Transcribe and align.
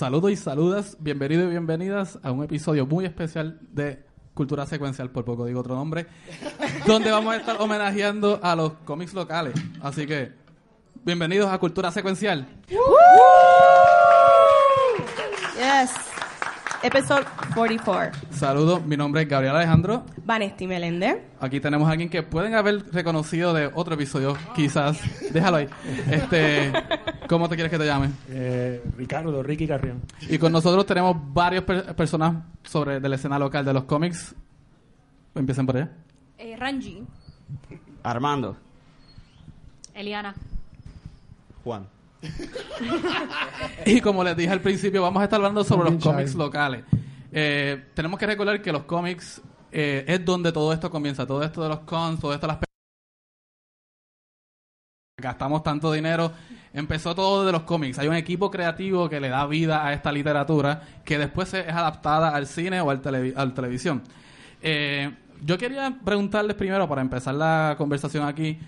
Saludos 0.00 0.30
y 0.30 0.36
saludas, 0.36 0.96
bienvenidos 0.98 1.44
y 1.44 1.50
bienvenidas 1.50 2.18
a 2.22 2.32
un 2.32 2.42
episodio 2.42 2.86
muy 2.86 3.04
especial 3.04 3.60
de 3.70 4.02
Cultura 4.32 4.64
Secuencial, 4.64 5.10
por 5.10 5.26
poco 5.26 5.44
digo 5.44 5.60
otro 5.60 5.74
nombre, 5.74 6.06
donde 6.86 7.10
vamos 7.10 7.34
a 7.34 7.36
estar 7.36 7.60
homenajeando 7.60 8.40
a 8.42 8.56
los 8.56 8.72
cómics 8.86 9.12
locales. 9.12 9.52
Así 9.82 10.06
que, 10.06 10.32
bienvenidos 11.04 11.52
a 11.52 11.58
Cultura 11.58 11.92
Secuencial. 11.92 12.48
Yes. 15.58 16.09
Episode 16.82 17.26
44. 17.54 18.18
Saludos, 18.30 18.82
mi 18.86 18.96
nombre 18.96 19.20
es 19.22 19.28
Gabriel 19.28 19.54
Alejandro. 19.54 20.02
Vanesti 20.24 20.66
Melender. 20.66 21.26
Aquí 21.38 21.60
tenemos 21.60 21.86
a 21.88 21.92
alguien 21.92 22.08
que 22.08 22.22
pueden 22.22 22.54
haber 22.54 22.90
reconocido 22.92 23.52
de 23.52 23.70
otro 23.74 23.94
episodio, 23.94 24.34
quizás. 24.54 24.98
Déjalo 25.32 25.58
ahí. 25.58 25.68
Este, 26.10 26.72
¿Cómo 27.28 27.48
te 27.50 27.54
quieres 27.56 27.70
que 27.70 27.78
te 27.78 27.84
llame? 27.84 28.08
Eh, 28.30 28.82
Ricardo, 28.96 29.42
Ricky 29.42 29.66
Carrión. 29.66 30.00
Y 30.22 30.38
con 30.38 30.52
nosotros 30.52 30.86
tenemos 30.86 31.16
varias 31.34 31.64
per- 31.64 31.94
personas 31.94 32.36
sobre 32.62 32.98
de 32.98 33.08
la 33.10 33.16
escena 33.16 33.38
local 33.38 33.62
de 33.64 33.74
los 33.74 33.84
cómics. 33.84 34.34
Empiecen 35.34 35.66
por 35.66 35.76
allá. 35.76 35.90
Eh, 36.38 36.56
Ranji. 36.56 37.04
Armando. 38.02 38.56
Eliana. 39.92 40.34
Juan. 41.62 41.86
Y 43.86 44.00
como 44.00 44.24
les 44.24 44.36
dije 44.36 44.50
al 44.50 44.60
principio, 44.60 45.02
vamos 45.02 45.20
a 45.20 45.24
estar 45.24 45.38
hablando 45.38 45.64
sobre 45.64 45.90
los 45.90 46.02
cómics 46.02 46.34
locales. 46.34 46.84
Eh, 47.32 47.86
tenemos 47.94 48.18
que 48.18 48.26
recordar 48.26 48.60
que 48.60 48.72
los 48.72 48.84
cómics 48.84 49.40
eh, 49.72 50.04
es 50.06 50.24
donde 50.24 50.52
todo 50.52 50.72
esto 50.72 50.90
comienza. 50.90 51.26
Todo 51.26 51.42
esto 51.42 51.62
de 51.62 51.68
los 51.68 51.80
cons, 51.80 52.20
todo 52.20 52.34
esto 52.34 52.46
de 52.46 52.52
las 52.52 52.60
gastamos 55.20 55.62
tanto 55.62 55.92
dinero. 55.92 56.32
Empezó 56.72 57.14
todo 57.14 57.44
de 57.44 57.52
los 57.52 57.62
cómics. 57.62 57.98
Hay 57.98 58.08
un 58.08 58.14
equipo 58.14 58.50
creativo 58.50 59.08
que 59.08 59.20
le 59.20 59.28
da 59.28 59.46
vida 59.46 59.84
a 59.86 59.92
esta 59.92 60.12
literatura 60.12 60.82
que 61.04 61.18
después 61.18 61.52
es 61.54 61.68
adaptada 61.68 62.34
al 62.34 62.46
cine 62.46 62.80
o 62.80 62.90
al, 62.90 63.00
al 63.36 63.54
televisión. 63.54 64.02
Eh, 64.62 65.12
yo 65.42 65.58
quería 65.58 65.98
preguntarles 66.04 66.56
primero, 66.56 66.88
para 66.88 67.00
empezar 67.00 67.34
la 67.34 67.74
conversación 67.78 68.26
aquí, 68.26 68.58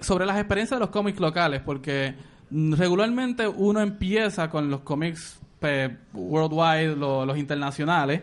sobre 0.00 0.26
las 0.26 0.36
experiencias 0.38 0.78
de 0.78 0.84
los 0.84 0.90
cómics 0.90 1.20
locales, 1.20 1.62
porque 1.64 2.14
regularmente 2.50 3.46
uno 3.48 3.80
empieza 3.80 4.48
con 4.50 4.70
los 4.70 4.80
cómics 4.80 5.40
pe- 5.60 5.96
worldwide, 6.14 6.96
lo- 6.96 7.26
los 7.26 7.36
internacionales, 7.38 8.22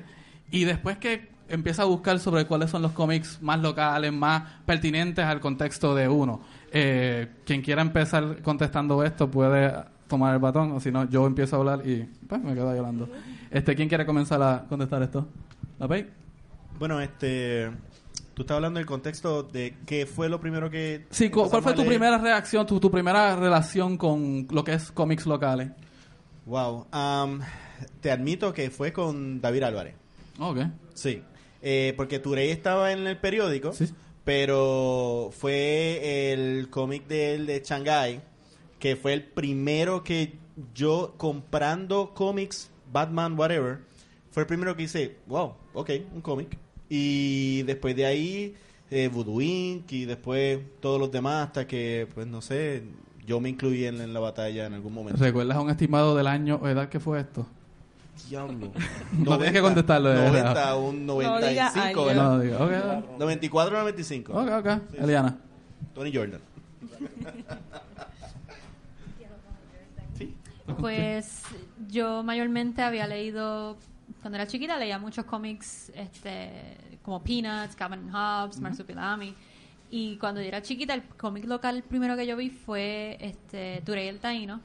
y 0.51 0.63
después 0.65 0.97
que 0.97 1.31
empieza 1.49 1.81
a 1.83 1.85
buscar 1.85 2.19
sobre 2.19 2.45
cuáles 2.45 2.69
son 2.69 2.81
los 2.81 2.91
cómics 2.93 3.39
más 3.41 3.59
locales, 3.59 4.13
más 4.13 4.43
pertinentes 4.65 5.25
al 5.25 5.39
contexto 5.39 5.93
de 5.93 6.07
uno. 6.07 6.41
Eh, 6.71 7.27
quien 7.45 7.61
quiera 7.61 7.81
empezar 7.81 8.41
contestando 8.41 9.03
esto 9.03 9.29
puede 9.29 9.73
tomar 10.07 10.33
el 10.33 10.39
batón, 10.39 10.71
o 10.71 10.79
si 10.79 10.91
no, 10.91 11.07
yo 11.09 11.25
empiezo 11.27 11.55
a 11.55 11.59
hablar 11.59 11.87
y 11.87 12.07
pues 12.27 12.41
me 12.41 12.53
quedo 12.53 12.69
hablando. 12.69 13.09
Este, 13.51 13.75
¿Quién 13.75 13.89
quiere 13.89 14.05
comenzar 14.05 14.41
a 14.41 14.65
contestar 14.67 15.03
esto? 15.03 15.27
¿La 15.79 15.87
Pei? 15.87 16.07
Bueno, 16.79 16.99
este. 17.01 17.69
Tú 18.33 18.41
estás 18.43 18.55
hablando 18.55 18.79
del 18.79 18.87
contexto 18.87 19.43
de 19.43 19.75
qué 19.85 20.05
fue 20.07 20.27
lo 20.29 20.39
primero 20.39 20.69
que. 20.69 21.05
Sí, 21.11 21.29
cu- 21.29 21.49
¿cuál 21.49 21.61
fue 21.61 21.73
tu 21.73 21.85
primera 21.85 22.17
reacción, 22.17 22.65
tu, 22.65 22.79
tu 22.79 22.89
primera 22.89 23.35
relación 23.35 23.95
con 23.97 24.47
lo 24.49 24.63
que 24.63 24.73
es 24.73 24.91
cómics 24.91 25.25
locales? 25.27 25.69
Wow. 26.45 26.87
am, 26.91 27.41
te 28.01 28.11
admito 28.11 28.51
que 28.53 28.69
fue 28.71 28.91
con 28.91 29.39
David 29.39 29.63
Álvarez. 29.63 29.95
Ok. 30.39 30.57
Sí. 30.95 31.21
Eh, 31.61 31.93
porque 31.95 32.19
Turey 32.19 32.49
estaba 32.49 32.91
en 32.91 33.05
el 33.07 33.17
periódico, 33.17 33.71
Sí. 33.71 33.85
pero 34.25 35.29
fue 35.31 36.31
el 36.33 36.69
cómic 36.69 37.07
de 37.07 37.35
él 37.35 37.45
de 37.45 37.61
Shanghai, 37.63 38.21
que 38.79 38.95
fue 38.95 39.13
el 39.13 39.23
primero 39.23 40.03
que 40.03 40.37
yo 40.73 41.13
comprando 41.17 42.13
cómics, 42.13 42.69
Batman, 42.91 43.37
whatever, 43.39 43.79
fue 44.31 44.41
el 44.43 44.47
primero 44.47 44.75
que 44.75 44.83
hice, 44.83 45.17
wow, 45.27 45.53
ok, 45.73 45.91
un 46.13 46.21
cómic. 46.21 46.57
Y 46.89 47.63
después 47.63 47.95
de 47.95 48.05
ahí, 48.05 48.55
eh, 48.91 49.07
Voodoo 49.11 49.41
Inc. 49.41 49.91
y 49.91 50.05
después 50.05 50.59
todos 50.79 50.99
los 50.99 51.11
demás, 51.11 51.47
hasta 51.47 51.65
que, 51.67 52.07
pues 52.13 52.27
no 52.27 52.41
sé, 52.41 52.83
yo 53.25 53.39
me 53.39 53.49
incluí 53.49 53.85
en, 53.85 54.01
en 54.01 54.13
la 54.13 54.19
batalla 54.19 54.65
en 54.67 54.73
algún 54.73 54.93
momento. 54.93 55.23
¿Recuerdas 55.23 55.57
un 55.57 55.69
estimado 55.69 56.15
del 56.15 56.27
año 56.27 56.59
o 56.61 56.67
edad 56.67 56.89
que 56.89 56.99
fue 56.99 57.19
esto? 57.19 57.47
Diablo. 58.29 58.71
No 59.17 59.37
tienes 59.37 59.53
que 59.53 59.61
contestarlo, 59.61 60.09
de 60.09 60.15
90, 60.15 60.43
verdad. 60.43 60.79
un 60.79 61.05
No 61.05 61.19
diga 61.19 61.29
95, 61.39 61.81
año. 61.81 62.05
¿verdad? 62.05 62.23
No, 62.23 62.39
digo, 62.39 62.55
ok, 62.57 63.19
94 63.19 63.77
95. 63.79 64.33
ok, 64.33 64.49
ok. 64.59 64.67
Eliana. 65.01 65.37
Tony 65.95 66.13
Jordan. 66.13 66.41
Pues 70.79 71.41
yo 71.89 72.23
mayormente 72.23 72.81
había 72.81 73.05
leído, 73.07 73.77
cuando 74.21 74.37
era 74.37 74.47
chiquita 74.47 74.77
leía 74.77 74.97
muchos 74.99 75.25
cómics 75.25 75.91
este, 75.95 76.77
como 77.01 77.21
Peanuts, 77.23 77.75
Calvin 77.75 77.99
and 77.99 78.13
Hobbes, 78.13 78.59
Marsupilami. 78.59 79.35
Y 79.91 80.17
cuando 80.17 80.41
yo 80.41 80.47
era 80.47 80.61
chiquita, 80.61 80.95
el 80.95 81.03
cómic 81.03 81.45
local 81.45 81.83
primero 81.87 82.15
que 82.15 82.25
yo 82.25 82.35
vi 82.35 82.49
fue 82.49 83.15
este, 83.19 83.83
Turey 83.85 84.07
el 84.07 84.19
Taíno. 84.19 84.59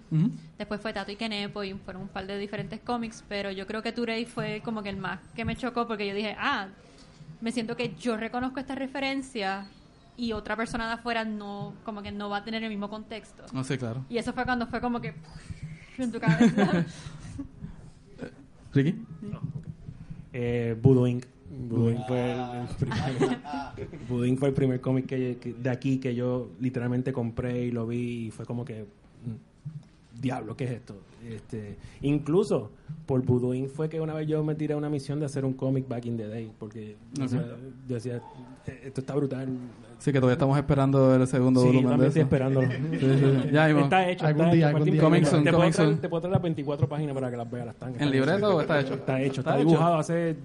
Después 0.57 0.81
fue 0.81 0.93
Tato 0.95 1.13
y 1.13 1.17
Kenepo 1.17 1.63
y 1.65 1.75
fueron 1.75 2.03
un 2.03 2.09
par 2.09 2.27
de 2.27 2.39
diferentes 2.39 2.81
cómics, 2.81 3.23
pero 3.29 3.51
yo 3.51 3.67
creo 3.67 3.83
que 3.83 3.93
Turey 3.93 4.25
fue 4.25 4.63
como 4.65 4.83
que 4.83 4.89
el 4.89 4.97
más 4.97 5.21
que 5.35 5.45
me 5.45 5.55
chocó 5.55 5.87
porque 5.87 6.07
yo 6.07 6.15
dije, 6.15 6.35
ah, 6.39 6.69
me 7.43 7.53
siento 7.53 7.77
que 7.77 7.95
yo 7.97 8.17
reconozco 8.17 8.59
esta 8.59 8.75
referencia 8.75 9.67
y 10.17 10.33
otra 10.33 10.57
persona 10.57 10.87
de 10.87 10.95
afuera 10.95 11.25
no, 11.25 11.75
como 11.85 12.03
que 12.03 12.11
no 12.11 12.31
va 12.31 12.39
a 12.39 12.45
tener 12.45 12.63
el 12.65 12.71
mismo 12.71 12.89
contexto. 12.89 13.45
No 13.53 13.63
sé, 13.65 13.77
claro. 13.77 14.05
Y 14.09 14.17
eso 14.17 14.33
fue 14.33 14.45
cuando 14.45 14.67
fue 14.67 14.81
como 14.81 15.01
que 15.01 15.15
en 15.99 16.13
tu 16.13 16.21
cabeza. 16.21 16.85
¿Ricky? 18.83 18.95
Eh, 20.33 20.77
Voodoo 20.81 21.07
Inc. 21.07 21.25
Voodoo 21.69 21.91
Inc. 21.91 22.07
fue 22.07 22.33
el, 22.33 22.69
primer, 22.79 23.39
Voodoo 24.09 24.27
Inc. 24.27 24.39
fue 24.39 24.49
el 24.49 24.55
primer 24.55 24.81
cómic 24.81 25.07
que, 25.07 25.39
que- 25.41 25.55
de 25.55 25.71
aquí 25.71 25.99
que 25.99 26.15
yo 26.15 26.51
literalmente 26.61 27.13
compré 27.13 27.65
y 27.67 27.71
lo 27.71 27.87
vi 27.87 28.27
y 28.27 28.31
fue 28.31 28.45
como 28.45 28.65
que 28.65 28.85
diablo, 30.21 30.57
¿qué 30.57 30.65
es 30.65 30.71
esto? 30.73 30.95
Este, 31.29 31.77
incluso 32.03 32.71
por 33.07 33.23
Inc. 33.55 33.69
fue 33.69 33.89
que 33.89 34.01
una 34.01 34.15
vez 34.15 34.29
yo 34.29 34.43
me 34.45 34.55
tiré 34.55 34.75
a 34.75 34.77
una 34.77 34.89
misión 34.89 35.19
de 35.19 35.27
hacer 35.27 35.45
un 35.45 35.53
cómic 35.53 35.89
back 35.89 36.05
in 36.07 36.17
the 36.17 36.27
day 36.29 36.51
porque 36.59 36.97
o 37.19 37.25
Ok. 37.25 37.29
sea, 37.29 37.45
yo 37.89 37.95
decía, 37.95 38.17
"Eh, 38.67 38.81
esto 38.85 39.01
está 39.01 39.15
brutal. 39.15 39.49
Sí, 39.99 40.13
que 40.13 40.19
todavía 40.21 40.35
estamos 40.35 40.57
esperando 40.57 41.15
el 41.17 41.27
segundo 41.27 41.61
Sí, 41.63 41.67
volumen 41.69 41.99
de 41.99 42.07
estoy 42.07 42.21
eso. 42.21 42.27
esperándolo. 42.27 42.69
Sí, 42.71 42.77
sí. 43.01 43.51
Ya. 43.53 43.69
Está 43.69 44.09
hecho. 44.09 44.27
Algún 44.27 44.45
está 44.45 44.55
día, 44.55 44.69
hecho, 44.69 44.77
algún 44.77 44.91
día. 44.93 45.03
Coming 45.03 45.25
soon, 45.25 45.45
te, 45.45 45.51
coming 45.51 45.59
puedo 45.61 45.71
traer, 45.73 45.91
soon. 45.91 45.99
te 46.01 46.09
puedo 46.09 46.21
traer 46.21 46.33
las 46.35 46.43
24 46.43 46.89
páginas 46.89 47.15
para 47.15 47.31
que 47.33 47.37
las 47.37 47.51
veas. 47.51 47.67
Las 47.67 47.75
están, 47.75 48.01
¿En 48.01 48.11
libreta 48.11 48.49
o 48.49 48.61
está 48.61 48.81
hecho? 48.81 48.95
Está 48.95 49.21
hecho, 49.21 49.41
está, 49.41 49.51
Está 49.51 49.57
dibujado 49.57 49.95
hecho. 49.95 50.01
hace 50.01 50.37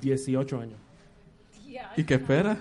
18 0.00 0.60
años. 0.60 0.78
¿Y 1.96 2.04
qué 2.04 2.14
espera? 2.14 2.56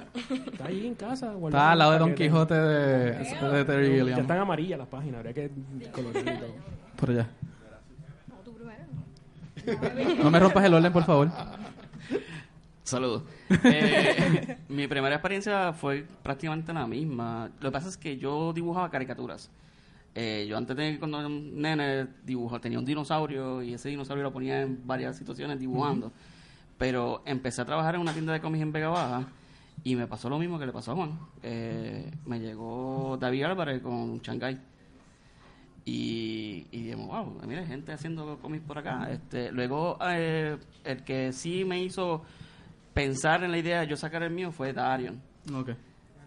Está 0.52 0.66
ahí 0.68 0.88
en 0.88 0.96
casa. 0.96 1.34
Está 1.46 1.72
al 1.72 1.80
lado 1.80 1.92
de 1.94 2.00
Don. 2.00 2.16
Quijote 2.16 2.54
de, 2.54 3.12
de 3.14 3.66
Terry 3.66 3.90
Ya 3.90 4.04
Gilliam. 4.04 4.20
están 4.20 4.38
amarillas 4.40 4.80
las 4.80 4.88
páginas, 4.88 5.18
habría 5.18 5.34
que 5.34 5.52
colorear 5.92 6.36
y 6.36 6.40
todo. 6.40 6.54
Por 6.98 7.10
allá. 7.12 7.28
No 10.24 10.32
me 10.32 10.40
rompas 10.40 10.64
el 10.66 10.74
orden, 10.74 10.92
por 10.92 11.04
favor. 11.04 11.30
Saludos. 12.84 13.24
Eh, 13.66 14.58
mi 14.70 14.88
primera 14.88 15.16
experiencia 15.16 15.74
fue 15.74 16.06
prácticamente 16.24 16.72
la 16.72 16.88
misma. 16.88 17.50
Lo 17.60 17.70
que 17.70 17.74
pasa 17.74 17.90
es 17.90 17.98
que 17.98 18.18
yo 18.18 18.54
dibujaba 18.54 18.90
caricaturas. 18.90 19.50
Eh, 20.16 20.46
yo 20.48 20.58
antes 20.58 20.76
de 20.78 20.98
cuando 21.00 21.20
era 21.20 21.28
un 21.28 21.62
nene 21.62 22.08
dibujo, 22.26 22.62
tenía 22.62 22.80
un 22.80 22.86
dinosaurio 22.86 23.62
y 23.62 23.74
ese 23.74 23.90
dinosaurio 23.90 24.24
lo 24.24 24.32
ponía 24.32 24.62
en 24.62 24.88
varias 24.88 25.18
situaciones 25.18 25.60
dibujando. 25.60 26.14
Pero 26.82 27.22
empecé 27.28 27.62
a 27.62 27.66
trabajar 27.66 27.94
en 27.94 28.02
una 28.02 28.12
tienda 28.12 28.34
de 28.34 28.42
cómics 28.42 28.64
en 28.64 28.72
Vega 28.72 28.90
Baja 28.90 29.28
y 29.84 29.96
me 29.96 30.08
pasó 30.08 30.32
lo 30.32 30.40
mismo 30.40 30.58
que 30.58 30.66
le 30.66 30.72
pasó 30.72 30.94
a 30.94 30.96
Juan. 30.96 31.20
Eh, 31.44 32.12
me 32.26 32.40
llegó 32.40 33.20
David 33.22 33.44
Álvarez 33.44 33.84
con 33.84 34.18
Shanghai. 34.18 34.60
Y, 35.86 36.66
y 36.72 36.82
dijimos, 36.82 37.08
wow, 37.08 37.40
mira, 37.48 37.64
gente 37.68 37.92
haciendo 37.92 38.40
cómics 38.40 38.66
por 38.66 38.80
acá. 38.80 39.12
Este, 39.12 39.52
luego, 39.52 40.00
eh, 40.10 40.58
el 40.84 41.04
que 41.04 41.32
sí 41.34 41.66
me 41.66 41.84
hizo 41.84 42.24
pensar 42.96 43.44
en 43.44 43.52
la 43.52 43.60
idea 43.60 43.82
de 43.82 43.88
yo 43.88 43.96
sacar 43.96 44.24
el 44.24 44.32
mío 44.32 44.52
fue 44.52 44.74
Darion. 44.74 45.22
Ok. 45.54 45.70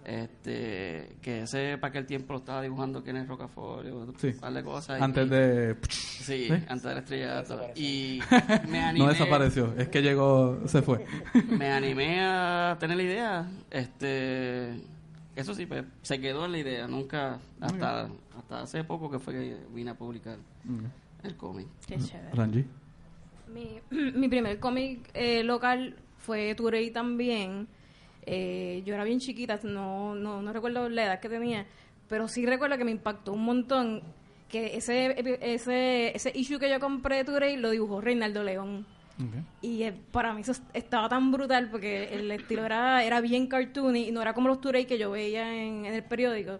Este, 0.04 1.16
que 1.22 1.42
ese 1.42 1.78
para 1.78 1.88
aquel 1.88 2.04
tiempo 2.06 2.34
lo 2.34 2.40
estaba 2.40 2.60
dibujando 2.60 3.02
Kenneth 3.02 3.26
Rocafort, 3.26 3.86
un 3.86 4.14
Sí. 4.18 4.32
par 4.32 4.52
de 4.52 4.62
cosas. 4.62 5.00
Antes 5.00 5.26
y- 5.26 5.30
de... 5.30 5.76
Sí, 5.88 6.46
¿Sí? 6.48 6.52
antes 6.68 6.82
del 6.82 6.98
estrellato. 6.98 7.60
Y 7.74 8.20
me 8.68 8.80
animé, 8.80 9.06
No 9.06 9.10
desapareció, 9.12 9.74
es 9.78 9.88
que 9.88 10.02
llegó, 10.02 10.60
se 10.66 10.82
fue. 10.82 11.04
me 11.48 11.70
animé 11.70 12.20
a 12.22 12.76
tener 12.78 12.96
la 12.98 13.02
idea. 13.02 13.50
Este, 13.70 14.74
eso 15.36 15.54
sí, 15.54 15.64
pues, 15.66 15.84
se 16.02 16.20
quedó 16.20 16.44
en 16.44 16.52
la 16.52 16.58
idea. 16.58 16.86
Nunca, 16.86 17.38
hasta, 17.60 18.08
hasta 18.38 18.60
hace 18.62 18.84
poco 18.84 19.10
que 19.10 19.18
fue 19.18 19.32
que 19.32 19.56
vine 19.74 19.90
a 19.92 19.94
publicar 19.94 20.36
el 21.22 21.36
cómic. 21.36 21.66
Qué. 21.86 21.98
Mi, 23.52 23.80
mi 24.12 24.28
primer 24.28 24.58
cómic 24.60 25.10
eh, 25.14 25.42
local 25.44 25.96
fue 26.18 26.54
Turey 26.54 26.90
también. 26.90 27.68
Eh, 28.26 28.82
yo 28.86 28.94
era 28.94 29.04
bien 29.04 29.20
chiquita, 29.20 29.60
no, 29.64 30.14
no, 30.14 30.40
no 30.42 30.52
recuerdo 30.52 30.88
la 30.88 31.04
edad 31.04 31.20
que 31.20 31.28
tenía, 31.28 31.66
pero 32.08 32.26
sí 32.28 32.46
recuerdo 32.46 32.78
que 32.78 32.84
me 32.84 32.90
impactó 32.90 33.32
un 33.32 33.44
montón 33.44 34.02
que 34.48 34.76
ese, 34.76 35.14
ese, 35.42 36.16
ese 36.16 36.32
issue 36.34 36.58
que 36.58 36.70
yo 36.70 36.80
compré 36.80 37.16
de 37.16 37.24
Touré 37.24 37.56
lo 37.56 37.70
dibujó 37.70 38.00
Reinaldo 38.00 38.42
León. 38.42 38.86
Y 39.60 39.84
eh, 39.84 39.94
para 40.10 40.32
mí 40.34 40.40
eso 40.40 40.52
est- 40.52 40.64
estaba 40.74 41.08
tan 41.08 41.30
brutal 41.32 41.70
porque 41.70 42.08
el 42.12 42.30
estilo 42.32 42.64
era, 42.66 43.04
era 43.04 43.20
bien 43.20 43.46
cartoony 43.46 44.08
y 44.08 44.12
no 44.12 44.20
era 44.22 44.32
como 44.34 44.48
los 44.48 44.60
Touré 44.60 44.86
que 44.86 44.98
yo 44.98 45.10
veía 45.12 45.54
en, 45.54 45.84
en 45.86 45.94
el 45.94 46.02
periódico. 46.02 46.58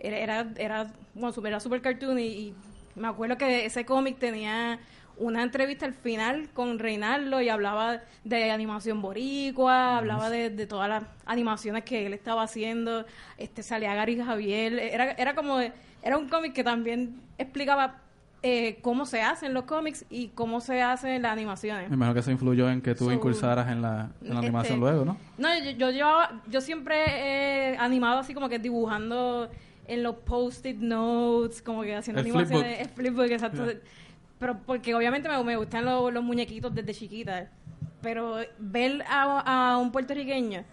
Era, 0.00 0.18
era, 0.18 0.52
era, 0.58 0.92
bueno, 1.14 1.32
super, 1.32 1.50
era 1.50 1.60
super 1.60 1.80
cartoony 1.82 2.22
y 2.22 2.54
me 2.94 3.08
acuerdo 3.08 3.36
que 3.36 3.66
ese 3.66 3.84
cómic 3.84 4.18
tenía 4.18 4.78
una 5.18 5.42
entrevista 5.42 5.86
al 5.86 5.94
final 5.94 6.48
con 6.52 6.78
Reinaldo 6.78 7.40
y 7.40 7.48
hablaba 7.48 8.00
de 8.24 8.50
animación 8.50 9.00
boricua, 9.00 9.98
hablaba 9.98 10.30
de, 10.30 10.50
de 10.50 10.66
todas 10.66 10.88
las 10.88 11.04
animaciones 11.24 11.84
que 11.84 12.06
él 12.06 12.12
estaba 12.12 12.42
haciendo, 12.42 13.06
este 13.38 13.62
salía 13.62 13.94
Gary 13.94 14.18
Javier, 14.18 14.74
era, 14.74 15.12
era 15.12 15.34
como, 15.34 15.58
era 16.02 16.18
un 16.18 16.28
cómic 16.28 16.52
que 16.52 16.64
también 16.64 17.20
explicaba 17.38 18.00
eh, 18.42 18.78
cómo 18.82 19.06
se 19.06 19.22
hacen 19.22 19.54
los 19.54 19.64
cómics 19.64 20.04
y 20.10 20.28
cómo 20.28 20.60
se 20.60 20.82
hacen 20.82 21.22
las 21.22 21.32
animaciones. 21.32 21.88
Me 21.88 21.96
imagino 21.96 22.14
que 22.14 22.20
eso 22.20 22.30
influyó 22.30 22.70
en 22.70 22.82
que 22.82 22.94
tú 22.94 23.06
So, 23.06 23.12
incursaras 23.12 23.68
en 23.70 23.82
la, 23.82 24.10
en 24.20 24.28
la 24.28 24.34
Este, 24.34 24.46
animación 24.46 24.80
luego, 24.80 25.04
¿no? 25.04 25.16
No, 25.38 25.48
yo, 25.58 25.70
yo 25.70 25.90
llevaba, 25.90 26.42
yo 26.48 26.60
siempre 26.60 26.96
he 27.06 27.76
animado 27.78 28.18
así 28.18 28.34
como 28.34 28.48
que 28.48 28.58
dibujando 28.58 29.50
en 29.88 30.02
los 30.02 30.16
post-it 30.16 30.76
notes, 30.78 31.62
como 31.62 31.82
que 31.82 31.94
haciendo 31.96 32.20
El 32.20 32.26
animaciones, 32.26 32.80
el 32.80 32.88
flipbook, 32.88 33.30
exacto. 33.30 33.66
Pero 34.38 34.58
porque 34.66 34.94
obviamente 34.94 35.28
me, 35.28 35.42
me 35.42 35.56
gustan 35.56 35.84
los, 35.84 36.12
los 36.12 36.22
muñequitos 36.22 36.74
desde 36.74 36.94
chiquita. 36.94 37.50
Pero 38.02 38.36
ver 38.58 39.02
a, 39.08 39.72
a 39.72 39.78
un 39.78 39.90
puertorriqueño 39.90 40.64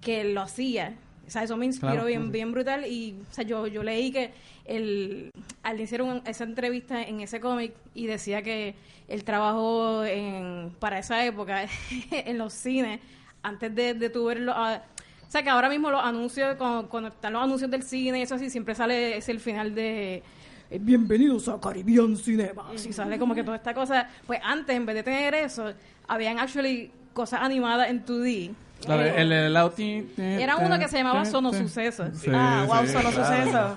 que 0.00 0.24
lo 0.24 0.40
hacía, 0.42 0.94
o 1.26 1.30
sea, 1.30 1.44
eso 1.44 1.56
me 1.56 1.64
inspiró 1.66 1.92
Claro, 1.92 2.06
bien, 2.08 2.24
sí, 2.24 2.30
bien 2.30 2.50
brutal. 2.52 2.86
Y, 2.86 3.16
o 3.30 3.32
sea, 3.32 3.44
yo, 3.44 3.66
yo 3.68 3.84
leí 3.84 4.10
que 4.10 4.32
el, 4.64 5.30
al 5.62 5.80
hicieron 5.80 6.22
esa 6.26 6.42
entrevista 6.44 7.02
en 7.02 7.20
ese 7.20 7.40
cómic 7.40 7.72
y 7.94 8.06
decía 8.06 8.42
que 8.42 8.74
él 9.06 9.22
trabajó 9.22 10.04
en, 10.04 10.74
para 10.80 10.98
esa 10.98 11.24
época 11.24 11.66
en 12.10 12.36
los 12.36 12.52
cines 12.52 13.00
antes 13.42 13.72
de, 13.74 13.94
de 13.94 14.10
tu 14.10 14.24
verlo. 14.24 14.52
ah, 14.56 14.82
o 15.26 15.30
sea, 15.30 15.44
que 15.44 15.50
ahora 15.50 15.68
mismo 15.68 15.90
los 15.92 16.02
anuncios, 16.02 16.56
cuando, 16.56 16.88
cuando 16.88 17.10
están 17.10 17.32
los 17.34 17.42
anuncios 17.44 17.70
del 17.70 17.84
cine 17.84 18.18
y 18.18 18.22
eso 18.22 18.34
así, 18.34 18.50
siempre 18.50 18.74
sale, 18.74 19.16
es 19.16 19.28
el 19.28 19.38
final 19.38 19.72
de 19.72 20.16
eh, 20.16 20.22
Bienvenidos 20.70 21.48
a 21.48 21.58
Caribbean 21.60 22.16
Cinema. 22.16 22.66
Así 22.74 22.92
sale 22.92 23.18
como 23.18 23.34
que 23.34 23.42
toda 23.42 23.56
esta 23.56 23.74
cosa. 23.74 24.08
Pues 24.26 24.40
antes, 24.42 24.76
en 24.76 24.86
vez 24.86 24.94
de 24.96 25.02
tener 25.02 25.34
eso, 25.34 25.72
habían 26.06 26.38
actually 26.38 26.92
cosas 27.12 27.40
animadas 27.42 27.88
en 27.90 28.04
2D. 28.04 28.52
Claro, 28.84 29.02
Eh, 29.02 29.14
el, 29.20 29.32
el, 29.32 29.56
auti- 29.56 30.06
era 30.16 30.56
uno 30.56 30.78
que 30.78 30.88
se 30.88 30.98
llamaba 30.98 31.24
Sono 31.24 31.52
Suceso. 31.52 32.06
Sí, 32.14 32.30
ah, 32.32 32.64
wow, 32.66 32.86
sí, 32.86 32.92
solo 32.92 33.10
claro. 33.10 33.26
suceso. 33.26 33.76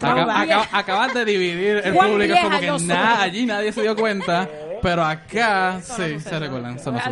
Acaba- 0.00 0.40
acaba- 0.40 0.68
acabas 0.72 1.14
de 1.14 1.24
dividir 1.24 1.82
el 1.84 1.92
público, 1.94 2.34
es 2.34 2.40
como 2.40 2.58
que 2.58 2.84
nada, 2.86 3.22
allí 3.22 3.46
nadie 3.46 3.70
se 3.72 3.82
dio 3.82 3.94
cuenta, 3.94 4.48
pero 4.82 5.04
acá 5.04 5.80
sí 5.82 6.18
se 6.20 6.38
recuerdan. 6.38 6.78
Son 6.80 6.94
los 6.94 7.02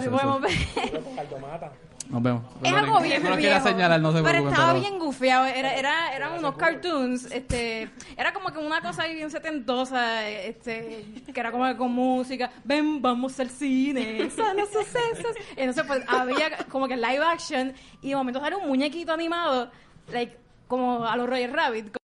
Nos 2.08 2.22
vemos. 2.22 2.42
Es 2.62 2.72
algo 2.72 3.00
bien 3.00 3.22
No 3.22 3.30
lo 3.30 3.36
viejo, 3.36 3.60
señalar, 3.68 4.00
no 4.00 4.10
se 4.12 4.18
pero 4.18 4.28
preocupen. 4.28 4.52
estaba 4.52 4.72
pero- 4.72 4.80
bien 4.80 4.98
gufiado. 4.98 5.44
Era, 5.46 5.74
era, 5.74 6.14
eran 6.16 6.38
unos 6.38 6.56
cartoons, 6.56 7.30
este, 7.32 7.90
era 8.16 8.32
como 8.32 8.52
que 8.52 8.58
una 8.58 8.80
cosa 8.80 9.02
ahí 9.02 9.14
bien 9.14 9.30
setentosa, 9.30 10.28
este, 10.28 11.04
que 11.34 11.40
era 11.40 11.50
como 11.50 11.66
que 11.66 11.76
con 11.76 11.90
música. 11.92 12.50
Ven, 12.64 13.02
vamos 13.02 13.38
al 13.40 13.50
cine, 13.50 14.30
son 14.30 14.56
los 14.56 14.68
sucesos. 14.70 15.34
Entonces, 15.56 15.84
pues, 15.86 16.04
había 16.08 16.56
como 16.70 16.86
que 16.86 16.96
live 16.96 17.24
action 17.24 17.74
y 18.02 18.10
de 18.10 18.16
momento 18.16 18.40
sale 18.40 18.56
un 18.56 18.68
muñequito 18.68 19.12
animado, 19.12 19.70
like, 20.12 20.36
como 20.68 21.04
a 21.04 21.16
los 21.16 21.28
Roger 21.28 21.52
Rabbit. 21.52 21.96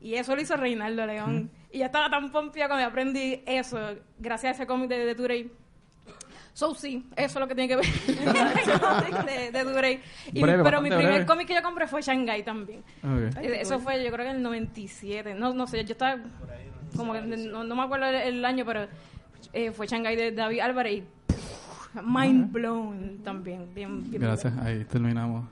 Y 0.00 0.14
eso 0.16 0.34
lo 0.36 0.42
hizo 0.42 0.56
Reinaldo 0.56 1.06
León. 1.06 1.50
Y 1.72 1.78
yo 1.78 1.86
estaba 1.86 2.10
tan 2.10 2.30
pompía 2.30 2.68
cuando 2.68 2.86
aprendí 2.86 3.42
eso, 3.46 3.78
gracias 4.18 4.52
a 4.52 4.54
ese 4.62 4.66
cómic 4.66 4.88
de, 4.88 5.04
de 5.06 5.14
Touré. 5.14 5.50
So, 6.54 6.72
sí, 6.74 7.04
eso 7.16 7.38
es 7.38 7.40
lo 7.40 7.48
que 7.48 7.54
tiene 7.56 7.68
que 7.68 7.76
ver 7.76 7.84
de, 9.26 9.50
de 9.50 9.64
Touré. 9.64 10.00
Y 10.28 10.34
mi- 10.34 10.42
Breve, 10.42 10.62
pero 10.62 10.80
mi 10.80 10.88
primer 10.88 11.06
breve. 11.08 11.26
cómic 11.26 11.48
que 11.48 11.54
yo 11.54 11.62
compré 11.62 11.86
fue 11.88 12.00
Shanghai 12.00 12.44
también. 12.44 12.82
Eh, 13.02 13.58
Eso 13.60 13.80
fue, 13.80 14.02
yo 14.04 14.12
creo 14.12 14.24
que 14.24 14.30
en 14.30 14.36
el 14.36 14.42
97. 14.42 15.34
No, 15.34 15.52
no 15.52 15.66
sé, 15.66 15.84
yo 15.84 15.92
estaba 15.92 16.22
como 16.96 17.12
que 17.12 17.20
no, 17.22 17.64
no 17.64 17.74
me 17.74 17.82
acuerdo 17.82 18.06
el, 18.06 18.14
el 18.14 18.44
año, 18.44 18.64
pero 18.64 18.86
eh, 19.52 19.72
fue 19.72 19.86
Shanghai 19.88 20.14
de 20.14 20.30
David 20.30 20.60
Álvarez 20.60 20.98
y 20.98 21.00
pff, 21.26 21.96
mind 22.04 22.52
blown 22.52 23.18
también. 23.24 23.66
Bien, 23.74 24.08
bien 24.08 24.22
Gracias, 24.22 24.56
ahí 24.58 24.84
terminamos. 24.84 25.44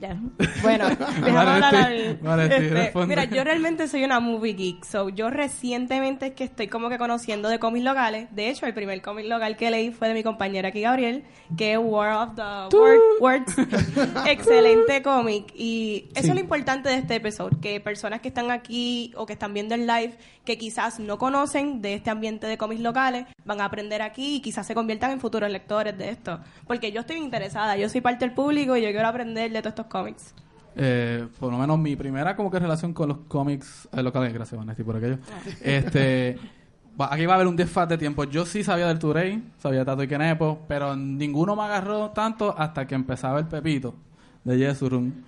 Ya. 0.00 0.16
Bueno, 0.62 0.88
déjame 0.88 1.38
hablar 1.38 1.92
Este, 1.92 2.92
mira, 3.06 3.24
yo 3.24 3.44
realmente 3.44 3.86
soy 3.88 4.04
una 4.04 4.18
movie 4.20 4.54
geek. 4.54 4.84
So, 4.84 5.08
yo 5.10 5.28
recientemente 5.30 6.26
es 6.28 6.32
que 6.34 6.44
estoy 6.44 6.68
como 6.68 6.88
que 6.88 6.96
conociendo 6.98 7.48
de 7.48 7.58
cómics 7.58 7.84
locales. 7.84 8.28
De 8.34 8.48
hecho, 8.50 8.64
el 8.66 8.72
primer 8.74 9.02
cómic 9.02 9.26
local 9.26 9.56
que 9.56 9.70
leí 9.70 9.90
fue 9.92 10.08
de 10.08 10.14
mi 10.14 10.22
compañera 10.22 10.68
aquí, 10.70 10.80
Gabriel, 10.80 11.24
que 11.56 11.72
es 11.74 11.78
War 11.82 12.28
of 12.28 12.34
the 12.34 12.76
Word- 12.76 13.00
Words. 13.20 13.54
Excelente 14.26 15.02
cómic. 15.02 15.52
Y 15.54 16.06
eso 16.14 16.22
Sí. 16.24 16.28
es 16.30 16.34
lo 16.34 16.40
importante 16.40 16.88
de 16.88 16.96
este 16.96 17.16
episodio, 17.16 17.58
que 17.60 17.80
personas 17.80 18.20
que 18.20 18.28
están 18.28 18.50
aquí 18.50 19.12
o 19.16 19.26
que 19.26 19.34
están 19.34 19.52
viendo 19.54 19.74
el 19.74 19.86
live, 19.86 20.16
que 20.44 20.56
quizás 20.58 20.98
no 21.00 21.18
conocen 21.18 21.82
de 21.82 21.94
este 21.94 22.10
ambiente 22.10 22.46
de 22.46 22.56
cómics 22.58 22.80
locales, 22.80 23.26
van 23.44 23.60
a 23.60 23.66
aprender 23.66 24.02
aquí 24.02 24.36
y 24.36 24.40
quizás 24.40 24.66
se 24.66 24.74
conviertan 24.74 25.10
en 25.12 25.20
futuros 25.20 25.50
lectores 25.50 25.96
de 25.98 26.10
esto. 26.10 26.40
Porque 26.66 26.90
yo 26.92 27.00
estoy 27.00 27.16
interesada, 27.16 27.76
yo 27.76 27.88
soy 27.88 28.00
parte 28.00 28.24
del 28.24 28.34
público 28.34 28.76
y 28.76 28.82
yo 28.82 28.90
quiero 28.90 29.06
aprender 29.08 29.50
de 29.50 29.58
todos 29.60 29.72
estos 29.72 29.83
cómics. 29.86 30.34
Eh, 30.76 31.26
por 31.38 31.52
lo 31.52 31.58
menos 31.58 31.78
mi 31.78 31.94
primera 31.94 32.34
como 32.34 32.50
que 32.50 32.58
relación 32.58 32.92
con 32.92 33.08
los 33.08 33.18
cómics 33.28 33.88
eh, 33.92 34.02
locales, 34.02 34.32
gracias 34.34 34.58
Vanessa 34.58 34.82
por 34.84 34.96
aquello. 34.96 35.18
Este, 35.62 36.36
va- 37.00 37.14
aquí 37.14 37.26
va 37.26 37.34
a 37.34 37.36
haber 37.36 37.46
un 37.46 37.54
desfase 37.56 37.90
de 37.90 37.98
tiempo. 37.98 38.24
Yo 38.24 38.44
sí 38.44 38.64
sabía 38.64 38.88
del 38.88 38.98
Turey, 38.98 39.42
sabía 39.58 39.80
de 39.80 39.84
Tato 39.84 40.02
y 40.02 40.08
Kenepo, 40.08 40.62
pero 40.66 40.96
ninguno 40.96 41.54
me 41.54 41.62
agarró 41.62 42.10
tanto 42.10 42.54
hasta 42.58 42.86
que 42.86 42.94
empezaba 42.96 43.38
el 43.38 43.46
Pepito 43.46 43.94
de 44.42 44.58
Yesurun. 44.58 45.24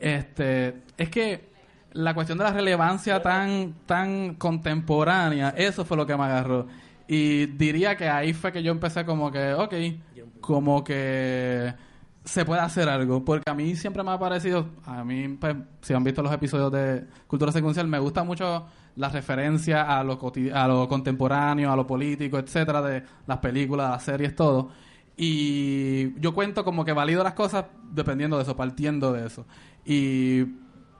Este, 0.00 0.74
es 0.96 1.08
que 1.10 1.52
la 1.92 2.14
cuestión 2.14 2.38
de 2.38 2.44
la 2.44 2.52
relevancia 2.52 3.20
tan 3.22 3.74
tan 3.86 4.34
contemporánea, 4.36 5.50
eso 5.50 5.84
fue 5.84 5.96
lo 5.96 6.06
que 6.06 6.16
me 6.16 6.24
agarró. 6.24 6.66
Y 7.06 7.46
diría 7.46 7.96
que 7.96 8.08
ahí 8.08 8.32
fue 8.32 8.52
que 8.52 8.62
yo 8.62 8.72
empecé 8.72 9.04
como 9.04 9.30
que, 9.30 9.52
ok, 9.52 9.74
como 10.40 10.82
que 10.82 11.74
se 12.24 12.44
puede 12.44 12.60
hacer 12.60 12.88
algo. 12.88 13.24
Porque 13.24 13.50
a 13.50 13.54
mí 13.54 13.76
siempre 13.76 14.02
me 14.02 14.10
ha 14.10 14.18
parecido, 14.18 14.66
a 14.84 15.04
mí, 15.04 15.28
pues, 15.40 15.56
si 15.80 15.94
han 15.94 16.04
visto 16.04 16.22
los 16.22 16.32
episodios 16.32 16.72
de 16.72 17.04
Cultura 17.26 17.52
Secuencial, 17.52 17.86
me 17.88 17.98
gusta 17.98 18.24
mucho 18.24 18.66
la 18.96 19.08
referencia 19.08 19.98
a 19.98 20.04
lo, 20.04 20.18
a 20.54 20.68
lo 20.68 20.88
contemporáneo, 20.88 21.72
a 21.72 21.76
lo 21.76 21.86
político, 21.86 22.38
etcétera, 22.38 22.82
de 22.82 23.02
las 23.26 23.38
películas, 23.38 23.90
las 23.90 24.04
series, 24.04 24.36
todo. 24.36 24.70
Y 25.16 26.18
yo 26.20 26.34
cuento 26.34 26.64
como 26.64 26.84
que 26.84 26.92
valido 26.92 27.22
las 27.22 27.34
cosas 27.34 27.66
dependiendo 27.90 28.36
de 28.36 28.42
eso, 28.42 28.56
partiendo 28.56 29.12
de 29.12 29.26
eso. 29.26 29.46
Y 29.84 30.44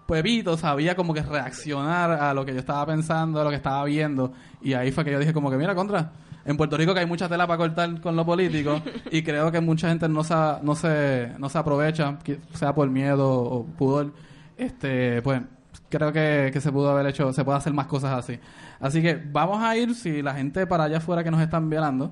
Pepito 0.07 0.57
sabía 0.57 0.95
como 0.95 1.15
que 1.15 1.23
reaccionar 1.23 2.11
a 2.13 2.35
lo 2.35 2.45
que 2.45 2.53
yo 2.53 2.61
estaba 2.61 2.85
pensando, 2.87 3.41
a 3.41 3.45
lo 3.45 3.51
que 3.51 3.57
estaba 3.57 3.85
viendo. 3.85 4.33
Y 4.61 4.75
ahí 4.75 4.93
fue 4.93 5.05
que 5.05 5.13
yo 5.13 5.19
dije 5.19 5.33
como 5.33 5.51
que, 5.51 5.57
mira, 5.57 5.75
contra, 5.75 6.13
en 6.45 6.57
Puerto 6.57 6.77
Rico 6.77 6.95
que 6.95 7.01
hay 7.01 7.07
mucha 7.07 7.29
tela 7.29 7.47
para 7.47 7.59
cortar 7.59 8.01
con 8.01 8.17
lo 8.17 8.25
político 8.25 8.83
y 9.11 9.23
creo 9.23 9.51
que 9.53 9.61
mucha 9.61 9.89
gente 9.89 10.09
no 10.09 10.25
se, 10.25 10.35
no 10.63 10.75
se, 10.75 11.33
no 11.39 11.49
se 11.49 11.59
aprovecha, 11.59 12.19
sea 12.55 12.75
por 12.75 12.89
miedo 12.91 13.31
o 13.31 13.65
pudor. 13.65 14.13
Este, 14.57 15.23
pues 15.23 15.43
creo 15.89 16.13
que, 16.13 16.51
que 16.53 16.61
se 16.61 16.73
pudo 16.73 16.91
haber 16.91 17.07
hecho, 17.07 17.33
se 17.33 17.45
puede 17.45 17.59
hacer 17.59 17.73
más 17.73 17.87
cosas 17.87 18.13
así. 18.13 18.39
Así 18.81 19.01
que 19.01 19.15
vamos 19.15 19.63
a 19.63 19.77
ir, 19.77 19.95
si 19.95 20.23
la 20.23 20.35
gente 20.35 20.67
para 20.67 20.85
allá 20.85 20.99
afuera 20.99 21.23
que 21.23 21.31
nos 21.31 21.41
están 21.41 21.71
viendo, 21.71 22.11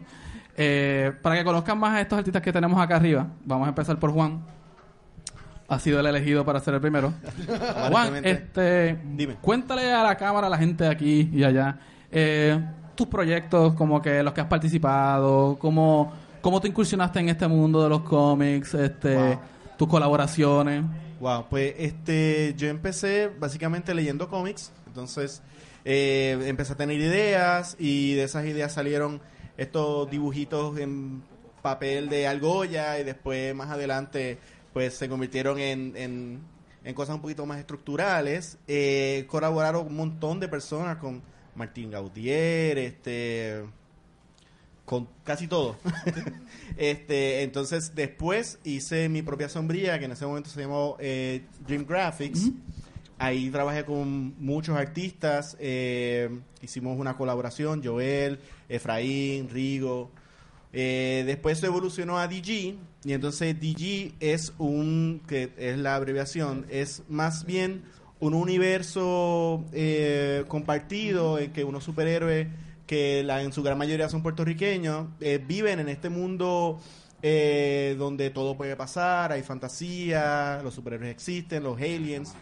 eh, 0.56 1.12
para 1.22 1.36
que 1.36 1.44
conozcan 1.44 1.78
más 1.78 1.96
a 1.96 2.00
estos 2.00 2.18
artistas 2.18 2.42
que 2.42 2.52
tenemos 2.52 2.80
acá 2.80 2.96
arriba, 2.96 3.26
vamos 3.44 3.66
a 3.66 3.70
empezar 3.70 3.98
por 3.98 4.12
Juan. 4.12 4.42
Ha 5.68 5.78
sido 5.78 6.00
el 6.00 6.06
elegido 6.06 6.44
para 6.44 6.60
ser 6.60 6.74
el 6.74 6.80
primero. 6.80 7.12
Juan, 7.90 8.24
este, 8.24 8.98
Dime. 9.14 9.36
cuéntale 9.40 9.92
a 9.92 10.02
la 10.02 10.16
cámara, 10.16 10.48
a 10.48 10.50
la 10.50 10.58
gente 10.58 10.84
de 10.84 10.90
aquí 10.90 11.30
y 11.32 11.44
allá, 11.44 11.78
eh, 12.10 12.60
tus 13.00 13.08
proyectos, 13.08 13.72
como 13.74 14.02
que 14.02 14.22
los 14.22 14.34
que 14.34 14.42
has 14.42 14.46
participado, 14.46 15.56
cómo, 15.58 16.12
cómo 16.42 16.60
te 16.60 16.68
incursionaste 16.68 17.18
en 17.20 17.30
este 17.30 17.48
mundo 17.48 17.82
de 17.82 17.88
los 17.88 18.02
cómics, 18.02 18.74
este, 18.74 19.16
Wow. 19.16 19.40
tus 19.78 19.88
colaboraciones. 19.88 20.84
Wow, 21.18 21.46
pues 21.48 21.74
este, 21.78 22.54
yo 22.58 22.68
empecé 22.68 23.28
básicamente 23.38 23.94
leyendo 23.94 24.28
cómics, 24.28 24.70
entonces 24.86 25.40
eh, 25.86 26.38
empecé 26.46 26.74
a 26.74 26.76
tener 26.76 27.00
ideas 27.00 27.74
y 27.78 28.12
de 28.16 28.24
esas 28.24 28.44
ideas 28.44 28.74
salieron 28.74 29.22
estos 29.56 30.10
dibujitos 30.10 30.78
en 30.78 31.22
papel 31.62 32.10
de 32.10 32.26
argolla 32.28 32.98
y 32.98 33.04
después 33.04 33.54
más 33.54 33.70
adelante 33.70 34.38
pues 34.74 34.92
se 34.92 35.08
convirtieron 35.08 35.58
en, 35.58 35.94
en, 35.96 36.40
en 36.84 36.94
cosas 36.94 37.14
un 37.14 37.22
poquito 37.22 37.46
más 37.46 37.58
estructurales. 37.58 38.58
Eh, 38.68 39.24
colaboraron 39.26 39.86
un 39.86 39.96
montón 39.96 40.38
de 40.38 40.48
personas 40.48 40.98
con 40.98 41.22
Martín 41.54 41.90
Gaudier, 41.90 42.78
este 42.78 43.64
con 44.84 45.08
casi 45.22 45.46
todo. 45.46 45.76
este, 46.76 47.42
entonces 47.42 47.94
después 47.94 48.58
hice 48.64 49.08
mi 49.08 49.22
propia 49.22 49.48
sombrilla 49.48 49.98
que 49.98 50.06
en 50.06 50.12
ese 50.12 50.26
momento 50.26 50.50
se 50.50 50.60
llamó 50.60 50.96
eh, 50.98 51.44
Dream 51.66 51.86
Graphics 51.86 52.50
ahí 53.20 53.50
trabajé 53.50 53.84
con 53.84 54.34
muchos 54.42 54.76
artistas. 54.76 55.56
eh, 55.60 56.40
hicimos 56.62 56.98
una 56.98 57.16
colaboración, 57.16 57.82
Joel, 57.84 58.40
Efraín, 58.68 59.48
Rigo. 59.50 60.10
Eh, 60.72 61.22
después 61.26 61.58
se 61.58 61.66
evolucionó 61.66 62.18
a 62.18 62.26
DG 62.26 62.76
y 63.04 63.12
entonces 63.12 63.60
DG 63.60 64.14
es 64.20 64.52
un, 64.58 65.20
que 65.28 65.52
es 65.58 65.76
la 65.78 65.96
abreviación, 65.96 66.64
es 66.70 67.02
más 67.08 67.44
bien 67.44 67.82
un 68.20 68.34
universo 68.34 69.64
eh, 69.72 70.44
compartido 70.48 71.38
en 71.38 71.52
que 71.52 71.64
unos 71.64 71.84
superhéroes 71.84 72.48
que 72.86 73.22
la, 73.22 73.42
en 73.42 73.52
su 73.52 73.62
gran 73.62 73.78
mayoría 73.78 74.08
son 74.08 74.22
puertorriqueños 74.22 75.06
eh, 75.20 75.42
viven 75.44 75.80
en 75.80 75.88
este 75.88 76.10
mundo 76.10 76.80
eh, 77.22 77.94
donde 77.98 78.30
todo 78.30 78.56
puede 78.56 78.76
pasar, 78.76 79.32
hay 79.32 79.42
fantasía, 79.42 80.60
los 80.62 80.74
superhéroes 80.74 81.10
existen, 81.10 81.62
los 81.62 81.78
aliens 81.80 82.34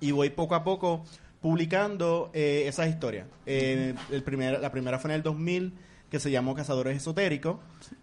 y 0.00 0.12
voy 0.12 0.30
poco 0.30 0.54
a 0.54 0.64
poco 0.64 1.04
publicando 1.40 2.30
eh, 2.32 2.64
esas 2.66 2.88
historias. 2.88 3.26
Eh, 3.44 3.94
el 4.10 4.22
primer, 4.22 4.60
la 4.60 4.70
primera 4.70 4.98
fue 4.98 5.10
en 5.10 5.16
el 5.16 5.22
2000 5.22 5.74
que 6.10 6.20
se 6.20 6.30
llamó 6.30 6.54
Cazadores 6.54 6.96
Esotéricos, 6.96 7.56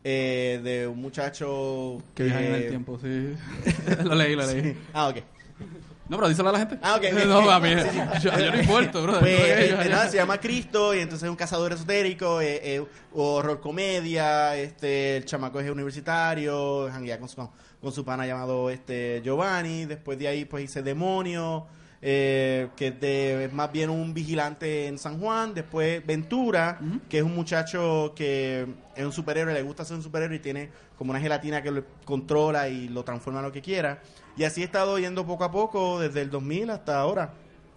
eh, 0.03 0.59
de 0.63 0.85
un 0.87 1.01
muchacho 1.01 2.03
Que 2.13 2.25
viajan 2.25 2.43
en 2.43 2.53
el 2.53 2.69
tiempo, 2.69 2.99
sí. 3.01 3.33
lo 4.03 4.15
leí, 4.15 4.35
lo 4.35 4.45
leí. 4.45 4.77
Ah, 4.93 5.07
ok. 5.07 5.17
No, 6.11 6.17
pero 6.17 6.27
díselo 6.27 6.49
a 6.49 6.51
la 6.51 6.59
gente. 6.59 6.77
Ah, 6.81 6.95
ok. 6.97 7.03
No, 7.25 7.49
a 7.49 7.59
mí, 7.61 7.69
yo, 8.21 8.37
yo 8.37 8.51
no 8.51 8.59
importo, 8.59 9.01
bro. 9.01 9.19
Pues, 9.19 9.31
eh, 9.39 9.67
yo- 9.71 9.81
eh, 9.81 9.87
nada, 9.89 10.09
se 10.09 10.17
llama 10.17 10.37
Cristo 10.41 10.93
y 10.93 10.99
entonces 10.99 11.23
es 11.23 11.29
un 11.29 11.37
cazador 11.37 11.71
esotérico, 11.71 12.41
eh, 12.41 12.59
eh, 12.75 12.85
horror 13.13 13.61
comedia, 13.61 14.57
este, 14.57 15.15
el 15.15 15.23
chamaco 15.25 15.61
es 15.61 15.69
universitario, 15.71 16.89
janguea 16.91 17.17
con 17.17 17.29
su, 17.29 17.49
con 17.79 17.91
su 17.93 18.03
pana 18.03 18.27
llamado 18.27 18.69
este 18.69 19.21
Giovanni, 19.23 19.85
después 19.85 20.19
de 20.19 20.27
ahí 20.27 20.43
pues 20.43 20.65
hice 20.65 20.81
Demonio, 20.83 21.65
eh, 22.01 22.69
que 22.75 22.87
es, 22.87 22.99
de- 22.99 23.45
es 23.45 23.53
más 23.53 23.71
bien 23.71 23.89
un 23.89 24.13
vigilante 24.13 24.87
en 24.87 24.97
San 24.97 25.19
Juan, 25.19 25.53
después 25.53 26.05
Ventura, 26.05 26.79
que 27.09 27.19
es 27.19 27.23
un 27.23 27.35
muchacho 27.35 28.13
que 28.15 28.65
es 28.95 29.05
un 29.05 29.11
superhéroe, 29.11 29.53
le 29.53 29.61
gusta 29.61 29.85
ser 29.85 29.97
un 29.97 30.03
superhéroe 30.03 30.35
y 30.37 30.39
tiene 30.39 30.69
como 30.97 31.11
una 31.11 31.19
gelatina 31.19 31.61
que 31.61 31.71
lo 31.71 31.83
controla 32.05 32.69
y 32.69 32.87
lo 32.89 33.03
transforma 33.03 33.39
en 33.39 33.45
lo 33.45 33.51
que 33.51 33.61
quiera. 33.61 34.01
Y 34.37 34.43
así 34.43 34.61
he 34.61 34.65
estado 34.65 34.97
yendo 34.97 35.25
poco 35.25 35.43
a 35.43 35.51
poco 35.51 35.99
desde 35.99 36.21
el 36.21 36.29
2000 36.29 36.69
hasta 36.71 36.99
ahora. 36.99 37.33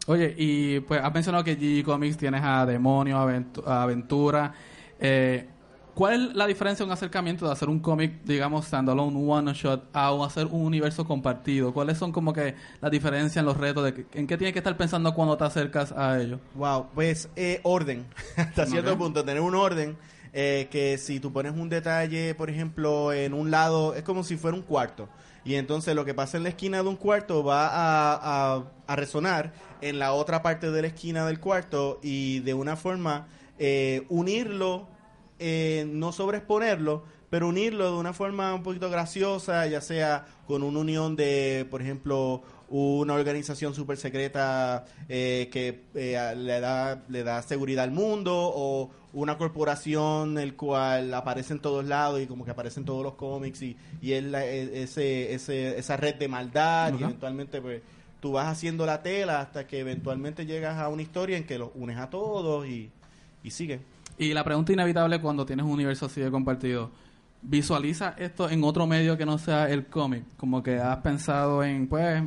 Oye, 0.07 0.35
y 0.37 0.81
pues 0.81 1.01
has 1.03 1.13
mencionado 1.13 1.43
que 1.45 1.55
GG 1.57 1.85
Comics 1.85 2.17
tienes 2.19 2.43
a 2.45 2.65
Demonio, 2.67 3.19
a 3.67 3.83
Aventura. 3.83 4.53
Eh, 5.01 5.49
¿Cuál 5.95 6.31
es 6.31 6.35
la 6.37 6.47
diferencia 6.47 6.85
de 6.85 6.89
un 6.89 6.93
acercamiento 6.93 7.47
de 7.47 7.53
hacer 7.53 7.69
un 7.69 7.79
cómic, 7.79 8.23
digamos, 8.25 8.67
standalone, 8.67 9.17
one 9.31 9.53
shot, 9.55 9.85
a 9.93 10.11
hacer 10.25 10.47
un 10.47 10.63
universo 10.67 11.05
compartido? 11.05 11.73
¿Cuáles 11.73 11.99
son 11.99 12.11
como 12.11 12.33
que 12.33 12.55
las 12.81 12.91
diferencias 12.91 13.37
en 13.37 13.45
los 13.47 13.57
retos? 13.57 13.85
De 13.85 13.95
que- 13.95 14.07
¿En 14.19 14.27
qué 14.27 14.37
tienes 14.37 14.53
que 14.53 14.59
estar 14.59 14.77
pensando 14.77 15.15
cuando 15.15 15.37
te 15.37 15.45
acercas 15.45 15.93
a 15.93 16.21
ellos? 16.21 16.41
Wow, 16.55 16.87
pues 16.95 17.29
eh, 17.37 17.61
orden, 17.63 18.07
hasta 18.37 18.67
cierto 18.67 18.99
punto, 18.99 19.25
tener 19.25 19.41
un 19.41 19.55
orden 19.55 19.97
eh, 20.33 20.67
que 20.71 20.99
si 20.99 21.21
tú 21.21 21.33
pones 21.33 21.53
un 21.53 21.69
detalle, 21.69 22.35
por 22.35 22.51
ejemplo, 22.51 23.13
en 23.13 23.33
un 23.33 23.53
lado, 23.53 23.95
es 23.95 24.03
como 24.03 24.25
si 24.25 24.37
fuera 24.37 24.57
un 24.57 24.65
cuarto. 24.65 25.09
Y 25.45 25.55
entonces 25.57 25.95
lo 25.95 26.05
que 26.05 26.15
pasa 26.15 26.39
en 26.39 26.43
la 26.43 26.49
esquina 26.49 26.83
de 26.83 26.89
un 26.89 26.97
cuarto 26.97 27.45
va 27.45 27.69
a, 27.69 28.55
a- 28.57 28.65
a 28.89 28.97
resonar 28.97 29.53
en 29.81 29.99
la 30.01 30.13
otra 30.13 30.43
parte 30.43 30.71
de 30.73 30.83
la 30.83 30.89
esquina 30.89 31.25
del 31.27 31.39
cuarto 31.39 32.01
y 32.03 32.41
de 32.41 32.55
una 32.55 32.75
forma 32.77 33.29
eh, 33.59 34.05
unirlo, 34.09 34.89
eh, 35.39 35.85
no 35.89 36.13
sobreexponerlo, 36.13 37.05
pero 37.31 37.49
unirlo 37.49 37.93
de 37.93 37.99
una 37.99 38.13
forma 38.13 38.55
un 38.55 38.63
poquito 38.63 38.91
graciosa, 38.91 39.67
ya 39.67 39.81
sea 39.81 40.27
con 40.47 40.63
una 40.63 40.79
unión 40.81 41.17
de, 41.17 41.67
por 41.71 41.83
ejemplo, 41.83 42.43
una 42.69 43.15
organización 43.15 43.75
súper 43.75 43.97
secreta 43.99 44.85
eh, 45.09 45.49
que 45.53 45.83
eh, 45.95 46.35
le, 46.37 46.61
da, 46.61 47.03
le 47.09 47.23
da 47.23 47.43
seguridad 47.43 47.85
al 47.85 47.91
mundo 47.91 48.33
o 48.35 48.91
una 49.13 49.37
corporación 49.39 50.39
el 50.39 50.57
cual 50.57 51.13
aparece 51.15 51.53
en 51.53 51.61
todos 51.61 51.85
lados 51.85 52.21
y 52.21 52.27
como 52.27 52.45
que 52.45 52.51
aparece 52.51 52.81
en 52.81 52.87
todos 52.87 53.03
los 53.05 53.15
cómics 53.15 53.63
y, 53.63 53.77
y 54.03 54.13
es 54.13 54.25
la- 54.25 54.45
e- 54.47 54.83
ese, 54.83 55.35
ese, 55.35 55.79
esa 55.79 55.97
red 55.97 56.17
de 56.17 56.27
maldad 56.29 56.93
y 56.95 56.97
eventualmente 57.05 57.61
pues 57.61 57.83
tú 58.21 58.33
vas 58.33 58.47
haciendo 58.49 58.87
la 58.87 59.03
tela 59.03 59.41
hasta 59.41 59.67
que 59.67 59.79
eventualmente 59.81 60.47
llegas 60.47 60.79
a 60.79 60.89
una 60.89 61.03
historia 61.03 61.37
en 61.37 61.45
que 61.45 61.59
los 61.59 61.71
unes 61.75 61.99
a 61.99 62.11
todos 62.11 62.67
y, 62.67 62.91
y 63.45 63.51
sigue. 63.51 63.81
Y 64.19 64.33
la 64.33 64.45
pregunta 64.45 64.73
inevitable 64.73 65.21
cuando 65.21 65.45
tienes 65.45 65.65
un 65.67 65.73
universo 65.73 66.07
así 66.07 66.21
de 66.21 66.31
compartido, 66.31 66.91
¿visualiza 67.43 68.15
esto 68.19 68.49
en 68.49 68.63
otro 68.65 68.87
medio 68.87 69.17
que 69.19 69.27
no 69.27 69.39
sea 69.39 69.69
el 69.69 69.87
cómic? 69.87 70.25
Como 70.37 70.63
que 70.63 70.79
has 70.79 70.99
pensado 70.99 71.65
en, 71.65 71.89
pues, 71.89 72.23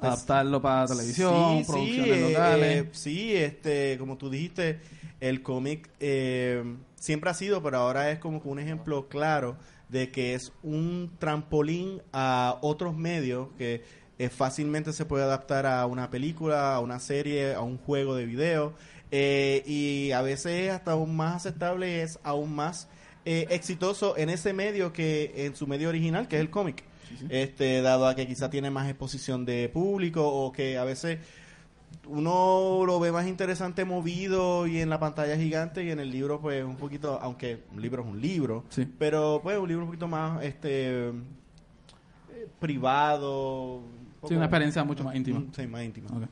adaptarlo 0.00 0.60
para 0.62 0.86
televisión, 0.86 1.58
Sí, 1.58 1.64
producciones 1.72 2.04
sí, 2.16 2.24
eh, 2.24 2.32
locales. 2.32 2.76
eh, 2.84 2.88
sí, 2.92 3.34
este, 3.36 3.96
como 3.98 4.16
tú 4.16 4.30
dijiste, 4.30 4.80
el 5.20 5.42
cómic 5.42 5.88
eh, 6.00 6.62
siempre 6.96 7.30
ha 7.30 7.34
sido, 7.34 7.62
pero 7.62 7.78
ahora 7.78 8.10
es 8.10 8.18
como 8.18 8.42
que 8.42 8.48
un 8.48 8.58
ejemplo 8.58 9.08
claro 9.08 9.56
de 9.88 10.10
que 10.10 10.34
es 10.34 10.52
un 10.62 11.10
trampolín 11.18 12.00
a 12.12 12.58
otros 12.62 12.96
medios 12.96 13.48
que 13.58 13.82
eh, 14.18 14.28
fácilmente 14.28 14.92
se 14.92 15.04
puede 15.04 15.24
adaptar 15.24 15.66
a 15.66 15.84
una 15.86 16.10
película, 16.10 16.74
a 16.76 16.80
una 16.80 17.00
serie, 17.00 17.54
a 17.54 17.60
un 17.62 17.78
juego 17.78 18.14
de 18.14 18.26
video. 18.26 18.74
Eh, 19.10 19.62
y 19.66 20.10
a 20.12 20.22
veces 20.22 20.70
hasta 20.70 20.92
aún 20.92 21.14
más 21.16 21.36
aceptable 21.36 22.02
es 22.02 22.18
aún 22.22 22.54
más 22.54 22.88
eh, 23.24 23.46
exitoso 23.50 24.16
en 24.16 24.28
ese 24.30 24.52
medio 24.52 24.92
que 24.92 25.32
en 25.46 25.56
su 25.56 25.66
medio 25.66 25.88
original, 25.88 26.28
que 26.28 26.36
es 26.36 26.40
el 26.40 26.50
cómic. 26.50 26.84
Este, 27.28 27.80
dado 27.80 28.08
a 28.08 28.14
que 28.16 28.26
quizá 28.26 28.50
tiene 28.50 28.70
más 28.70 28.88
exposición 28.88 29.44
de 29.44 29.68
público 29.68 30.26
o 30.26 30.50
que 30.52 30.78
a 30.78 30.84
veces 30.84 31.20
uno 32.08 32.82
lo 32.84 32.98
ve 32.98 33.12
más 33.12 33.26
interesante 33.28 33.84
movido 33.84 34.66
y 34.66 34.80
en 34.80 34.90
la 34.90 34.98
pantalla 34.98 35.36
gigante 35.36 35.84
y 35.84 35.90
en 35.90 36.00
el 36.00 36.10
libro 36.10 36.40
pues 36.40 36.64
un 36.64 36.76
poquito, 36.76 37.18
aunque 37.22 37.62
un 37.72 37.80
libro 37.80 38.02
es 38.02 38.08
un 38.08 38.20
libro, 38.20 38.64
Sí. 38.68 38.86
pero 38.98 39.40
pues 39.42 39.56
un 39.58 39.68
libro 39.68 39.84
un 39.84 39.90
poquito 39.90 40.08
más 40.08 40.42
este 40.42 41.08
eh, 41.08 41.12
privado. 42.58 43.76
un 43.76 43.84
poco- 44.20 44.34
una 44.34 44.44
experiencia 44.46 44.82
mucho 44.84 45.04
más 45.04 45.14
íntima. 45.14 45.44
Sí, 45.54 45.66
más 45.66 45.82
íntima. 45.84 46.08
Ok. 46.10 46.24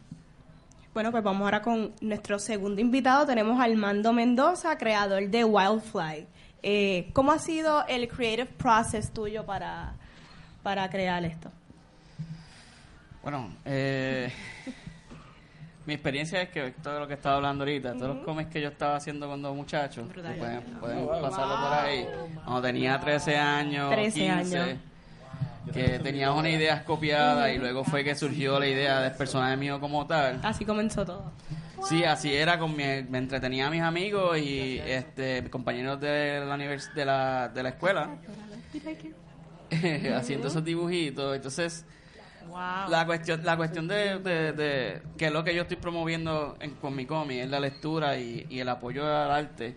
Bueno, 0.95 1.11
pues 1.11 1.25
vamos 1.25 1.43
ahora 1.43 1.63
con 1.63 1.95
nuestro 2.03 2.39
segundo 2.39 2.79
invitado. 2.79 3.25
Tenemos 3.25 3.59
a 3.59 3.65
Armando 3.65 4.13
Mendoza, 4.13 4.77
creador 4.77 5.27
de 5.27 5.43
Wildfly. 5.43 6.27
Eh, 6.63 7.09
¿Cómo 7.15 7.33
ha 7.33 7.39
sido 7.39 7.87
el 7.87 8.07
creative 8.09 8.45
process 8.45 9.11
tuyo 9.11 9.47
para, 9.47 9.95
para 10.63 10.91
crear 10.91 11.25
esto? 11.25 11.51
Bueno, 13.23 13.55
eh, 13.65 14.31
mi 15.87 15.95
experiencia 15.95 16.43
es 16.43 16.51
que 16.51 16.73
todo 16.83 17.01
lo 17.01 17.09
que 17.09 17.15
estaba 17.15 17.37
hablando 17.37 17.65
ahorita, 17.65 17.95
todos 17.95 18.17
los 18.17 18.25
cómics 18.27 18.51
que 18.51 18.61
yo 18.61 18.69
estaba 18.69 18.97
haciendo 18.97 19.27
cuando 19.29 19.55
muchacho, 19.55 20.07
pueden, 20.13 20.61
pueden 20.79 21.07
pasarlo 21.09 21.55
por 21.55 21.73
ahí. 21.73 22.07
Cuando 22.45 22.61
tenía 22.61 23.01
13 23.01 23.37
años, 23.39 23.91
13 23.93 24.13
15, 24.13 24.59
años. 24.59 24.79
Que 25.73 25.99
tenías 26.01 26.35
una 26.35 26.49
idea 26.51 26.85
copiada 26.85 27.53
y 27.53 27.59
luego 27.59 27.85
fue 27.85 28.03
que 28.05 28.15
surgió 28.15 28.59
la 28.59 28.67
idea 28.67 29.01
del 29.01 29.13
personaje 29.13 29.57
mío 29.57 29.79
como 29.81 30.07
tal. 30.07 30.41
Así 30.43 30.65
comenzó 30.65 31.05
todo. 31.05 31.33
Sí, 31.89 32.05
así 32.05 32.33
era, 32.35 32.59
con 32.59 32.77
mi, 32.77 32.85
me 33.09 33.19
entretenía 33.19 33.67
a 33.67 33.71
mis 33.71 33.83
amigos 33.83 34.39
y 34.39 34.79
este 34.79 35.49
compañeros 35.51 36.01
de 36.01 36.41
la, 36.47 36.57
univers- 36.57 36.93
de 36.95 37.05
la, 37.05 37.49
de 37.49 37.63
la 37.63 37.69
escuela 37.71 38.09
haciendo 40.17 40.49
esos 40.49 40.65
dibujitos. 40.65 41.35
Entonces, 41.35 41.85
la 42.89 43.05
cuestión, 43.07 43.45
la 43.45 43.57
cuestión 43.57 43.89
de, 43.89 44.19
de, 44.19 44.53
de 44.53 45.03
que 45.17 45.27
es 45.27 45.33
lo 45.33 45.43
que 45.43 45.55
yo 45.55 45.63
estoy 45.63 45.77
promoviendo 45.77 46.57
en- 46.61 46.73
con 46.75 46.95
mi 46.95 47.07
cómic 47.07 47.39
es 47.39 47.51
la 47.51 47.59
lectura 47.61 48.17
y, 48.19 48.47
y 48.51 48.61
el 48.61 48.69
apoyo 48.69 49.05
al 49.05 49.31
arte. 49.31 49.77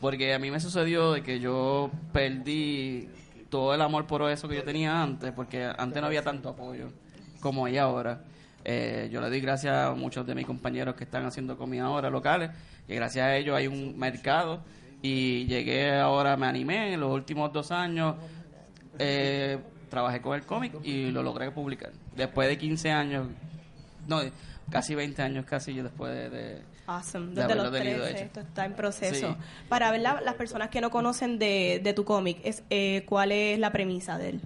Porque 0.00 0.34
a 0.34 0.38
mí 0.38 0.50
me 0.50 0.60
sucedió 0.60 1.12
de 1.12 1.22
que 1.22 1.40
yo 1.40 1.90
perdí 2.12 3.08
todo 3.48 3.74
el 3.74 3.80
amor 3.82 4.06
por 4.06 4.22
eso 4.30 4.48
que 4.48 4.56
yo 4.56 4.64
tenía 4.64 5.02
antes, 5.02 5.32
porque 5.32 5.64
antes 5.78 6.00
no 6.00 6.06
había 6.06 6.22
tanto 6.22 6.48
apoyo 6.50 6.88
como 7.40 7.66
hay 7.66 7.78
ahora. 7.78 8.20
Eh, 8.64 9.08
yo 9.12 9.20
le 9.20 9.28
doy 9.28 9.40
gracias 9.40 9.74
a 9.76 9.94
muchos 9.94 10.26
de 10.26 10.34
mis 10.34 10.44
compañeros 10.46 10.96
que 10.96 11.04
están 11.04 11.24
haciendo 11.24 11.56
cómics 11.56 11.82
ahora 11.82 12.10
locales, 12.10 12.50
y 12.88 12.94
gracias 12.94 13.24
a 13.24 13.36
ellos 13.36 13.56
hay 13.56 13.66
un 13.68 13.96
mercado. 13.98 14.60
Y 15.02 15.46
llegué 15.46 15.94
ahora, 15.98 16.36
me 16.36 16.46
animé 16.46 16.94
en 16.94 17.00
los 17.00 17.12
últimos 17.12 17.52
dos 17.52 17.70
años, 17.70 18.16
eh, 18.98 19.58
trabajé 19.88 20.20
con 20.20 20.34
el 20.34 20.44
cómic 20.44 20.72
y 20.82 21.10
lo 21.10 21.22
logré 21.22 21.50
publicar. 21.52 21.92
Después 22.16 22.48
de 22.48 22.58
15 22.58 22.90
años, 22.90 23.28
no, 24.08 24.20
casi 24.70 24.94
20 24.94 25.22
años 25.22 25.44
casi 25.44 25.74
yo 25.74 25.82
después 25.84 26.12
de- 26.12 26.30
de, 26.30 26.62
Awesome. 26.86 27.26
De 27.26 27.30
Desde 27.30 27.42
haberlo 27.44 27.62
los 27.64 27.72
tenido 27.72 27.98
13, 28.04 28.10
hecho. 28.16 28.24
esto 28.26 28.40
está 28.40 28.64
en 28.64 28.74
proceso. 28.74 29.28
Sí. 29.32 29.36
Para 29.68 29.90
ver 29.90 30.00
la- 30.00 30.20
las 30.20 30.34
personas 30.34 30.70
que 30.70 30.80
no 30.80 30.90
conocen 30.90 31.38
de, 31.38 31.80
de 31.82 31.92
tu 31.92 32.04
cómic, 32.04 32.38
es, 32.44 32.62
eh, 32.70 33.04
¿cuál 33.06 33.32
es 33.32 33.58
la 33.58 33.72
premisa 33.72 34.18
de 34.18 34.28
él? 34.30 34.40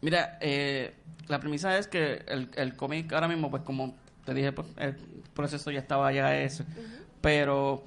Mira, 0.00 0.38
eh, 0.40 0.94
la 1.28 1.38
premisa 1.38 1.76
es 1.78 1.86
que 1.86 2.22
el, 2.26 2.48
el 2.56 2.74
cómic 2.74 3.12
ahora 3.12 3.28
mismo, 3.28 3.50
pues 3.50 3.62
como 3.62 3.94
te 4.24 4.34
dije, 4.34 4.50
pues, 4.52 4.66
el 4.78 4.94
proceso 5.34 5.70
ya 5.70 5.78
estaba 5.80 6.12
ya 6.12 6.36
eso. 6.36 6.64
Pero 7.20 7.84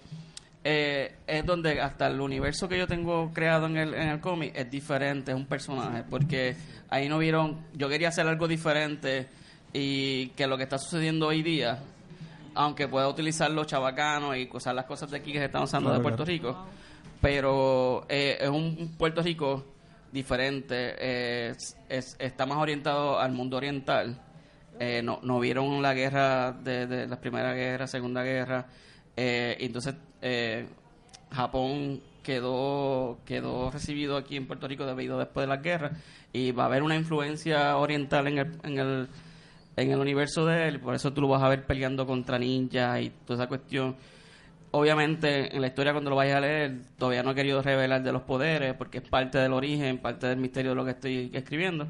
eh, 0.64 1.16
es 1.28 1.46
donde 1.46 1.82
hasta 1.82 2.08
el 2.08 2.22
universo 2.22 2.70
que 2.70 2.78
yo 2.78 2.88
tengo 2.88 3.32
creado 3.34 3.66
en 3.66 3.78
el, 3.78 3.94
en 3.96 4.10
el 4.10 4.20
cómic 4.20 4.54
es 4.56 4.70
diferente, 4.72 5.32
es 5.32 5.38
un 5.38 5.46
personaje. 5.46 6.04
Porque 6.10 6.56
ahí 6.90 7.10
no 7.10 7.18
vieron, 7.18 7.60
yo 7.74 7.90
quería 7.90 8.10
hacer 8.10 8.28
algo 8.28 8.48
diferente 8.48 9.28
y 9.74 10.28
que 10.30 10.46
lo 10.48 10.56
que 10.58 10.64
está 10.64 10.78
sucediendo 10.78 11.28
hoy 11.28 11.42
día, 11.42 11.80
aunque 12.56 12.88
pueda 12.88 13.08
utilizar 13.08 13.50
los 13.52 13.68
chavacanos 13.68 14.36
y 14.38 14.50
usar 14.54 14.76
las 14.76 14.86
cosas 14.86 15.10
de 15.12 15.18
aquí 15.18 15.32
que 15.32 15.40
se 15.40 15.46
están 15.46 15.64
usando 15.64 15.90
de 15.90 15.96
Claro, 15.96 16.04
Puerto 16.04 16.26
Rico, 16.26 16.66
pero 17.22 18.06
eh, 18.10 18.38
es 18.42 18.50
un 18.50 18.96
Puerto 18.98 19.22
Rico 19.22 19.64
diferente, 20.12 20.96
eh, 21.00 21.50
es- 21.58 21.76
es- 21.90 22.16
está 22.20 22.46
más 22.46 22.58
orientado 22.58 23.20
al 23.20 23.32
mundo 23.32 23.58
oriental. 23.58 24.20
Eh, 24.80 25.02
no, 25.04 25.20
no 25.24 25.40
vieron 25.40 25.82
la 25.82 25.94
guerra 25.94 26.52
de, 26.52 26.88
de 26.88 27.08
la 27.08 27.20
Primera 27.20 27.54
Guerra, 27.54 27.86
Segunda 27.88 28.24
Guerra, 28.24 28.66
eh, 29.16 29.56
entonces 29.60 29.96
Japón 31.32 32.02
quedó 32.24 33.18
quedó 33.26 33.70
recibido 33.72 34.18
aquí 34.18 34.38
en 34.38 34.48
Puerto 34.48 34.68
Rico 34.68 34.86
debido 34.86 35.18
después 35.20 35.44
de 35.44 35.48
la 35.48 35.58
guerra 35.58 35.92
y 36.32 36.52
va 36.52 36.64
a 36.64 36.66
haber 36.68 36.82
una 36.84 36.96
influencia 36.96 37.76
oriental 37.78 38.28
en 38.28 38.38
el, 38.38 38.52
en 38.64 38.80
el 38.80 39.08
en 39.76 39.92
el 39.92 40.00
universo 40.00 40.46
de 40.46 40.68
él, 40.68 40.80
por 40.80 40.94
eso 40.96 41.12
tú 41.14 41.22
lo 41.22 41.28
vas 41.28 41.42
a 41.44 41.50
ver 41.50 41.66
peleando 41.66 42.06
contra 42.06 42.38
ninjas 42.40 43.02
y 43.02 43.10
toda 43.26 43.44
esa 43.44 43.48
cuestión. 43.48 43.96
Obviamente, 44.72 45.56
en 45.56 45.62
la 45.62 45.68
historia 45.68 45.92
cuando 45.92 46.10
lo 46.10 46.16
vayas 46.16 46.38
a 46.38 46.42
leer, 46.42 46.82
todavía 46.98 47.22
no 47.22 47.32
he 47.32 47.36
querido 47.36 47.62
revelar 47.62 48.02
de 48.02 48.12
los 48.12 48.24
poderes, 48.24 48.74
porque 48.74 48.98
es 49.00 49.08
parte 49.08 49.38
del 49.38 49.54
origen, 49.54 50.00
parte 50.00 50.26
del 50.28 50.38
misterio 50.40 50.72
de 50.72 50.76
lo 50.76 50.84
que 50.86 50.92
estoy 50.92 51.30
escribiendo. 51.34 51.88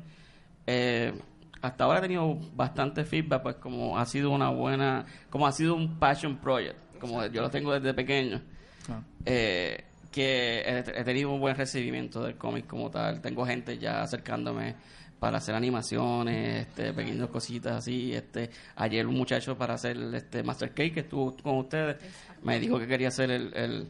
Eh, 0.68 1.14
hasta 1.62 1.86
ahora 1.86 2.00
he 2.00 2.02
tenido 2.02 2.38
bastante 2.56 3.06
feedback, 3.06 3.42
pues 3.42 3.56
como 3.56 3.98
ha 3.98 4.06
sido 4.06 4.32
una 4.32 4.50
buena, 4.50 5.06
como 5.30 5.48
ha 5.48 5.54
sido 5.54 5.76
un 5.76 5.98
passion 5.98 6.36
project, 6.38 6.76
como 7.00 7.26
yo 7.28 7.42
lo 7.42 7.50
tengo 7.50 7.74
desde 7.74 7.94
pequeño, 7.94 8.42
Ah. 8.90 9.00
eh, 9.26 9.86
que 10.12 10.60
he, 10.60 10.80
he 10.80 11.04
tenido 11.06 11.32
un 11.32 11.40
buen 11.40 11.56
recibimiento 11.56 12.22
del 12.22 12.36
cómic 12.36 12.68
como 12.68 12.92
tal. 12.92 13.22
Tengo 13.22 13.46
gente 13.46 13.78
ya 13.78 14.02
acercándome 14.02 14.76
para 15.24 15.38
hacer 15.38 15.56
animaciones, 15.56 16.68
este, 16.68 16.92
pequeñas 16.92 17.30
cositas 17.30 17.78
así. 17.78 18.14
Este, 18.14 18.50
ayer 18.76 19.08
un 19.08 19.16
muchacho 19.16 19.58
para 19.58 19.76
hacer 19.76 19.96
este 20.14 20.44
Master 20.44 20.72
Cake 20.72 20.94
que 20.96 21.00
estuvo 21.00 21.34
con 21.38 21.60
ustedes 21.60 21.96
me 22.44 22.60
dijo 22.60 22.78
que 22.78 22.86
quería 22.88 23.08
hacer 23.08 23.32
el, 23.32 23.54
el, 23.56 23.88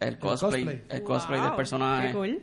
el 0.00 0.18
cosplay, 0.18 0.64
cosplay. 0.64 0.82
el 0.90 1.02
cosplay 1.04 1.38
Wow, 1.38 1.48
del 1.50 1.56
personaje. 1.56 2.06
Qué 2.08 2.12
cool. 2.14 2.42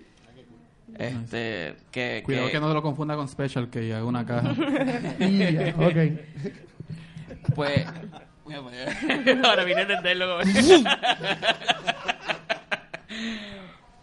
Este, 0.97 1.75
que, 1.91 2.21
Cuidado 2.23 2.45
que- 2.45 2.51
que 2.53 2.59
no 2.61 2.69
te 2.69 2.73
lo 2.75 2.81
confunda 2.81 3.17
con 3.17 3.27
Special, 3.27 3.69
que 3.69 3.93
haga 3.93 4.05
una 4.05 4.25
caja. 4.25 4.51
Ok. 5.77 5.97
Pues. 7.55 7.85
Ahora 9.43 9.63
vine 9.65 9.79
a 9.79 9.81
entenderlo. 9.81 10.39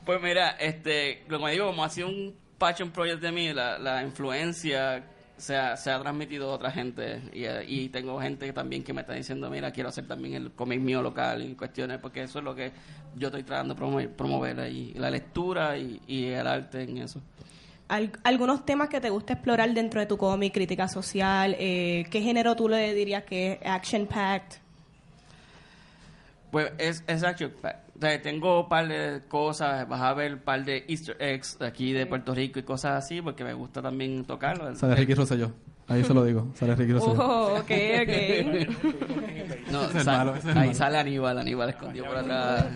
pues 0.04 0.20
mira, 0.22 0.50
este, 0.60 1.24
como 1.30 1.48
digo, 1.48 1.68
como 1.68 1.84
ha 1.84 1.88
sido 1.88 2.08
un 2.08 2.34
passion 2.58 2.90
project 2.90 3.20
de 3.20 3.32
mí, 3.32 3.52
la, 3.52 3.78
la 3.78 4.02
influencia 4.02 5.04
se 5.36 5.54
ha, 5.56 5.76
se 5.76 5.90
ha 5.90 6.00
transmitido 6.00 6.50
a 6.50 6.54
otra 6.54 6.70
gente. 6.70 7.20
Y, 7.32 7.44
eh, 7.44 7.64
y 7.66 7.88
tengo 7.90 8.20
gente 8.20 8.52
también 8.52 8.82
que 8.82 8.92
me 8.92 9.02
está 9.02 9.12
diciendo, 9.12 9.50
mira, 9.50 9.70
quiero 9.70 9.88
hacer 9.90 10.06
también 10.06 10.34
el 10.34 10.52
cómic 10.52 10.80
mío 10.80 11.02
local 11.02 11.42
y 11.42 11.54
cuestiones, 11.54 11.98
porque 11.98 12.22
eso 12.22 12.38
es 12.38 12.44
lo 12.44 12.54
que 12.54 12.72
yo 13.16 13.28
estoy 13.28 13.42
tratando 13.42 13.75
de 13.75 13.78
promover, 13.78 14.10
promover 14.10 14.60
ahí, 14.60 14.92
la 14.96 15.10
lectura 15.10 15.76
y, 15.76 16.00
y 16.06 16.26
el 16.26 16.46
arte 16.46 16.82
en 16.82 16.98
eso. 16.98 17.20
Al- 17.88 18.10
algunos 18.25 18.64
temas 18.64 18.88
que 18.88 19.00
te 19.00 19.10
gusta 19.10 19.34
explorar 19.34 19.72
dentro 19.72 20.00
de 20.00 20.06
tu 20.06 20.16
cómic, 20.16 20.52
crítica 20.54 20.88
social, 20.88 21.54
eh, 21.58 22.04
¿qué 22.10 22.20
género 22.20 22.56
tú 22.56 22.68
le 22.68 22.94
dirías 22.94 23.22
que 23.25 23.52
es 23.52 23.58
action-packed? 23.62 24.58
Pues 26.50 26.72
es, 26.78 27.04
es 27.06 27.22
action 27.22 27.52
pack. 27.60 27.85
O 27.96 28.00
sea, 28.00 28.20
tengo 28.20 28.62
un 28.62 28.68
par 28.68 28.88
de 28.88 29.22
cosas, 29.28 29.88
vas 29.88 30.00
a 30.02 30.12
ver 30.14 30.34
un 30.34 30.40
par 30.40 30.64
de 30.64 30.84
easter 30.88 31.16
eggs 31.18 31.58
de 31.58 31.66
aquí 31.66 31.92
de 31.92 32.04
Puerto 32.06 32.34
Rico 32.34 32.58
y 32.58 32.62
cosas 32.62 33.02
así, 33.04 33.22
porque 33.22 33.42
me 33.44 33.54
gusta 33.54 33.80
también 33.80 34.25
tocarlo. 34.25 34.75
Sale 34.75 34.94
Ricky 34.97 35.14
Rosselló. 35.14 35.50
Ahí 35.88 36.02
se 36.04 36.12
lo 36.12 36.25
digo. 36.25 36.49
Sale 36.54 36.75
Ricky 36.75 36.92
Rosselló. 36.92 37.14
Oh, 37.14 37.54
ok, 37.58 37.71
ok. 38.02 38.76
No, 39.71 39.82
Ese 39.84 39.99
es 39.99 40.04
sa- 40.04 40.18
malo, 40.18 40.36
ese 40.36 40.50
es 40.50 40.56
ahí 40.56 40.66
malo. 40.68 40.75
sale 40.78 40.99
Aníbal, 40.99 41.38
Aníbal 41.38 41.71
escondido 41.71 42.06
por 42.06 42.16
atrás. 42.18 42.66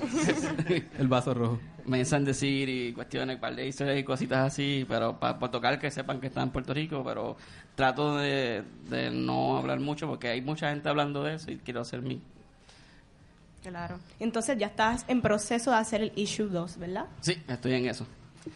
El 0.99 1.07
vaso 1.09 1.33
rojo. 1.35 1.61
me 1.87 2.01
en 2.01 2.25
decir 2.25 2.69
y 2.69 2.93
cuestiones, 2.93 3.37
un 3.37 3.41
par 3.41 3.55
de 3.55 3.67
easter 3.67 3.89
eggs 3.91 4.01
y 4.01 4.05
cositas 4.05 4.47
así, 4.53 4.85
pero 4.89 5.19
para 5.21 5.39
tocar 5.39 5.79
que 5.79 5.91
sepan 5.91 6.21
que 6.21 6.27
está 6.29 6.43
en 6.43 6.51
Puerto 6.51 6.75
Rico, 6.75 7.03
pero 7.05 7.37
trato 7.77 8.17
de, 8.17 8.65
de 8.89 9.11
no 9.11 9.57
hablar 9.59 9.79
mucho 9.81 10.09
porque 10.09 10.29
hay 10.29 10.41
mucha 10.43 10.71
gente 10.71 10.89
hablando 10.89 11.23
de 11.23 11.35
eso 11.35 11.51
y 11.53 11.59
quiero 11.59 11.81
hacer 11.83 12.03
mi... 12.03 12.21
Claro. 13.63 13.99
Entonces 14.19 14.57
ya 14.59 14.69
estás 14.69 15.05
en 15.09 15.21
proceso 15.21 15.71
de 15.71 15.77
hacer 15.77 16.01
el 16.03 16.13
issue 16.17 16.49
2, 16.49 16.79
¿verdad? 16.79 17.05
Sí, 17.21 17.37
estoy 17.49 17.75
en 17.75 17.87
eso. 17.89 18.07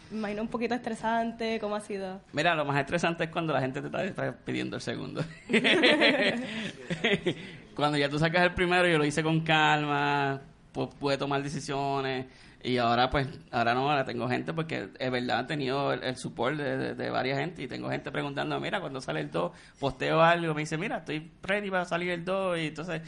Me 0.09 0.17
imagino 0.17 0.41
un 0.41 0.47
poquito 0.47 0.73
estresante, 0.73 1.59
¿cómo 1.59 1.75
ha 1.75 1.79
sido? 1.81 2.19
Mira, 2.33 2.55
lo 2.55 2.65
más 2.65 2.79
estresante 2.79 3.25
es 3.25 3.29
cuando 3.29 3.53
la 3.53 3.61
gente 3.61 3.81
te 3.83 4.05
está, 4.07 4.33
pidiendo 4.43 4.77
el 4.77 4.81
segundo. 4.81 5.23
cuando 7.75 7.97
ya 7.97 8.09
tú 8.09 8.17
sacas 8.19 8.43
el 8.43 8.53
primero, 8.53 8.87
yo 8.87 8.97
lo 8.97 9.05
hice 9.05 9.23
con 9.23 9.41
calma, 9.41 10.41
pu- 10.73 10.89
pude 10.89 11.17
tomar 11.17 11.43
decisiones. 11.43 12.25
Y 12.63 12.77
ahora, 12.77 13.11
pues, 13.11 13.27
ahora 13.51 13.75
no, 13.75 13.91
ahora 13.91 14.05
tengo 14.05 14.27
gente 14.27 14.51
porque 14.53 14.89
es 14.97 15.11
verdad, 15.11 15.41
he 15.41 15.43
tenido 15.43 15.93
el, 15.93 16.01
el 16.03 16.15
support 16.15 16.57
de, 16.57 16.77
de, 16.77 16.95
de 16.95 17.09
varias 17.11 17.37
gente 17.37 17.61
y 17.61 17.67
tengo 17.67 17.89
gente 17.91 18.11
preguntando, 18.11 18.59
mira, 18.59 18.79
cuando 18.81 18.99
sale 19.01 19.19
el 19.19 19.29
2, 19.29 19.51
posteo 19.79 20.19
algo, 20.19 20.55
me 20.55 20.61
dice, 20.61 20.77
mira, 20.77 20.97
estoy 20.97 21.29
ready 21.43 21.69
para 21.69 21.85
salir 21.85 22.09
el 22.09 22.25
2 22.25 22.57
y 22.57 22.67
entonces... 22.67 23.01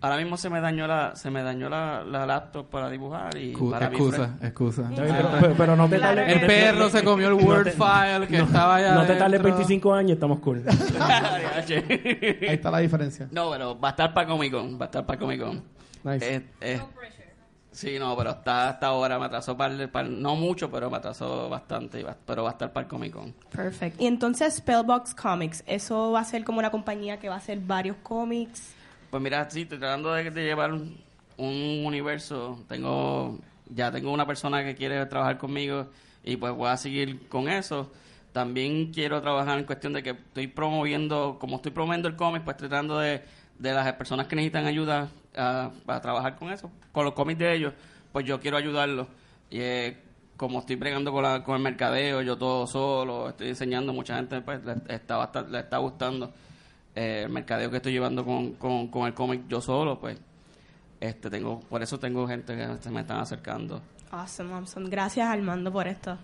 Ahora 0.00 0.16
mismo 0.18 0.36
se 0.36 0.50
me 0.50 0.60
dañó 0.60 0.86
la 0.86 1.16
se 1.16 1.30
me 1.30 1.42
dañó 1.42 1.68
la, 1.68 2.04
la 2.04 2.26
laptop 2.26 2.68
para 2.68 2.90
dibujar 2.90 3.36
y 3.38 3.52
Cu- 3.52 3.70
para 3.70 3.88
mí 3.88 3.96
excusa, 3.96 4.36
excusa. 4.42 4.90
Pero, 4.94 5.28
pero- 5.40 5.54
pero 5.56 5.76
no 5.76 5.88
te 5.88 5.96
Claro. 5.96 6.20
tardes- 6.20 6.28
El 6.28 6.34
no 6.34 6.40
te- 6.40 6.46
perro 6.46 6.90
se 6.90 7.04
comió 7.04 7.28
el 7.28 7.36
no 7.38 7.42
Word 7.44 7.64
te- 7.64 7.70
file 7.72 8.26
que 8.28 8.36
estaba 8.38 8.76
allá. 8.76 8.94
No 8.94 9.00
te 9.02 9.06
tardes 9.14 9.20
adentro. 9.40 9.42
25 9.50 9.94
años, 9.94 10.12
estamos 10.12 10.38
cool. 10.40 10.62
Ahí 11.66 12.46
está 12.48 12.70
la 12.70 12.78
diferencia. 12.78 13.28
No, 13.30 13.50
pero 13.50 13.78
va 13.78 13.88
a 13.88 13.90
estar 13.92 14.12
para 14.14 14.26
Comic 14.28 14.52
Con, 14.52 14.78
va 14.78 14.82
a 14.82 14.86
estar 14.86 15.06
para 15.06 15.18
Comic 15.18 15.40
Con. 15.40 15.62
Nice. 16.04 16.34
Eh, 16.36 16.46
eh, 16.60 16.80
sí, 17.70 17.96
no, 17.98 18.16
pero 18.16 18.30
está 18.30 18.68
hasta 18.70 18.86
ahora, 18.88 19.18
me 19.18 19.26
atrasó 19.26 19.56
para, 19.56 19.88
para- 19.88 20.08
no 20.08 20.36
mucho, 20.36 20.70
pero 20.70 20.90
me 20.90 20.96
atrasó 20.96 21.48
bastante, 21.48 22.00
y 22.00 22.02
va- 22.02 22.16
pero 22.26 22.42
va 22.42 22.50
a 22.50 22.52
estar 22.52 22.72
para 22.72 22.84
el 22.84 22.90
Comic 22.90 23.12
Con. 23.12 23.32
Perfecto. 23.50 24.02
Y 24.02 24.06
entonces 24.06 24.54
Spellbox 24.56 25.14
Comics, 25.14 25.62
¿eso 25.66 26.12
va 26.12 26.20
a 26.20 26.24
ser 26.24 26.44
como 26.44 26.58
una 26.58 26.70
compañía 26.70 27.18
que 27.18 27.28
va 27.28 27.36
a 27.36 27.38
hacer 27.38 27.58
varios 27.60 27.96
cómics? 28.02 28.74
Pues 29.12 29.22
mira, 29.22 29.48
sí, 29.50 29.62
estoy 29.62 29.78
tratando 29.78 30.12
de, 30.14 30.30
de 30.30 30.42
llevar 30.42 30.72
un, 30.72 30.96
un 31.36 31.82
universo. 31.84 32.58
Tengo, 32.66 33.38
ya 33.68 33.92
tengo 33.92 34.10
una 34.10 34.26
persona 34.26 34.64
que 34.64 34.74
quiere 34.74 35.04
trabajar 35.04 35.36
conmigo 35.36 35.88
y 36.24 36.36
pues 36.38 36.54
voy 36.54 36.70
a 36.70 36.78
seguir 36.78 37.28
con 37.28 37.46
eso. 37.48 37.92
También 38.32 38.90
quiero 38.90 39.20
trabajar 39.20 39.58
en 39.58 39.66
cuestión 39.66 39.92
de 39.92 40.02
que 40.02 40.10
estoy 40.10 40.46
promoviendo, 40.46 41.36
como 41.38 41.56
estoy 41.56 41.72
promoviendo 41.72 42.08
el 42.08 42.16
cómic, 42.16 42.42
pues 42.42 42.56
tratando 42.56 42.98
de, 43.00 43.22
de 43.58 43.72
las 43.74 43.92
personas 43.92 44.26
que 44.28 44.34
necesitan 44.36 44.64
ayuda 44.66 45.10
ah, 45.36 45.70
para 45.84 46.00
trabajar 46.00 46.36
con 46.36 46.50
eso, 46.50 46.70
con 46.92 47.04
los 47.04 47.12
cómics 47.12 47.38
de 47.40 47.54
ellos, 47.54 47.74
pues 48.12 48.24
yo 48.24 48.40
quiero 48.40 48.56
ayudarlos. 48.56 49.08
Y 49.50 49.60
eh, 49.60 49.98
como 50.38 50.60
estoy 50.60 50.76
bregando 50.76 51.12
con, 51.12 51.22
la- 51.22 51.44
con 51.44 51.56
el 51.56 51.62
mercadeo, 51.62 52.22
yo 52.22 52.38
todo 52.38 52.66
solo, 52.66 53.28
estoy 53.28 53.48
enseñando, 53.50 53.92
mucha 53.92 54.16
gente 54.16 54.40
pues 54.40 54.64
le 54.64 54.76
le 54.86 54.94
está 55.60 55.76
gustando 55.76 56.32
eh, 56.94 57.22
el 57.24 57.30
mercadeo 57.30 57.70
que 57.70 57.76
estoy 57.78 57.92
llevando 57.92 58.24
con, 58.24 58.52
con, 58.54 58.88
con 58.88 59.06
el 59.06 59.14
cómic 59.14 59.42
yo 59.48 59.60
solo, 59.60 59.98
pues 59.98 60.18
este 61.00 61.30
tengo 61.30 61.60
por 61.60 61.82
eso 61.82 61.98
tengo 61.98 62.26
gente 62.28 62.56
que 62.56 62.68
se 62.80 62.90
me 62.90 63.00
están 63.00 63.18
acercando. 63.20 63.80
Awesome, 64.10 64.52
awesome. 64.54 64.88
Gracias 64.90 65.26
Armando 65.28 65.72
por 65.72 65.88
esto. 65.88 66.16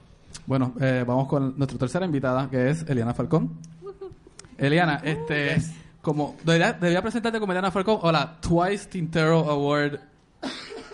Bueno, 0.46 0.74
eh, 0.80 1.04
vamos 1.06 1.26
con 1.26 1.56
nuestra 1.56 1.78
tercera 1.78 2.04
invitada, 2.04 2.48
que 2.50 2.70
es 2.70 2.82
Eliana 2.88 3.14
Falcón. 3.14 3.58
Eliana, 4.58 5.00
este, 5.04 5.56
como 6.02 6.36
debería, 6.44 6.72
debería 6.74 7.00
presentarte 7.00 7.38
como 7.40 7.52
Eliana 7.52 7.70
Falcón 7.70 7.98
o 8.02 8.12
la 8.12 8.38
Twice 8.40 8.86
Tintero 8.88 9.48
Award 9.48 9.98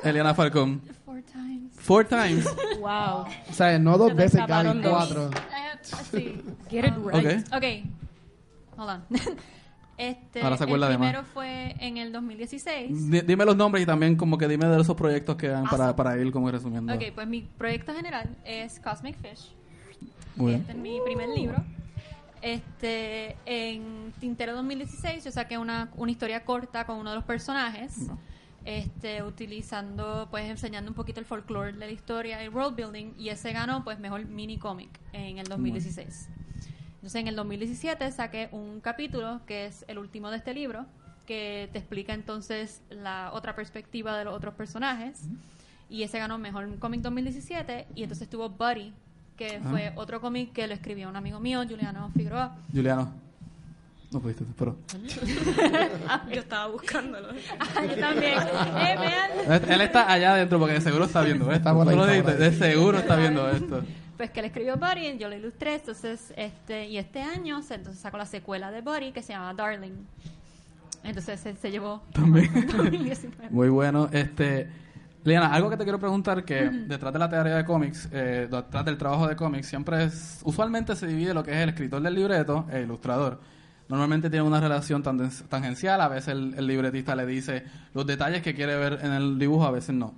Eliana 0.03 0.35
Falcón. 0.35 0.83
Four 1.05 1.23
times. 1.23 1.73
Four 1.79 2.05
times. 2.05 2.47
Wow. 2.85 3.25
O 3.49 3.53
sea, 3.53 3.79
no 3.79 3.97
dos 3.97 4.15
veces, 4.15 4.47
Gaby, 4.47 4.83
cuatro. 4.83 5.31
I 5.33 5.37
have- 5.71 6.05
sí. 6.11 6.43
Get 6.69 6.85
it 6.85 6.95
right. 7.03 7.47
Ok. 7.51 7.57
Ok. 7.57 8.79
Hold 8.79 8.91
on. 8.91 9.05
Este, 9.97 10.43
Ahora 10.43 10.57
se 10.57 10.65
acuerda 10.65 10.89
el 10.91 10.97
primero 10.99 11.23
fue 11.25 11.77
en 11.79 11.97
el 11.99 12.13
2016. 12.13 13.11
Di- 13.11 13.21
Dime 13.21 13.45
los 13.45 13.57
nombres 13.57 13.83
y 13.85 13.87
también 13.87 14.17
como 14.17 14.37
que 14.39 14.49
dime 14.49 14.67
de 14.67 14.81
esos 14.81 14.97
proyectos 14.97 15.37
que 15.37 15.53
han 15.53 15.65
para, 15.65 15.95
para 15.95 16.19
ir 16.19 16.33
como 16.33 16.51
resumiendo. 16.51 16.93
Ok, 16.93 17.03
pues 17.15 17.27
mi 17.29 17.43
proyecto 17.43 17.95
general 17.95 18.37
es 18.45 18.81
Cosmic 18.81 19.17
Fish. 19.19 19.53
Muy 20.37 20.49
bien. 20.51 20.61
Este 20.63 20.73
es 20.73 20.79
mi 20.79 20.99
primer 21.05 21.29
libro. 21.29 21.63
Este, 22.43 23.37
en 23.47 24.13
Tintero 24.21 24.55
2016 24.55 25.25
yo 25.25 25.31
saqué 25.33 25.57
una, 25.57 25.91
una 25.97 26.11
historia 26.11 26.45
corta 26.45 26.85
con 26.85 26.99
uno 26.99 27.11
de 27.11 27.17
los 27.17 27.25
personajes, 27.25 27.97
este, 28.67 29.23
utilizando, 29.23 30.29
pues 30.31 30.51
enseñando 30.51 30.91
un 30.91 30.95
poquito 30.95 31.21
el 31.21 31.27
folclore 31.27 31.73
de 31.73 31.87
la 31.87 31.93
historia, 31.93 32.43
el 32.43 32.51
world 32.51 32.77
building, 32.77 33.13
y 33.19 33.31
ese 33.31 33.53
ganó 33.53 33.83
pues 33.85 33.99
mejor 33.99 34.27
mini 34.27 34.59
cómic 34.59 34.91
en 35.13 35.39
el 35.39 35.47
2016. 35.47 36.29
Entonces 37.05 37.21
en 37.21 37.29
el 37.29 37.37
2017 37.37 38.11
saqué 38.13 38.49
un 38.51 38.81
capítulo 38.81 39.43
que 39.47 39.67
es 39.67 39.85
el 39.89 39.99
último 39.99 40.31
de 40.31 40.39
este 40.39 40.55
libro, 40.55 40.87
que 41.27 41.69
te 41.71 41.79
explica 41.79 42.15
entonces 42.15 42.81
la 42.89 43.31
otra 43.35 43.55
perspectiva 43.55 44.17
de 44.17 44.25
los 44.25 44.33
otros 44.35 44.55
personajes. 44.55 45.21
Y 45.91 46.03
ese 46.05 46.19
ganó 46.19 46.39
mejor 46.39 46.79
cómic 46.79 47.03
2017. 47.03 47.89
Y 47.95 48.05
entonces 48.05 48.23
estuvo 48.23 48.49
Buddy, 48.49 48.95
que 49.37 49.61
Ah. 49.63 49.69
fue 49.71 49.93
otro 49.97 50.23
cómic 50.23 50.55
que 50.55 50.67
lo 50.67 50.73
escribió 50.73 51.11
un 51.11 51.17
amigo 51.17 51.41
mío, 51.41 51.63
Juliano 51.69 52.11
Figueroa. 52.17 52.57
Juliano. 52.73 53.13
No 54.11 54.21
pudiste, 54.21 54.47
pero... 54.57 54.75
Yo 56.33 56.41
estaba 56.41 56.69
buscándolo. 56.69 57.29
Ah, 57.61 57.85
yo 57.85 57.99
también. 58.01 58.39
Eh, 58.39 58.97
vean. 59.47 59.71
Él 59.71 59.81
está 59.83 60.11
allá 60.11 60.33
adentro 60.33 60.59
porque 60.59 60.73
de 60.73 60.81
seguro 60.81 61.05
está 61.05 61.21
viendo 61.21 61.45
esto. 61.53 61.55
Está 61.57 61.75
por 61.75 61.87
ahí, 61.87 61.95
Tú 61.95 62.01
lo 62.01 62.07
está 62.07 62.23
por 62.23 62.33
dijiste, 62.33 62.45
ahí. 62.45 62.51
de 62.51 62.75
seguro 62.75 62.97
está 62.99 63.17
viendo 63.17 63.51
esto. 63.51 63.83
Pues 64.17 64.31
que 64.31 64.41
él 64.41 64.47
escribió 64.47 64.77
Buddy, 64.77 65.19
yo 65.19 65.29
lo 65.29 65.35
ilustré, 65.37 65.75
entonces, 65.75 66.33
este, 66.37 66.89
y 66.89 66.99
este 66.99 67.21
año 67.23 67.63
se, 67.63 67.75
entonces 67.75 68.01
sacó 68.01 68.17
la 68.17 68.27
secuela 68.27 68.71
de 68.71 68.81
Buddy 68.81 69.13
que 69.13 69.23
se 69.23 69.33
llama 69.33 69.53
Darling. 69.55 70.05
Entonces 71.03 71.41
se, 71.41 71.55
se 71.57 71.71
llevó 71.71 72.03
También. 72.13 72.51
2019. 72.77 73.51
Muy 73.51 73.69
bueno. 73.69 74.09
Este, 74.13 74.69
Liana, 75.25 75.53
algo 75.53 75.69
que 75.71 75.77
te 75.77 75.85
quiero 75.85 75.99
preguntar 75.99 76.45
que 76.45 76.69
detrás 76.71 77.13
de 77.13 77.19
la 77.19 77.29
teoría 77.29 77.57
de 77.57 77.65
cómics, 77.65 78.09
eh, 78.13 78.49
detrás 78.51 78.85
del 78.85 78.97
trabajo 78.99 79.27
de 79.27 79.37
cómics, 79.37 79.67
siempre 79.67 80.05
es, 80.05 80.41
usualmente 80.45 80.95
se 80.97 81.07
divide 81.07 81.35
lo 81.35 81.43
que 81.43 81.51
es 81.51 81.57
el 81.59 81.71
escritor 81.71 82.01
del 82.03 82.15
libreto 82.15 82.67
e 82.71 82.83
ilustrador. 82.83 83.41
Normalmente 83.89 84.31
tienen 84.31 84.47
una 84.47 84.61
relación 84.61 85.03
tan- 85.03 85.31
tangencial, 85.49 86.01
a 86.01 86.09
veces 86.09 86.29
el, 86.29 86.55
el 86.57 86.67
libretista 86.67 87.15
le 87.15 87.27
dice 87.27 87.65
los 87.93 88.07
detalles 88.07 88.43
que 88.43 88.55
quiere 88.55 88.77
ver 88.77 89.01
en 89.03 89.13
el 89.13 89.39
dibujo, 89.39 89.65
a 89.67 89.71
veces 89.71 89.95
no. 89.95 90.15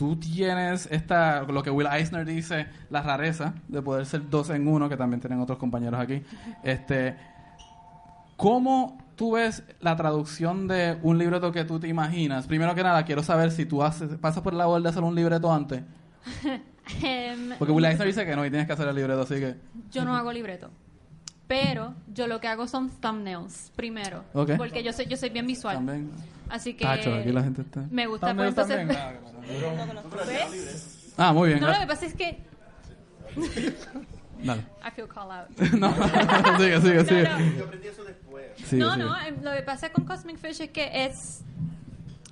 Tú 0.00 0.16
tienes 0.16 0.88
esta, 0.90 1.42
lo 1.42 1.62
que 1.62 1.68
Will 1.68 1.86
Eisner 1.86 2.24
dice, 2.24 2.68
la 2.88 3.02
rareza 3.02 3.52
de 3.68 3.82
poder 3.82 4.06
ser 4.06 4.30
dos 4.30 4.48
en 4.48 4.66
uno, 4.66 4.88
que 4.88 4.96
también 4.96 5.20
tienen 5.20 5.38
otros 5.40 5.58
compañeros 5.58 6.00
aquí. 6.00 6.22
Este, 6.64 7.18
¿Cómo 8.38 8.96
tú 9.14 9.32
ves 9.32 9.62
la 9.82 9.96
traducción 9.96 10.66
de 10.68 10.96
un 11.02 11.18
libreto 11.18 11.52
que 11.52 11.66
tú 11.66 11.78
te 11.78 11.86
imaginas? 11.86 12.46
Primero 12.46 12.74
que 12.74 12.82
nada, 12.82 13.04
quiero 13.04 13.22
saber 13.22 13.50
si 13.50 13.66
tú 13.66 13.82
haces, 13.82 14.16
pasas 14.16 14.42
por 14.42 14.54
la 14.54 14.60
labor 14.60 14.80
de 14.80 14.88
hacer 14.88 15.02
un 15.02 15.14
libreto 15.14 15.52
antes. 15.52 15.82
Em, 17.02 17.50
Porque 17.58 17.70
Will 17.70 17.84
Eisner 17.84 18.06
dice 18.06 18.24
que 18.24 18.34
no 18.34 18.46
y 18.46 18.48
tienes 18.48 18.66
que 18.66 18.72
hacer 18.72 18.88
el 18.88 18.96
libreto, 18.96 19.20
así 19.20 19.34
que... 19.34 19.56
yo 19.92 20.06
no 20.06 20.16
hago 20.16 20.32
libreto. 20.32 20.70
Pero 21.46 21.94
yo 22.14 22.26
lo 22.26 22.40
que 22.40 22.48
hago 22.48 22.66
son 22.66 22.88
thumbnails 22.88 23.70
primero. 23.76 24.24
Porque 24.32 24.82
yo 24.82 24.94
soy, 24.94 25.04
yo 25.04 25.18
soy 25.18 25.28
bien 25.28 25.46
visual. 25.46 25.76
También. 25.76 26.10
Así 26.50 26.74
que 26.74 26.84
Tacho, 26.84 27.14
aquí 27.14 27.32
la 27.32 27.42
gente 27.42 27.62
está... 27.62 27.86
me 27.90 28.06
gusta 28.06 28.34
pues 28.34 28.54
También, 28.54 28.90
entonces. 28.90 30.26
¿Ves? 30.26 31.14
Ah, 31.16 31.32
muy 31.32 31.48
bien. 31.50 31.60
No, 31.60 31.68
lo 31.68 31.78
que 31.78 31.86
pasa 31.86 32.06
es 32.06 32.14
que 32.14 32.42
Dale. 34.42 34.62
I 34.82 34.90
feel 34.90 35.06
call 35.06 35.30
out. 35.30 35.48
no, 35.74 35.92
sigue, 36.58 36.80
sigue, 36.80 37.04
sigue. 37.04 37.24
No, 37.24 37.38
no. 37.38 37.56
Yo 37.58 37.64
aprendí 37.64 37.88
eso 37.88 38.04
después. 38.04 38.46
Sigue, 38.56 38.82
no, 38.82 38.94
sigue. 38.94 39.04
no, 39.04 39.20
em, 39.20 39.42
lo 39.42 39.52
que 39.52 39.62
pasa 39.62 39.92
con 39.92 40.04
Cosmic 40.04 40.38
Fish 40.38 40.62
es 40.62 40.70
que 40.70 41.04
es, 41.04 41.42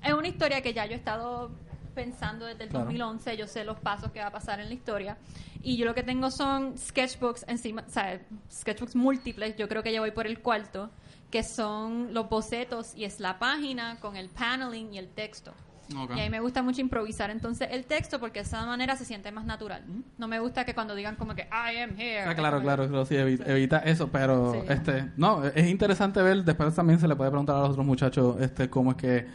es 0.03 0.13
una 0.15 0.29
historia 0.29 0.63
que 0.63 0.73
ya 0.73 0.87
yo 0.87 0.93
he 0.93 0.97
estado 0.97 1.51
pensando 1.95 2.47
desde 2.47 2.65
el 2.65 2.71
Claro. 2.71 2.87
2011, 2.87 3.37
yo 3.37 3.47
sé 3.47 3.65
los 3.65 3.79
pasos 3.81 4.11
que 4.13 4.21
va 4.21 4.29
a 4.29 4.33
pasar 4.33 4.61
en 4.61 4.69
la 4.69 4.75
historia 4.75 5.19
y 5.63 5.77
yo 5.77 5.85
lo 5.85 5.95
que 5.95 6.05
tengo 6.05 6.31
son 6.31 6.79
sketchbooks 6.79 7.45
encima, 7.49 7.85
o 7.87 7.91
sea, 7.91 8.21
sketchbooks 8.51 8.95
múltiples, 8.95 9.57
yo 9.57 9.69
creo 9.69 9.83
que 9.83 9.93
ya 9.93 10.01
voy 10.01 10.13
por 10.13 10.27
el 10.27 10.39
cuarto, 10.39 10.91
que 11.31 11.43
son 11.43 12.15
los 12.15 12.29
bocetos 12.29 12.95
y 12.95 13.05
es 13.05 13.21
la 13.21 13.39
página 13.39 13.99
con 14.01 14.17
el 14.17 14.29
paneling 14.31 14.95
y 14.95 14.99
el 14.99 15.09
texto. 15.09 15.53
Y 15.91 15.95
a 16.21 16.23
mí 16.25 16.29
me 16.29 16.41
gusta 16.41 16.63
mucho 16.63 16.83
improvisar 16.83 17.31
entonces 17.31 17.69
el 17.71 17.87
texto 17.87 18.21
porque 18.21 18.41
de 18.41 18.45
esa 18.45 18.67
manera 18.67 18.95
se 18.97 19.07
siente 19.07 19.33
más 19.33 19.47
natural. 19.47 19.83
No 20.19 20.29
me 20.29 20.39
gusta 20.39 20.67
que 20.67 20.75
cuando 20.75 20.95
digan 20.95 21.17
como 21.17 21.35
que 21.35 21.43
I 21.51 21.79
am 21.81 21.99
here. 21.99 22.21
Ah, 22.29 22.35
claro, 22.35 22.61
claro, 22.61 22.87
claro, 22.89 23.07
sí, 23.07 23.15
evi- 23.15 23.43
evita 23.47 23.79
eso, 23.79 24.09
pero 24.09 24.53
Sí. 24.53 24.59
este, 24.69 25.11
no, 25.17 25.45
es 25.47 25.67
interesante 25.67 26.21
ver, 26.21 26.45
después 26.45 26.75
también 26.75 27.01
se 27.01 27.09
le 27.09 27.17
puede 27.17 27.31
preguntar 27.31 27.57
a 27.57 27.61
los 27.61 27.71
otros 27.71 27.87
muchachos, 27.87 28.37
este, 28.39 28.69
cómo 28.69 28.91
es 28.91 28.97
que 28.99 29.27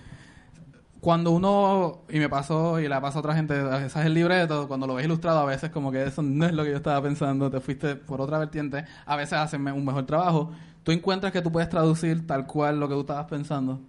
cuando 0.99 1.31
uno, 1.31 2.03
y 2.09 2.19
me 2.19 2.29
pasó, 2.29 2.79
y 2.79 2.87
le 2.87 3.01
pasa 3.01 3.17
a 3.17 3.19
otra 3.21 3.33
gente, 3.35 3.59
ese 3.85 3.99
es 3.99 4.05
el 4.05 4.13
libreto, 4.13 4.67
cuando 4.69 4.87
lo 4.87 4.93
ves 4.93 5.05
ilustrado, 5.05 5.39
a 5.39 5.45
veces 5.45 5.69
como 5.69 5.91
que 5.91 6.03
eso 6.03 6.21
no 6.21 6.45
es 6.45 6.53
lo 6.53 6.63
que 6.63 6.69
yo 6.69 6.77
estaba 6.77 7.01
pensando, 7.01 7.49
te 7.51 7.59
fuiste 7.59 7.95
por 7.97 8.21
otra 8.21 8.37
vertiente, 8.37 8.85
a 9.05 9.15
veces 9.15 9.33
hacen 9.33 9.67
un 9.67 9.83
mejor 9.83 10.05
trabajo. 10.05 10.51
¿Tú 10.83 10.91
encuentras 10.91 11.31
que 11.31 11.41
tú 11.41 11.51
puedes 11.51 11.69
traducir 11.69 12.27
tal 12.27 12.45
cual 12.45 12.79
lo 12.79 12.87
que 12.87 12.93
tú 12.95 13.01
estabas 13.01 13.25
pensando? 13.25 13.79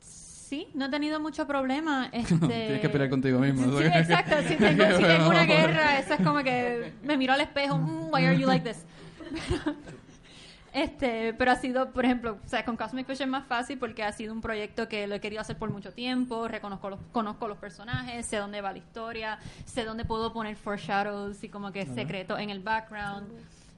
Sí, 0.00 0.68
no 0.74 0.84
he 0.86 0.88
tenido 0.88 1.18
mucho 1.18 1.46
problema. 1.46 2.08
Este... 2.12 2.36
Tienes 2.36 2.80
que 2.80 2.88
pelear 2.88 3.10
contigo 3.10 3.40
mismo. 3.40 3.78
Sí, 3.78 3.84
exacto. 3.92 4.36
Si 4.46 4.56
tengo, 4.56 4.84
si 4.96 5.02
tengo 5.02 5.28
una 5.28 5.44
guerra, 5.44 5.98
eso 5.98 6.14
es 6.14 6.20
como 6.20 6.42
que 6.44 6.92
me 7.02 7.16
miro 7.16 7.32
al 7.32 7.40
espejo, 7.40 7.76
"Mm, 7.76 8.12
why 8.12 8.24
are 8.26 8.38
you 8.38 8.46
like 8.46 8.68
this? 8.68 8.84
este, 10.72 11.34
pero 11.34 11.50
ha 11.50 11.56
sido, 11.56 11.90
por 11.90 12.04
ejemplo, 12.04 12.38
o 12.44 12.48
sea, 12.48 12.64
con 12.64 12.76
Cosmic 12.76 13.06
Fish 13.06 13.22
es 13.22 13.28
más 13.28 13.46
fácil 13.46 13.78
porque 13.78 14.04
ha 14.04 14.12
sido 14.12 14.32
un 14.32 14.40
proyecto 14.40 14.88
que 14.88 15.06
lo 15.08 15.16
he 15.16 15.20
querido 15.20 15.40
hacer 15.40 15.56
por 15.56 15.70
mucho 15.70 15.92
tiempo, 15.92 16.46
reconozco 16.46 16.90
los, 16.90 17.00
conozco 17.10 17.48
los 17.48 17.58
personajes, 17.58 18.24
sé 18.26 18.36
dónde 18.36 18.60
va 18.60 18.70
la 18.72 18.78
historia, 18.78 19.38
sé 19.64 19.84
dónde 19.84 20.04
puedo 20.04 20.32
poner 20.32 20.56
foreshadows 20.56 21.42
y 21.42 21.48
como 21.48 21.72
que 21.72 21.86
secretos 21.86 22.38
en 22.38 22.50
el 22.50 22.60
background. 22.60 23.28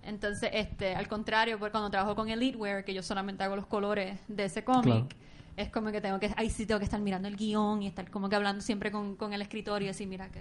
Entonces, 0.07 0.51
este, 0.53 0.95
al 0.95 1.09
contrario, 1.09 1.59
pues 1.59 1.71
cuando 1.73 1.91
trabajo 1.91 2.15
con 2.15 2.29
Elitewear, 2.31 2.85
que 2.85 2.95
yo 2.95 3.03
solamente 3.03 3.43
hago 3.45 3.57
los 3.57 3.67
colores 3.67 4.19
de 4.29 4.45
ese 4.45 4.63
cómic, 4.65 4.85
Claro. 4.85 5.09
es 5.57 5.69
como 5.71 5.91
que 5.91 6.01
tengo 6.01 6.21
que, 6.21 6.33
ahí 6.37 6.49
sí 6.49 6.65
tengo 6.65 6.79
que 6.79 6.85
estar 6.85 7.01
mirando 7.01 7.27
el 7.29 7.37
guion 7.37 7.83
y 7.83 7.89
estar 7.89 8.09
como 8.11 8.29
que 8.29 8.37
hablando 8.37 8.63
siempre 8.63 8.93
con, 8.93 9.17
con 9.17 9.33
el 9.33 9.43
escritor 9.43 9.83
y 9.83 9.87
decir, 9.87 10.07
mira, 10.07 10.29
que 10.29 10.41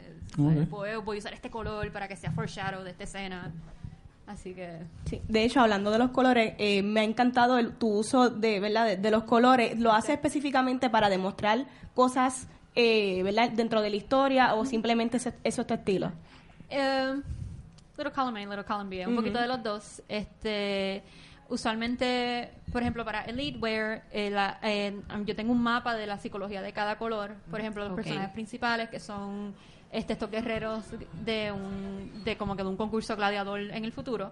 voy, 0.69 0.89
a 0.89 0.99
usar 0.99 1.33
este 1.33 1.49
color 1.49 1.91
para 1.91 2.07
que 2.07 2.15
sea 2.15 2.31
foreshadow 2.31 2.83
de 2.83 2.91
esta 2.91 3.03
escena. 3.05 3.51
Así 4.27 4.53
que... 4.55 4.79
Sí, 5.05 5.21
de 5.27 5.43
hecho, 5.43 5.61
hablando 5.61 5.91
de 5.91 5.99
los 5.99 6.09
colores, 6.11 6.53
eh, 6.57 6.81
me 6.81 7.01
ha 7.01 7.03
encantado 7.03 7.57
el- 7.59 7.73
tu 7.73 7.89
uso 7.99 8.29
de, 8.31 8.59
¿verdad? 8.59 8.85
De, 8.87 8.97
de 8.97 9.11
los 9.11 9.23
colores. 9.23 9.79
¿Lo 9.79 9.91
hace 9.93 10.13
específicamente 10.13 10.89
para 10.89 11.09
demostrar 11.09 11.65
cosas 11.93 12.47
eh, 12.75 13.21
¿verdad? 13.23 13.51
dentro 13.51 13.81
de 13.81 13.89
la 13.91 13.95
historia 13.95 14.53
o 14.55 14.65
simplemente 14.65 15.17
ese- 15.17 15.33
eso 15.43 15.61
es 15.61 15.67
tu 15.67 15.73
estilo? 15.75 16.11
Eh, 16.71 17.21
little 17.97 18.11
column 18.13 18.35
A, 18.37 18.39
little 18.39 18.63
column 18.65 18.89
B, 18.89 19.05
un 19.07 19.15
poquito 19.15 19.39
de 19.39 19.47
los 19.47 19.61
dos. 19.63 20.01
Este, 20.07 21.03
usualmente, 21.49 22.51
por 22.71 22.81
ejemplo, 22.81 23.05
para 23.05 23.23
Elitewear, 23.25 24.03
eh, 24.11 24.29
la- 24.29 24.59
eh, 24.61 24.99
yo 25.25 25.35
tengo 25.35 25.51
un 25.51 25.61
mapa 25.61 25.95
de 25.95 26.05
la 26.07 26.17
psicología 26.17 26.61
de 26.61 26.73
cada 26.73 26.97
color. 26.97 27.35
Por 27.49 27.59
ejemplo, 27.59 27.83
los 27.83 27.91
Ok. 27.91 27.97
personajes 27.97 28.31
principales, 28.31 28.89
que 28.89 28.99
son 28.99 29.53
este, 29.91 30.13
estos 30.13 30.29
guerreros 30.29 30.83
de 31.23 31.51
un, 31.51 32.23
de 32.25 32.35
como 32.37 32.55
que 32.57 32.63
de 32.63 32.69
un 32.69 32.75
concurso 32.75 33.15
gladiador 33.15 33.59
en 33.61 33.85
el 33.85 33.91
futuro. 33.93 34.31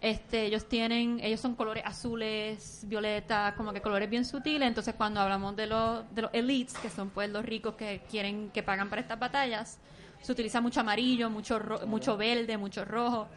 Este, 0.00 0.46
ellos 0.46 0.68
tienen, 0.68 1.18
ellos 1.22 1.40
son 1.40 1.54
colores 1.56 1.82
azules, 1.86 2.84
violetas, 2.88 3.54
como 3.54 3.72
que 3.72 3.80
colores 3.80 4.08
bien 4.08 4.24
sutiles. 4.24 4.66
Entonces, 4.66 4.94
cuando 4.96 5.20
hablamos 5.20 5.54
de 5.56 5.66
los, 5.66 6.12
de 6.14 6.22
los 6.22 6.30
elites, 6.34 6.76
que 6.78 6.88
son 6.90 7.10
pues 7.10 7.30
los 7.30 7.44
ricos 7.44 7.74
que 7.74 8.02
quieren, 8.10 8.50
que 8.50 8.62
pagan 8.62 8.88
para 8.88 9.02
estas 9.02 9.18
batallas, 9.18 9.78
se 10.22 10.32
utiliza 10.32 10.60
mucho 10.60 10.80
amarillo, 10.80 11.30
mucho 11.30 11.58
ro- 11.58 11.86
mucho 11.86 12.16
verde, 12.16 12.56
mucho 12.56 12.84
rojo. 12.84 13.28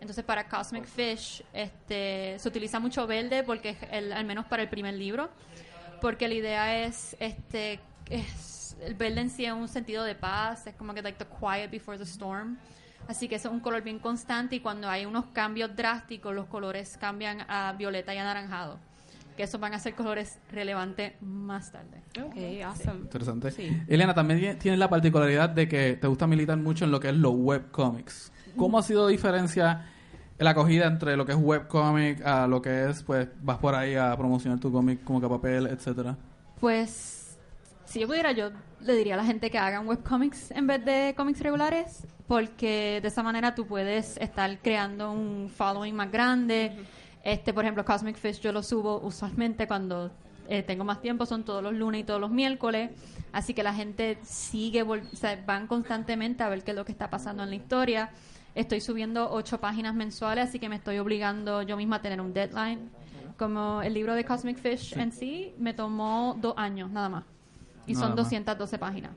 Entonces, 0.00 0.24
para 0.24 0.48
Cosmic 0.48 0.84
Fish, 0.86 1.42
este, 1.52 2.38
se 2.38 2.48
utiliza 2.48 2.78
mucho 2.78 3.06
verde 3.06 3.42
porque 3.42 3.70
es 3.70 3.78
el, 3.90 4.12
al 4.12 4.24
menos 4.24 4.46
para 4.46 4.62
el 4.62 4.68
primer 4.68 4.94
libro, 4.94 5.28
porque 6.00 6.28
la 6.28 6.34
idea 6.34 6.84
es, 6.84 7.16
este, 7.18 7.80
es 8.08 8.76
el 8.80 8.94
verde 8.94 9.22
en 9.22 9.30
sí 9.30 9.44
es 9.44 9.52
un 9.52 9.66
sentido 9.66 10.04
de 10.04 10.14
paz, 10.14 10.66
es 10.68 10.74
como 10.76 10.94
que 10.94 11.02
like 11.02 11.18
the 11.18 11.26
quiet 11.38 11.70
before 11.70 11.98
the 11.98 12.04
storm. 12.04 12.56
Así 13.08 13.26
que 13.28 13.36
eso 13.36 13.48
es 13.48 13.54
un 13.54 13.60
color 13.60 13.82
bien 13.82 13.98
constante 13.98 14.56
y 14.56 14.60
cuando 14.60 14.88
hay 14.88 15.04
unos 15.06 15.24
cambios 15.32 15.74
drásticos, 15.74 16.34
los 16.34 16.46
colores 16.46 16.96
cambian 16.98 17.40
a 17.48 17.72
violeta 17.76 18.14
y 18.14 18.18
anaranjado. 18.18 18.78
Que 19.38 19.44
esos 19.44 19.60
van 19.60 19.72
a 19.72 19.78
ser 19.78 19.94
colores 19.94 20.40
relevantes 20.50 21.12
más 21.22 21.70
tarde. 21.70 22.02
Ok, 22.20 22.36
awesome. 22.66 23.02
Interesante. 23.02 23.52
Sí. 23.52 23.70
Elena, 23.86 24.12
también 24.12 24.40
tie- 24.40 24.58
tienes 24.58 24.80
la 24.80 24.90
particularidad 24.90 25.48
de 25.48 25.68
que 25.68 25.96
te 25.98 26.08
gusta 26.08 26.26
militar 26.26 26.58
mucho 26.58 26.84
en 26.84 26.90
lo 26.90 26.98
que 26.98 27.10
es 27.10 27.14
los 27.14 27.34
webcomics. 27.36 28.32
¿Cómo 28.56 28.78
ha 28.78 28.82
sido 28.82 29.06
diferencia 29.06 29.86
la 30.38 30.50
acogida 30.50 30.86
entre 30.86 31.16
lo 31.16 31.24
que 31.24 31.32
es 31.32 31.38
webcomic 31.40 32.20
a 32.26 32.48
lo 32.48 32.60
que 32.60 32.90
es, 32.90 33.04
pues, 33.04 33.28
vas 33.40 33.58
por 33.58 33.76
ahí 33.76 33.94
a 33.94 34.16
promocionar 34.16 34.58
tu 34.58 34.72
cómic 34.72 35.04
como 35.04 35.20
que 35.20 35.28
papel, 35.28 35.68
etcétera? 35.68 36.16
Pues, 36.60 37.38
si 37.84 38.00
yo 38.00 38.08
pudiera, 38.08 38.32
yo 38.32 38.50
le 38.80 38.94
diría 38.96 39.14
a 39.14 39.18
la 39.18 39.24
gente 39.24 39.50
que 39.50 39.58
hagan 39.58 39.86
webcomics 39.86 40.50
en 40.50 40.66
vez 40.66 40.84
de 40.84 41.14
cómics 41.16 41.40
regulares, 41.40 42.04
porque 42.26 42.98
de 43.00 43.06
esa 43.08 43.22
manera 43.22 43.54
tú 43.54 43.66
puedes 43.66 44.16
estar 44.16 44.58
creando 44.58 45.12
un 45.12 45.48
following 45.48 45.94
más 45.94 46.10
grande. 46.10 46.72
Este, 47.28 47.52
por 47.52 47.62
ejemplo, 47.62 47.84
Cosmic 47.84 48.16
Fish 48.16 48.40
yo 48.40 48.52
lo 48.52 48.62
subo 48.62 49.00
usualmente 49.00 49.66
cuando 49.68 50.10
eh, 50.48 50.62
tengo 50.62 50.82
más 50.82 51.02
tiempo, 51.02 51.26
son 51.26 51.44
todos 51.44 51.62
los 51.62 51.74
lunes 51.74 52.00
y 52.00 52.04
todos 52.04 52.18
los 52.18 52.30
miércoles, 52.30 52.90
así 53.32 53.52
que 53.52 53.62
la 53.62 53.74
gente 53.74 54.16
sigue, 54.22 54.82
o 54.82 54.96
sea, 55.12 55.38
van 55.46 55.66
constantemente 55.66 56.42
a 56.42 56.48
ver 56.48 56.64
qué 56.64 56.70
es 56.70 56.76
lo 56.78 56.86
que 56.86 56.92
está 56.92 57.10
pasando 57.10 57.42
en 57.42 57.50
la 57.50 57.56
historia. 57.56 58.08
Estoy 58.54 58.80
subiendo 58.80 59.30
ocho 59.30 59.60
páginas 59.60 59.94
mensuales, 59.94 60.48
así 60.48 60.58
que 60.58 60.70
me 60.70 60.76
estoy 60.76 61.00
obligando 61.00 61.60
yo 61.60 61.76
misma 61.76 61.96
a 61.96 62.00
tener 62.00 62.18
un 62.18 62.32
deadline. 62.32 62.88
Como 63.36 63.82
el 63.82 63.92
libro 63.92 64.14
de 64.14 64.24
Cosmic 64.24 64.56
Fish 64.56 64.96
en 64.96 65.12
sí 65.12 65.52
me 65.58 65.74
tomó 65.74 66.34
dos 66.40 66.54
años 66.56 66.90
nada 66.90 67.10
más. 67.10 67.24
Y 67.86 67.92
Nada 67.92 68.06
son 68.06 68.16
más. 68.16 68.24
212 68.24 68.78
páginas. 68.78 69.12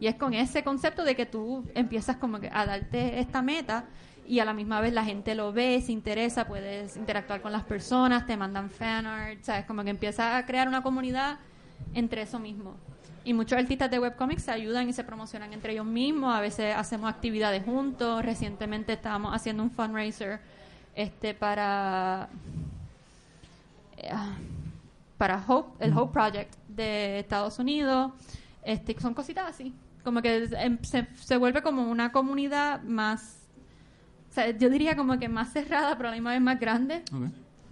Y 0.00 0.06
es 0.06 0.14
con 0.14 0.32
ese 0.32 0.64
concepto 0.64 1.04
de 1.04 1.14
que 1.14 1.26
tú 1.26 1.62
empiezas 1.74 2.16
como 2.16 2.40
que 2.40 2.48
a 2.50 2.64
darte 2.64 3.20
esta 3.20 3.42
meta 3.42 3.84
y 4.30 4.38
a 4.38 4.44
la 4.44 4.52
misma 4.52 4.80
vez 4.80 4.92
la 4.92 5.04
gente 5.04 5.34
lo 5.34 5.52
ve, 5.52 5.82
se 5.84 5.90
interesa, 5.90 6.46
puedes 6.46 6.96
interactuar 6.96 7.42
con 7.42 7.50
las 7.50 7.64
personas, 7.64 8.26
te 8.26 8.36
mandan 8.36 8.70
fan 8.70 9.04
art, 9.04 9.42
¿sabes? 9.42 9.66
Como 9.66 9.82
que 9.82 9.90
empiezas 9.90 10.36
a 10.36 10.46
crear 10.46 10.68
una 10.68 10.84
comunidad 10.84 11.40
entre 11.94 12.22
eso 12.22 12.38
mismo. 12.38 12.74
Y 13.24 13.34
muchos 13.34 13.58
artistas 13.58 13.90
de 13.90 13.98
webcomics 13.98 14.44
se 14.44 14.52
ayudan 14.52 14.88
y 14.88 14.92
se 14.92 15.02
promocionan 15.02 15.52
entre 15.52 15.72
ellos 15.72 15.84
mismos. 15.84 16.32
A 16.32 16.40
veces 16.40 16.76
hacemos 16.76 17.10
actividades 17.10 17.64
juntos. 17.64 18.24
Recientemente 18.24 18.92
estábamos 18.92 19.34
haciendo 19.34 19.64
un 19.64 19.72
fundraiser 19.72 20.38
este 20.94 21.34
para 21.34 22.28
eh, 23.96 24.12
para 25.18 25.44
Hope, 25.44 25.84
el 25.84 25.92
Hope 25.92 26.12
Project 26.12 26.54
de 26.68 27.18
Estados 27.18 27.58
Unidos. 27.58 28.12
Este, 28.62 28.98
son 29.00 29.12
cositas 29.12 29.50
así. 29.50 29.74
Como 30.04 30.22
que 30.22 30.48
em, 30.56 30.78
se, 30.82 31.08
se 31.16 31.36
vuelve 31.36 31.62
como 31.62 31.90
una 31.90 32.12
comunidad 32.12 32.80
más, 32.84 33.39
sea, 34.40 34.56
yo 34.56 34.70
diría 34.70 34.96
como 34.96 35.18
que 35.18 35.28
más 35.28 35.52
cerrada, 35.52 35.96
pero 35.96 36.08
a 36.08 36.12
la 36.12 36.16
misma 36.16 36.32
vez 36.32 36.40
más 36.40 36.60
grande. 36.60 37.02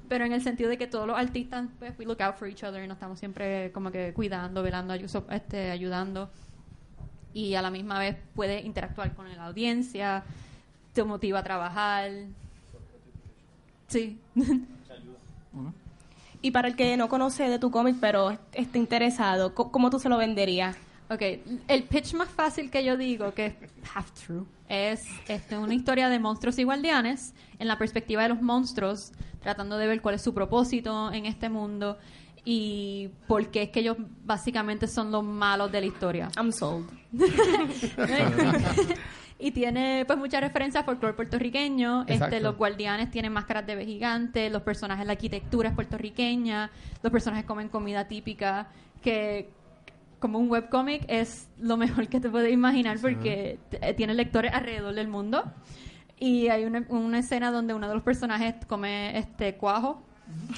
Pero 0.09 0.24
en 0.24 0.33
el 0.33 0.42
sentido 0.42 0.70
de 0.70 0.78
que 0.78 0.87
todos 0.87 1.07
los 1.07 1.18
artistas, 1.18 1.66
pues, 1.78 1.92
we 1.98 2.07
look 2.07 2.22
out 2.22 2.37
for 2.37 2.48
each 2.48 2.64
other 2.64 2.83
y 2.83 2.88
nos 2.88 2.96
estamos 2.96 3.18
siempre 3.18 3.70
como 3.72 3.90
que 3.90 4.12
cuidando, 4.14 4.62
velando, 4.62 4.94
este, 4.94 5.70
ayudando. 5.70 6.31
Y 7.35 7.54
a 7.54 7.62
la 7.62 7.70
misma 7.70 7.98
vez 7.98 8.16
puede 8.35 8.62
interactuar 8.62 9.14
con 9.14 9.35
la 9.37 9.44
audiencia, 9.44 10.24
te 10.94 11.04
motiva 11.04 11.40
a 11.40 11.44
trabajar. 11.44 12.11
Sí. 13.88 14.18
Y 16.40 16.52
para 16.52 16.68
el 16.68 16.76
que 16.76 16.96
no 16.96 17.09
conoce 17.09 17.48
de 17.48 17.59
tu 17.59 17.70
cómic, 17.70 17.96
pero 18.00 18.38
esté 18.52 18.78
interesado, 18.78 19.54
¿cómo 19.54 19.90
tú 19.90 19.98
se 19.98 20.09
lo 20.09 20.16
venderías? 20.16 20.76
Ok, 21.11 21.23
el 21.68 21.85
pitch 21.85 22.12
más 22.14 22.29
fácil 22.29 22.71
que 22.71 22.85
yo 22.85 22.97
digo, 22.99 23.33
que 23.33 23.47
es 23.47 23.55
half 23.94 24.11
true, 24.12 24.44
es 24.68 25.03
este, 25.27 25.57
una 25.57 25.75
historia 25.75 26.11
de 26.11 26.18
monstruos 26.18 26.59
y 26.59 26.64
guardianes 26.64 27.35
en 27.59 27.66
la 27.66 27.79
perspectiva 27.79 28.23
de 28.23 28.29
los 28.29 28.42
monstruos, 28.42 29.12
tratando 29.40 29.79
de 29.79 29.87
ver 29.87 30.03
cuál 30.03 30.16
es 30.16 30.23
su 30.23 30.35
propósito 30.35 31.11
en 31.11 31.25
este 31.25 31.49
mundo 31.49 31.97
y 32.44 33.11
por 33.27 33.49
qué 33.49 33.62
es 33.62 33.71
que 33.71 33.81
ellos 33.81 33.97
básicamente 34.25 34.87
son 34.87 35.11
los 35.11 35.25
malos 35.25 35.73
de 35.73 35.81
la 35.81 35.87
historia. 35.87 36.31
I'm 36.37 36.53
sold. 36.53 36.90
y 39.38 39.51
tiene 39.53 40.05
pues 40.07 40.18
muchas 40.18 40.42
referencias 40.42 40.83
al 40.83 40.87
folclore 40.87 41.14
puertorriqueño. 41.14 42.05
Este, 42.07 42.40
los 42.40 42.57
guardianes 42.57 43.11
tienen 43.11 43.33
máscaras 43.33 43.66
de 43.66 43.73
ave 43.73 43.87
gigante, 43.87 44.51
los 44.51 44.62
personajes, 44.62 45.07
la 45.07 45.12
arquitectura 45.12 45.71
es 45.71 45.75
puertorriqueña, 45.75 46.71
los 47.03 47.11
personajes 47.11 47.47
comen 47.47 47.68
comida 47.68 48.09
típica, 48.09 48.68
que 49.03 49.51
como 50.18 50.38
un 50.38 50.50
webcómic 50.50 51.04
es 51.09 51.48
lo 51.61 51.76
mejor 51.76 52.09
que 52.09 52.20
te 52.20 52.28
puedes 52.28 52.52
imaginar 52.52 52.98
porque 53.00 53.59
eh, 53.81 53.94
tiene 53.94 54.14
lectores 54.14 54.52
alrededor 54.52 54.94
del 54.94 55.09
mundo. 55.09 55.44
Y 56.18 56.48
hay 56.48 56.64
una, 56.64 56.85
una 56.88 57.20
escena 57.20 57.52
donde 57.52 57.74
uno 57.74 57.88
de 57.88 57.94
los 57.94 58.02
personajes 58.02 58.54
come 58.66 59.16
este 59.18 59.54
cuajo. 59.54 60.02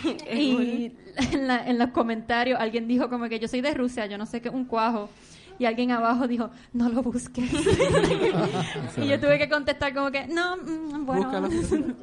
y 0.35 0.93
en, 1.33 1.47
la- 1.47 1.67
en 1.69 1.79
los 1.79 1.91
comentarios 1.91 2.59
alguien 2.59 2.89
dijo 2.89 3.09
como 3.11 3.29
que 3.29 3.39
yo 3.39 3.47
soy 3.49 3.61
de 3.61 3.73
Rusia, 3.75 4.07
yo 4.07 4.17
no 4.19 4.27
sé 4.27 4.41
qué 4.41 4.49
es 4.49 4.55
un 4.55 4.65
cuajo. 4.65 5.09
Y 5.59 5.67
alguien 5.67 5.91
abajo 5.91 6.27
dijo, 6.27 6.49
no 6.73 6.89
lo 6.89 7.03
busques. 7.03 7.45
y 8.97 9.07
yo 9.07 9.21
tuve 9.21 9.39
que 9.39 9.49
contestar 9.49 9.93
como 9.95 10.11
que, 10.11 10.27
no, 10.27 10.57
mm, 10.57 11.05
bueno. 11.05 11.25
Búscalo, 11.43 11.49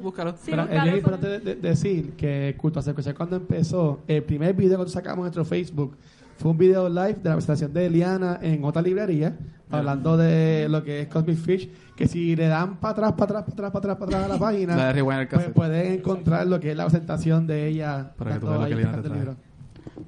búscalo. 0.00 0.34
Sí, 0.40 0.50
Mira, 0.52 0.64
búscalo. 0.64 0.90
es 0.90 0.96
importante 0.96 1.28
de- 1.28 1.38
de- 1.40 1.54
decir 1.56 2.12
que 2.12 2.54
Culto 2.56 2.78
Escuchar 2.78 3.14
cuando 3.16 3.34
empezó, 3.36 4.00
el 4.06 4.22
primer 4.22 4.54
video 4.54 4.84
que 4.84 4.90
sacamos 4.90 5.18
en 5.18 5.22
nuestro 5.22 5.44
Facebook 5.44 5.96
fue 6.38 6.50
un 6.52 6.58
video 6.58 6.88
live 6.88 7.14
de 7.22 7.28
la 7.28 7.34
presentación 7.36 7.72
de 7.72 7.86
Eliana 7.86 8.38
en 8.42 8.64
otra 8.64 8.80
librería, 8.80 9.36
hablando 9.70 10.16
de 10.16 10.66
lo 10.70 10.82
que 10.82 11.00
es 11.02 11.08
Cosmic 11.08 11.36
Fish, 11.36 11.68
que 11.96 12.06
si 12.08 12.34
le 12.36 12.46
dan 12.46 12.76
para 12.76 12.92
atrás, 13.08 13.12
para 13.12 13.40
atrás, 13.40 13.54
para 13.54 13.68
atrás, 13.68 13.70
para 13.72 13.78
atrás, 13.78 13.96
para 13.98 14.06
atrás 14.18 14.24
a 14.24 14.34
la 14.34 14.38
página, 14.46 14.76
La 14.76 14.86
de 14.86 14.92
rewind 14.94 15.20
el 15.20 15.28
pues 15.28 15.40
cassette. 15.40 15.54
pueden 15.54 15.92
encontrar 15.94 16.46
lo 16.46 16.60
que 16.60 16.70
es 16.70 16.76
la 16.76 16.84
presentación 16.86 17.46
de 17.46 17.66
ella 17.66 18.12
Para 18.16 18.34
que 18.34 18.40
tú 18.40 18.46
dando 18.46 18.60
lo 18.62 18.66
que 18.68 18.74
ahí 18.74 18.78
Eliana 18.80 19.02
te 19.02 19.08
trae. 19.08 19.18
libro. 19.18 19.36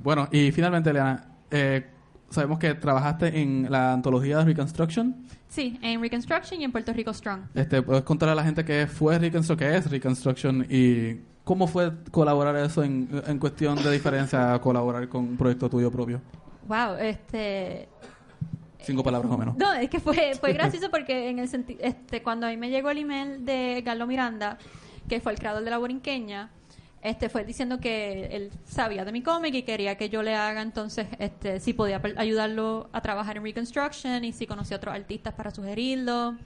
Bueno, 0.02 0.28
y 0.30 0.50
finalmente, 0.52 0.90
Eliana, 0.90 1.24
eh, 1.50 1.84
sabemos 2.30 2.58
que 2.58 2.74
trabajaste 2.74 3.40
en 3.40 3.66
la 3.70 3.92
antología 3.92 4.38
de 4.38 4.44
Reconstruction. 4.44 5.16
Sí, 5.48 5.78
en 5.82 6.00
Reconstruction 6.00 6.60
y 6.60 6.64
en 6.64 6.70
Puerto 6.70 6.92
Rico 6.92 7.12
Strong. 7.12 7.40
Este, 7.54 7.82
¿Puedes 7.82 8.04
contar 8.04 8.28
a 8.28 8.34
la 8.36 8.44
gente 8.44 8.64
qué 8.64 8.86
fue 8.86 9.18
Reconstruction, 9.18 9.58
qué 9.70 9.76
es 9.76 9.90
Reconstruction 9.90 10.64
y 10.70 11.16
cómo 11.44 11.66
fue 11.66 11.92
colaborar 12.10 12.56
eso 12.56 12.82
en, 12.84 13.08
en 13.26 13.38
cuestión 13.38 13.82
de 13.82 13.90
diferencia 13.90 14.54
a 14.54 14.60
colaborar 14.60 15.08
con 15.08 15.22
un 15.22 15.36
proyecto 15.36 15.68
tuyo 15.68 15.90
propio? 15.90 16.20
Wow, 16.68 16.94
este... 17.00 17.88
Cinco 18.82 19.02
palabras 19.02 19.30
o 19.30 19.36
menos. 19.36 19.56
No, 19.56 19.72
es 19.74 19.90
que 19.90 20.00
fue, 20.00 20.32
fue 20.40 20.52
gracioso 20.54 20.90
porque 20.90 21.28
en 21.28 21.38
el 21.38 21.48
senti- 21.48 21.76
este, 21.80 22.22
cuando 22.22 22.46
a 22.46 22.50
mí 22.50 22.56
me 22.56 22.70
llegó 22.70 22.90
el 22.90 22.98
email 22.98 23.44
de 23.44 23.82
Carlos 23.84 24.08
Miranda, 24.08 24.56
que 25.08 25.20
fue 25.20 25.32
el 25.32 25.38
creador 25.38 25.62
de 25.64 25.70
la 25.70 25.78
borinqueña, 25.78 26.50
este 27.02 27.28
fue 27.30 27.44
diciendo 27.44 27.78
que 27.80 28.26
él 28.26 28.50
sabía 28.66 29.04
de 29.04 29.12
mi 29.12 29.22
cómic 29.22 29.54
y 29.54 29.62
quería 29.62 29.96
que 29.96 30.08
yo 30.10 30.22
le 30.22 30.34
haga 30.34 30.60
entonces 30.60 31.06
este 31.18 31.58
si 31.58 31.72
podía 31.72 32.00
ayudarlo 32.16 32.90
a 32.92 33.00
trabajar 33.00 33.38
en 33.38 33.42
Reconstruction 33.42 34.22
y 34.22 34.32
si 34.32 34.46
conocía 34.46 34.76
otros 34.76 34.94
artistas 34.94 35.32
para 35.34 35.50
sugerirlo, 35.50 36.36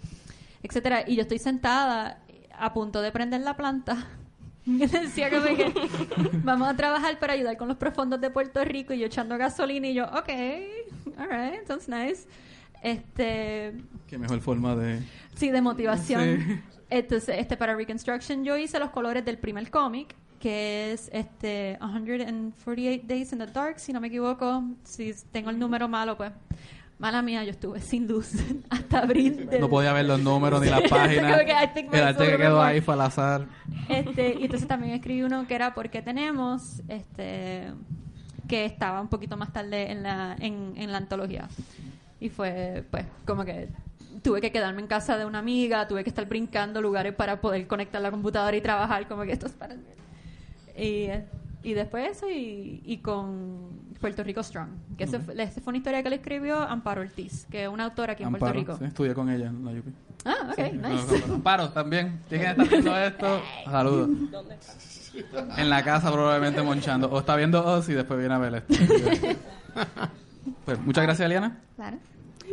etcétera. 0.63 1.05
Y 1.07 1.17
yo 1.17 1.23
estoy 1.23 1.39
sentada 1.41 2.21
a 2.57 2.73
punto 2.73 3.03
de 3.03 3.11
prender 3.13 3.41
la 3.43 3.57
planta. 3.57 4.07
Decía 4.67 5.31
como 5.31 5.45
que 5.45 5.73
vamos 6.43 6.69
a 6.69 6.77
trabajar 6.77 7.19
para 7.19 7.35
ayudar 7.35 7.57
con 7.57 7.69
los 7.69 7.77
profundos 7.77 8.21
de 8.21 8.31
Puerto 8.31 8.65
Rico 8.65 8.95
y 8.95 8.99
yo 8.99 9.07
echando 9.07 9.37
gasolina 9.37 9.89
y 9.89 9.95
yo, 9.95 10.05
ok, 10.07 10.31
alright, 11.19 11.67
sounds 11.67 11.89
nice. 11.89 12.27
Este, 12.83 13.75
Qué 14.07 14.19
mejor 14.19 14.41
forma 14.41 14.75
de... 14.77 15.01
Sí, 15.35 15.51
de 15.51 15.61
motivación. 15.61 16.45
Sí. 16.47 16.61
Entonces, 16.91 17.37
este, 17.39 17.57
para 17.57 17.75
Reconstruction 17.75 18.45
yo 18.45 18.57
hice 18.57 18.79
los 18.79 18.91
colores 18.91 19.25
del 19.25 19.39
primer 19.39 19.71
cómic, 19.71 20.15
que 20.39 20.93
es 20.93 21.11
este 21.13 21.79
148 21.81 23.03
Days 23.07 23.33
in 23.33 23.39
the 23.39 23.47
Dark, 23.47 23.81
si 23.81 23.93
no 23.93 24.01
me 24.01 24.09
equivoco. 24.09 24.65
Si 24.85 25.15
tengo 25.33 25.51
el 25.51 25.59
número 25.59 25.89
malo, 25.89 26.17
pues 26.17 26.33
mala 26.99 27.23
mía, 27.23 27.45
yo 27.45 27.51
estuve 27.51 27.81
sin 27.81 28.07
luz 28.09 28.33
hasta 28.71 29.01
abril. 29.01 29.49
del- 29.51 29.61
No 29.61 29.69
podía 29.69 29.93
ver 29.93 30.05
los 30.07 30.21
números 30.21 30.61
ni 30.61 30.69
las 30.69 30.83
páginas. 30.89 31.37
que 31.43 31.51
El 31.51 32.03
arte 32.05 32.27
que 32.31 32.37
quedó 32.37 32.63
ahí 32.63 32.81
fue 32.81 32.95
al 32.95 33.01
azar. 33.03 33.47
Este, 33.89 34.37
y 34.39 34.45
entonces 34.45 34.67
también 34.69 34.95
escribí 34.95 35.23
uno 35.23 35.47
que 35.47 35.55
era 35.55 35.75
Porque 35.75 36.03
tenemos, 36.03 36.83
este, 36.89 37.71
que 38.49 38.65
estaba 38.65 39.01
un 39.01 39.09
poquito 39.09 39.37
más 39.37 39.53
tarde 39.53 39.91
en 39.91 40.03
la, 40.03 40.37
en, 40.39 40.75
en 40.77 40.93
la 40.93 40.99
antología. 40.99 41.49
Y 42.21 42.29
fue, 42.31 42.85
pues, 42.91 43.05
como 43.27 43.45
que 43.45 43.69
tuve 44.23 44.41
que 44.41 44.51
quedarme 44.53 44.81
en 44.81 44.87
casa 44.87 45.19
de 45.19 45.27
una 45.27 45.41
amiga, 45.41 45.87
tuve 45.87 46.03
que 46.05 46.09
estar 46.09 46.27
brincando 46.27 46.81
lugares 46.81 47.13
para 47.15 47.41
poder 47.43 47.67
conectar 47.67 48.01
la 48.01 48.11
computadora 48.11 48.57
y 48.57 48.61
trabajar, 48.63 49.07
como 49.09 49.23
que 49.25 49.33
esto 49.33 49.47
es 49.47 49.53
para... 49.53 49.75
Y, 50.77 51.05
eh, 51.11 51.25
y 51.63 51.75
después 51.75 52.11
eso, 52.17 52.31
y, 52.31 52.81
y 52.85 52.99
con 52.99 53.69
Puerto 54.01 54.23
Rico 54.23 54.43
Strong, 54.43 54.69
que 54.99 55.05
ese 55.05 55.19
fue, 55.21 55.41
esa 55.43 55.61
fue 55.61 55.71
una 55.71 55.79
historia 55.79 56.03
que 56.03 56.11
le 56.11 56.17
escribió 56.17 56.59
Amparo 56.61 57.01
Ortiz, 57.01 57.47
que 57.51 57.65
es 57.65 57.69
una 57.69 57.85
autora 57.85 58.13
aquí 58.13 58.23
en 58.23 58.29
Amparo, 58.29 58.53
Puerto 58.53 58.73
Rico. 58.73 58.79
sí, 58.79 58.85
estudié 58.85 59.15
con 59.15 59.31
ella 59.31 59.47
en 59.47 59.65
la 59.65 59.71
UP. 59.73 59.87
Ah, 60.27 60.51
ok, 60.53 60.73
No, 60.75 60.89
nice. 60.89 61.27
no, 61.29 61.35
Amparo, 61.35 61.69
también. 61.71 62.21
¿Quién 62.29 62.43
está 62.43 62.65
viendo 62.65 62.97
esto? 62.99 63.43
Saludos. 63.65 64.11
En 65.57 65.71
la 65.71 65.85
casa 65.85 66.11
probablemente 66.11 66.61
monchando. 66.63 67.09
O 67.11 67.19
está 67.21 67.37
viendo 67.37 67.65
Oz 67.65 67.89
y 67.89 67.93
después 67.95 68.19
viene 68.19 68.35
a 68.35 68.39
ver 68.39 68.55
esto. 68.69 68.75
Pues 70.65 70.79
muchas 70.81 71.05
gracias, 71.05 71.27
Eliana. 71.27 71.59
Claro. 71.77 71.99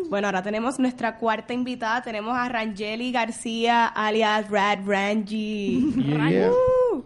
Bueno, 0.09 0.27
ahora 0.27 0.41
tenemos 0.41 0.79
nuestra 0.79 1.17
cuarta 1.17 1.53
invitada. 1.53 2.01
Tenemos 2.01 2.37
a 2.37 2.49
Rangeli 2.49 3.11
García, 3.11 3.87
alias 3.87 4.49
Rad 4.49 4.79
Ranji. 4.85 5.93
Yeah, 5.95 6.29
yeah. 6.29 6.51
Uh. 6.51 7.03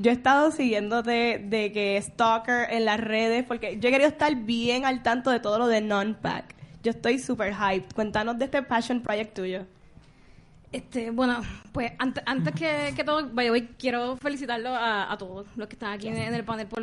Yo 0.00 0.10
he 0.10 0.14
estado 0.14 0.50
siguiéndote 0.50 1.38
de 1.38 1.72
que 1.72 2.00
Stalker 2.00 2.66
en 2.70 2.84
las 2.84 3.00
redes 3.00 3.44
porque 3.44 3.78
yo 3.78 3.88
he 3.88 3.92
querido 3.92 4.08
estar 4.08 4.34
bien 4.34 4.84
al 4.84 5.02
tanto 5.02 5.30
de 5.30 5.40
todo 5.40 5.58
lo 5.58 5.66
de 5.66 5.80
Non-Pack. 5.80 6.54
Yo 6.82 6.90
estoy 6.90 7.18
super 7.18 7.52
hyped. 7.54 7.92
Cuéntanos 7.94 8.38
de 8.38 8.44
este 8.46 8.62
passion 8.62 9.00
project 9.00 9.34
tuyo. 9.34 9.66
Este, 10.72 11.10
bueno, 11.10 11.40
pues 11.72 11.92
antes, 11.98 12.22
antes 12.26 12.52
que, 12.54 12.92
que 12.96 13.04
todo, 13.04 13.28
by 13.28 13.46
the 13.46 13.50
way, 13.52 13.68
quiero 13.78 14.16
felicitarlo 14.16 14.70
a, 14.70 15.12
a 15.12 15.16
todos 15.16 15.46
los 15.56 15.68
que 15.68 15.74
están 15.74 15.92
aquí 15.92 16.08
en, 16.08 16.16
en 16.16 16.34
el 16.34 16.44
panel 16.44 16.66
por, 16.66 16.82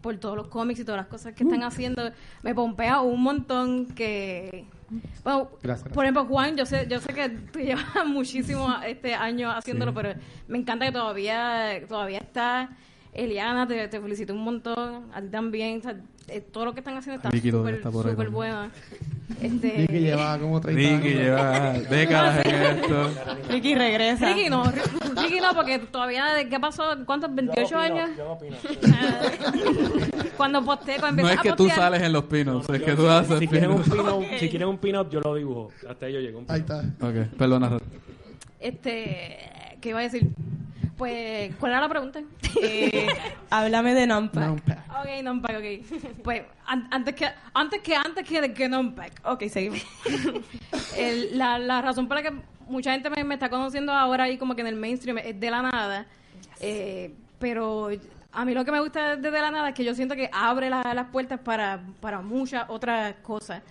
por 0.00 0.16
todos 0.18 0.36
los 0.36 0.46
cómics 0.48 0.80
y 0.80 0.84
todas 0.84 1.00
las 1.00 1.08
cosas 1.08 1.34
que 1.34 1.44
están 1.44 1.62
haciendo. 1.62 2.10
Me 2.42 2.54
pompea 2.54 3.00
un 3.00 3.22
montón 3.22 3.86
que... 3.86 4.64
Bueno, 5.22 5.50
Gracias, 5.62 5.92
por 5.92 6.04
ejemplo, 6.04 6.24
Juan, 6.26 6.56
yo 6.56 6.64
sé, 6.64 6.86
yo 6.88 6.98
sé 7.00 7.12
que 7.12 7.28
tú 7.28 7.58
llevas 7.58 7.84
muchísimos 8.06 8.74
este 8.86 9.14
años 9.14 9.52
haciéndolo, 9.54 9.90
Sí. 9.92 9.96
pero 10.00 10.14
me 10.46 10.58
encanta 10.58 10.86
que 10.86 10.92
todavía, 10.92 11.80
todavía 11.88 12.18
está. 12.18 12.70
Eliana, 13.12 13.66
te, 13.66 13.88
te 13.88 14.00
felicito 14.00 14.32
un 14.32 14.44
montón. 14.44 15.10
A 15.12 15.20
ti 15.20 15.28
también. 15.28 15.78
o 15.78 15.82
sea, 15.82 15.96
eh, 16.28 16.40
todo 16.40 16.66
lo 16.66 16.72
que 16.74 16.80
están 16.80 16.96
haciendo 16.96 17.16
está 17.16 17.30
Ricky 17.30 17.50
súper 17.50 18.30
bueno. 18.30 18.70
Este, 19.40 19.86
Ricky 19.88 20.00
lleva 20.00 20.38
como 20.38 20.60
30 20.60 20.80
Ricky 20.80 21.08
años. 21.08 21.20
lleva 21.22 21.72
décadas 21.90 22.46
en 22.46 22.54
esto. 22.54 23.10
Ricky 23.50 23.74
regresa. 23.74 24.32
Ricky 24.32 24.50
no, 24.50 24.64
Ricky 24.64 25.40
no, 25.40 25.54
porque 25.54 25.78
todavía, 25.78 26.26
¿qué 26.48 26.58
pasó? 26.58 26.84
¿Cuántos? 27.06 27.30
¿28 27.30 27.72
años? 27.76 28.10
Ah, 28.92 29.20
Cuando 30.36 30.64
posteo, 30.64 30.98
cuando 31.00 31.22
No 31.22 31.30
es 31.30 31.40
que 31.40 31.50
a 31.50 31.56
tú 31.56 31.68
sales 31.68 32.02
en 32.02 32.12
los 32.12 32.24
pinos, 32.24 32.68
es 32.68 32.82
que 32.82 32.94
tú 32.94 33.08
haces 33.08 33.38
Si 33.38 33.48
quieren 33.48 33.70
un 33.70 33.82
pinos. 33.82 33.96
pin-up, 33.98 34.24
si 34.38 34.48
quieren 34.48 34.68
un 34.68 34.78
pin-up, 34.78 35.10
yo 35.10 35.20
lo 35.20 35.34
dibujo. 35.34 35.70
Hasta 35.88 36.06
ahí 36.06 36.12
yo 36.14 36.20
llego. 36.20 36.44
Ahí 36.48 36.60
está. 36.60 36.80
Ok, 37.00 37.36
perdona. 37.36 37.78
Este, 38.60 39.38
¿qué 39.80 39.90
iba 39.90 40.00
a 40.00 40.02
decir? 40.02 40.28
Pues, 40.96 41.54
¿cuál 41.60 41.72
era 41.72 41.80
la 41.82 41.88
pregunta? 41.88 42.20
Eh, 42.60 43.06
háblame 43.50 43.94
de 43.94 44.06
Non-Pack. 44.06 44.44
Non-pack. 44.46 44.78
ok, 45.00 45.22
non-pack, 45.22 45.56
ok. 45.56 46.22
Pues, 46.24 46.42
an- 46.66 46.88
antes 46.90 47.14
que 47.14 47.26
antes 47.54 47.80
que 47.82 47.94
antes 47.94 48.24
que, 48.28 48.52
que 48.52 48.68
non-pack. 48.68 49.12
Ok, 49.24 49.44
seguimos. 49.48 49.80
El- 50.96 51.38
la, 51.38 51.58
la 51.58 51.82
razón 51.82 52.08
por 52.08 52.16
la 52.16 52.22
que 52.22 52.32
mucha 52.68 52.92
gente 52.92 53.10
me, 53.10 53.22
me 53.24 53.34
está 53.34 53.48
conociendo 53.48 53.92
ahora 53.92 54.24
ahí 54.24 54.38
como 54.38 54.54
que 54.54 54.62
en 54.62 54.66
el 54.66 54.76
mainstream 54.76 55.18
es 55.18 55.38
de 55.38 55.50
la 55.50 55.62
nada. 55.62 56.06
Eh, 56.60 57.14
pero 57.38 57.90
a 58.32 58.44
mí 58.44 58.52
lo 58.54 58.64
que 58.64 58.72
me 58.72 58.80
gusta 58.80 59.16
de 59.16 59.30
De 59.30 59.40
la 59.40 59.50
Nada 59.52 59.68
es 59.68 59.74
que 59.76 59.84
yo 59.84 59.94
siento 59.94 60.16
que 60.16 60.28
abre 60.32 60.68
la- 60.68 60.92
las 60.94 61.06
puertas 61.10 61.38
para, 61.38 61.80
para 62.00 62.20
muchas 62.20 62.64
otras 62.68 63.14
cosas. 63.22 63.62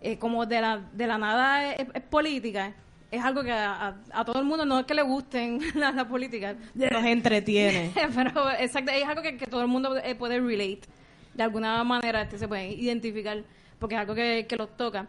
Eh, 0.00 0.16
como 0.18 0.46
de 0.46 0.62
la, 0.62 0.80
de 0.94 1.06
la 1.06 1.18
Nada 1.18 1.72
es, 1.74 1.86
es 1.92 2.02
política, 2.02 2.72
es 3.10 3.22
algo 3.24 3.42
que 3.42 3.50
a, 3.52 3.88
a- 3.88 3.96
a 4.12 4.24
todo 4.24 4.38
el 4.40 4.44
mundo 4.46 4.64
no 4.64 4.78
es 4.80 4.86
que 4.86 4.94
le 4.94 5.02
gusten 5.02 5.60
la, 5.74 5.92
la 5.92 6.06
política, 6.08 6.54
Nos 6.74 7.04
entretiene. 7.04 7.92
pero 8.14 8.50
exacto, 8.52 8.92
es 8.92 9.04
algo 9.06 9.22
que, 9.22 9.36
que 9.36 9.46
todo 9.46 9.62
el 9.62 9.68
mundo 9.68 9.96
eh, 9.98 10.14
puede 10.14 10.38
relate. 10.40 10.82
De 11.34 11.42
alguna 11.44 11.82
manera 11.84 12.22
este, 12.22 12.38
se 12.38 12.48
pueden 12.48 12.72
identificar 12.72 13.42
porque 13.78 13.94
es 13.94 14.00
algo 14.00 14.14
que, 14.14 14.46
que 14.48 14.56
los 14.56 14.76
toca. 14.76 15.06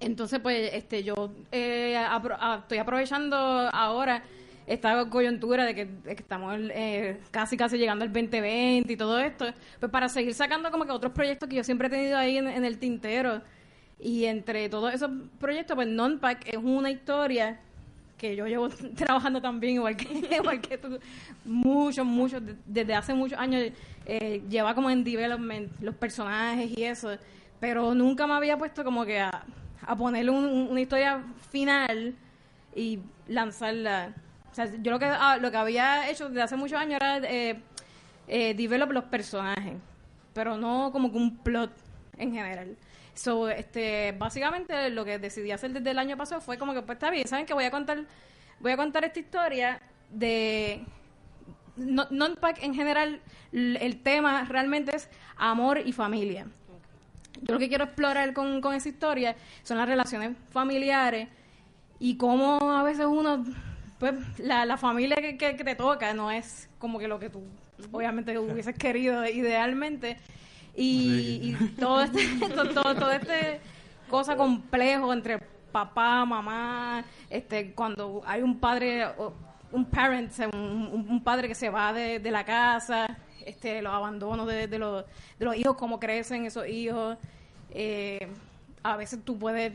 Entonces, 0.00 0.40
pues, 0.40 0.72
este, 0.74 1.02
yo 1.04 1.32
eh, 1.52 1.96
apro- 2.10 2.58
estoy 2.60 2.78
aprovechando 2.78 3.36
ahora 3.36 4.22
esta 4.66 5.08
coyuntura 5.08 5.64
de 5.64 5.74
que, 5.74 5.84
de 5.86 6.14
que 6.16 6.22
estamos 6.22 6.56
eh, 6.58 7.18
casi, 7.30 7.56
casi 7.56 7.78
llegando 7.78 8.04
al 8.04 8.12
2020 8.12 8.92
y 8.92 8.96
todo 8.96 9.18
esto, 9.18 9.46
pues 9.80 9.90
para 9.92 10.08
seguir 10.08 10.34
sacando 10.34 10.70
como 10.70 10.84
que 10.86 10.92
otros 10.92 11.12
proyectos 11.12 11.48
que 11.48 11.56
yo 11.56 11.64
siempre 11.64 11.88
he 11.88 11.90
tenido 11.90 12.16
ahí 12.18 12.36
en, 12.36 12.46
en 12.48 12.64
el 12.64 12.78
tintero. 12.78 13.42
Y 14.04 14.24
entre 14.24 14.68
todos 14.68 14.92
esos 14.92 15.10
proyectos, 15.38 15.76
pues 15.76 15.86
Non-Pack 15.86 16.48
es 16.48 16.56
una 16.56 16.90
historia 16.90 17.60
que 18.18 18.34
yo 18.34 18.46
llevo 18.48 18.68
trabajando 18.96 19.40
también, 19.40 19.74
igual 19.74 19.96
que, 19.96 20.08
igual 20.36 20.60
que 20.60 20.76
tú, 20.78 20.98
muchos, 21.44 22.04
muchos, 22.04 22.44
de- 22.44 22.56
desde 22.66 22.94
hace 22.94 23.14
muchos 23.14 23.38
años, 23.38 23.62
eh, 24.06 24.42
lleva 24.48 24.74
como 24.74 24.90
en 24.90 25.04
development 25.04 25.70
los 25.80 25.94
personajes 25.94 26.76
y 26.76 26.82
eso, 26.84 27.16
pero 27.60 27.94
nunca 27.94 28.26
me 28.26 28.34
había 28.34 28.58
puesto 28.58 28.82
como 28.82 29.04
que 29.04 29.20
a, 29.20 29.44
ponerle 29.96 30.32
un- 30.32 30.68
una 30.70 30.80
historia 30.80 31.22
final 31.50 32.14
y 32.74 32.98
lanzarla. 33.28 34.12
O 34.50 34.54
sea, 34.54 34.66
yo 34.82 34.90
lo 34.90 34.98
que, 34.98 35.04
ah, 35.06 35.36
lo 35.40 35.50
que 35.52 35.56
había 35.56 36.10
hecho 36.10 36.28
desde 36.28 36.42
hace 36.42 36.56
muchos 36.56 36.78
años 36.78 36.96
era 36.96 37.18
eh, 37.18 37.60
eh, 38.26 38.54
develop 38.54 38.90
los 38.90 39.04
personajes, 39.04 39.74
pero 40.34 40.56
no 40.56 40.90
como 40.92 41.10
que 41.12 41.18
un 41.18 41.36
plot 41.38 41.70
en 42.18 42.32
general. 42.32 42.76
So, 43.14 43.48
este, 43.48 44.14
básicamente 44.18 44.88
lo 44.90 45.04
que 45.04 45.18
decidí 45.18 45.50
hacer 45.50 45.72
desde 45.72 45.90
el 45.90 45.98
año 45.98 46.16
pasado 46.16 46.40
fue 46.40 46.56
como 46.58 46.72
que, 46.72 46.82
pues 46.82 46.96
está 46.96 47.10
bien, 47.10 47.26
¿saben 47.28 47.44
que 47.46 47.52
Voy 47.54 47.64
a 47.64 47.70
contar, 47.70 48.04
voy 48.60 48.72
a 48.72 48.76
contar 48.76 49.04
esta 49.04 49.20
historia 49.20 49.80
de... 50.10 50.84
No, 51.76 52.06
Non-Pack 52.10 52.62
en 52.62 52.74
general, 52.74 53.20
el 53.52 54.02
tema 54.02 54.44
realmente 54.44 54.94
es 54.94 55.08
amor 55.36 55.78
y 55.84 55.92
familia. 55.92 56.46
Yo 57.42 57.54
lo 57.54 57.58
que 57.58 57.68
quiero 57.68 57.84
explorar 57.84 58.32
con, 58.34 58.60
con 58.60 58.74
esa 58.74 58.88
historia 58.90 59.36
son 59.62 59.78
las 59.78 59.88
relaciones 59.88 60.36
familiares 60.50 61.28
y 61.98 62.16
cómo 62.16 62.58
a 62.72 62.82
veces 62.82 63.06
uno, 63.06 63.44
pues 63.98 64.14
la, 64.38 64.66
la 64.66 64.76
familia 64.76 65.16
que, 65.16 65.36
que- 65.38 65.56
que 65.56 65.64
te 65.64 65.74
toca 65.74 66.12
no 66.12 66.30
es 66.30 66.68
como 66.78 66.98
que 66.98 67.08
lo 67.08 67.18
que 67.18 67.30
tú 67.30 67.42
obviamente 67.90 68.38
hubieses 68.38 68.76
querido 68.76 69.24
idealmente. 69.26 70.18
Y, 70.74 71.54
y 71.60 71.66
todo 71.78 72.02
este, 72.02 72.26
to- 72.54 72.68
todo, 72.70 72.94
todo 72.94 73.10
este 73.12 73.60
cosa 74.08 74.36
complejo 74.36 75.12
entre 75.12 75.38
papá, 75.70 76.24
mamá, 76.24 77.04
este, 77.30 77.72
cuando 77.72 78.22
hay 78.26 78.42
un 78.42 78.58
padre, 78.58 79.06
un 79.70 79.84
parent, 79.86 80.30
un 80.52 81.22
padre 81.24 81.48
que 81.48 81.54
se 81.54 81.70
va 81.70 81.92
de, 81.94 82.18
de 82.18 82.30
la 82.30 82.44
casa, 82.44 83.16
este, 83.46 83.80
los 83.80 83.92
abandonos 83.92 84.46
de, 84.46 84.66
de 84.68 84.78
los, 84.78 85.04
de 85.38 85.44
los 85.46 85.56
hijos, 85.56 85.76
cómo 85.76 85.98
crecen 85.98 86.44
esos 86.44 86.66
hijos. 86.68 87.16
Eh, 87.70 88.28
a 88.82 88.96
veces 88.96 89.20
tú 89.24 89.38
puedes, 89.38 89.72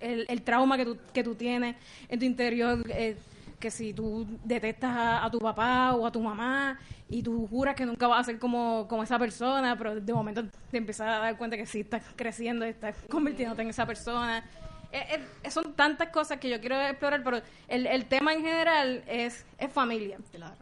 el, 0.00 0.26
el 0.28 0.42
trauma 0.42 0.76
que 0.76 0.84
tú, 0.84 0.98
que 1.14 1.24
tú 1.24 1.34
tienes 1.34 1.76
en 2.10 2.18
tu 2.18 2.26
interior, 2.26 2.84
eh, 2.90 3.16
que 3.64 3.70
si 3.70 3.94
tú 3.94 4.26
detestas 4.44 4.90
a, 4.94 5.24
a 5.24 5.30
tu 5.30 5.38
papá 5.38 5.94
o 5.94 6.06
a 6.06 6.12
tu 6.12 6.20
mamá 6.20 6.78
y 7.08 7.22
tú 7.22 7.46
juras 7.48 7.74
que 7.74 7.86
nunca 7.86 8.06
vas 8.06 8.20
a 8.20 8.24
ser 8.24 8.38
como, 8.38 8.86
como 8.88 9.02
esa 9.02 9.18
persona, 9.18 9.74
pero 9.78 9.98
de 9.98 10.12
momento 10.12 10.44
te 10.70 10.76
empiezas 10.76 11.08
a 11.08 11.18
dar 11.18 11.38
cuenta 11.38 11.56
que 11.56 11.64
sí 11.64 11.80
estás 11.80 12.02
creciendo, 12.14 12.66
estás 12.66 12.94
convirtiéndote 13.08 13.62
en 13.62 13.68
esa 13.70 13.86
persona. 13.86 14.44
Eh, 14.92 15.18
eh, 15.42 15.50
son 15.50 15.72
tantas 15.72 16.08
cosas 16.10 16.38
que 16.38 16.50
yo 16.50 16.60
quiero 16.60 16.78
explorar, 16.78 17.22
pero 17.24 17.40
el, 17.68 17.86
el 17.86 18.04
tema 18.04 18.34
en 18.34 18.42
general 18.42 19.02
es, 19.08 19.46
es 19.58 19.72
familia. 19.72 20.18
Claro. 20.30 20.54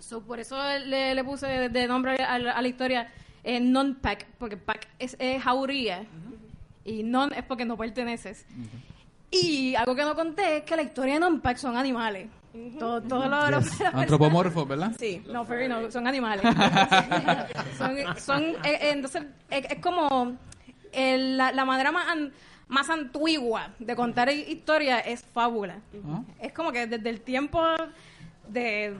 So, 0.00 0.20
por 0.20 0.40
eso 0.40 0.56
le, 0.86 1.14
le 1.14 1.22
puse 1.22 1.46
de, 1.46 1.68
de 1.68 1.86
nombre 1.86 2.16
a, 2.16 2.36
la- 2.40 2.52
a 2.52 2.60
la 2.62 2.66
historia 2.68 3.08
eh, 3.44 3.60
non-pack, 3.60 4.26
porque 4.40 4.56
pack 4.56 4.88
es, 4.98 5.14
es 5.20 5.40
jauría 5.40 6.02
y 6.84 7.04
non 7.04 7.32
es 7.32 7.44
porque 7.44 7.64
no 7.64 7.76
perteneces. 7.76 8.44
Y 9.30 9.76
algo 9.76 9.94
que 9.94 10.02
no 10.02 10.16
conté 10.16 10.56
es 10.58 10.62
que 10.64 10.74
la 10.74 10.82
historia 10.82 11.14
de 11.14 11.20
non-pack 11.20 11.56
son 11.56 11.76
animales. 11.76 12.26
Todo- 12.78 13.00
Todos 13.02 13.28
los, 13.28 13.50
los- 13.50 13.80
Antropomorfos, 13.94 14.66
¿verdad? 14.68 14.92
Sí. 14.98 15.22
no, 15.28 15.44
furry 15.44 15.68
no, 15.68 15.90
son 15.90 16.06
animales. 16.06 16.42
son, 17.78 17.96
son, 18.18 18.42
eh, 18.42 18.56
eh, 18.64 18.78
entonces, 18.90 19.22
eh, 19.50 19.66
es 19.70 19.78
como 19.80 20.36
el- 20.92 21.36
la, 21.36 21.52
la 21.52 21.64
manera 21.64 21.92
más, 21.92 22.08
an- 22.08 22.32
más 22.68 22.90
antigua 22.90 23.70
de 23.78 23.94
contar 23.96 24.30
hi- 24.30 24.44
historia 24.48 24.98
es 25.00 25.24
fábula. 25.24 25.78
Ah. 26.06 26.22
Es 26.40 26.52
como 26.52 26.72
que 26.72 26.86
desde 26.86 27.08
el 27.10 27.20
tiempo 27.20 27.62
de, 28.48 28.94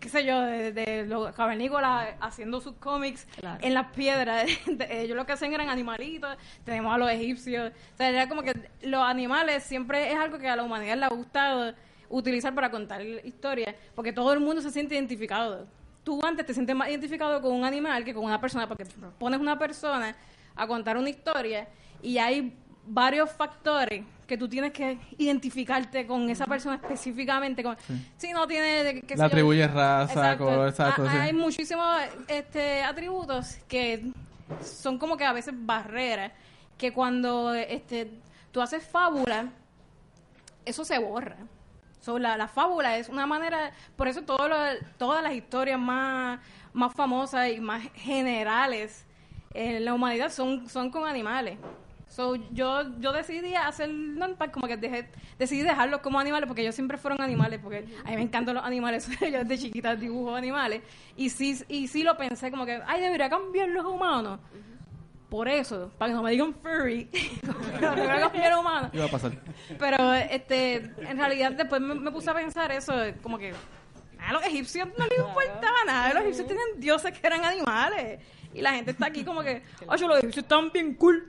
qué 0.00 0.08
sé 0.08 0.24
yo, 0.24 0.40
de, 0.40 0.72
de 0.72 1.06
los 1.06 1.32
cavernícolas 1.34 2.08
haciendo 2.20 2.60
sus 2.60 2.74
cómics 2.76 3.26
Claro. 3.40 3.58
en 3.62 3.74
las 3.74 3.86
piedras. 3.94 4.46
de- 4.66 5.02
ellos 5.02 5.16
lo 5.16 5.26
que 5.26 5.32
hacían 5.32 5.52
eran 5.52 5.68
animalitos. 5.68 6.36
Tenemos 6.64 6.94
a 6.94 6.98
los 6.98 7.10
egipcios. 7.10 7.72
O 7.94 7.96
sea, 7.96 8.08
era 8.10 8.28
como 8.28 8.42
que 8.42 8.54
los 8.82 9.02
animales 9.02 9.64
siempre 9.64 10.12
es 10.12 10.18
algo 10.18 10.38
que 10.38 10.48
a 10.48 10.56
la 10.56 10.62
humanidad 10.62 10.96
le 10.96 11.04
ha 11.04 11.08
gustado 11.08 11.74
utilizar 12.12 12.54
para 12.54 12.70
contar 12.70 13.02
historias, 13.02 13.74
porque 13.94 14.12
todo 14.12 14.32
el 14.32 14.40
mundo 14.40 14.62
se 14.62 14.70
siente 14.70 14.94
identificado. 14.94 15.66
Tú 16.04 16.24
antes 16.24 16.46
te 16.46 16.54
sientes 16.54 16.76
más 16.76 16.88
identificado 16.88 17.40
con 17.40 17.52
un 17.52 17.64
animal 17.64 18.04
que 18.04 18.14
con 18.14 18.24
una 18.24 18.40
persona, 18.40 18.68
porque 18.68 18.84
pones 19.18 19.40
una 19.40 19.58
persona 19.58 20.14
a 20.54 20.66
contar 20.66 20.96
una 20.96 21.08
historia 21.08 21.66
y 22.02 22.18
hay 22.18 22.54
varios 22.84 23.30
factores 23.30 24.04
que 24.26 24.36
tú 24.36 24.48
tienes 24.48 24.72
que 24.72 24.98
identificarte 25.18 26.06
con 26.06 26.28
esa 26.28 26.46
persona 26.46 26.76
específicamente. 26.76 27.62
Con, 27.62 27.76
Si 28.16 28.32
no 28.32 28.46
tiene... 28.46 28.84
Le 28.84 29.16
yo, 29.16 29.24
atribuyes 29.24 29.70
raza, 29.72 30.36
color, 30.36 30.68
exacto, 30.68 31.04
Ah, 31.06 31.12
sí. 31.12 31.16
Hay 31.18 31.32
muchísimos 31.32 31.96
este, 32.28 32.82
atributos 32.82 33.56
que 33.68 34.10
son 34.62 34.98
como 34.98 35.16
que 35.16 35.24
a 35.24 35.32
veces 35.32 35.54
barreras, 35.56 36.32
que 36.76 36.92
cuando 36.92 37.54
este, 37.54 38.10
tú 38.50 38.60
haces 38.60 38.84
fábula, 38.84 39.50
eso 40.64 40.84
se 40.84 40.98
borra. 40.98 41.36
So, 42.02 42.18
la, 42.18 42.36
la 42.36 42.48
fábula 42.48 42.98
es 42.98 43.08
una 43.08 43.26
manera, 43.26 43.70
por 43.96 44.08
eso 44.08 44.22
todo 44.22 44.48
lo- 44.48 44.56
todas 44.98 45.22
las 45.22 45.32
historias 45.34 45.78
más, 45.78 46.40
más 46.74 46.92
famosas 46.94 47.48
y 47.50 47.60
más 47.60 47.82
generales 47.94 49.06
en 49.54 49.84
la 49.84 49.94
humanidad 49.94 50.30
son, 50.30 50.68
son 50.68 50.90
con 50.90 51.06
animales. 51.08 51.58
So, 52.08 52.34
yo, 52.52 52.98
yo 52.98 53.12
decidí 53.12 53.54
hacer 53.54 53.88
como 54.52 54.66
que 54.66 54.76
dejé, 54.76 55.08
decidí 55.38 55.62
dejarlos 55.62 56.00
como 56.00 56.18
animales, 56.18 56.46
porque 56.48 56.62
ellos 56.62 56.74
siempre 56.74 56.98
fueron 56.98 57.22
animales, 57.22 57.60
porque 57.62 57.86
a 58.04 58.10
mí 58.10 58.16
me 58.16 58.22
encantan 58.22 58.56
los 58.56 58.64
animales, 58.64 59.08
yo 59.20 59.44
desde 59.44 59.58
chiquita 59.58 59.94
dibujo 59.96 60.34
animales, 60.34 60.82
y 61.16 61.30
sí, 61.30 61.56
y 61.68 61.86
sí 61.88 62.02
lo 62.02 62.16
pensé 62.18 62.50
como 62.50 62.66
que, 62.66 62.82
ay, 62.86 63.00
debería 63.00 63.30
cambiar 63.30 63.68
los 63.68 63.86
humanos. 63.86 64.40
Por 65.32 65.48
eso, 65.48 65.90
para 65.96 66.10
que 66.10 66.14
no 66.14 66.22
me 66.22 66.30
digan 66.32 66.52
furry, 66.62 67.08
los 67.42 68.60
humanos. 68.60 68.90
Iba 68.92 69.06
a 69.06 69.08
pasar. 69.08 69.32
Pero 69.78 70.12
este, 70.12 70.74
en 71.08 71.16
realidad 71.16 71.52
después 71.52 71.80
me, 71.80 71.94
me 71.94 72.10
puse 72.10 72.28
a 72.28 72.34
pensar 72.34 72.70
eso, 72.70 72.92
como 73.22 73.38
que 73.38 73.54
a 74.20 74.32
los 74.34 74.44
egipcios 74.44 74.88
no 74.98 75.06
les 75.06 75.18
importaba 75.18 75.84
nada, 75.86 76.12
los 76.12 76.24
egipcios 76.24 76.46
tenían 76.48 76.66
dioses 76.76 77.18
que 77.18 77.26
eran 77.26 77.42
animales. 77.46 78.20
Y 78.52 78.60
la 78.60 78.74
gente 78.74 78.90
está 78.90 79.06
aquí 79.06 79.24
como 79.24 79.42
que, 79.42 79.62
oye, 79.86 80.06
los 80.06 80.18
egipcios 80.18 80.42
están 80.42 80.70
bien 80.70 80.96
cool. 80.96 81.26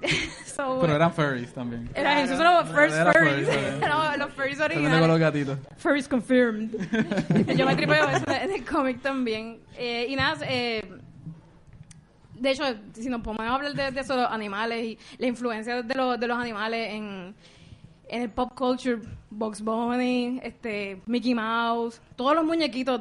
So, 0.46 0.78
Pero 0.80 0.96
eran 0.96 1.12
furries 1.14 1.52
también. 1.52 1.84
los 1.94 1.96
egipcios 2.04 2.38
son 2.38 2.44
los 2.54 2.68
first 2.70 2.96
Era 2.96 3.12
furries. 3.12 3.46
furries. 3.48 3.78
No, 3.80 4.16
los 4.16 4.32
furries 4.32 4.58
con 4.58 4.68
los 4.68 4.76
originales. 4.76 5.18
gatitos. 5.20 5.58
Furries 5.76 6.08
confirmed. 6.08 6.70
Yo 7.56 7.66
me 7.66 7.76
tripeo 7.76 8.08
eso 8.08 8.24
en 8.30 8.50
el 8.52 8.64
cómic 8.64 9.00
también. 9.00 9.60
Eh, 9.76 10.06
y 10.08 10.16
nada, 10.16 10.38
eh, 10.42 10.82
de 12.42 12.50
hecho, 12.50 12.64
si 12.94 13.08
nos 13.08 13.22
podemos 13.22 13.46
hablar 13.46 13.72
de, 13.74 13.90
de 13.90 14.00
eso, 14.00 14.16
los 14.16 14.30
animales 14.30 14.84
y 14.84 14.98
la 15.18 15.26
influencia 15.26 15.82
de 15.82 15.94
los, 15.94 16.18
de 16.18 16.26
los 16.26 16.38
animales 16.38 16.92
en, 16.94 17.34
en 18.08 18.22
el 18.22 18.30
pop 18.30 18.52
culture, 18.54 19.00
Bugs 19.30 19.62
Bunny, 19.62 20.40
este, 20.42 21.00
Mickey 21.06 21.34
Mouse, 21.34 22.00
todos 22.16 22.34
los 22.34 22.44
muñequitos, 22.44 23.00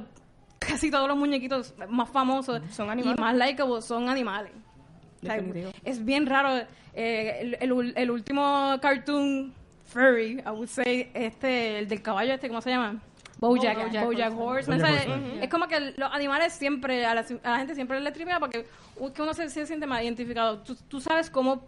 casi 0.60 0.90
todos 0.92 1.08
los 1.08 1.18
muñequitos 1.18 1.74
más 1.90 2.10
famosos 2.10 2.62
Son 2.72 2.90
animales. 2.90 3.18
y 3.18 3.22
más 3.22 3.36
likeable 3.36 3.82
son 3.82 4.08
animales. 4.10 4.52
O 5.22 5.26
sea, 5.26 5.36
Definitivo. 5.36 5.72
es 5.84 6.04
bien 6.06 6.26
raro. 6.26 6.66
eh, 6.94 7.40
el, 7.60 7.72
el 7.72 7.94
el 7.96 8.12
último 8.12 8.76
cartoon 8.82 9.54
furry, 9.86 10.40
I 10.46 10.50
would 10.50 10.68
say, 10.68 11.10
este, 11.14 11.80
el 11.80 11.88
del 11.88 12.02
caballo 12.02 12.34
este, 12.34 12.48
¿cómo 12.48 12.62
se 12.62 12.70
llama? 12.70 13.02
Bojack, 13.42 13.78
Bojack 13.88 14.06
Bojack, 14.06 14.34
Horseman. 14.38 14.80
Bojack. 14.80 15.44
Es 15.44 15.50
como 15.50 15.68
que 15.68 15.80
los 15.98 16.14
animales 16.14 16.54
siempre, 16.54 17.04
a 17.06 17.16
la, 17.16 17.26
a 17.44 17.50
la 17.50 17.58
gente 17.58 17.74
siempre 17.74 18.00
le 18.00 18.12
tripea 18.12 18.40
porque 18.40 18.68
que 19.16 19.22
uno 19.22 19.34
se, 19.34 19.50
se 19.50 19.66
siente 19.66 19.88
más 19.88 20.04
identificado. 20.04 20.60
Tú, 20.60 20.76
tú 20.88 21.02
sabes 21.02 21.32
cómo, 21.32 21.66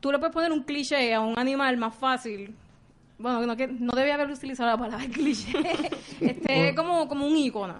tú 0.00 0.10
le 0.10 0.18
puedes 0.18 0.32
poner 0.32 0.50
un 0.50 0.62
cliché 0.62 1.12
a 1.12 1.20
un 1.20 1.38
animal 1.38 1.76
más 1.76 1.94
fácil. 1.94 2.54
Bueno, 3.18 3.44
no, 3.46 3.56
que, 3.56 3.68
no 3.68 3.92
debía 3.92 4.14
haber 4.14 4.30
utilizado 4.30 4.70
la 4.70 4.78
palabra 4.78 5.06
cliché. 5.12 5.52
este, 6.18 6.74
como, 6.74 7.06
como 7.06 7.26
un 7.26 7.36
icono. 7.36 7.76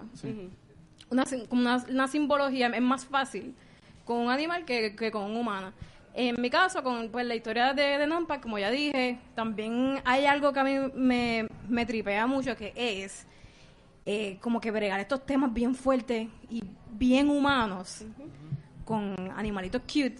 una, 1.09 1.23
como 1.49 1.61
una, 1.61 1.83
una 1.89 2.07
simbología, 2.07 2.67
es 2.67 2.81
más 2.81 3.03
fácil 3.03 3.55
con 4.05 4.17
un 4.17 4.29
animal 4.29 4.63
que, 4.63 4.95
que 4.95 5.11
con 5.11 5.23
un 5.23 5.37
humano. 5.37 5.73
En 6.15 6.39
mi 6.39 6.49
caso, 6.51 6.83
con 6.83 7.09
pues, 7.09 7.25
la 7.25 7.33
historia 7.33 7.73
de, 7.73 7.97
de 7.97 8.05
Nampa, 8.05 8.39
como 8.39 8.59
ya 8.59 8.69
dije, 8.69 9.17
también 9.33 9.99
hay 10.05 10.25
algo 10.25 10.53
que 10.53 10.59
a 10.59 10.63
mí 10.63 10.77
me, 10.93 11.47
me 11.67 11.87
tripea 11.87 12.27
mucho, 12.27 12.55
que 12.55 12.71
es 12.75 13.25
eh, 14.05 14.37
como 14.39 14.61
que 14.61 14.69
bregar 14.69 14.99
estos 14.99 15.25
temas 15.25 15.51
bien 15.51 15.73
fuertes 15.73 16.27
y 16.51 16.63
bien 16.91 17.29
humanos 17.29 18.05
con 18.85 19.15
animalitos 19.35 19.81
cute. 19.81 20.17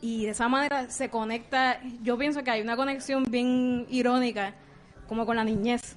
Y 0.00 0.26
de 0.26 0.30
esa 0.30 0.48
manera 0.48 0.88
se 0.88 1.10
conecta, 1.10 1.80
yo 2.02 2.16
pienso 2.16 2.44
que 2.44 2.52
hay 2.52 2.62
una 2.62 2.76
conexión 2.76 3.24
bien 3.24 3.86
irónica, 3.90 4.54
como 5.08 5.26
con 5.26 5.34
la 5.34 5.42
niñez. 5.42 5.96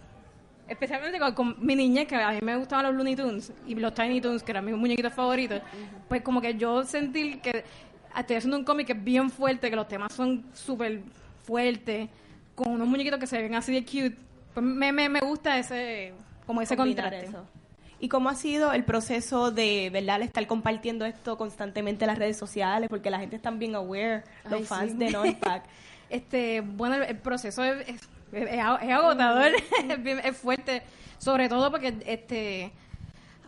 Especialmente 0.68 1.20
con, 1.20 1.36
con 1.36 1.56
mi 1.64 1.76
niñez, 1.76 2.08
que 2.08 2.16
a 2.16 2.32
mí 2.32 2.40
me 2.42 2.58
gustaban 2.58 2.86
los 2.88 2.96
Looney 2.96 3.16
Tunes 3.16 3.54
y 3.68 3.76
los 3.76 3.94
Tiny 3.94 4.22
Toons, 4.22 4.42
que 4.42 4.52
eran 4.52 4.66
mis 4.66 4.76
muñequitos 4.76 5.14
favoritos. 5.14 5.62
Pues 6.10 6.24
como 6.24 6.42
que 6.42 6.56
yo 6.56 6.84
sentí 6.84 7.38
que 7.38 7.64
estoy 8.22 8.36
haciendo 8.38 8.58
un 8.58 8.64
cómic 8.66 8.88
que 8.88 8.94
es 8.94 9.04
bien 9.04 9.30
fuerte, 9.30 9.70
que 9.70 9.76
los 9.76 9.88
temas 9.88 10.14
son 10.14 10.44
súper 10.54 11.02
fuertes, 11.46 12.10
con 12.56 12.72
unos 12.74 12.88
muñequitos 12.88 13.20
que 13.20 13.28
se 13.28 13.42
ven 13.42 13.56
así 13.56 13.74
de 13.74 13.84
cute. 13.84 14.16
Pues 14.54 14.66
me, 14.66 14.92
me, 14.92 15.10
me 15.10 15.20
gusta 15.22 15.58
ese, 15.58 16.14
como 16.46 16.62
ese 16.62 16.76
contraste. 16.78 17.26
eso. 17.26 17.46
¿Y 18.00 18.10
cómo 18.10 18.30
ha 18.30 18.36
sido 18.36 18.74
el 18.74 18.84
proceso 18.84 19.50
de, 19.52 19.90
verdad, 19.92 20.22
estar 20.22 20.46
compartiendo 20.46 21.06
esto 21.06 21.38
constantemente 21.38 22.04
en 22.04 22.10
las 22.10 22.18
redes 22.20 22.38
sociales? 22.38 22.90
Porque 22.90 23.10
la 23.10 23.18
gente 23.20 23.38
está 23.38 23.50
bien 23.52 23.76
aware, 23.76 24.24
los 24.44 24.54
Ay, 24.60 24.66
fans 24.66 24.92
sí. 24.92 24.98
de 24.98 25.12
Non-Pack. 25.12 25.64
Este, 26.10 26.62
bueno, 26.62 26.94
el, 26.96 27.04
el 27.04 27.18
proceso 27.18 27.64
es, 27.64 27.88
es, 27.90 28.02
es 28.34 28.50
es 28.52 28.60
agotador, 28.62 29.52
es, 29.90 30.04
bien- 30.04 30.20
es 30.24 30.38
fuerte, 30.38 30.84
sobre 31.18 31.50
todo 31.50 31.72
porque, 31.72 31.96
este, 32.06 32.72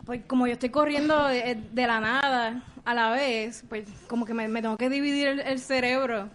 pues 0.06 0.22
como 0.26 0.46
yo 0.46 0.54
estoy 0.54 0.70
corriendo 0.70 1.26
de, 1.26 1.56
de 1.72 1.86
la 1.86 2.00
nada 2.00 2.62
a 2.84 2.94
la 2.94 3.10
vez, 3.10 3.64
pues 3.68 3.84
como 4.08 4.24
que 4.24 4.32
me, 4.32 4.46
me 4.48 4.62
tengo 4.62 4.76
que 4.76 4.88
dividir 4.88 5.26
el, 5.28 5.40
el 5.40 5.58
cerebro 5.58 6.28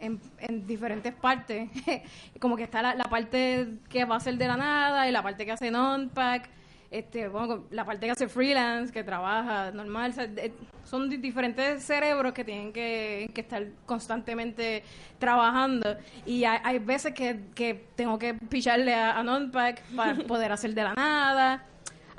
en, 0.00 0.18
en 0.38 0.66
diferentes 0.66 1.12
partes. 1.12 1.68
como 2.40 2.56
que 2.56 2.62
está 2.64 2.80
la, 2.82 2.94
la 2.94 3.04
parte 3.04 3.74
que 3.90 4.04
va 4.06 4.16
a 4.16 4.20
ser 4.20 4.36
de 4.38 4.48
la 4.48 4.56
nada 4.56 5.06
y 5.08 5.12
la 5.12 5.22
parte 5.22 5.44
que 5.44 5.52
hace 5.52 5.70
non-pack. 5.70 6.48
Este, 6.90 7.28
bueno, 7.28 7.66
la 7.70 7.84
parte 7.84 8.06
que 8.06 8.10
hace 8.12 8.26
freelance, 8.26 8.92
que 8.92 9.04
trabaja 9.04 9.70
normal, 9.70 10.10
o 10.10 10.14
sea, 10.14 10.26
de- 10.26 10.52
son 10.82 11.08
di- 11.08 11.18
diferentes 11.18 11.84
cerebros 11.84 12.32
que 12.32 12.42
tienen 12.44 12.72
que, 12.72 13.30
que 13.32 13.42
estar 13.42 13.64
constantemente 13.86 14.82
trabajando. 15.20 15.96
Y 16.26 16.42
hay, 16.44 16.58
hay 16.64 16.78
veces 16.80 17.14
que, 17.14 17.42
que 17.54 17.74
tengo 17.94 18.18
que 18.18 18.34
picharle 18.34 18.92
a, 18.94 19.18
a 19.18 19.22
Nonpack 19.22 19.82
para 19.94 20.14
poder 20.26 20.50
hacer 20.50 20.74
de 20.74 20.82
la 20.82 20.94
nada. 20.94 21.64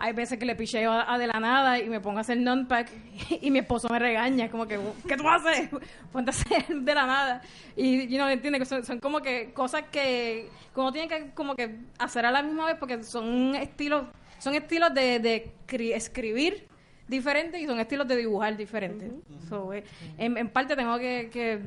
Hay 0.04 0.14
veces 0.14 0.40
que 0.40 0.46
le 0.46 0.56
picheo 0.56 0.92
a, 0.92 1.14
a 1.14 1.20
de 1.20 1.28
la 1.28 1.40
nada 1.40 1.78
y 1.78 1.88
me 1.88 2.00
pongo 2.00 2.18
a 2.18 2.22
hacer 2.22 2.36
non-pack 2.38 2.90
y 3.42 3.52
mi 3.52 3.60
esposo 3.60 3.88
me 3.88 4.00
regaña, 4.00 4.50
como 4.50 4.66
que, 4.68 4.80
¿qué 5.08 5.16
tú 5.16 5.30
haces? 5.30 5.70
Ponte 6.12 6.32
a 6.32 6.34
hacer 6.34 6.66
de 6.68 6.96
la 6.96 7.06
nada. 7.06 7.42
Y, 7.76 8.08
you 8.08 8.16
know, 8.18 8.28
entiende 8.28 8.58
que 8.58 8.66
son, 8.66 8.84
son 8.84 9.00
como 9.00 9.20
que 9.22 9.54
cosas 9.54 9.84
que, 9.92 10.50
uno 10.76 10.92
tiene 10.92 11.08
que 11.08 11.30
como 11.36 11.56
que 11.56 11.76
hacer 12.00 12.26
a 12.26 12.32
la 12.32 12.42
misma 12.42 12.66
vez 12.66 12.78
porque 12.80 13.04
son 13.04 13.54
estilos, 13.56 14.06
son 14.40 14.56
estilos 14.56 14.92
de, 14.94 15.20
de 15.20 15.52
cri- 15.68 15.94
escribir 15.94 16.68
diferentes 17.08 17.62
y 17.62 17.68
son 17.68 17.80
estilos 17.80 18.08
de 18.08 18.16
dibujar 18.16 18.58
diferentes. 18.58 19.12
So, 19.50 19.72
eh, 19.72 19.84
en, 20.18 20.36
en 20.36 20.50
parte 20.50 20.76
tengo 20.76 20.98
que, 20.98 21.30
que 21.32 21.60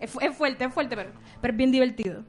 es, 0.00 0.16
es 0.22 0.34
fuerte, 0.34 0.64
es 0.64 0.72
fuerte, 0.72 0.96
pero, 0.96 1.10
pero 1.42 1.52
es 1.52 1.58
bien 1.58 1.70
divertido. 1.70 2.24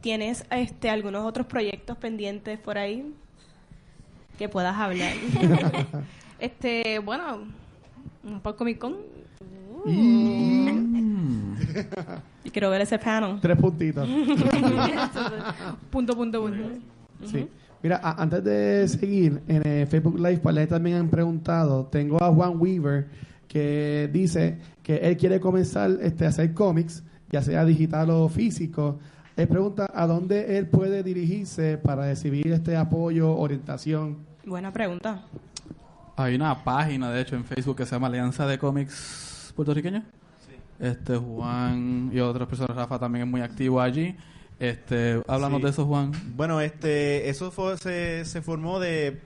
¿Tienes 0.00 0.46
este, 0.50 0.88
algunos 0.88 1.26
otros 1.26 1.46
proyectos 1.46 1.98
pendientes 1.98 2.58
por 2.58 2.78
ahí 2.78 3.12
que 4.40 4.48
puedas 4.48 4.74
hablar? 4.76 5.12
Este, 6.40 6.98
bueno, 7.00 7.40
un 8.24 8.40
poco 8.40 8.56
Comic 8.56 8.78
Con. 8.78 8.96
Y 12.42 12.50
quiero 12.50 12.70
ver 12.70 12.80
ese 12.80 12.98
panel. 12.98 13.38
Tres 13.42 13.58
puntitos. 13.58 14.08
punto, 15.90 16.16
punto, 16.16 16.40
punto. 16.40 16.58
Sí. 17.26 17.46
Mira, 17.82 18.00
a- 18.02 18.22
antes 18.22 18.42
de 18.42 18.88
seguir, 18.88 19.42
en 19.46 19.66
el 19.66 19.86
Facebook 19.86 20.16
Live, 20.18 20.38
para 20.38 20.66
también 20.66 20.96
han 20.96 21.08
preguntado, 21.10 21.84
tengo 21.92 22.22
a 22.22 22.32
Juan 22.32 22.58
Weaver 22.58 23.08
que 23.46 24.08
dice 24.10 24.56
que 24.82 24.96
él 24.96 25.18
quiere 25.18 25.40
comenzar 25.40 25.90
este, 26.00 26.24
a 26.24 26.28
hacer 26.28 26.54
cómics, 26.54 27.02
ya 27.30 27.42
sea 27.42 27.66
digital 27.66 28.08
o 28.08 28.30
físico. 28.30 28.98
Él 29.36 29.46
pregunta 29.46 29.86
a 29.92 30.06
dónde 30.06 30.56
él 30.56 30.68
puede 30.68 31.02
dirigirse 31.02 31.76
para 31.76 32.06
recibir 32.06 32.46
este 32.50 32.76
apoyo, 32.78 33.36
orientación. 33.36 34.29
Buena 34.50 34.72
pregunta. 34.72 35.22
Hay 36.16 36.34
una 36.34 36.64
página, 36.64 37.08
de 37.12 37.20
hecho, 37.20 37.36
en 37.36 37.44
Facebook 37.44 37.76
que 37.76 37.86
se 37.86 37.92
llama 37.92 38.08
Alianza 38.08 38.48
de 38.48 38.58
Cómics 38.58 39.52
Puertorriqueños. 39.54 40.02
Este 40.80 41.16
Juan 41.16 42.10
y 42.12 42.18
otras 42.18 42.48
personas, 42.48 42.76
Rafa 42.76 42.98
también 42.98 43.26
es 43.26 43.30
muy 43.30 43.42
activo 43.42 43.80
allí. 43.80 44.16
Este, 44.58 45.22
háblanos 45.28 45.58
Sí. 45.58 45.62
de 45.66 45.70
eso, 45.70 45.86
Juan. 45.86 46.10
Bueno, 46.34 46.60
este, 46.60 47.28
eso 47.28 47.52
fue, 47.52 47.78
se, 47.78 48.24
se 48.24 48.42
formó 48.42 48.80
de 48.80 49.20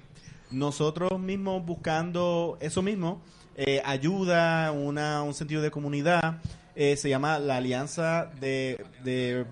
nosotros 0.51 1.18
mismos 1.18 1.64
buscando 1.64 2.59
eso 2.61 2.83
mismo, 2.83 3.22
eh, 3.57 3.81
ayuda, 3.87 4.72
una, 4.72 5.22
un 5.22 5.33
sentido 5.33 5.62
de 5.62 5.70
comunidad. 5.70 6.43
Eh, 6.77 6.99
se 6.99 7.09
llama 7.09 7.39
la 7.39 7.57
Alianza 7.57 8.27
de, 8.43 8.85
de 9.03 9.47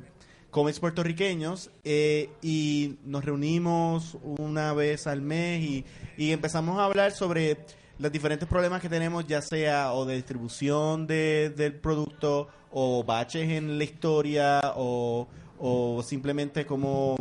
Cómics 0.52 0.78
Puertorriqueños 0.80 1.70
eh, 1.82 2.28
y 2.42 2.98
nos 3.04 3.24
reunimos 3.24 4.18
una 4.22 4.74
vez 4.74 5.06
al 5.06 5.22
mes 5.22 5.62
y, 5.62 5.84
y 6.18 6.30
empezamos 6.30 6.78
a 6.78 6.84
hablar 6.84 7.12
sobre 7.12 7.64
los 7.98 8.12
diferentes 8.12 8.46
problemas 8.46 8.82
que 8.82 8.90
tenemos, 8.90 9.26
ya 9.26 9.40
sea 9.40 9.94
o 9.94 10.04
de 10.04 10.16
distribución 10.16 11.06
de, 11.06 11.54
del 11.56 11.74
producto 11.74 12.48
o 12.70 13.02
baches 13.02 13.50
en 13.50 13.78
la 13.78 13.84
historia 13.84 14.60
o, 14.76 15.26
o 15.58 16.02
simplemente 16.02 16.66
como 16.66 17.16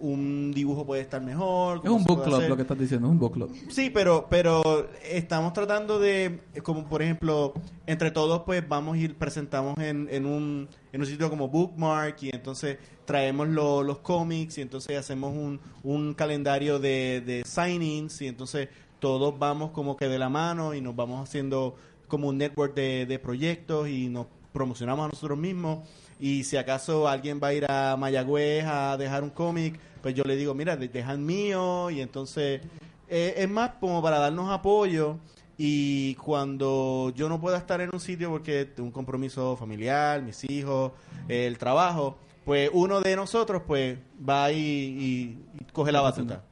un 0.00 0.52
dibujo 0.52 0.84
puede 0.84 1.02
estar 1.02 1.22
mejor. 1.22 1.80
Es 1.84 1.90
un 1.90 2.04
book 2.04 2.22
club 2.24 2.34
hacer. 2.36 2.48
lo 2.50 2.56
que 2.56 2.62
estás 2.62 2.78
diciendo, 2.78 3.06
es 3.08 3.12
un 3.12 3.18
book 3.18 3.32
club. 3.32 3.52
Sí, 3.68 3.90
pero, 3.90 4.26
pero 4.28 4.88
estamos 5.02 5.52
tratando 5.52 5.98
de, 5.98 6.40
como 6.62 6.84
por 6.84 7.02
ejemplo, 7.02 7.54
entre 7.86 8.10
todos 8.10 8.42
pues 8.42 8.66
vamos 8.68 8.96
ir, 8.98 9.14
presentamos 9.16 9.78
en, 9.78 10.08
en, 10.10 10.26
un, 10.26 10.68
en 10.92 11.00
un 11.00 11.06
sitio 11.06 11.30
como 11.30 11.48
Bookmark 11.48 12.16
y 12.22 12.30
entonces 12.32 12.78
traemos 13.04 13.48
lo- 13.48 13.82
los 13.82 13.98
cómics 13.98 14.58
y 14.58 14.62
entonces 14.62 14.98
hacemos 14.98 15.32
un, 15.34 15.60
un 15.82 16.14
calendario 16.14 16.78
de, 16.78 17.22
de 17.24 17.42
signings 17.46 18.20
y 18.22 18.26
entonces 18.26 18.68
todos 18.98 19.38
vamos 19.38 19.70
como 19.70 19.96
que 19.96 20.08
de 20.08 20.18
la 20.18 20.28
mano 20.28 20.74
y 20.74 20.80
nos 20.80 20.96
vamos 20.96 21.22
haciendo 21.26 21.76
como 22.08 22.28
un 22.28 22.38
network 22.38 22.74
de, 22.74 23.06
de 23.06 23.18
proyectos 23.18 23.88
y 23.88 24.08
nos 24.08 24.26
promocionamos 24.52 25.04
a 25.06 25.08
nosotros 25.08 25.38
mismos 25.38 25.80
y 26.18 26.44
si 26.44 26.56
acaso 26.56 27.08
alguien 27.08 27.40
va 27.42 27.48
a 27.48 27.54
ir 27.54 27.66
a 27.70 27.96
Mayagüez 27.96 28.64
a 28.66 28.96
dejar 28.96 29.22
un 29.22 29.30
cómic, 29.30 29.78
pues 30.02 30.14
yo 30.14 30.24
le 30.24 30.36
digo, 30.36 30.54
mira, 30.54 30.76
de- 30.76 30.88
deja 30.88 31.12
el 31.12 31.18
mío 31.18 31.90
y 31.90 32.00
entonces 32.00 32.60
eh, 33.08 33.34
es 33.36 33.48
más 33.48 33.72
como 33.80 34.02
para 34.02 34.18
darnos 34.18 34.50
apoyo 34.50 35.18
y 35.58 36.14
cuando 36.16 37.12
yo 37.16 37.28
no 37.28 37.40
pueda 37.40 37.56
estar 37.58 37.80
en 37.80 37.90
un 37.92 38.00
sitio 38.00 38.30
porque 38.30 38.64
tengo 38.66 38.86
un 38.86 38.92
compromiso 38.92 39.56
familiar, 39.56 40.22
mis 40.22 40.44
hijos, 40.50 40.92
el 41.28 41.56
trabajo, 41.58 42.18
pues 42.44 42.70
uno 42.72 43.00
de 43.00 43.16
nosotros 43.16 43.62
pues 43.66 43.98
va 44.28 44.52
y, 44.52 44.56
y- 44.58 45.38
y 45.60 45.64
coge 45.72 45.92
la 45.92 46.00
batuta. 46.02 46.42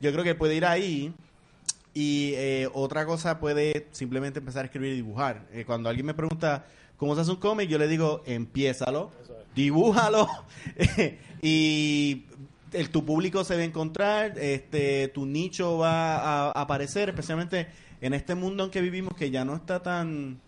Yo 0.00 0.12
creo 0.12 0.22
que 0.24 0.34
puede 0.34 0.54
ir 0.54 0.64
ahí 0.64 1.12
y 1.94 2.32
eh, 2.34 2.68
otra 2.74 3.06
cosa 3.06 3.40
puede 3.40 3.88
simplemente 3.92 4.38
empezar 4.38 4.62
a 4.62 4.66
escribir 4.66 4.92
y 4.92 4.96
dibujar. 4.96 5.46
Eh, 5.52 5.64
cuando 5.64 5.88
alguien 5.88 6.06
me 6.06 6.14
pregunta 6.14 6.66
cómo 6.98 7.14
se 7.14 7.22
hace 7.22 7.30
un 7.30 7.38
cómic, 7.38 7.70
yo 7.70 7.78
le 7.78 7.88
digo, 7.88 8.22
empiézalo, 8.26 9.10
dibújalo 9.54 10.28
y 11.42 12.24
tu 12.92 13.06
público 13.06 13.44
se 13.44 13.56
va 13.56 13.62
a 13.62 13.64
encontrar, 13.64 14.38
este, 14.38 15.08
tu 15.08 15.24
nicho 15.24 15.78
va 15.78 16.16
a, 16.16 16.46
a 16.48 16.60
aparecer, 16.60 17.08
especialmente 17.08 17.68
en 18.02 18.12
este 18.12 18.34
mundo 18.34 18.64
en 18.64 18.70
que 18.70 18.82
vivimos 18.82 19.14
que 19.14 19.30
ya 19.30 19.46
no 19.46 19.56
está 19.56 19.80
tan 19.82 20.40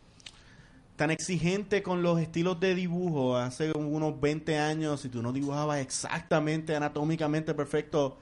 tan 1.01 1.11
exigente 1.11 1.83
con 1.83 2.03
los 2.03 2.21
estilos 2.21 2.61
de 2.61 2.75
dibujo. 2.75 3.35
Hace 3.35 3.73
unos 3.73 4.21
20 4.21 4.59
años, 4.59 5.01
si 5.01 5.09
tú 5.09 5.23
no 5.23 5.33
dibujabas 5.33 5.81
exactamente, 5.81 6.77
anatómicamente 6.77 7.55
perfecto, 7.55 8.19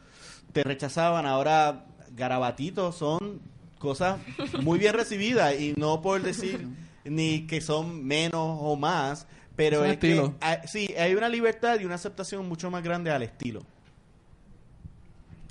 te 0.53 0.63
rechazaban. 0.63 1.27
Ahora, 1.27 1.87
garabatitos 2.15 2.95
son 2.95 3.41
cosas 3.81 4.21
muy 4.63 4.79
bien 4.79 4.95
recibidas 4.95 5.59
y 5.59 5.75
no 5.77 6.01
por 6.01 6.23
decir 6.23 6.69
ni 7.11 7.47
que 7.47 7.61
son 7.61 8.05
menos 8.05 8.59
o 8.61 8.77
más, 8.77 9.27
pero 9.57 9.85
es 9.85 9.97
que 9.99 10.31
hay- 10.41 10.59
sí, 10.67 10.89
hay 10.99 11.15
una 11.15 11.29
libertad 11.29 11.79
y 11.81 11.85
una 11.85 11.97
aceptación 11.97 12.49
mucho 12.49 12.71
más 12.71 12.83
grande 12.83 13.11
al 13.11 13.23
estilo. 13.23 13.63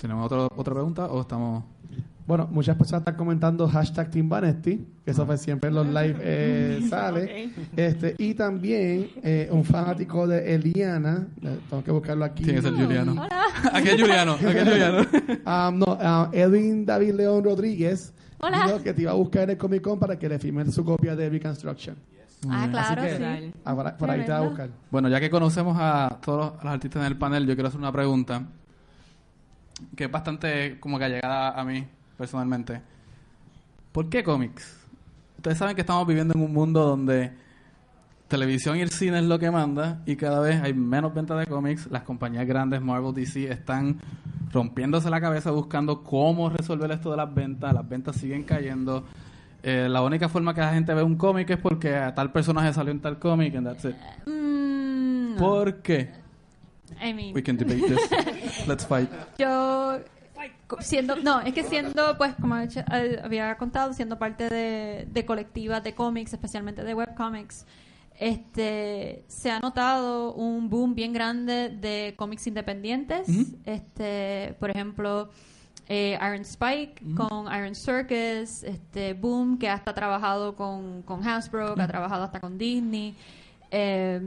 ¿Tenemos 0.00 0.26
otro- 0.26 0.50
otra 0.56 0.74
pregunta 0.74 1.06
o 1.06 1.20
estamos...? 1.20 1.64
Bueno, 2.26 2.46
muchas 2.50 2.76
personas 2.76 3.00
están 3.00 3.16
comentando 3.16 3.66
hashtag 3.66 4.10
Team 4.10 4.28
Vanesti, 4.28 4.86
que 5.02 5.10
eso 5.12 5.24
pues 5.24 5.40
siempre 5.40 5.70
en 5.70 5.74
los 5.76 5.86
live 5.86 6.14
eh, 6.20 6.80
sale. 6.90 7.50
Este, 7.74 8.14
y 8.18 8.34
también 8.34 9.10
eh, 9.22 9.48
un 9.50 9.64
fanático 9.64 10.26
de 10.26 10.54
Eliana, 10.54 11.26
eh, 11.42 11.58
tengo 11.70 11.82
que 11.82 11.90
buscarlo 11.90 12.26
aquí. 12.26 12.44
Tiene 12.44 12.60
que 12.60 12.68
ser 12.68 12.74
Juliano. 12.74 13.12
Hola. 13.12 13.42
Aquí 13.72 13.88
es 13.88 14.00
Juliano, 14.00 14.32
aquí 14.34 14.44
es 14.46 14.64
Juliano. 14.68 15.06
Ah, 15.46 15.70
no, 15.74 15.86
ah, 15.98 16.28
Edwin 16.34 16.84
David 16.84 17.14
León 17.14 17.42
Rodríguez 17.44 18.12
Hola. 18.40 18.66
dijo 18.66 18.82
que 18.82 18.94
te 18.94 19.02
iba 19.02 19.10
a 19.10 19.14
buscar 19.14 19.42
en 19.44 19.50
el 19.50 19.58
Comic 19.58 19.82
Con 19.82 19.98
para 19.98 20.18
que 20.18 20.28
le 20.28 20.38
firmes 20.38 20.72
su 20.74 20.84
copia 20.84 21.16
de 21.16 21.28
Reconstruction. 21.28 21.96
Ah, 22.48 22.68
claro, 22.70 23.02
Así 23.02 23.10
que, 23.10 23.16
sí. 23.16 23.52
ah, 23.64 23.96
ahí 24.08 24.24
te 24.24 24.30
va 24.30 24.38
a 24.38 24.42
buscar. 24.42 24.70
Bueno, 24.90 25.08
ya 25.08 25.18
que 25.18 25.28
conocemos 25.28 25.76
a 25.80 26.18
todos 26.22 26.52
los, 26.54 26.64
los 26.64 26.72
artistas 26.72 27.00
en 27.00 27.06
el 27.06 27.18
panel, 27.18 27.46
yo 27.46 27.54
quiero 27.54 27.68
hacer 27.68 27.80
una 27.80 27.90
pregunta 27.90 28.44
que 29.96 30.04
es 30.04 30.10
bastante 30.10 30.78
como 30.80 30.98
que 30.98 31.04
allegada 31.04 31.58
a 31.58 31.64
mí 31.64 31.86
personalmente. 32.16 32.80
¿Por 33.92 34.08
qué 34.08 34.22
cómics? 34.22 34.76
Ustedes 35.36 35.58
saben 35.58 35.74
que 35.74 35.82
estamos 35.82 36.06
viviendo 36.06 36.34
en 36.34 36.40
un 36.40 36.52
mundo 36.52 36.84
donde 36.84 37.32
televisión 38.28 38.76
y 38.76 38.82
el 38.82 38.90
cine 38.90 39.18
es 39.18 39.24
lo 39.24 39.38
que 39.38 39.50
manda 39.50 40.00
y 40.06 40.16
cada 40.16 40.40
vez 40.40 40.60
hay 40.62 40.74
menos 40.74 41.14
ventas 41.14 41.38
de 41.38 41.46
cómics. 41.46 41.88
Las 41.90 42.02
compañías 42.02 42.46
grandes, 42.46 42.80
Marvel, 42.80 43.14
DC, 43.14 43.50
están 43.50 43.98
rompiéndose 44.52 45.10
la 45.10 45.20
cabeza 45.20 45.50
buscando 45.50 46.04
cómo 46.04 46.50
resolver 46.50 46.90
esto 46.90 47.10
de 47.10 47.16
las 47.16 47.34
ventas. 47.34 47.72
Las 47.72 47.88
ventas 47.88 48.16
siguen 48.16 48.44
cayendo. 48.44 49.04
Eh, 49.62 49.88
la 49.88 50.02
única 50.02 50.28
forma 50.28 50.54
que 50.54 50.60
la 50.60 50.72
gente 50.72 50.94
ve 50.94 51.02
un 51.02 51.16
cómic 51.16 51.50
es 51.50 51.58
porque 51.58 51.96
a 51.96 52.14
tal 52.14 52.30
personaje 52.30 52.72
salió 52.72 52.92
en 52.92 53.00
tal 53.00 53.18
cómic 53.18 53.56
and 53.56 53.66
that's 53.66 53.84
it. 53.84 53.96
Mm, 54.26 55.34
no. 55.34 55.38
¿Por 55.38 55.82
qué? 55.82 56.10
I 57.02 57.12
mean, 57.12 57.34
We 57.34 57.42
can 57.42 57.56
debate 57.56 57.82
this. 57.82 58.66
Let's 58.68 58.86
fight. 58.86 59.10
yo 59.38 59.98
siendo 60.80 61.16
no 61.16 61.40
es 61.40 61.52
que 61.52 61.64
siendo 61.64 62.16
pues 62.16 62.34
como 62.40 62.56
eh, 62.56 63.20
había 63.24 63.56
contado 63.56 63.92
siendo 63.92 64.18
parte 64.20 64.48
de, 64.48 65.08
de 65.10 65.26
colectivas 65.26 65.82
de 65.82 65.94
cómics 65.94 66.32
especialmente 66.32 66.84
de 66.84 66.94
webcomics 66.94 67.66
este 68.18 69.24
se 69.28 69.50
ha 69.50 69.60
notado 69.60 70.32
un 70.34 70.68
boom 70.68 70.94
bien 70.94 71.12
grande 71.12 71.68
de 71.70 72.14
cómics 72.16 72.46
independientes. 72.46 73.28
Este 73.64 74.54
por 74.58 74.70
ejemplo 74.70 75.30
eh, 75.88 76.18
Iron 76.20 76.42
Spike 76.42 77.02
con 77.16 77.46
Iron 77.54 77.74
Circus 77.74 78.62
este 78.62 79.14
Boom 79.14 79.58
que 79.58 79.68
hasta 79.70 79.92
ha 79.92 79.94
trabajado 79.94 80.54
con, 80.56 81.02
con 81.02 81.26
Hasbro 81.26 81.74
que 81.74 81.82
ha 81.82 81.86
trabajado 81.86 82.24
hasta 82.24 82.40
con 82.40 82.58
Disney. 82.58 83.14
Eh, 83.70 84.20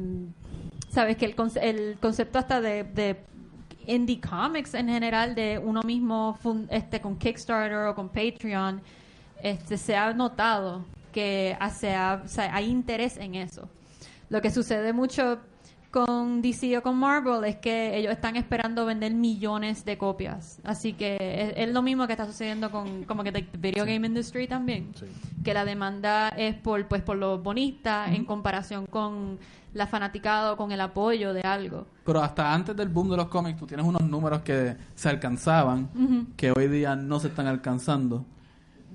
sabes 0.89 1.18
que 1.18 1.26
el, 1.26 1.36
conce- 1.36 1.62
el 1.62 1.98
concepto 2.02 2.39
hasta 2.39 2.62
de, 2.62 2.84
de 2.84 3.18
indie 3.88 4.20
comics 4.22 4.74
en 4.74 4.88
general 4.88 5.36
de 5.36 5.60
uno 5.64 5.82
mismo 5.84 6.38
este 6.70 7.02
con 7.02 7.18
Kickstarter 7.18 7.88
o 7.88 7.96
con 7.96 8.08
Patreon 8.10 8.82
este 9.44 9.78
se 9.78 9.96
ha 9.96 10.14
notado 10.14 10.84
que 11.12 11.58
hace, 11.60 11.89
o 11.98 12.28
sea, 12.28 12.56
hay 12.56 12.70
interés 12.70 13.18
en 13.18 13.36
eso 13.36 13.68
lo 14.32 14.42
que 14.42 14.50
sucede 14.50 14.94
mucho 14.94 15.40
con 15.92 16.42
DC 16.42 16.78
o 16.78 16.82
con 16.82 16.98
Marvel 16.98 17.44
es 17.44 17.58
que 17.58 17.98
ellos 17.98 18.14
están 18.14 18.38
esperando 18.38 18.86
vender 18.86 19.14
millones 19.14 19.84
de 19.84 19.98
copias. 19.98 20.62
Así 20.64 20.94
que 20.94 21.18
es, 21.20 21.68
es 21.68 21.74
lo 21.74 21.82
mismo 21.82 22.08
que 22.08 22.14
está 22.14 22.26
sucediendo 22.26 22.72
con 22.72 23.04
como 23.04 23.26
que 23.26 23.34
the 23.34 23.46
video 23.58 23.86
game 23.86 24.08
industry 24.08 24.48
también. 24.48 24.94
Que 25.44 25.54
la 25.54 25.66
demanda 25.66 26.30
es 26.30 26.56
por 26.56 26.88
pues 26.88 27.02
por 27.02 27.18
los 27.18 27.44
bonistas 27.44 28.14
en 28.14 28.24
comparación 28.24 28.86
con 28.86 29.38
la 29.74 29.86
fanaticada 29.86 30.54
o 30.54 30.58
con 30.58 30.72
el 30.72 30.80
apoyo 30.80 31.34
de 31.34 31.42
algo. 31.42 31.86
Pero 32.06 32.24
hasta 32.24 32.54
antes 32.54 32.74
del 32.74 32.88
boom 32.88 33.10
de 33.10 33.18
los 33.18 33.28
cómics, 33.28 33.60
tú 33.60 33.68
tienes 33.68 33.86
unos 33.86 34.02
números 34.02 34.44
que 34.44 34.78
se 34.96 35.10
alcanzaban, 35.10 35.90
que 36.38 36.54
hoy 36.56 36.70
día 36.70 36.96
no 36.96 37.20
se 37.20 37.28
están 37.28 37.48
alcanzando. 37.48 38.26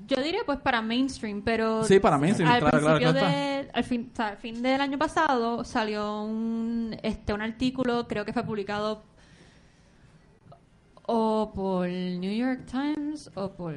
Yo 0.07 0.23
diría 0.23 0.41
pues 0.47 0.61
para 0.61 0.81
mainstream, 0.83 1.43
pero 1.43 1.83
Sí, 1.85 1.99
para 1.99 2.17
mainstream, 2.19 2.51
al 2.51 2.61
claro, 2.61 2.79
claro, 2.81 2.97
principio 2.99 3.21
claro 3.21 3.37
de- 3.37 3.71
al 3.73 3.85
fin, 3.85 4.11
o 4.13 4.17
sea, 4.17 4.29
al 4.29 4.37
fin 4.37 4.63
del 4.63 4.81
año 4.81 4.99
pasado 4.99 5.65
salió 5.65 6.23
un 6.23 6.97
este 7.03 7.33
un 7.33 7.43
artículo, 7.43 8.07
creo 8.07 8.25
que 8.25 8.33
fue 8.33 8.45
publicado 8.45 9.03
o 11.07 11.53
por 11.55 11.89
New 11.89 12.33
York 12.37 12.67
Times 12.71 13.31
o 13.35 13.51
por 13.53 13.75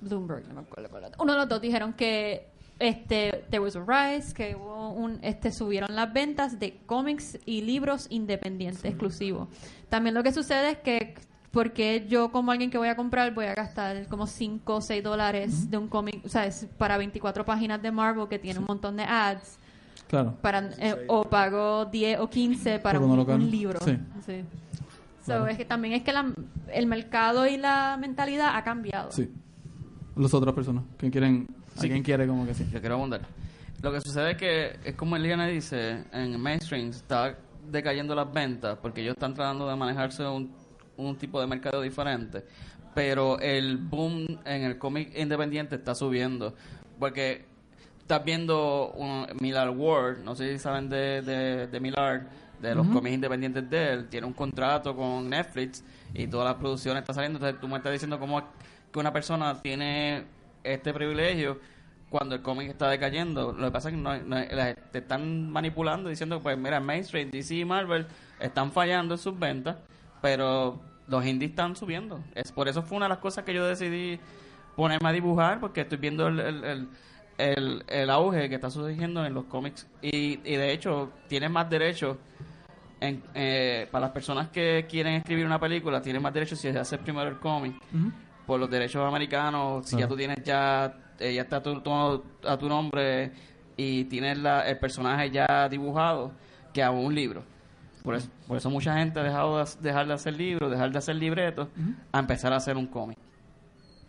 Bloomberg, 0.00 0.46
no 0.48 0.54
me 0.54 0.60
acuerdo 0.60 0.88
cuál. 0.88 1.12
Uno 1.18 1.32
de 1.32 1.38
los 1.38 1.48
dos 1.48 1.60
dijeron 1.60 1.92
que 1.92 2.48
este 2.78 3.44
there 3.50 3.60
was 3.60 3.76
a 3.76 3.80
rise, 3.86 4.32
que 4.32 4.54
hubo 4.56 4.90
un 4.90 5.18
este 5.22 5.52
subieron 5.52 5.94
las 5.94 6.12
ventas 6.12 6.58
de 6.58 6.78
cómics 6.86 7.38
y 7.44 7.62
libros 7.62 8.06
independientes 8.10 8.84
exclusivos. 8.84 9.48
También 9.88 10.14
lo 10.14 10.22
que 10.22 10.32
sucede 10.32 10.70
es 10.70 10.78
que 10.78 11.14
porque 11.50 12.06
yo 12.08 12.30
como 12.30 12.52
alguien 12.52 12.70
que 12.70 12.78
voy 12.78 12.88
a 12.88 12.96
comprar 12.96 13.34
voy 13.34 13.46
a 13.46 13.54
gastar 13.54 14.06
como 14.06 14.26
5 14.26 14.74
o 14.76 14.80
6 14.80 15.02
dólares 15.02 15.70
de 15.70 15.76
un 15.78 15.88
cómic, 15.88 16.24
o 16.24 16.28
sea, 16.28 16.46
es 16.46 16.66
para 16.78 16.96
24 16.96 17.44
páginas 17.44 17.82
de 17.82 17.90
Marvel 17.90 18.28
que 18.28 18.38
tiene 18.38 18.58
un 18.60 18.66
montón 18.66 18.96
de 18.96 19.04
ads 19.04 19.58
Claro. 20.08 20.34
para 20.42 20.70
eh, 20.78 21.04
o 21.06 21.22
pago 21.24 21.84
10 21.84 22.18
o 22.20 22.28
15 22.28 22.78
para 22.80 22.98
un, 22.98 23.10
un 23.18 23.50
libro. 23.50 23.78
Sí. 23.84 23.96
Sí. 24.26 24.44
So, 25.24 25.46
es 25.46 25.56
que 25.56 25.64
también 25.64 25.94
es 25.94 26.02
que 26.02 26.12
la- 26.12 26.32
el 26.72 26.86
mercado 26.86 27.46
y 27.46 27.56
la 27.56 27.96
mentalidad 28.00 28.56
ha 28.56 28.64
cambiado. 28.64 29.12
Sí. 29.12 29.30
Las 30.16 30.34
otras 30.34 30.52
personas 30.54 30.82
que 30.98 31.10
quieren, 31.12 31.46
alguien 31.78 32.02
quiere 32.02 32.26
como 32.26 32.44
que 32.44 32.54
sí. 32.54 32.66
Yo 32.72 32.80
quiero 32.80 32.96
abundar. 32.96 33.20
Lo 33.82 33.92
que 33.92 34.00
sucede 34.00 34.32
es 34.32 34.36
que, 34.36 34.78
es 34.84 34.94
como 34.96 35.14
Eliana 35.16 35.46
dice, 35.46 36.04
en 36.12 36.40
mainstream 36.40 36.90
está 36.90 37.36
decayendo 37.70 38.14
las 38.14 38.32
ventas 38.32 38.78
porque 38.82 39.02
ellos 39.02 39.12
están 39.14 39.32
tratando 39.34 39.68
de 39.68 39.76
manejarse 39.76 40.26
un, 40.26 40.50
un 41.08 41.16
tipo 41.16 41.40
de 41.40 41.46
mercado 41.46 41.80
diferente. 41.82 42.44
Pero 42.94 43.38
el 43.40 43.76
boom 43.78 44.26
en 44.44 44.62
el 44.64 44.78
cómic 44.78 45.16
independiente 45.16 45.76
está 45.76 45.94
subiendo. 45.94 46.54
Porque 46.98 47.44
estás 48.00 48.24
viendo 48.24 48.90
un 48.96 49.26
Millard 49.40 49.70
Ward, 49.76 50.18
no 50.24 50.34
sé 50.34 50.52
si 50.52 50.58
saben 50.58 50.88
de, 50.88 51.22
de, 51.22 51.66
de 51.68 51.80
Millard, 51.80 52.22
de 52.60 52.74
los 52.74 52.86
cómics 52.88 53.14
independientes 53.14 53.70
de 53.70 53.92
él, 53.92 54.08
tiene 54.08 54.26
un 54.26 54.34
contrato 54.34 54.94
con 54.94 55.30
Netflix 55.30 55.82
y 56.12 56.26
todas 56.26 56.46
las 56.46 56.56
producciones 56.56 57.00
están 57.02 57.14
saliendo. 57.14 57.38
Entonces 57.38 57.60
tú 57.60 57.68
me 57.68 57.76
estás 57.78 57.92
diciendo 57.92 58.18
cómo 58.18 58.40
es 58.40 58.44
que 58.92 58.98
una 58.98 59.12
persona 59.12 59.62
tiene 59.62 60.24
este 60.64 60.92
privilegio 60.92 61.58
cuando 62.10 62.34
el 62.34 62.42
cómic 62.42 62.68
está 62.68 62.90
decayendo. 62.90 63.52
Lo 63.52 63.66
que 63.66 63.70
pasa 63.70 63.88
es 63.88 63.94
que 63.94 64.00
no, 64.00 64.14
no- 64.18 64.36
te 64.90 64.98
están 64.98 65.48
manipulando 65.50 66.10
diciendo, 66.10 66.40
pues 66.42 66.58
mira, 66.58 66.80
mainstream, 66.80 67.30
DC 67.30 67.54
y 67.54 67.64
Marvel 67.64 68.06
están 68.40 68.72
fallando 68.72 69.14
en 69.14 69.18
sus 69.18 69.38
ventas, 69.38 69.76
pero 70.20 70.80
los 71.10 71.26
indies 71.26 71.50
están 71.50 71.76
subiendo. 71.76 72.22
Es 72.34 72.52
por 72.52 72.68
eso 72.68 72.82
fue 72.82 72.96
una 72.96 73.06
de 73.06 73.10
las 73.10 73.18
cosas 73.18 73.44
que 73.44 73.52
yo 73.52 73.66
decidí 73.66 74.18
ponerme 74.76 75.08
a 75.08 75.12
dibujar, 75.12 75.60
porque 75.60 75.82
estoy 75.82 75.98
viendo 75.98 76.28
el, 76.28 76.38
el, 76.40 76.64
el, 76.64 76.88
el- 77.38 77.84
el 77.88 78.10
auge 78.10 78.48
que 78.48 78.54
está 78.54 78.70
surgiendo 78.70 79.24
en 79.26 79.34
los 79.34 79.44
cómics. 79.46 79.86
Y, 80.00 80.38
y 80.44 80.56
de 80.56 80.72
hecho, 80.72 81.10
tienes 81.28 81.50
más 81.50 81.68
derechos. 81.68 82.16
En, 83.02 83.22
eh, 83.34 83.88
para 83.90 84.02
las 84.06 84.10
personas 84.12 84.48
que 84.50 84.86
quieren 84.88 85.14
escribir 85.14 85.46
una 85.46 85.58
película, 85.58 86.02
tienes 86.02 86.20
más 86.20 86.34
derechos 86.34 86.58
si 86.60 86.70
se 86.70 86.78
hace 86.78 86.98
primero 86.98 87.30
el 87.30 87.38
cómic 87.38 87.74
por 88.46 88.60
los 88.60 88.68
derechos 88.70 89.02
americanos, 89.06 89.86
si 89.86 89.96
ya 89.96 90.06
tú 90.08 90.16
tienes 90.16 90.36
ya, 90.44 90.92
eh, 91.18 91.32
ya 91.34 91.42
está 91.42 91.62
tu, 91.62 91.80
tu- 91.80 92.22
a 92.46 92.58
tu 92.58 92.68
nombre 92.68 93.32
y 93.76 94.04
tienes 94.04 94.36
la, 94.38 94.68
el 94.68 94.78
personaje 94.78 95.30
ya 95.30 95.66
dibujado, 95.70 96.32
que 96.74 96.82
a 96.82 96.90
un 96.90 97.14
libro. 97.14 97.42
Por 98.02 98.14
eso, 98.14 98.28
por 98.48 98.56
eso 98.56 98.70
mucha 98.70 98.96
gente 98.96 99.20
ha 99.20 99.22
dejado 99.22 99.58
de, 99.58 99.64
dejar 99.80 100.06
de 100.06 100.14
hacer 100.14 100.34
libros, 100.34 100.70
dejar 100.70 100.90
de 100.90 100.98
hacer 100.98 101.16
libretos, 101.16 101.68
a 102.12 102.18
empezar 102.18 102.52
a 102.52 102.56
hacer 102.56 102.76
un 102.76 102.86
cómic 102.86 103.18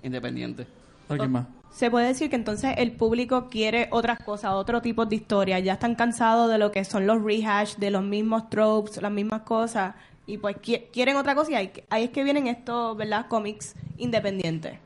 independiente. 0.04 0.66
¿Alguien 1.10 1.32
más? 1.32 1.48
Se 1.72 1.90
puede 1.90 2.08
decir 2.08 2.30
que 2.30 2.36
entonces 2.36 2.74
el 2.78 2.92
público 2.94 3.48
quiere 3.50 3.88
otras 3.92 4.20
cosas, 4.20 4.52
otro 4.54 4.82
tipo 4.82 5.06
de 5.06 5.16
historias. 5.16 5.64
Ya 5.64 5.74
están 5.74 5.96
cansados 5.96 6.50
de 6.50 6.58
lo 6.58 6.72
que 6.72 6.84
son 6.86 7.08
los 7.08 7.22
rehash, 7.22 7.76
de 7.76 7.92
los 7.92 8.04
mismos 8.04 8.50
tropes, 8.50 9.02
las 9.02 9.12
mismas 9.12 9.42
cosas. 9.44 9.96
Y 10.28 10.38
pues 10.38 10.58
qui- 10.58 10.86
quieren 10.92 11.16
otra 11.18 11.34
cosa 11.36 11.52
y 11.52 11.56
ahí, 11.56 11.72
ahí 11.90 12.04
es 12.06 12.10
que 12.12 12.24
vienen 12.24 12.48
estos, 12.48 12.96
¿verdad? 12.98 13.26
Cómics 13.28 13.74
independientes. 13.98 14.78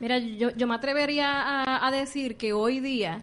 Mira, 0.00 0.18
yo, 0.18 0.50
yo 0.50 0.66
me 0.68 0.74
atrevería 0.74 1.42
a, 1.64 1.86
a 1.86 1.90
decir 1.90 2.36
que 2.36 2.52
hoy 2.52 2.78
día 2.80 3.22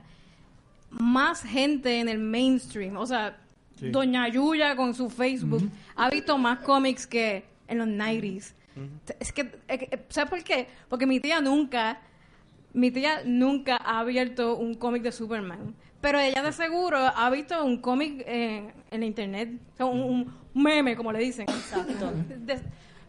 más 0.89 1.41
gente 1.43 1.99
en 1.99 2.09
el 2.09 2.19
mainstream, 2.19 2.97
o 2.97 3.05
sea, 3.05 3.37
Doña 3.81 4.27
Yuya 4.29 4.75
con 4.75 4.93
su 4.93 5.09
Facebook, 5.09 5.69
ha 5.95 6.09
visto 6.09 6.37
más 6.37 6.59
cómics 6.59 7.05
que 7.07 7.43
en 7.67 7.77
los 7.79 7.87
90s. 7.87 8.53
Es 9.19 9.31
que, 9.31 9.51
es 9.67 9.79
que- 9.79 9.99
¿sabes 10.09 10.29
por 10.29 10.43
qué? 10.43 10.67
Porque 10.89 11.05
mi 11.05 11.19
tía 11.19 11.39
nunca, 11.41 11.99
mi 12.73 12.91
tía 12.91 13.21
nunca 13.25 13.77
ha 13.77 13.99
abierto 13.99 14.55
un 14.57 14.75
cómic 14.75 15.01
de 15.03 15.11
Superman. 15.11 15.73
Pero 16.01 16.19
ella 16.19 16.43
de 16.43 16.51
seguro 16.51 16.97
ha 16.99 17.29
visto 17.29 17.63
un 17.65 17.79
cómic 17.81 18.23
eh, 18.27 18.71
en 18.91 18.99
la 18.99 19.05
internet, 19.05 19.49
o 19.73 19.77
sea, 19.77 19.85
un, 19.87 20.31
un 20.53 20.63
meme, 20.63 20.95
como 20.95 21.11
le 21.11 21.19
dicen. 21.19 21.45
Exacto. 21.49 22.11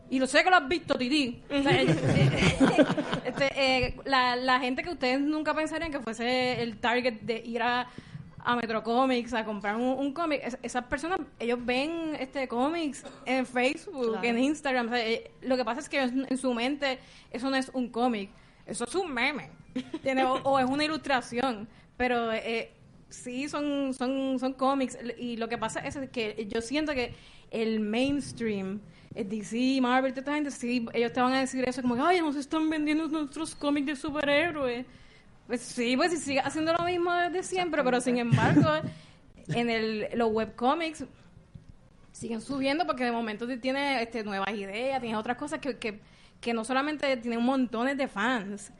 y 0.08 0.18
lo 0.18 0.26
sé 0.26 0.42
que 0.44 0.50
lo 0.50 0.56
has 0.56 0.68
visto, 0.68 0.94
Titi. 0.96 1.42
O 1.50 1.62
sea, 1.62 1.82
eh, 1.82 1.86
eh, 1.90 2.84
este, 3.26 3.48
eh, 3.86 3.96
la, 4.04 4.36
la 4.36 4.60
gente 4.60 4.82
que 4.82 4.90
ustedes 4.90 5.20
nunca 5.20 5.52
pensarían 5.52 5.90
que 5.90 6.00
fuese 6.00 6.62
el 6.62 6.78
target 6.78 7.20
de 7.22 7.42
ir 7.44 7.60
a, 7.62 7.88
a 8.47 8.55
Metro 8.57 8.82
Comics 8.82 9.34
a 9.34 9.44
comprar 9.44 9.74
un, 9.76 9.82
un 9.99 10.12
cómic, 10.12 10.40
es- 10.44 10.59
esas 10.62 10.84
personas, 10.84 11.18
ellos 11.38 11.59
ven 11.64 12.16
este 12.18 12.47
cómics 12.49 13.05
en 13.24 13.44
Facebook, 13.44 14.12
Claro. 14.12 14.24
en 14.28 14.38
Instagram. 14.38 14.86
o 14.86 14.90
sea, 14.90 15.07
eh, 15.09 15.30
lo 15.42 15.57
que 15.57 15.64
pasa 15.64 15.80
es 15.80 15.88
que 15.88 16.01
en 16.01 16.26
en 16.30 16.38
su 16.38 16.55
mente 16.55 16.99
eso 17.30 17.51
no 17.51 17.57
es 17.57 17.70
un 17.74 17.88
cómic, 17.88 18.30
eso 18.66 18.84
es 18.84 18.94
un 18.94 19.12
meme. 19.12 19.51
¿entiendes? 19.74 20.24
O, 20.26 20.34
o 20.44 20.59
es 20.59 20.64
una 20.64 20.84
ilustración. 20.84 21.68
Pero 21.97 22.32
eh, 22.32 22.70
sí 23.09 23.49
son, 23.49 23.92
son, 23.94 24.38
son 24.38 24.53
cómics. 24.53 24.97
Y 25.18 25.36
lo 25.36 25.49
que 25.49 25.59
pasa 25.59 25.80
es 25.80 25.99
que 26.11 26.47
yo 26.49 26.61
siento 26.61 26.92
que 26.94 27.14
el 27.51 27.80
mainstream 27.80 28.80
eh, 29.14 29.24
DC, 29.24 29.80
Marvel, 29.80 30.12
toda 30.12 30.20
esta 30.20 30.34
gente, 30.34 30.51
sí, 30.51 30.86
ellos 30.92 31.12
te 31.12 31.20
van 31.20 31.32
a 31.32 31.40
decir 31.40 31.64
eso 31.68 31.82
como 31.82 31.94
que, 31.97 32.03
ay, 32.03 32.20
nos 32.20 32.36
están 32.36 32.68
vendiendo 32.70 33.09
nuestros 33.09 33.55
cómics 33.55 33.86
de 33.86 33.97
superhéroes. 33.97 34.84
Pues 35.47 35.61
sí, 35.62 35.97
pues 35.97 36.11
sí, 36.12 36.18
sigue 36.18 36.40
haciendo 36.40 36.72
lo 36.72 36.84
mismo 36.84 37.12
desde 37.14 37.42
siempre, 37.42 37.82
pero 37.84 38.01
sin 38.01 38.18
embargo, 38.18 38.68
en 39.49 39.70
el, 39.70 40.09
los 40.14 40.32
webcomics 40.32 41.05
siguen 42.12 42.40
subiendo 42.40 42.86
porque 42.86 43.05
de 43.05 43.12
momento 43.12 43.47
tiene 43.59 44.03
este, 44.03 44.24
nuevas 44.24 44.51
ideas, 44.51 45.01
tienes 45.01 45.18
otras 45.18 45.36
cosas 45.36 45.61
que, 45.61 45.78
que, 45.78 46.01
que 46.40 46.53
no 46.55 46.64
solamente 46.64 47.16
tienen 47.18 47.42
montones 47.42 47.97
de 47.97 48.09
fans, 48.09 48.72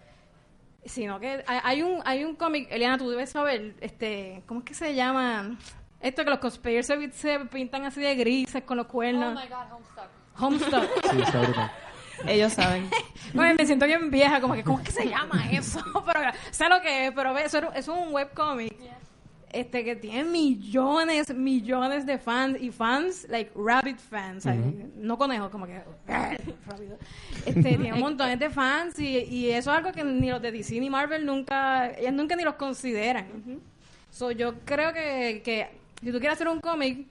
sino 0.85 1.21
que 1.21 1.45
hay, 1.47 1.61
hay 1.63 1.83
un 1.83 2.01
hay 2.05 2.25
un 2.25 2.35
cómic, 2.37 2.69
Eliana, 2.71 2.97
tú 2.99 3.11
debes 3.11 3.31
saber, 3.31 3.75
este, 3.81 4.43
¿cómo 4.47 4.61
es 4.61 4.67
que 4.67 4.75
se 4.75 4.95
llama? 4.95 5.57
Esto 6.01 6.25
que 6.25 6.31
los 6.31 6.39
cosplayers 6.39 6.87
se, 6.87 7.11
se 7.13 7.41
pintan 7.47 7.85
así 7.85 8.01
de 8.01 8.15
grises 8.15 8.63
con 8.65 8.77
los 8.77 8.87
Oh 8.87 8.91
cuernos. 8.91 9.35
my 9.35 9.49
god, 9.49 9.73
Homestuck. 9.73 10.85
Homestuck. 10.85 11.11
Sí, 11.11 11.21
está 11.23 11.41
brutal. 11.41 11.71
Ellos 12.27 12.53
saben. 12.53 12.89
Bueno, 13.35 13.55
me 13.59 13.67
siento 13.67 13.85
bien 13.87 14.11
vieja, 14.11 14.41
como 14.41 14.55
que, 14.55 14.63
¿cómo 14.63 14.79
es 14.79 14.85
que 14.85 14.93
se 14.93 15.09
llama 15.09 15.51
eso? 15.51 15.81
pero, 16.07 16.21
sé 16.51 16.69
lo 16.69 16.81
que 16.81 17.07
es, 17.07 17.13
pero 17.13 17.35
ve, 17.35 17.45
eso, 17.45 17.59
eso 17.59 17.73
es 17.75 17.89
un 17.89 18.15
webcomic. 18.15 18.73
Este, 19.53 19.85
que 19.85 19.97
tiene 19.97 20.25
millones, 20.25 21.35
millones 21.35 22.07
de 22.07 22.19
fans 22.19 22.57
y 22.61 22.71
fans, 22.71 23.27
like 23.29 23.51
rabbit 23.55 23.99
fans, 23.99 24.47
no 24.97 25.19
conejos, 25.19 25.51
como 25.51 25.67
que 25.67 25.83
rápido. 26.07 26.99
Este, 27.45 27.63
tiene 27.63 27.93
un 27.93 28.01
montón 28.01 28.39
de 28.39 28.51
fans 28.51 28.99
y, 28.99 29.19
y 29.19 29.51
eso 29.51 29.71
es 29.71 29.77
algo 29.77 29.93
que 29.93 30.05
ni 30.05 30.31
los 30.31 30.41
de 30.41 30.53
DC 30.53 30.79
ni 30.79 30.89
Marvel 30.89 31.27
nunca, 31.27 31.91
ellos 31.91 32.13
nunca 32.13 32.37
ni 32.37 32.45
los 32.45 32.55
consideran. 32.55 33.27
So, 34.11 34.31
yo 34.31 34.55
creo 34.65 34.93
que, 34.93 35.43
que 35.45 35.69
si 36.01 36.13
tú 36.13 36.19
quieres 36.19 36.35
hacer 36.35 36.49
un 36.49 36.61
cómic, 36.61 37.07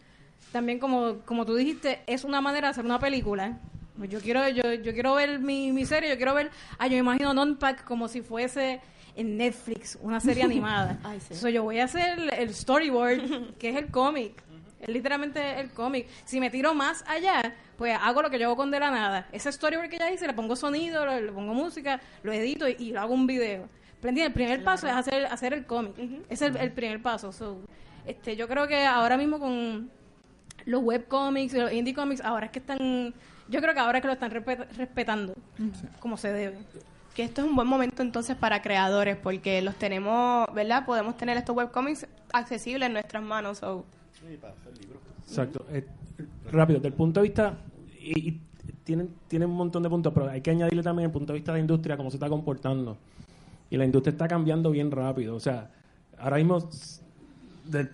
también 0.51 0.79
como, 0.79 1.17
como 1.25 1.45
tú 1.45 1.55
dijiste, 1.55 2.01
es 2.07 2.23
una 2.23 2.41
manera 2.41 2.67
de 2.67 2.71
hacer 2.71 2.85
una 2.85 2.99
película. 2.99 3.59
Pues 3.97 4.09
Yo 4.09 4.19
quiero, 4.19 4.47
yo, 4.49 4.73
yo 4.73 4.93
quiero 4.93 5.15
ver 5.15 5.39
mi, 5.39 5.71
mi 5.71 5.85
serie, 5.85 6.09
yo 6.09 6.17
quiero 6.17 6.33
ver, 6.33 6.51
ah, 6.77 6.87
yo 6.87 6.93
me 6.93 6.99
imagino 6.99 7.33
Non-Pack 7.33 7.85
como 7.85 8.07
si 8.07 8.21
fuese 8.21 8.81
en 9.15 9.37
Netflix, 9.37 9.97
una 10.01 10.19
serie 10.19 10.43
animada. 10.51 10.99
Ay, 11.03 11.19
sí. 11.21 11.33
So, 11.35 11.47
yo 11.49 11.63
voy 11.63 11.79
a 11.79 11.85
hacer 11.85 12.19
el, 12.19 12.33
el 12.33 12.53
storyboard, 12.53 13.55
que 13.59 13.69
es 13.69 13.75
el 13.77 13.87
cómic. 13.87 14.43
Es 14.81 14.89
literalmente 14.89 15.59
el 15.59 15.71
cómic. 15.71 16.07
Si 16.25 16.39
me 16.39 16.49
tiro 16.49 16.73
más 16.73 17.03
allá, 17.07 17.55
pues 17.77 17.97
hago 17.99 18.21
lo 18.21 18.29
que 18.29 18.37
yo 18.37 18.47
hago 18.47 18.55
con 18.57 18.69
De 18.69 18.79
la 18.79 18.91
Nada. 18.91 19.27
Ese 19.31 19.51
storyboard 19.51 19.89
que 19.89 19.97
ya 19.97 20.11
hice, 20.11 20.27
le 20.27 20.33
pongo 20.33 20.55
sonido, 20.55 21.05
le, 21.05 21.21
le 21.21 21.31
pongo 21.31 21.53
música, 21.53 22.01
lo 22.23 22.33
edito 22.33 22.67
y, 22.67 22.75
y 22.77 22.91
lo 22.91 23.01
hago 23.01 23.13
un 23.13 23.25
video. 23.25 23.67
El 24.03 24.33
primer 24.33 24.63
paso 24.63 24.87
es 24.87 24.93
hacer, 24.93 25.25
hacer 25.25 25.53
el 25.53 25.65
cómic. 25.65 25.97
Ese 26.29 26.47
es 26.47 26.55
el, 26.55 26.57
el 26.57 26.71
primer 26.71 27.01
paso. 27.01 27.31
So, 27.31 27.61
este, 28.05 28.35
yo 28.35 28.47
creo 28.47 28.67
que 28.67 28.85
ahora 28.85 29.17
mismo 29.17 29.39
con 29.39 29.89
los 30.65 30.83
webcomics 30.83 31.53
y 31.55 31.57
los 31.57 31.71
indie 31.73 31.93
comics, 31.93 32.21
ahora 32.21 32.47
es 32.47 32.51
que 32.51 32.59
están... 32.59 33.13
Yo 33.49 33.61
creo 33.61 33.73
que 33.73 33.79
ahora 33.79 33.99
es 33.99 34.01
que 34.01 34.07
lo 34.07 34.13
están 34.13 34.31
respe- 34.31 34.67
respetando 34.77 35.33
como 35.99 36.17
se 36.17 36.31
debe. 36.33 36.57
Que 37.15 37.23
esto 37.23 37.41
es 37.41 37.47
un 37.47 37.55
buen 37.55 37.67
momento 37.67 38.01
entonces 38.01 38.35
para 38.35 38.61
creadores, 38.61 39.15
porque 39.15 39.61
los 39.61 39.75
tenemos, 39.75 40.47
¿verdad? 40.53 40.85
Podemos 40.85 41.15
tener 41.15 41.37
estos 41.37 41.55
webcomics 41.55 42.07
accesibles 42.33 42.87
en 42.87 42.93
nuestras 42.93 43.23
manos. 43.23 43.59
so. 43.59 43.85
Exacto. 45.27 45.65
Eh, 45.71 45.85
rápido, 46.51 46.79
desde 46.79 46.89
el 46.89 46.93
punto 46.93 47.21
de 47.21 47.27
vista, 47.27 47.53
y, 47.99 48.29
y 48.29 48.41
tienen, 48.83 49.09
tienen 49.27 49.49
un 49.49 49.55
montón 49.55 49.81
de 49.83 49.89
puntos, 49.89 50.11
pero 50.13 50.29
hay 50.29 50.41
que 50.41 50.51
añadirle 50.51 50.83
también 50.83 51.05
el 51.07 51.11
punto 51.11 51.31
de 51.33 51.39
vista 51.39 51.51
de 51.53 51.59
la 51.59 51.61
industria, 51.61 51.95
cómo 51.97 52.09
se 52.11 52.17
está 52.17 52.27
comportando. 52.27 52.97
Y 53.69 53.77
la 53.77 53.85
industria 53.85 54.11
está 54.11 54.27
cambiando 54.27 54.69
bien 54.71 54.91
rápido. 54.91 55.35
O 55.35 55.39
sea, 55.39 55.69
ahora 56.19 56.37
mismo, 56.37 56.69
del, 57.65 57.89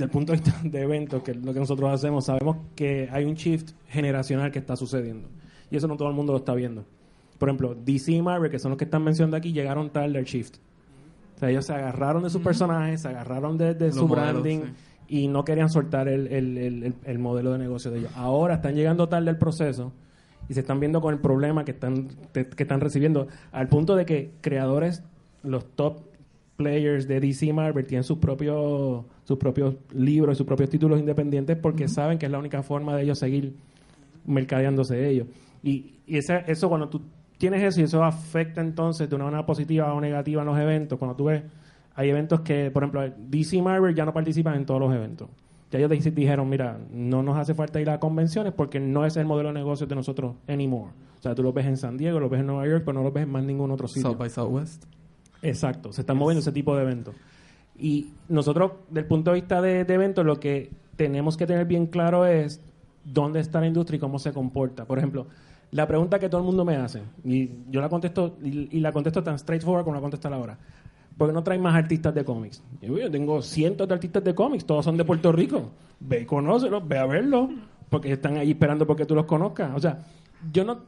del 0.00 0.10
punto 0.10 0.32
de 0.32 0.38
vista 0.40 0.60
de 0.64 0.82
eventos, 0.82 1.22
que 1.22 1.30
es 1.32 1.36
lo 1.36 1.52
que 1.54 1.60
nosotros 1.60 1.90
hacemos, 1.92 2.24
sabemos 2.26 2.56
que 2.74 3.08
hay 3.12 3.24
un 3.24 3.34
shift 3.34 3.70
generacional 3.88 4.50
que 4.50 4.58
está 4.58 4.76
sucediendo. 4.76 5.28
Y 5.70 5.76
eso 5.76 5.86
no 5.86 5.96
todo 5.96 6.08
el 6.08 6.14
mundo 6.14 6.32
lo 6.32 6.38
está 6.38 6.54
viendo. 6.54 6.84
Por 7.38 7.48
ejemplo, 7.48 7.74
DC 7.74 8.12
y 8.12 8.22
Marvel, 8.22 8.50
que 8.50 8.58
son 8.58 8.70
los 8.70 8.78
que 8.78 8.84
están 8.84 9.02
mencionando 9.04 9.36
aquí, 9.36 9.52
llegaron 9.52 9.90
tarde 9.90 10.18
al 10.18 10.24
shift. 10.24 10.56
O 11.36 11.38
sea, 11.38 11.48
ellos 11.50 11.64
se 11.64 11.72
agarraron 11.72 12.22
de 12.22 12.30
sus 12.30 12.42
personajes, 12.42 13.00
se 13.02 13.08
agarraron 13.08 13.56
de, 13.56 13.92
su 13.92 14.06
modelos, 14.06 14.32
branding 14.42 14.60
y 15.08 15.26
no 15.28 15.44
querían 15.44 15.70
soltar 15.70 16.06
el, 16.08 16.26
el- 16.26 16.58
el- 16.58 16.82
el- 16.84 16.94
el 17.04 17.18
modelo 17.18 17.52
de 17.52 17.58
negocio 17.58 17.90
de 17.90 18.00
ellos. 18.00 18.12
Ahora 18.14 18.56
están 18.56 18.74
llegando 18.74 19.08
tarde 19.08 19.30
al 19.30 19.38
proceso 19.38 19.92
y 20.48 20.54
se 20.54 20.60
están 20.60 20.80
viendo 20.80 21.00
con 21.00 21.14
el 21.14 21.20
problema 21.20 21.64
que 21.64 21.70
están, 21.70 22.08
que 22.32 22.46
están 22.62 22.80
recibiendo, 22.80 23.26
al 23.52 23.68
punto 23.68 23.96
de 23.96 24.04
que 24.04 24.32
creadores, 24.42 25.02
los 25.42 25.64
top 25.76 26.00
players 26.60 27.08
de 27.08 27.20
DC 27.20 27.52
Marvel 27.54 27.86
tienen 27.86 28.04
sus 28.04 28.18
propios, 28.18 29.04
sus 29.24 29.38
propios 29.38 29.76
libros 29.94 30.34
y 30.34 30.36
sus 30.36 30.46
propios 30.46 30.68
títulos 30.68 31.00
independientes 31.00 31.56
porque 31.56 31.88
saben 31.88 32.18
que 32.18 32.26
es 32.26 32.32
la 32.32 32.38
única 32.38 32.62
forma 32.62 32.94
de 32.94 33.04
ellos 33.04 33.18
seguir 33.18 33.54
mercadeándose 34.26 34.94
de 34.94 35.08
ellos. 35.10 35.26
Y, 35.62 35.94
eso 36.06 36.68
cuando 36.68 36.88
tú 36.88 37.00
tienes 37.38 37.62
eso 37.62 37.80
y 37.80 37.84
eso 37.84 38.02
afecta 38.04 38.60
entonces 38.60 39.08
de 39.08 39.14
una 39.16 39.24
manera 39.26 39.46
positiva 39.46 39.92
o 39.94 40.00
negativa 40.00 40.42
en 40.42 40.48
los 40.48 40.58
eventos, 40.58 40.98
cuando 40.98 41.16
tú 41.16 41.24
ves, 41.24 41.42
hay 41.94 42.10
eventos 42.10 42.40
que, 42.40 42.70
por 42.70 42.82
ejemplo, 42.82 43.02
DC 43.28 43.62
Marvel 43.62 43.94
ya 43.94 44.04
no 44.04 44.12
participan 44.12 44.56
en 44.56 44.66
todos 44.66 44.80
los 44.80 44.92
eventos. 44.92 45.28
Ya 45.70 45.78
ellos 45.78 45.90
dij- 45.90 46.12
dijeron, 46.12 46.48
mira, 46.48 46.78
no 46.92 47.22
nos 47.22 47.38
hace 47.38 47.54
falta 47.54 47.80
ir 47.80 47.88
a 47.90 48.00
convenciones 48.00 48.52
porque 48.52 48.80
no 48.80 49.06
es 49.06 49.16
el 49.16 49.24
modelo 49.26 49.48
de 49.50 49.54
negocio 49.54 49.86
de 49.86 49.94
nosotros 49.94 50.34
anymore. 50.48 50.90
O 51.18 51.22
sea, 51.22 51.34
tú 51.34 51.42
lo 51.44 51.52
ves 51.52 51.66
en 51.66 51.76
San 51.76 51.96
Diego, 51.96 52.18
lo 52.18 52.28
ves 52.28 52.40
en 52.40 52.46
Nueva 52.48 52.66
York, 52.66 52.82
pero 52.84 52.98
no 52.98 53.04
lo 53.04 53.12
ves 53.12 53.22
en 53.24 53.30
más 53.30 53.44
ningún 53.44 53.70
otro 53.70 53.86
sitio. 53.86 54.10
South 54.10 54.18
by 54.18 54.28
Southwest. 54.30 54.84
Exacto, 55.42 55.92
se 55.92 56.02
están 56.02 56.16
moviendo 56.16 56.40
ese 56.40 56.52
tipo 56.52 56.76
de 56.76 56.82
eventos. 56.82 57.14
Y 57.78 58.12
nosotros, 58.28 58.72
del 58.90 59.06
punto 59.06 59.30
de 59.30 59.40
vista 59.40 59.62
de, 59.62 59.84
de 59.84 59.94
eventos, 59.94 60.24
lo 60.24 60.38
que 60.38 60.70
tenemos 60.96 61.36
que 61.36 61.46
tener 61.46 61.64
bien 61.64 61.86
claro 61.86 62.26
es 62.26 62.60
dónde 63.04 63.40
está 63.40 63.60
la 63.60 63.66
industria 63.66 63.96
y 63.96 64.00
cómo 64.00 64.18
se 64.18 64.32
comporta. 64.32 64.84
Por 64.84 64.98
ejemplo, 64.98 65.26
la 65.70 65.86
pregunta 65.86 66.18
que 66.18 66.28
todo 66.28 66.40
el 66.40 66.46
mundo 66.46 66.64
me 66.64 66.76
hace, 66.76 67.02
y 67.24 67.50
yo 67.70 67.80
la 67.80 67.88
contesto, 67.88 68.36
y, 68.42 68.76
y 68.76 68.80
la 68.80 68.92
contesto 68.92 69.22
tan 69.22 69.38
straightforward 69.38 69.84
como 69.84 69.96
la 69.96 70.02
contestar 70.02 70.32
ahora. 70.32 70.58
¿Por 71.16 71.28
qué 71.28 71.34
no 71.34 71.42
traen 71.42 71.60
más 71.60 71.74
artistas 71.74 72.14
de 72.14 72.24
cómics? 72.24 72.62
Yo, 72.80 72.98
yo 72.98 73.10
tengo 73.10 73.42
cientos 73.42 73.86
de 73.86 73.94
artistas 73.94 74.24
de 74.24 74.34
cómics, 74.34 74.64
todos 74.64 74.84
son 74.84 74.96
de 74.96 75.04
Puerto 75.04 75.32
Rico. 75.32 75.70
Ve 76.00 76.22
y 76.22 76.24
conócelos, 76.24 76.86
ve 76.88 76.98
a 76.98 77.06
verlos, 77.06 77.50
porque 77.90 78.12
están 78.12 78.36
ahí 78.36 78.52
esperando 78.52 78.86
porque 78.86 79.04
tú 79.04 79.14
los 79.14 79.26
conozcas. 79.26 79.72
O 79.74 79.80
sea, 79.80 79.98
yo 80.52 80.64
no, 80.64 80.80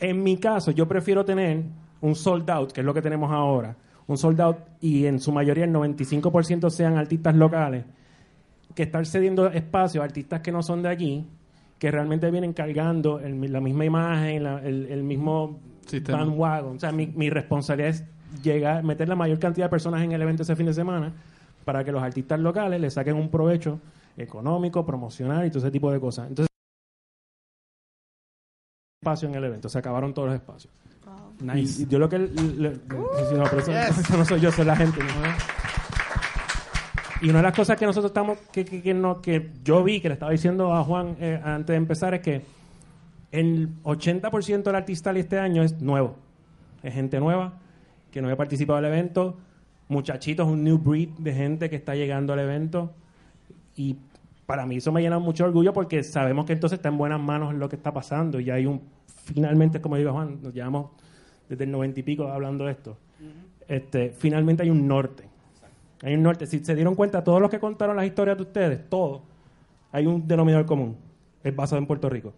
en 0.00 0.22
mi 0.22 0.36
caso, 0.36 0.70
yo 0.70 0.86
prefiero 0.86 1.24
tener 1.24 1.64
un 2.04 2.14
sold 2.14 2.48
out, 2.50 2.72
que 2.72 2.80
es 2.80 2.84
lo 2.84 2.92
que 2.92 3.00
tenemos 3.00 3.30
ahora, 3.32 3.76
un 4.06 4.18
sold 4.18 4.40
out 4.40 4.56
y 4.80 5.06
en 5.06 5.18
su 5.20 5.32
mayoría 5.32 5.64
el 5.64 5.72
95% 5.72 6.68
sean 6.70 6.98
artistas 6.98 7.34
locales, 7.34 7.84
que 8.74 8.82
estar 8.82 9.06
cediendo 9.06 9.46
espacio 9.48 10.02
a 10.02 10.04
artistas 10.04 10.40
que 10.40 10.52
no 10.52 10.62
son 10.62 10.82
de 10.82 10.90
aquí, 10.90 11.26
que 11.78 11.90
realmente 11.90 12.30
vienen 12.30 12.52
cargando 12.52 13.20
el- 13.20 13.50
la 13.52 13.60
misma 13.60 13.84
imagen, 13.86 14.42
la- 14.44 14.58
el, 14.62 14.86
el 14.86 15.02
mismo 15.02 15.58
Sistema. 15.86 16.18
bandwagon. 16.18 16.76
O 16.76 16.80
sea, 16.80 16.92
mi, 16.92 17.06
mi 17.06 17.30
responsabilidad 17.30 17.90
es 17.90 18.04
llegar, 18.42 18.82
meter 18.84 19.08
la 19.08 19.14
mayor 19.16 19.38
cantidad 19.38 19.66
de 19.66 19.70
personas 19.70 20.02
en 20.02 20.12
el 20.12 20.20
evento 20.20 20.42
ese 20.42 20.56
fin 20.56 20.66
de 20.66 20.74
semana 20.74 21.12
para 21.64 21.82
que 21.84 21.92
los 21.92 22.02
artistas 22.02 22.38
locales 22.40 22.80
le 22.80 22.90
saquen 22.90 23.16
un 23.16 23.30
provecho 23.30 23.80
económico, 24.16 24.84
promocional 24.84 25.46
y 25.46 25.50
todo 25.50 25.60
ese 25.60 25.70
tipo 25.70 25.90
de 25.90 26.00
cosas. 26.00 26.28
Entonces, 26.28 26.48
espacio 29.00 29.28
en 29.28 29.34
el 29.34 29.44
evento, 29.44 29.68
se 29.68 29.78
acabaron 29.78 30.12
todos 30.14 30.28
los 30.28 30.34
espacios. 30.36 30.72
Nice. 31.40 31.82
Y, 31.82 31.84
y 31.84 31.88
yo 31.88 31.98
lo 31.98 32.08
que... 32.08 32.18
le- 32.18 32.28
le- 32.28 32.74
sí, 32.74 33.34
no, 33.36 33.44
pero 33.44 33.58
eso, 33.58 33.72
eso 34.00 34.16
no 34.16 34.24
soy 34.24 34.40
yo, 34.40 34.50
soy 34.52 34.64
la 34.64 34.76
gente. 34.76 35.00
¿no? 35.00 35.06
Y 37.22 37.30
una 37.30 37.38
de 37.38 37.42
las 37.44 37.54
cosas 37.54 37.78
que 37.78 37.86
nosotros 37.86 38.10
estamos, 38.10 38.38
que, 38.52 38.64
que, 38.64 38.82
que 38.82 38.92
no, 38.92 39.20
que 39.22 39.50
yo 39.64 39.82
vi, 39.82 40.00
que 40.00 40.08
le 40.08 40.14
estaba 40.14 40.32
diciendo 40.32 40.74
a 40.74 40.84
Juan 40.84 41.16
eh, 41.20 41.40
antes 41.42 41.68
de 41.68 41.76
empezar, 41.76 42.12
es 42.14 42.20
que 42.20 42.42
el 43.32 43.70
80% 43.82 44.62
del 44.62 44.74
artista 44.74 45.10
este 45.12 45.38
año 45.38 45.62
es 45.62 45.80
nuevo. 45.80 46.16
Es 46.82 46.92
gente 46.92 47.18
nueva, 47.20 47.54
que 48.10 48.20
no 48.20 48.28
había 48.28 48.36
participado 48.36 48.76
del 48.80 48.92
evento, 48.92 49.38
muchachitos, 49.88 50.46
un 50.46 50.62
new 50.64 50.76
breed 50.78 51.08
de 51.18 51.32
gente 51.32 51.70
que 51.70 51.76
está 51.76 51.94
llegando 51.94 52.32
al 52.34 52.40
evento. 52.40 52.92
Y 53.76 53.96
para 54.44 54.66
mí 54.66 54.76
eso 54.76 54.92
me 54.92 55.00
llena 55.00 55.18
mucho 55.18 55.44
de 55.44 55.48
orgullo 55.48 55.72
porque 55.72 56.02
sabemos 56.02 56.44
que 56.44 56.52
entonces 56.52 56.78
está 56.78 56.90
en 56.90 56.98
buenas 56.98 57.20
manos 57.20 57.54
lo 57.54 57.68
que 57.70 57.76
está 57.76 57.90
pasando. 57.92 58.38
Y 58.38 58.50
hay 58.50 58.66
un, 58.66 58.82
finalmente, 59.24 59.80
como 59.80 59.96
digo 59.96 60.12
Juan, 60.12 60.40
nos 60.42 60.52
llevamos 60.52 60.90
desde 61.48 61.64
el 61.64 61.70
noventa 61.70 62.00
y 62.00 62.02
pico 62.02 62.28
hablando 62.28 62.64
de 62.64 62.72
esto. 62.72 62.96
este, 63.68 64.10
finalmente 64.10 64.62
hay 64.62 64.70
un 64.70 64.86
norte. 64.86 65.24
Hay 66.02 66.14
un 66.14 66.22
norte. 66.22 66.46
Si 66.46 66.62
se 66.64 66.74
dieron 66.74 66.94
cuenta, 66.94 67.24
todos 67.24 67.40
los 67.40 67.50
que 67.50 67.58
contaron 67.58 67.96
las 67.96 68.04
historias 68.06 68.36
de 68.36 68.42
ustedes, 68.42 68.90
todos, 68.90 69.22
hay 69.92 70.06
un 70.06 70.26
denominador 70.26 70.66
común. 70.66 70.96
Es 71.42 71.54
basado 71.54 71.78
en 71.78 71.86
Puerto 71.86 72.08
Rico. 72.08 72.32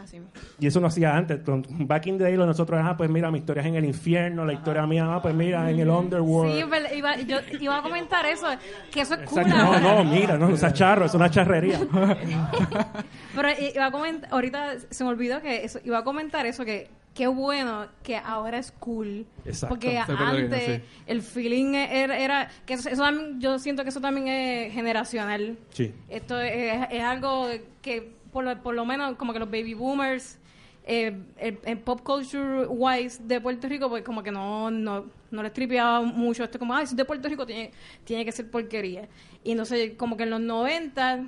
Así. 0.00 0.20
Y 0.60 0.66
eso 0.66 0.80
no 0.80 0.86
hacía 0.88 1.16
antes. 1.16 1.40
Con- 1.40 1.64
Back 1.86 2.06
in 2.06 2.18
the 2.18 2.24
day, 2.24 2.36
nosotros, 2.36 2.80
ah, 2.82 2.96
pues 2.96 3.10
mira, 3.10 3.30
mi 3.30 3.38
historia 3.38 3.60
es 3.62 3.66
en 3.68 3.74
el 3.76 3.84
infierno, 3.84 4.44
la 4.44 4.52
historia 4.52 4.86
mía, 4.86 5.06
ah, 5.08 5.22
pues 5.22 5.34
mira, 5.34 5.70
en 5.70 5.78
el 5.78 5.88
underworld. 5.90 6.54
Sí, 6.54 6.64
pero 6.70 6.94
iba, 6.94 7.16
yo 7.18 7.38
iba 7.60 7.78
a 7.78 7.82
comentar 7.82 8.24
eso, 8.26 8.46
que 8.90 9.00
eso 9.02 9.14
es 9.14 9.28
cool. 9.28 9.42
Exacto. 9.42 9.80
No, 9.80 10.04
no, 10.04 10.04
mira, 10.04 10.36
no, 10.38 10.48
esa 10.50 10.72
charro, 10.72 11.06
es 11.06 11.14
una 11.14 11.30
charrería. 11.30 11.78
Pero 13.34 13.48
iba 13.74 13.86
a 13.86 13.90
comentar, 13.90 14.30
ahorita 14.32 14.74
se 14.90 15.04
me 15.04 15.10
olvidó 15.10 15.40
que 15.40 15.64
eso, 15.64 15.78
iba 15.84 15.98
a 15.98 16.04
comentar 16.04 16.46
eso, 16.46 16.64
que 16.64 16.88
qué 17.14 17.26
bueno 17.26 17.86
que 18.02 18.16
ahora 18.16 18.58
es 18.58 18.72
cool. 18.72 19.26
Exacto. 19.44 19.68
Porque 19.74 19.98
Estoy 19.98 20.16
antes 20.20 20.64
sí. 20.64 20.82
el 21.06 21.22
feeling 21.22 21.74
era, 21.74 22.16
era- 22.18 22.48
que 22.66 22.74
eso, 22.74 22.88
eso 22.88 23.02
también- 23.02 23.40
yo 23.40 23.58
siento 23.58 23.82
que 23.82 23.88
eso 23.90 24.00
también 24.00 24.28
es 24.28 24.72
generacional. 24.72 25.56
Sí. 25.70 25.92
Esto 26.08 26.40
es, 26.40 26.86
es 26.90 27.02
algo 27.02 27.48
que 27.82 28.17
por 28.38 28.44
lo, 28.44 28.62
por 28.62 28.74
lo 28.76 28.84
menos 28.84 29.16
como 29.16 29.32
que 29.32 29.40
los 29.40 29.50
baby 29.50 29.74
boomers, 29.74 30.38
eh, 30.84 31.12
el, 31.38 31.58
el 31.64 31.78
pop 31.78 32.02
culture 32.02 32.68
wise 32.68 33.20
de 33.24 33.40
Puerto 33.40 33.68
Rico, 33.68 33.88
pues 33.88 34.04
como 34.04 34.22
que 34.22 34.30
no, 34.30 34.70
no, 34.70 35.06
no 35.32 35.42
les 35.42 35.52
tripeaba 35.52 36.02
mucho 36.02 36.44
esto, 36.44 36.56
como, 36.56 36.76
si 36.78 36.84
es 36.84 36.96
de 36.96 37.04
Puerto 37.04 37.28
Rico 37.28 37.44
tiene, 37.44 37.72
tiene 38.04 38.24
que 38.24 38.30
ser 38.30 38.48
porquería. 38.48 39.08
Y 39.42 39.50
entonces, 39.50 39.94
como 39.96 40.16
que 40.16 40.22
en 40.22 40.30
los 40.30 40.40
90, 40.40 41.26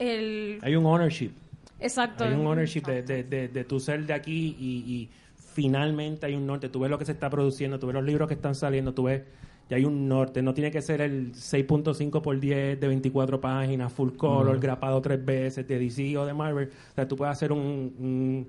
el... 0.00 0.58
Hay 0.60 0.74
un 0.74 0.84
ownership. 0.86 1.30
Exacto. 1.78 2.24
Hay 2.24 2.32
un 2.32 2.44
ownership 2.44 2.82
de, 2.82 3.02
de, 3.02 3.22
de, 3.22 3.46
de 3.46 3.64
tu 3.64 3.78
ser 3.78 4.04
de 4.04 4.12
aquí 4.12 4.56
y, 4.58 4.92
y 4.92 5.08
finalmente 5.54 6.26
hay 6.26 6.34
un 6.34 6.48
norte. 6.48 6.68
Tú 6.68 6.80
ves 6.80 6.90
lo 6.90 6.98
que 6.98 7.04
se 7.04 7.12
está 7.12 7.30
produciendo, 7.30 7.78
tú 7.78 7.86
ves 7.86 7.94
los 7.94 8.04
libros 8.04 8.26
que 8.26 8.34
están 8.34 8.56
saliendo, 8.56 8.92
tú 8.92 9.04
ves 9.04 9.22
y 9.70 9.74
hay 9.74 9.84
un 9.84 10.08
norte. 10.08 10.42
No 10.42 10.52
tiene 10.52 10.72
que 10.72 10.82
ser 10.82 11.00
el 11.00 11.32
6.5 11.32 12.20
por 12.20 12.38
10 12.38 12.80
de 12.80 12.88
24 12.88 13.40
páginas, 13.40 13.92
full 13.92 14.10
color, 14.16 14.58
grapado 14.58 15.00
tres 15.00 15.24
veces, 15.24 15.66
de 15.66 15.78
DC 15.78 16.18
o 16.18 16.26
de 16.26 16.34
Marvel. 16.34 16.68
O 16.90 16.94
sea, 16.94 17.06
tú 17.06 17.16
puedes 17.16 17.32
hacer 17.32 17.52
un, 17.52 17.60
un 17.98 18.48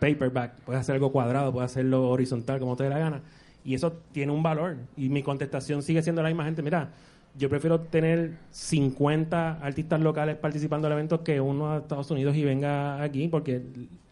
paperback, 0.00 0.54
puedes 0.64 0.80
hacer 0.80 0.94
algo 0.94 1.12
cuadrado, 1.12 1.52
puedes 1.52 1.70
hacerlo 1.70 2.08
horizontal, 2.08 2.58
como 2.58 2.74
te 2.74 2.84
dé 2.84 2.90
la 2.90 2.98
gana. 2.98 3.20
Y 3.66 3.74
eso 3.74 3.92
tiene 4.12 4.32
un 4.32 4.42
valor. 4.42 4.78
Y 4.96 5.10
mi 5.10 5.22
contestación 5.22 5.82
sigue 5.82 6.02
siendo 6.02 6.22
la 6.22 6.28
misma 6.28 6.46
gente. 6.46 6.62
Mira, 6.62 6.90
yo 7.36 7.50
prefiero 7.50 7.80
tener 7.80 8.38
50 8.50 9.58
artistas 9.60 10.00
locales 10.00 10.36
participando 10.36 10.86
en 10.86 10.94
eventos 10.94 11.20
que 11.20 11.38
uno 11.38 11.70
a 11.70 11.78
Estados 11.78 12.10
Unidos 12.10 12.34
y 12.34 12.44
venga 12.44 13.02
aquí, 13.02 13.28
porque 13.28 13.62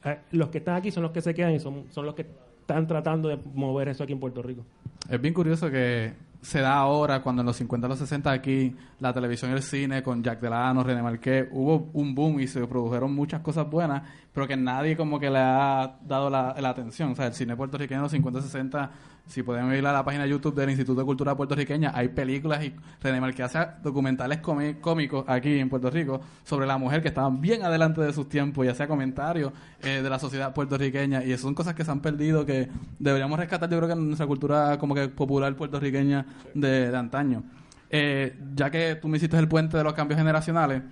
eh, 0.05 0.19
los 0.33 0.51
que 0.51 0.59
están 0.59 0.77
aquí 0.77 0.91
son 0.91 1.05
los 1.05 1.13
que 1.13 1.23
se 1.23 1.33
quedan 1.33 1.55
y 1.55 1.61
son, 1.61 1.85
son 1.91 2.05
los 2.05 2.15
que 2.15 2.27
están 2.61 2.87
tratando 2.87 3.31
de 3.31 3.39
mover 3.55 3.89
eso 3.89 4.05
aquí 4.05 4.13
en 4.13 4.21
Puerto 4.21 4.43
Rico. 4.43 4.63
Es 5.09 5.21
bien 5.21 5.33
curioso 5.33 5.71
que 5.71 6.13
se 6.45 6.61
da 6.61 6.75
ahora, 6.75 7.23
cuando 7.23 7.41
en 7.41 7.47
los 7.47 7.57
50 7.57 7.89
los 7.89 7.99
60 7.99 8.31
aquí, 8.31 8.77
la 9.01 9.15
televisión 9.15 9.51
y 9.51 9.55
el 9.55 9.63
cine 9.63 10.03
con 10.03 10.23
Jack 10.23 10.41
Delano, 10.41 10.85
René 10.85 11.03
Marqués, 11.03 11.49
hubo 11.51 11.89
un 11.95 12.15
boom 12.15 12.39
y 12.39 12.47
se 12.47 12.67
produjeron 12.67 13.15
muchas 13.15 13.41
cosas 13.41 13.69
buenas, 13.71 14.03
pero 14.35 14.49
que 14.49 14.57
nadie 14.57 14.97
como 14.97 15.21
que 15.21 15.31
le 15.31 15.39
ha 15.39 15.97
dado 16.05 16.29
la, 16.29 16.57
la 16.61 16.69
atención. 16.71 17.13
O 17.13 17.15
sea, 17.15 17.29
el 17.29 17.35
cine 17.35 17.57
puertorriqueño 17.57 18.01
de 18.01 18.03
los 18.03 18.13
50 18.13 18.43
60, 18.43 18.91
si 19.27 19.45
pueden 19.45 19.73
ir 19.73 19.87
a 19.87 19.93
la 19.93 20.05
página 20.05 20.25
de 20.25 20.31
YouTube 20.31 20.57
del 20.57 20.71
Instituto 20.71 21.01
de 21.01 21.07
Cultura 21.07 21.37
Puertorriqueña, 21.37 21.93
hay 21.95 22.09
películas 22.09 22.65
y 22.65 22.75
René 23.01 23.21
Marqués 23.21 23.55
hace 23.55 23.67
documentales 23.81 24.41
cómicos 24.41 25.25
aquí 25.29 25.61
en 25.61 25.71
Puerto 25.71 25.89
Rico 25.89 26.21
sobre 26.43 26.67
la 26.67 26.77
mujer 26.77 27.01
que 27.01 27.09
estaban 27.09 27.41
bien 27.41 27.63
adelante 27.63 28.01
de 28.01 28.13
sus 28.13 28.29
tiempos 28.29 28.67
y 28.67 28.69
hacía 28.69 28.89
comentarios 28.89 29.53
eh, 29.83 30.03
de 30.03 30.11
la 30.11 30.19
sociedad 30.19 30.53
puertorriqueña 30.53 31.25
y 31.25 31.33
eso 31.33 31.45
son 31.45 31.55
cosas 31.55 31.75
que 31.75 31.85
se 31.85 31.93
han 31.93 32.01
perdido 32.01 32.45
que 32.45 32.69
deberíamos 32.99 33.39
rescatar 33.39 33.71
yo 33.71 33.77
creo 33.79 33.89
que 33.89 33.95
en 33.95 34.07
nuestra 34.07 34.27
cultura 34.27 34.79
como 34.79 34.97
que 34.97 35.09
popular 35.09 35.55
puertorriqueña 35.55 36.27
de, 36.55 36.91
de 36.91 36.97
antaño. 36.97 37.45
Eh, 37.89 38.37
ya 38.57 38.71
que 38.71 38.97
tú 38.97 39.07
me 39.07 39.19
hiciste 39.19 39.39
el 39.39 39.47
puente 39.47 39.77
de 39.77 39.85
los 39.85 39.95
cambios 39.95 40.19
generacionales, 40.19 40.83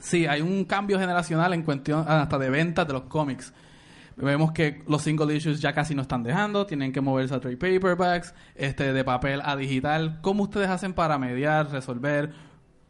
sí, 0.00 0.26
hay 0.26 0.40
un 0.40 0.64
cambio 0.64 0.98
generacional 0.98 1.52
en 1.54 1.62
cuestión 1.62 2.04
hasta 2.06 2.38
de 2.38 2.50
ventas 2.50 2.86
de 2.86 2.92
los 2.92 3.02
cómics. 3.04 3.52
Vemos 4.16 4.52
que 4.52 4.82
los 4.86 5.02
single 5.02 5.34
issues 5.34 5.60
ya 5.60 5.72
casi 5.72 5.94
no 5.94 6.02
están 6.02 6.22
dejando, 6.22 6.66
tienen 6.66 6.92
que 6.92 7.00
moverse 7.00 7.34
a 7.34 7.40
trade 7.40 7.56
paperbacks, 7.56 8.32
este, 8.54 8.92
de 8.92 9.04
papel 9.04 9.40
a 9.44 9.56
digital. 9.56 10.20
¿Cómo 10.22 10.44
ustedes 10.44 10.68
hacen 10.68 10.92
para 10.92 11.18
mediar, 11.18 11.68
resolver, 11.70 12.32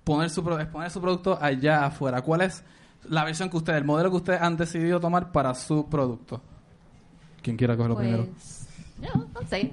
poner 0.05 0.29
su, 0.29 0.45
pro- 0.45 0.61
exponer 0.61 0.91
su 0.91 1.01
producto 1.01 1.39
allá 1.41 1.87
afuera? 1.87 2.21
¿Cuál 2.21 2.43
es 2.43 2.63
la 3.09 3.25
versión 3.25 3.49
que 3.49 3.57
ustedes, 3.57 3.79
el 3.79 3.85
modelo 3.87 4.11
que 4.11 4.17
ustedes 4.17 4.43
han 4.43 4.59
decidido 4.59 5.01
tomar 5.01 5.33
para 5.33 5.55
su 5.55 5.89
producto? 5.89 6.43
¿Quién 7.41 7.57
quiera 7.57 7.75
cogerlo 7.75 7.97
primero? 7.97 8.27
Pues, 8.27 8.69
no, 9.01 9.27
no 9.33 9.49
sé. 9.49 9.73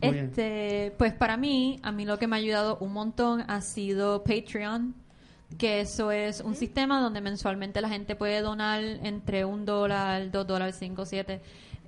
este, 0.00 0.94
pues 0.98 1.12
para 1.12 1.36
mí, 1.36 1.78
a 1.84 1.92
mí 1.92 2.04
lo 2.04 2.18
que 2.18 2.26
me 2.26 2.34
ha 2.34 2.38
ayudado 2.38 2.76
un 2.78 2.92
montón 2.92 3.44
ha 3.46 3.60
sido 3.60 4.24
Patreon, 4.24 4.94
que 5.58 5.80
eso 5.80 6.10
es 6.12 6.40
un 6.40 6.54
sistema 6.54 7.00
donde 7.00 7.20
mensualmente 7.20 7.80
la 7.80 7.88
gente 7.88 8.16
puede 8.16 8.40
donar 8.40 8.82
entre 8.82 9.44
un 9.44 9.64
dólar, 9.64 10.30
dos 10.30 10.46
dólares, 10.46 10.76
cinco, 10.78 11.04
siete. 11.04 11.40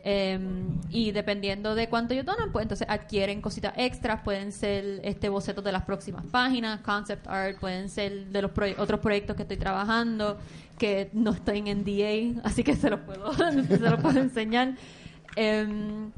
em, 0.05 0.81
y 0.91 1.13
dependiendo 1.13 1.77
de 1.77 1.89
cuánto 1.89 2.13
ellos 2.13 2.27
donan, 2.27 2.51
pues 2.51 2.65
entonces 2.65 2.89
adquieren 2.91 3.41
cositas 3.41 3.73
extras, 3.77 4.21
pueden 4.23 4.51
ser 4.51 5.01
este 5.05 5.29
bocetos 5.29 5.63
de 5.63 5.71
las 5.71 5.85
próximas 5.85 6.25
páginas, 6.27 6.81
concept 6.81 7.29
art, 7.29 7.57
pueden 7.61 7.89
ser 7.89 8.27
de 8.27 8.43
los 8.43 8.51
proye- 8.51 8.75
otros 8.79 8.99
proyectos 8.99 9.37
que 9.37 9.43
estoy 9.43 9.59
trabajando, 9.59 10.39
que 10.77 11.09
no 11.13 11.31
estoy 11.31 11.59
en 11.59 11.69
NDA, 11.69 12.41
así 12.49 12.65
que 12.65 12.75
se 12.75 12.91
los 12.91 12.99
puedo, 12.99 13.33
se 13.69 13.79
los 13.79 14.01
puedo 14.01 14.19
enseñar. 14.19 14.75
Em, 15.37 16.11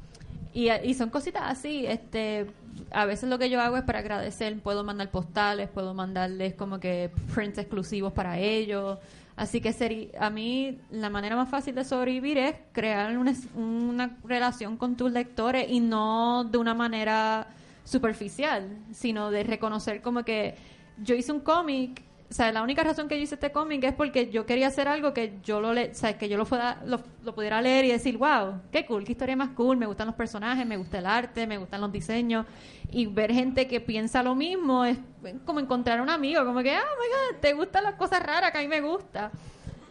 y, 0.54 0.70
y 0.70 0.94
son 0.94 1.10
cositas 1.10 1.42
así, 1.44 1.84
este, 1.86 2.46
a 2.90 3.04
veces 3.04 3.28
lo 3.28 3.38
que 3.38 3.50
yo 3.50 3.60
hago 3.60 3.76
es 3.76 3.84
para 3.84 4.00
agradecer, 4.00 4.58
puedo 4.60 4.84
mandar 4.84 5.10
postales, 5.10 5.68
puedo 5.68 5.94
mandarles 5.94 6.54
como 6.54 6.78
que 6.80 7.10
prints 7.34 7.58
exclusivos 7.58 8.12
para 8.12 8.38
ellos. 8.38 8.98
Así 9.36 9.60
que 9.60 9.70
seri- 9.72 10.10
a 10.18 10.30
mí 10.30 10.78
la 10.90 11.10
manera 11.10 11.34
más 11.34 11.48
fácil 11.48 11.74
de 11.74 11.84
sobrevivir 11.84 12.38
es 12.38 12.54
crear 12.72 13.18
una, 13.18 13.34
una 13.56 14.16
relación 14.24 14.76
con 14.76 14.96
tus 14.96 15.10
lectores 15.10 15.66
y 15.68 15.80
no 15.80 16.44
de 16.44 16.58
una 16.58 16.72
manera 16.74 17.48
superficial, 17.84 18.68
sino 18.92 19.30
de 19.30 19.42
reconocer 19.42 20.00
como 20.02 20.22
que 20.24 20.54
yo 21.02 21.14
hice 21.16 21.32
un 21.32 21.40
cómic, 21.40 22.02
o 22.40 22.52
la 22.52 22.62
única 22.62 22.82
razón 22.82 23.06
que 23.08 23.16
yo 23.16 23.22
hice 23.22 23.36
este 23.36 23.52
cómic 23.52 23.84
es 23.84 23.92
porque 23.94 24.30
yo 24.30 24.44
quería 24.44 24.66
hacer 24.66 24.88
algo 24.88 25.14
que 25.14 25.38
yo 25.44 25.60
lo 25.60 25.72
le, 25.72 25.90
o 25.90 25.94
sea, 25.94 26.18
que 26.18 26.28
yo 26.28 26.36
lo, 26.36 26.44
fuera- 26.44 26.82
lo, 26.84 27.00
pudiera 27.34 27.62
leer 27.62 27.84
y 27.84 27.88
decir, 27.92 28.18
wow, 28.18 28.60
qué 28.72 28.84
cool, 28.86 29.04
qué 29.04 29.12
historia 29.12 29.36
más 29.36 29.50
cool, 29.50 29.76
me 29.76 29.86
gustan 29.86 30.06
los 30.06 30.16
personajes, 30.16 30.66
me 30.66 30.76
gusta 30.76 30.98
el 30.98 31.06
arte, 31.06 31.46
me 31.46 31.58
gustan 31.58 31.80
los 31.80 31.92
diseños 31.92 32.46
y 32.90 33.06
ver 33.06 33.32
gente 33.32 33.68
que 33.68 33.80
piensa 33.80 34.22
lo 34.22 34.34
mismo 34.34 34.84
es 34.84 34.98
como 35.44 35.60
encontrar 35.60 36.00
un 36.00 36.10
amigo, 36.10 36.44
como 36.44 36.60
que, 36.62 36.72
oh 36.72 36.74
my 36.74 37.34
god, 37.36 37.40
te 37.40 37.52
gustan 37.52 37.84
las 37.84 37.94
cosas 37.94 38.20
raras 38.22 38.50
que 38.50 38.58
a 38.58 38.62
mí 38.62 38.68
me 38.68 38.80
gusta. 38.80 39.30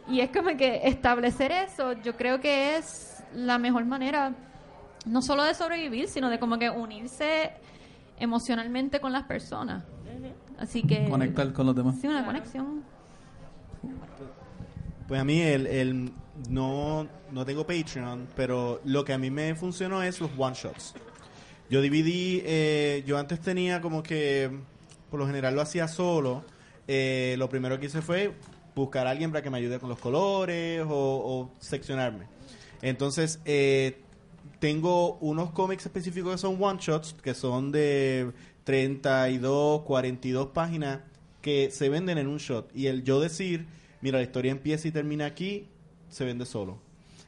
Y 0.09 0.19
es 0.19 0.29
como 0.29 0.55
que 0.57 0.81
establecer 0.83 1.51
eso, 1.51 1.93
yo 2.01 2.15
creo 2.17 2.41
que 2.41 2.75
es 2.75 3.23
la 3.33 3.57
mejor 3.57 3.85
manera, 3.85 4.33
no 5.05 5.21
solo 5.21 5.43
de 5.43 5.53
sobrevivir, 5.53 6.09
sino 6.09 6.29
de 6.29 6.39
como 6.39 6.59
que 6.59 6.69
unirse 6.69 7.51
emocionalmente 8.19 8.99
con 8.99 9.11
las 9.11 9.23
personas. 9.23 9.83
Así 10.57 10.83
que... 10.83 11.09
Conectar 11.09 11.51
con 11.53 11.65
los 11.65 11.75
demás. 11.75 11.95
Sí, 11.99 12.07
una 12.07 12.25
conexión. 12.25 12.83
Pues 15.07 15.19
a 15.19 15.23
mí 15.23 15.41
el, 15.41 15.67
el 15.67 16.11
no, 16.49 17.07
no 17.31 17.45
tengo 17.45 17.65
Patreon, 17.67 18.27
pero 18.35 18.81
lo 18.85 19.03
que 19.03 19.13
a 19.13 19.17
mí 19.17 19.29
me 19.29 19.53
funcionó 19.55 20.01
es 20.01 20.21
los 20.21 20.31
one 20.37 20.55
shots. 20.55 20.93
Yo 21.69 21.81
dividí, 21.81 22.41
eh, 22.45 23.03
yo 23.05 23.17
antes 23.17 23.39
tenía 23.39 23.81
como 23.81 24.03
que, 24.03 24.49
por 25.09 25.19
lo 25.19 25.27
general 25.27 25.55
lo 25.55 25.61
hacía 25.61 25.87
solo. 25.87 26.43
Eh, 26.87 27.35
lo 27.37 27.49
primero 27.49 27.79
que 27.79 27.87
hice 27.87 28.01
fue 28.01 28.33
buscar 28.75 29.07
a 29.07 29.11
alguien 29.11 29.31
para 29.31 29.41
que 29.41 29.49
me 29.49 29.57
ayude 29.57 29.79
con 29.79 29.89
los 29.89 29.99
colores 29.99 30.83
o, 30.83 30.89
o 30.89 31.51
seccionarme. 31.59 32.25
Entonces, 32.81 33.39
eh, 33.45 34.01
tengo 34.59 35.17
unos 35.19 35.51
cómics 35.51 35.85
específicos 35.85 36.33
que 36.33 36.37
son 36.37 36.57
one 36.61 36.79
shots, 36.81 37.13
que 37.21 37.33
son 37.33 37.71
de 37.71 38.31
32, 38.63 39.81
42 39.81 40.47
páginas, 40.47 40.99
que 41.41 41.71
se 41.71 41.89
venden 41.89 42.17
en 42.17 42.27
un 42.27 42.37
shot. 42.37 42.69
Y 42.75 42.87
el 42.87 43.03
yo 43.03 43.19
decir, 43.19 43.65
mira, 44.01 44.17
la 44.17 44.23
historia 44.23 44.51
empieza 44.51 44.87
y 44.87 44.91
termina 44.91 45.25
aquí, 45.25 45.67
se 46.09 46.25
vende 46.25 46.45
solo. 46.45 46.77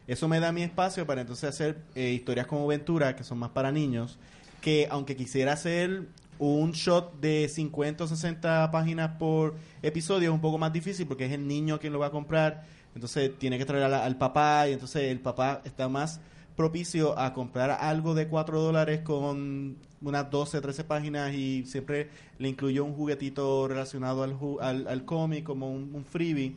Eso 0.07 0.27
me 0.27 0.39
da 0.39 0.51
mi 0.51 0.61
espacio 0.61 1.05
para 1.05 1.21
entonces 1.21 1.49
hacer 1.49 1.81
eh, 1.95 2.11
historias 2.11 2.47
como 2.47 2.67
Ventura, 2.67 3.15
que 3.15 3.23
son 3.23 3.39
más 3.39 3.49
para 3.49 3.71
niños, 3.71 4.19
que 4.61 4.87
aunque 4.89 5.15
quisiera 5.15 5.53
hacer 5.53 6.03
un 6.37 6.71
shot 6.71 7.19
de 7.19 7.49
50 7.49 8.03
o 8.03 8.07
60 8.07 8.69
páginas 8.71 9.11
por 9.17 9.55
episodio, 9.81 10.29
es 10.29 10.33
un 10.33 10.41
poco 10.41 10.57
más 10.57 10.71
difícil 10.71 11.07
porque 11.07 11.25
es 11.25 11.31
el 11.31 11.47
niño 11.47 11.79
quien 11.79 11.93
lo 11.93 11.99
va 11.99 12.07
a 12.07 12.11
comprar, 12.11 12.65
entonces 12.93 13.31
tiene 13.39 13.57
que 13.57 13.65
traer 13.65 13.83
al 13.83 14.17
papá 14.17 14.67
y 14.69 14.73
entonces 14.73 15.03
el 15.03 15.19
papá 15.19 15.61
está 15.65 15.89
más 15.89 16.19
propicio 16.55 17.17
a 17.19 17.33
comprar 17.33 17.69
algo 17.71 18.13
de 18.13 18.27
4 18.27 18.59
dólares 18.61 19.01
con 19.01 19.77
unas 20.01 20.29
12, 20.31 20.61
13 20.61 20.83
páginas 20.83 21.33
y 21.33 21.65
siempre 21.65 22.09
le 22.39 22.49
incluyo 22.49 22.83
un 22.85 22.93
juguetito 22.93 23.67
relacionado 23.67 24.23
al, 24.23 24.37
ju- 24.39 24.59
al, 24.61 24.87
al 24.87 25.03
cómic 25.05 25.43
como 25.43 25.71
un, 25.71 25.93
un 25.93 26.05
freebie 26.05 26.53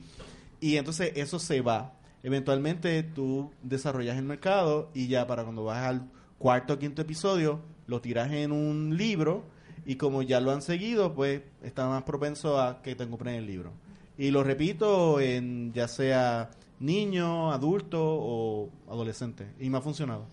y 0.60 0.76
entonces 0.76 1.12
eso 1.16 1.38
se 1.38 1.60
va. 1.60 1.92
Eventualmente 2.22 3.02
tú 3.02 3.50
desarrollas 3.62 4.16
el 4.18 4.24
mercado 4.24 4.90
y 4.94 5.08
ya 5.08 5.26
para 5.26 5.44
cuando 5.44 5.64
vas 5.64 5.86
al 5.86 6.02
cuarto 6.38 6.74
o 6.74 6.78
quinto 6.78 7.02
episodio 7.02 7.60
lo 7.86 8.00
tiras 8.00 8.30
en 8.32 8.52
un 8.52 8.96
libro 8.96 9.44
y 9.86 9.96
como 9.96 10.22
ya 10.22 10.40
lo 10.40 10.50
han 10.50 10.60
seguido 10.62 11.14
pues 11.14 11.40
está 11.62 11.88
más 11.88 12.02
propenso 12.02 12.60
a 12.60 12.82
que 12.82 12.94
te 12.94 13.08
compren 13.08 13.34
el 13.36 13.46
libro. 13.46 13.72
Y 14.18 14.30
lo 14.32 14.42
repito 14.42 15.20
en 15.20 15.72
ya 15.72 15.86
sea 15.88 16.50
niño, 16.80 17.52
adulto 17.52 17.98
o 18.00 18.70
adolescente 18.88 19.46
y 19.58 19.68
me 19.70 19.78
ha 19.78 19.80
funcionado. 19.80 20.26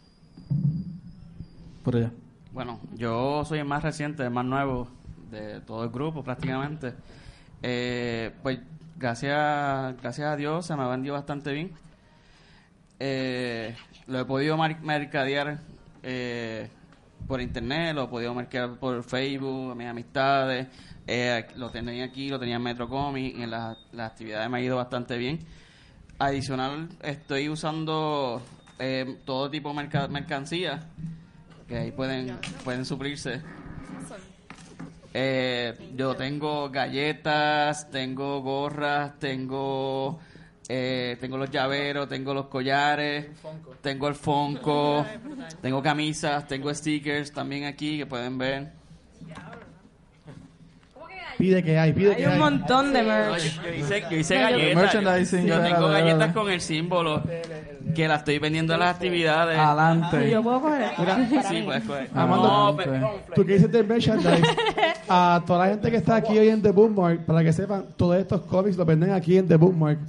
Por 1.84 1.96
allá. 1.96 2.12
Bueno, 2.52 2.80
yo 2.96 3.44
soy 3.46 3.60
el 3.60 3.66
más 3.66 3.84
reciente, 3.84 4.24
el 4.24 4.32
más 4.32 4.46
nuevo 4.46 4.88
de 5.32 5.60
todo 5.62 5.84
el 5.84 5.90
grupo 5.90 6.24
prácticamente. 6.24 6.94
Eh, 7.62 8.32
pues 8.44 8.60
gracias, 8.98 10.00
gracias 10.02 10.28
a 10.28 10.36
Dios 10.36 10.66
se 10.66 10.76
me 10.76 10.84
ha 10.84 10.88
vendido 10.88 11.16
bastante 11.16 11.52
bien. 11.52 11.72
Eh, 13.00 13.76
lo 14.08 14.20
he 14.20 14.26
podido 14.26 14.56
mar- 14.56 14.82
mercadear 14.82 15.60
eh, 16.02 16.70
por 17.28 17.42
internet, 17.42 17.94
lo 17.94 18.04
he 18.04 18.08
podido 18.08 18.34
mercadear 18.34 18.78
por 18.78 19.04
Facebook, 19.04 19.72
a 19.72 19.76
mis 19.76 19.88
amistades. 19.88 20.68
Eh, 21.08 21.46
lo 21.56 21.70
tenía 21.70 22.06
aquí, 22.06 22.30
lo 22.30 22.40
tenía 22.40 22.56
en 22.56 22.64
Metro 22.64 22.88
Comic, 22.88 23.36
y 23.38 23.44
en 23.44 23.52
las, 23.52 23.78
las 23.92 24.12
actividades 24.12 24.50
me 24.50 24.58
ha 24.58 24.62
ido 24.62 24.78
bastante 24.78 25.18
bien. 25.18 25.40
Adicional, 26.20 26.90
estoy 27.02 27.50
usando 27.50 28.42
eh, 28.80 29.18
todo 29.26 29.50
tipo 29.50 29.70
de 29.70 29.76
merca- 29.76 30.08
mercancía 30.08 30.84
que 31.68 31.78
ahí 31.78 31.92
pueden, 31.92 32.38
pueden 32.64 32.86
suplirse. 32.86 33.42
Eh, 35.14 35.94
yo 35.96 36.16
tengo 36.16 36.70
galletas, 36.70 37.90
tengo 37.90 38.42
gorras, 38.42 39.18
tengo 39.18 40.20
eh, 40.68 41.16
tengo 41.22 41.38
los 41.38 41.50
llaveros, 41.52 42.10
tengo 42.10 42.34
los 42.34 42.48
collares, 42.48 43.28
tengo 43.82 44.08
el 44.08 44.16
fonco, 44.16 45.06
tengo 45.62 45.82
camisas, 45.82 46.48
tengo 46.48 46.74
stickers 46.74 47.32
también 47.32 47.66
aquí 47.66 47.98
que 48.00 48.06
pueden 48.06 48.38
ver. 48.38 48.72
Pide 51.38 51.64
que 51.64 51.78
hay, 51.78 51.92
pide 51.94 52.12
Hay 52.12 52.16
que 52.18 52.26
un 52.28 52.34
hay. 52.34 52.40
montón 52.40 52.94
de 52.94 53.04
merch. 53.04 53.56
yo, 53.56 53.62
yo 53.64 53.74
hice, 53.76 54.04
yo 54.10 54.18
hice 54.18 54.76
Merchandising, 54.76 55.48
galletas. 55.48 55.70
Yo, 55.70 55.76
tengo 55.76 55.88
galletas 55.90 56.34
con 56.34 56.50
el 56.50 56.62
símbolo 56.62 57.22
que 57.94 58.08
las 58.08 58.20
estoy 58.20 58.40
vendiendo 58.40 58.74
en 58.74 58.80
las 58.80 58.96
actividades. 58.96 59.58
Adelante. 59.58 60.30
Yo 60.30 60.42
puedo 60.44 60.62
coger. 60.62 60.90
Sí, 61.50 61.62
pues, 61.66 61.84
pues. 61.86 62.10
Amando, 62.14 62.48
No, 62.72 62.76
pero- 62.78 63.20
Tú 63.36 63.46
que 63.46 63.54
dices 63.54 63.72
de 63.72 63.84
merchandise, 63.84 64.42
a 65.10 65.44
toda 65.46 65.66
la 65.66 65.72
gente 65.74 65.92
que 65.92 65.98
está 65.98 66.16
aquí 66.16 66.38
hoy 66.38 66.50
en 66.50 66.62
The 66.62 66.72
Bookmark, 66.72 67.26
para 67.26 67.44
que 67.44 67.54
sepan, 67.54 67.86
todos 67.96 68.18
estos 68.18 68.42
cómics 68.42 68.78
los 68.78 68.86
venden 68.88 69.12
aquí 69.12 69.38
en 69.38 69.48
The 69.48 69.56
Bookmark. 69.58 70.00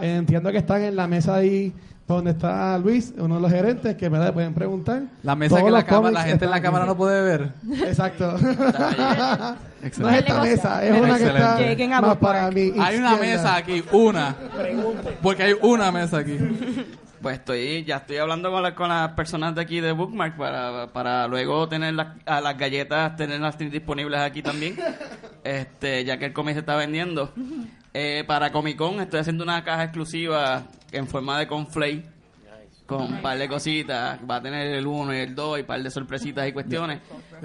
Entiendo 0.00 0.52
que 0.52 0.58
están 0.58 0.82
en 0.82 0.94
la 0.96 1.06
mesa 1.06 1.36
ahí 1.36 1.72
donde 2.06 2.30
está 2.30 2.78
Luis, 2.78 3.12
uno 3.18 3.36
de 3.36 3.40
los 3.40 3.50
gerentes, 3.50 3.96
que 3.96 4.08
me 4.08 4.32
pueden 4.32 4.54
preguntar. 4.54 5.02
La 5.22 5.34
mesa 5.34 5.56
Todos 5.56 5.64
que 5.64 5.70
la, 5.72 5.86
cómics 5.86 6.12
la 6.14 6.22
gente 6.22 6.44
en 6.44 6.50
la 6.52 6.60
cámara 6.62 6.86
no 6.86 6.96
puede 6.96 7.20
ver. 7.22 7.52
Exacto. 7.84 8.32
no 8.38 8.38
es 8.38 9.56
Excelente. 9.82 10.18
esta 10.18 10.40
mesa, 10.42 10.84
es 10.84 11.00
una 11.00 11.18
que 11.18 11.24
está 11.26 12.00
más 12.00 12.16
para 12.18 12.50
mí. 12.50 12.72
Hay 12.78 12.96
una 12.96 13.16
mesa 13.16 13.56
aquí, 13.56 13.82
una. 13.92 14.34
Porque 15.22 15.42
hay 15.42 15.54
una 15.62 15.90
mesa 15.90 16.18
aquí. 16.18 16.38
Pues 17.22 17.38
estoy, 17.38 17.82
ya 17.84 17.96
estoy 17.96 18.18
hablando 18.18 18.52
con, 18.52 18.62
la- 18.62 18.74
con 18.74 18.88
las 18.88 19.10
personas 19.12 19.54
de 19.54 19.62
aquí 19.62 19.80
de 19.80 19.90
Bookmark 19.90 20.36
para, 20.36 20.86
para 20.92 21.26
luego 21.26 21.68
tener 21.68 21.94
las, 21.94 22.08
a 22.24 22.40
las 22.40 22.56
galletas, 22.56 23.16
tenerlas 23.16 23.58
disponibles 23.58 24.20
aquí 24.20 24.42
también, 24.42 24.76
este, 25.42 26.04
ya 26.04 26.18
que 26.18 26.26
el 26.26 26.32
cómic 26.32 26.54
se 26.54 26.60
está 26.60 26.76
vendiendo. 26.76 27.32
Eh, 27.98 28.24
para 28.26 28.52
Comic 28.52 28.76
Con 28.76 29.00
estoy 29.00 29.20
haciendo 29.20 29.42
una 29.42 29.64
caja 29.64 29.84
exclusiva 29.84 30.64
en 30.92 31.06
forma 31.08 31.38
de 31.38 31.46
conflay 31.46 32.04
con 32.84 33.00
un 33.14 33.22
par 33.22 33.38
de 33.38 33.48
cositas. 33.48 34.20
Va 34.30 34.36
a 34.36 34.42
tener 34.42 34.66
el 34.66 34.86
1 34.86 35.14
y 35.14 35.16
el 35.16 35.34
2 35.34 35.56
y 35.58 35.60
un 35.62 35.66
par 35.66 35.82
de 35.82 35.90
sorpresitas 35.90 36.46
y 36.46 36.52
cuestiones. 36.52 37.00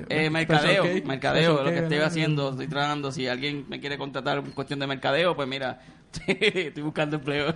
Eh, 0.10 0.30
mercadeo, 0.30 0.84
Special 0.84 0.94
cake, 0.96 1.06
mercadeo, 1.06 1.42
special 1.54 1.66
lo 1.66 1.72
que 1.72 1.80
estoy 1.80 1.98
haciendo, 2.00 2.50
estoy 2.50 2.68
trabajando. 2.68 3.14
Si 3.14 3.28
alguien 3.30 3.66
me 3.70 3.80
quiere 3.80 3.98
contratar 3.98 4.40
en 4.40 4.52
cuestión 4.52 4.80
de 4.80 4.88
mercadeo, 4.88 5.38
pues 5.38 5.48
mira, 5.48 5.80
estoy 6.28 6.84
buscando 6.84 7.16
empleo. 7.16 7.56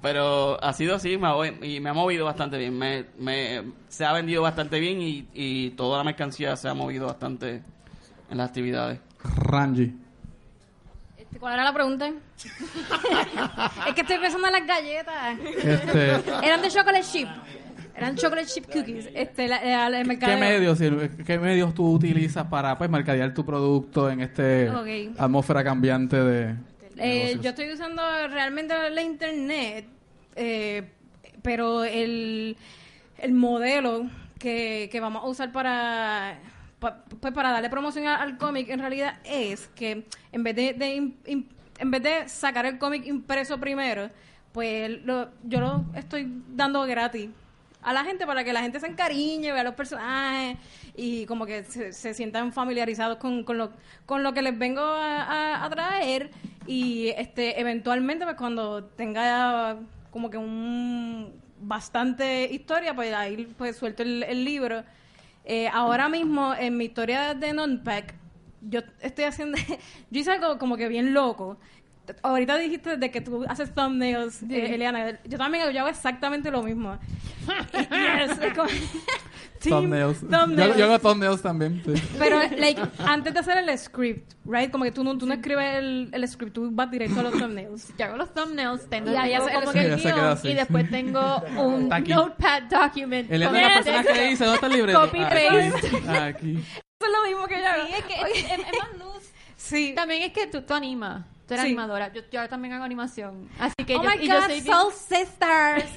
Pero 0.00 0.62
ha 0.64 0.72
sido 0.72 0.94
así 0.94 1.18
me 1.18 1.26
ha, 1.28 1.34
y 1.66 1.80
me 1.80 1.90
ha 1.90 1.94
movido 1.94 2.24
bastante 2.24 2.56
bien. 2.56 2.78
Me, 2.78 3.04
me- 3.18 3.62
se 3.88 4.06
ha 4.06 4.14
vendido 4.14 4.40
bastante 4.40 4.80
bien 4.80 5.02
y, 5.02 5.28
y 5.34 5.70
toda 5.72 5.98
la 5.98 6.04
mercancía 6.04 6.56
se 6.56 6.66
ha 6.66 6.72
movido 6.74 7.06
bastante 7.08 7.62
en 8.30 8.38
las 8.38 8.48
actividades. 8.48 9.00
Ranji. 9.42 9.92
¿Cuál 11.40 11.54
era 11.54 11.64
la 11.64 11.72
pregunta? 11.72 12.06
es 13.88 13.94
que 13.94 14.00
estoy 14.02 14.18
pensando 14.18 14.46
en 14.48 14.52
las 14.52 14.66
galletas. 14.66 15.38
Este, 15.64 16.10
Eran 16.46 16.60
de 16.62 16.68
chocolate 16.68 17.02
chip. 17.02 17.28
Eran 17.96 18.16
chocolate 18.16 18.46
chip 18.46 18.66
cookies. 18.70 19.08
Este, 19.14 19.48
la, 19.48 19.88
la- 19.88 20.00
el 20.00 20.18
¿qué, 20.18 20.36
medios, 20.36 20.78
sirve- 20.78 21.10
¿Qué 21.24 21.38
medios 21.38 21.74
tú 21.74 21.90
utilizas 21.92 22.46
para 22.46 22.76
pues, 22.78 22.88
mercadear 22.90 23.32
tu 23.34 23.44
producto 23.44 24.10
en 24.10 24.20
este 24.20 24.70
atmósfera 25.18 25.64
cambiante 25.64 26.16
de 26.22 26.54
Eh, 26.98 27.38
yo 27.42 27.50
estoy 27.50 27.72
usando 27.72 28.02
realmente 28.28 28.74
la 28.90 29.02
internet, 29.02 29.86
eh, 30.36 30.90
pero 31.42 31.84
el, 31.84 32.56
el 33.18 33.32
modelo 33.32 34.06
que, 34.38 34.88
que 34.92 35.00
vamos 35.00 35.22
a 35.24 35.26
usar 35.26 35.52
para 35.52 36.38
pues 36.80 37.32
para 37.34 37.52
darle 37.52 37.70
promoción 37.70 38.06
al 38.06 38.38
cómic 38.38 38.68
en 38.70 38.80
realidad 38.80 39.18
es 39.24 39.68
que 39.68 40.06
en 40.32 40.42
vez 40.42 40.56
de, 40.56 40.72
de 40.72 41.12
en 41.78 41.90
vez 41.90 42.02
de 42.02 42.28
sacar 42.28 42.66
el 42.66 42.78
cómic 42.78 43.06
impreso 43.06 43.58
primero, 43.58 44.10
pues 44.52 45.02
lo- 45.04 45.28
yo 45.44 45.60
lo 45.60 45.84
estoy 45.94 46.30
dando 46.48 46.82
gratis 46.82 47.30
a 47.82 47.92
la 47.94 48.04
gente 48.04 48.26
para 48.26 48.44
que 48.44 48.52
la 48.52 48.60
gente 48.60 48.78
se 48.78 48.86
encariñe, 48.86 49.52
vea 49.52 49.64
los 49.64 49.74
personajes 49.74 50.58
y 50.94 51.24
como 51.24 51.46
que 51.46 51.64
se, 51.64 52.12
sientan 52.12 52.52
familiarizados 52.52 53.16
con, 53.16 53.42
con, 53.44 53.56
lo, 53.56 53.70
con 54.04 54.22
lo 54.22 54.34
que 54.34 54.42
les 54.42 54.58
vengo 54.58 54.82
a, 54.82 55.66
traer 55.70 56.30
y 56.66 57.08
este 57.16 57.58
eventualmente 57.58 58.24
pues 58.26 58.36
cuando 58.36 58.84
tenga 58.84 59.76
como 60.10 60.28
que 60.28 60.36
un 60.36 61.32
bastante 61.62 62.52
historia 62.52 62.94
pues 62.94 63.14
ahí 63.14 63.46
pues 63.56 63.76
suelto 63.76 64.02
el, 64.02 64.22
el 64.24 64.44
libro 64.44 64.82
Eh, 65.52 65.66
ahora 65.72 66.08
mismo 66.08 66.54
en 66.54 66.76
mi 66.76 66.84
historia 66.84 67.34
de 67.34 67.52
non-pack 67.52 68.14
yo 68.60 68.82
estoy 69.00 69.24
haciendo 69.24 69.58
yo 70.10 70.20
hice 70.20 70.30
algo 70.30 70.58
como 70.60 70.76
que 70.76 70.86
bien 70.86 71.12
loco 71.12 71.58
Ahorita 72.22 72.56
dijiste 72.58 72.96
de 72.96 73.10
que 73.10 73.20
tú 73.20 73.44
haces 73.48 73.74
thumbnails, 73.74 74.42
eh, 74.44 74.74
Eliana. 74.74 75.18
Yo 75.24 75.38
también 75.38 75.70
yo 75.72 75.80
hago 75.80 75.88
exactamente 75.88 76.50
lo 76.50 76.62
mismo. 76.62 76.98
Yes, 77.72 78.38
es 78.40 78.52
como- 78.54 78.68
Team 79.60 79.70
thumbnails. 79.90 80.20
thumbnails. 80.20 80.74
Yo, 80.74 80.78
yo 80.78 80.84
hago 80.86 80.98
thumbnails 80.98 81.42
también. 81.42 81.82
sí. 81.84 81.92
Pero, 82.18 82.38
like, 82.58 82.80
antes 83.04 83.34
de 83.34 83.40
hacer 83.40 83.58
el 83.58 83.78
script, 83.78 84.32
right? 84.44 84.70
Como 84.70 84.84
que 84.84 84.92
tú 84.92 85.02
no, 85.04 85.16
tú 85.18 85.26
no 85.26 85.34
escribes 85.34 85.74
el, 85.76 86.08
el 86.12 86.28
script, 86.28 86.54
tú 86.54 86.68
vas 86.72 86.90
directo 86.90 87.20
a 87.20 87.22
los 87.24 87.32
thumbnails. 87.32 87.92
Yo 87.98 88.04
hago 88.06 88.16
los 88.16 88.32
thumbnails, 88.32 88.88
tengo 88.88 89.10
Y 89.12 89.16
ahí 89.16 89.34
como 89.36 89.72
sí, 89.72 89.78
que 89.78 89.86
el 89.86 89.96
guion 89.96 90.38
y 90.44 90.54
después 90.54 90.90
tengo 90.90 91.42
un 91.58 91.88
notepad 91.88 92.62
document. 92.64 93.30
Eliana 93.30 93.60
es 93.78 93.86
la 93.86 94.02
persona 94.02 94.02
que 94.14 94.28
dice, 94.28 94.44
¿dónde 94.44 94.54
está 94.56 94.66
el 94.68 94.72
libreto? 94.74 95.00
Copy 95.00 95.18
Ah, 95.20 95.28
paste. 95.30 95.48
aquí. 95.88 95.96
Ah, 96.08 96.24
aquí. 96.26 96.52
Eso 96.56 97.06
es 97.06 97.12
lo 97.12 97.28
mismo 97.28 97.46
que 97.46 97.58
yo 97.58 97.66
hago. 97.66 97.86
Sí, 97.86 97.92
es 97.98 98.04
que 98.04 98.14
es, 98.14 98.44
es- 98.44 98.50
es 98.52 98.78
más 98.78 98.98
luz. 98.98 99.30
Sí. 99.56 99.92
También 99.94 100.22
es 100.22 100.32
que 100.32 100.46
tú, 100.46 100.62
tú 100.62 100.74
animas. 100.74 101.24
Tú 101.50 101.54
eres 101.54 101.64
Sí. 101.66 101.70
animadora. 101.72 102.12
Yo, 102.12 102.22
yo 102.30 102.48
también 102.48 102.74
hago 102.74 102.84
animación. 102.84 103.48
Así 103.58 103.74
que 103.84 103.96
Oh 103.96 104.04
yo, 104.04 104.08
my 104.08 104.24
y 104.24 104.28
yo 104.28 104.34
God, 104.36 104.46
soy 104.46 104.60
bien- 104.60 104.72
Soul 104.76 104.92
Sisters. 104.92 105.90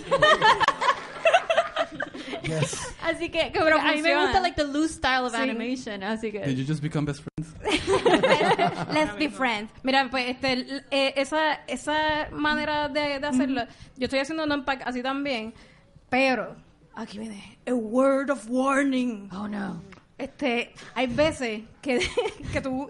Así 3.03 3.29
que, 3.29 3.51
que 3.51 3.59
Pero 3.59 3.79
a 3.79 3.91
mí 3.93 4.01
me 4.01 4.15
gusta 4.19 4.39
like 4.41 4.55
the 4.55 4.63
loose 4.67 4.95
style 4.95 5.25
of 5.25 5.31
Sí. 5.35 5.41
animation. 5.41 6.01
Así 6.03 6.31
que 6.31 6.39
Did 6.39 6.57
you 6.57 6.65
just 6.65 6.81
become 6.81 7.05
best 7.05 7.21
friends? 7.23 7.53
Let's 8.93 9.15
be 9.17 9.29
friends. 9.29 9.71
Mira, 9.83 10.07
pues 10.09 10.27
este, 10.29 10.83
eh, 10.89 11.13
esa, 11.17 11.53
esa 11.67 12.29
manera 12.31 12.89
de, 12.89 13.19
de 13.19 13.27
hacerlo, 13.27 13.61
yo 13.97 14.05
estoy 14.05 14.19
haciendo 14.21 14.43
un 14.43 14.51
unpack 14.51 14.81
así 14.87 15.03
también, 15.03 15.53
pero 16.09 16.55
aquí 16.95 17.19
viene 17.19 17.59
a 17.67 17.73
word 17.73 18.31
of 18.31 18.45
warning. 18.49 19.29
Oh 19.31 19.47
no. 19.47 19.83
Este, 20.17 20.73
hay 20.95 21.07
veces 21.07 21.61
que, 21.81 21.99
que 22.53 22.59
tú 22.61 22.89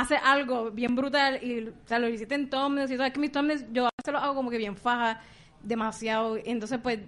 haces 0.00 0.18
algo 0.22 0.70
bien 0.70 0.94
brutal 0.96 1.42
y 1.42 1.68
o 1.68 1.72
sea, 1.86 1.98
lo 1.98 2.08
hiciste 2.08 2.34
en 2.34 2.48
thumbnails 2.50 2.90
y 2.90 2.96
sabes 2.96 3.12
que 3.12 3.20
mis 3.20 3.32
thumbnails 3.32 3.64
yo 3.72 3.86
a 3.86 3.90
veces 3.98 4.12
los 4.12 4.22
hago 4.22 4.34
como 4.34 4.50
que 4.50 4.58
bien 4.58 4.76
faja 4.76 5.20
demasiado 5.62 6.36
entonces 6.44 6.78
pues 6.82 7.00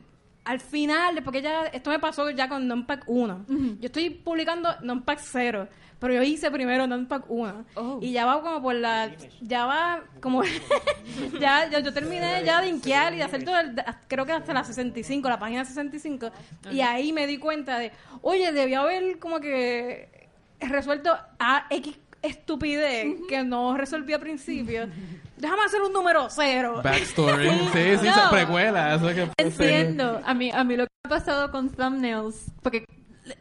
al 0.45 0.61
final, 0.61 1.23
porque 1.25 1.43
ya 1.43 1.67
esto 1.67 1.91
me 1.91 1.99
pasó 1.99 2.31
ya 2.31 2.49
con 2.49 2.67
Nonpack 2.67 3.05
1. 3.07 3.45
Yo 3.81 3.87
estoy 3.87 4.09
publicando 4.09 4.75
Nonpack 4.81 5.19
0, 5.21 5.69
pero 5.99 6.15
yo 6.15 6.23
hice 6.23 6.51
primero 6.51 6.87
Nonpack 6.87 7.25
1 7.29 7.65
Oh. 7.75 7.99
y 8.01 8.13
ya 8.13 8.25
va 8.25 8.41
como 8.41 8.63
por 8.63 8.75
la 8.75 9.11
ya 9.43 9.67
va 9.67 10.05
como 10.23 10.43
ya, 11.39 11.69
ya 11.69 11.81
yo 11.81 11.93
terminé 11.93 12.43
ya 12.47 12.63
de 12.63 12.69
inquear 12.69 13.13
y 13.13 13.19
de 13.19 13.25
hacer 13.25 13.45
todo 13.45 13.59
el, 13.61 13.75
creo 14.07 14.25
que 14.25 14.33
hasta 14.33 14.55
la 14.55 14.65
65, 14.65 15.29
la 15.29 15.39
página 15.39 15.67
65 15.67 16.31
y 16.71 16.81
ahí 16.81 17.13
me 17.13 17.27
di 17.27 17.37
cuenta 17.37 17.79
de, 17.79 17.93
oye, 18.23 18.51
debía 18.51 18.81
haber 18.81 19.19
como 19.19 19.41
que 19.41 20.31
resuelto 20.61 21.15
a 21.39 21.67
X 21.69 21.99
estupidez 22.23 23.17
que 23.29 23.45
no 23.45 23.77
resolví 23.77 24.13
al 24.13 24.21
principio. 24.21 24.89
Déjame 25.37 25.63
hacer 25.65 25.81
un 25.83 25.93
número 25.93 26.29
cero. 26.31 26.81
Backstory. 26.83 27.49
Sí, 27.73 27.97
sí, 28.01 28.07
No. 28.07 28.15
se 28.15 28.35
precuela. 28.35 28.95
Eso 28.95 29.07
que 29.09 29.29
Entiendo. 29.37 30.21
A 30.25 30.35
mí, 30.35 30.51
a 30.53 30.65
mí 30.65 30.77
lo 30.77 30.85
que 30.85 30.91
ha 31.07 31.11
pasado 31.11 31.51
con 31.51 31.71
thumbnails, 31.71 32.51
porque 32.63 32.85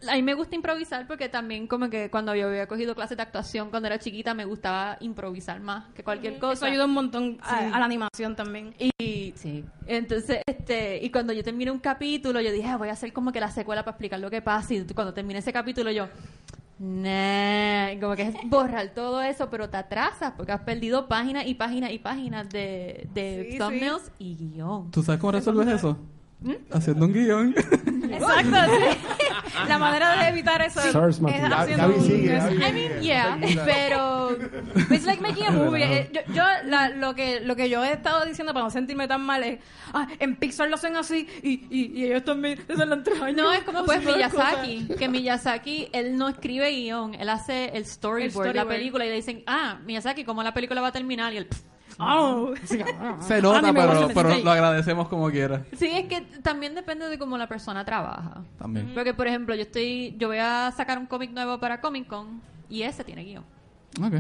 a 0.10 0.16
mí 0.16 0.22
me 0.22 0.34
gusta 0.34 0.56
improvisar 0.56 1.08
porque 1.08 1.30
también 1.30 1.68
como 1.68 1.90
que 1.90 2.10
cuando 2.10 2.34
yo 2.36 2.48
había 2.48 2.68
cogido 2.68 2.96
clases 2.96 3.18
de 3.18 3.24
actuación 3.24 3.70
cuando 3.70 3.88
era 3.88 4.00
chiquita 4.00 4.34
me 4.34 4.46
gustaba 4.46 4.98
improvisar 5.02 5.60
más 5.60 5.86
que 5.94 6.04
cualquier 6.04 6.40
cosa. 6.40 6.54
Eso 6.54 6.66
ayuda 6.66 6.86
un 6.86 6.94
montón 6.94 7.38
a, 7.42 7.76
a 7.76 7.80
la 7.80 7.86
animación 7.86 8.36
también. 8.36 8.74
Y 9.00 9.34
sí, 9.36 9.64
entonces, 9.86 10.42
este, 10.48 11.00
y 11.04 11.10
cuando 11.12 11.34
yo 11.34 11.44
terminé 11.44 11.72
un 11.72 11.80
capítulo, 11.80 12.42
yo 12.42 12.52
dije, 12.52 12.68
"Ah, 12.68 12.78
voy 12.78 12.90
a 12.90 12.94
hacer 12.94 13.14
como 13.14 13.32
que 13.32 13.40
la 13.40 13.52
secuela 13.52 13.84
para 13.84 13.92
explicar 13.96 14.20
lo 14.20 14.30
que 14.30 14.42
pasa. 14.42 14.74
Y 14.74 14.84
cuando 14.94 15.14
terminé 15.14 15.40
ese 15.40 15.54
capítulo, 15.54 15.92
yo, 15.92 16.08
nah, 16.80 18.00
como 18.00 18.16
que 18.16 18.24
es 18.24 18.36
borrar 18.46 18.90
todo 18.94 19.22
eso, 19.22 19.50
pero 19.50 19.70
te 19.70 19.78
atrasas 19.78 20.34
porque 20.36 20.52
has 20.52 20.62
perdido 20.62 21.08
páginas 21.08 21.46
y 21.48 21.56
páginas 21.56 21.92
y 21.92 22.00
páginas 22.00 22.50
de, 22.50 23.08
de 23.14 23.50
Sí, 23.52 23.58
thumbnails 23.58 24.12
y 24.20 24.36
guion. 24.36 24.92
¿Tú 24.92 25.04
sabes 25.04 25.20
cómo 25.20 25.32
resuelves 25.32 25.68
eso? 25.68 25.98
Haciendo 26.72 27.06
un 27.06 27.14
guion. 27.14 27.56
Exacto. 28.12 28.56
sí. 28.78 28.98
la 29.68 29.78
manera 29.80 30.16
de 30.24 30.30
evitar 30.30 30.62
eso 30.62 30.80
es 30.82 30.92
Source 30.92 31.20
haciendo 31.52 31.88
un- 31.88 32.26
Gaby. 32.28 32.56
I 32.56 32.72
mean, 32.74 33.02
yeah, 33.02 33.38
pero 33.66 34.32
it's 34.92 35.06
like 35.06 35.20
making 35.22 35.48
a 35.48 35.52
movie. 35.52 35.84
Eh, 35.84 36.10
Yo, 36.14 36.22
yo 36.34 36.44
la- 36.66 36.90
lo 36.90 37.16
que 37.16 37.40
lo 37.42 37.56
que 37.56 37.70
yo 37.70 37.84
he 37.84 37.92
estado 37.94 38.24
diciendo 38.26 38.54
para 38.54 38.66
no 38.66 38.70
sentirme 38.72 39.08
tan 39.08 39.22
mal 39.26 39.44
es, 39.44 39.60
ah, 39.94 40.08
en 40.20 40.36
Pixar 40.36 40.70
lo 40.70 40.76
hacen 40.76 40.96
así 40.96 41.28
y, 41.42 41.66
y, 41.72 41.92
y 42.00 42.06
ellos 42.06 42.24
también 42.24 42.60
se 42.68 42.86
la 42.86 42.96
entrañan. 42.96 43.36
No, 43.36 43.52
es 43.52 43.64
como 43.64 43.84
pues. 43.84 44.04
Miyazaki, 44.06 44.88
que 44.98 45.10
Miyazaki, 45.10 45.90
él 45.92 46.18
no 46.18 46.30
escribe 46.30 46.70
guion, 46.70 47.16
él 47.16 47.30
hace 47.30 47.72
el 47.76 47.86
storyboard, 47.86 48.24
El 48.26 48.32
storyboard. 48.32 48.56
la 48.56 48.66
película, 48.68 49.06
y 49.06 49.10
le 49.10 49.16
dicen, 49.16 49.44
ah, 49.48 49.80
Miyazaki, 49.86 50.24
¿cómo 50.24 50.44
la 50.44 50.54
película 50.54 50.82
va 50.82 50.90
a 50.90 50.92
terminar? 50.94 51.34
Y 51.34 51.38
él, 51.38 51.48
"Pff". 51.48 51.62
Oh. 52.00 52.54
Se 53.20 53.42
nota, 53.42 53.58
Anime, 53.60 53.82
pero, 53.82 54.00
watch 54.02 54.12
pero 54.14 54.28
mistake. 54.30 54.44
lo 54.46 54.52
agradecemos 54.52 55.08
como 55.08 55.30
quiera. 55.32 55.64
Sí, 55.76 55.88
es 55.92 56.06
que 56.06 56.22
también 56.44 56.76
depende 56.76 57.08
de 57.10 57.18
cómo 57.18 57.38
la 57.38 57.48
persona 57.48 57.84
trabaja. 57.84 58.44
También. 58.60 58.92
Porque, 58.94 59.14
por 59.14 59.28
ejemplo, 59.28 59.56
yo 59.56 59.62
estoy, 59.64 60.16
yo 60.18 60.28
voy 60.28 60.38
a 60.38 60.72
sacar 60.78 60.98
un 61.00 61.08
cómic 61.08 61.32
nuevo 61.32 61.60
para 61.60 61.82
Comic 61.82 62.08
Con 62.08 62.42
y 62.70 62.84
ese 62.84 63.04
tiene 63.04 63.24
guion. 63.24 63.44
Ok. 64.00 64.12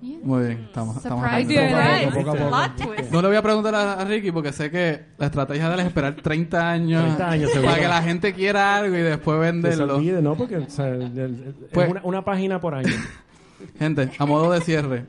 Yeah. 0.00 0.18
Muy 0.24 0.44
bien, 0.46 0.64
estamos? 0.64 0.96
Poco 0.96 2.34
poco. 2.34 2.94
No 3.12 3.22
le 3.22 3.28
voy 3.28 3.36
a 3.36 3.42
preguntar 3.42 3.74
a, 3.74 3.92
a 3.92 4.04
Ricky 4.04 4.32
porque 4.32 4.52
sé 4.52 4.70
que 4.70 5.04
la 5.18 5.26
estrategia 5.26 5.68
de 5.68 5.74
él 5.74 5.80
es 5.80 5.86
esperar 5.86 6.16
30 6.16 6.68
años, 6.70 7.02
30 7.04 7.30
años, 7.30 7.50
para 7.62 7.76
que 7.78 7.88
la 7.88 8.02
gente 8.02 8.32
quiera 8.34 8.76
algo 8.76 8.96
y 8.96 9.02
después 9.02 9.38
Que 9.38 9.46
se 9.46 9.52
venderlo. 9.52 9.96
olvide, 9.98 10.20
¿no? 10.22 10.34
Porque 10.34 10.56
o 10.56 10.68
sea, 10.70 10.88
el- 10.88 11.16
el- 11.18 11.54
Pues- 11.72 11.86
es 11.86 11.90
una, 11.92 12.00
una 12.02 12.24
página 12.24 12.60
por 12.60 12.74
año. 12.74 12.88
Gente, 13.78 14.10
a 14.18 14.26
modo 14.26 14.50
de 14.50 14.60
cierre, 14.62 15.06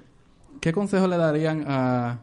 ¿qué 0.61 0.73
consejo 0.73 1.07
le 1.07 1.17
darían 1.17 1.65
a 1.67 2.19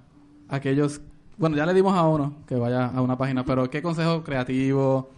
aquellos... 0.49 1.01
Bueno, 1.39 1.57
ya 1.57 1.67
le 1.67 1.75
dimos 1.75 1.97
a 1.97 2.07
uno 2.07 2.37
que 2.47 2.57
vaya 2.57 2.87
a 2.87 3.01
una 3.03 3.17
página, 3.17 3.45
pero 3.45 3.69
¿qué 3.71 3.83
consejo 3.83 4.23
creativo? 4.23 5.11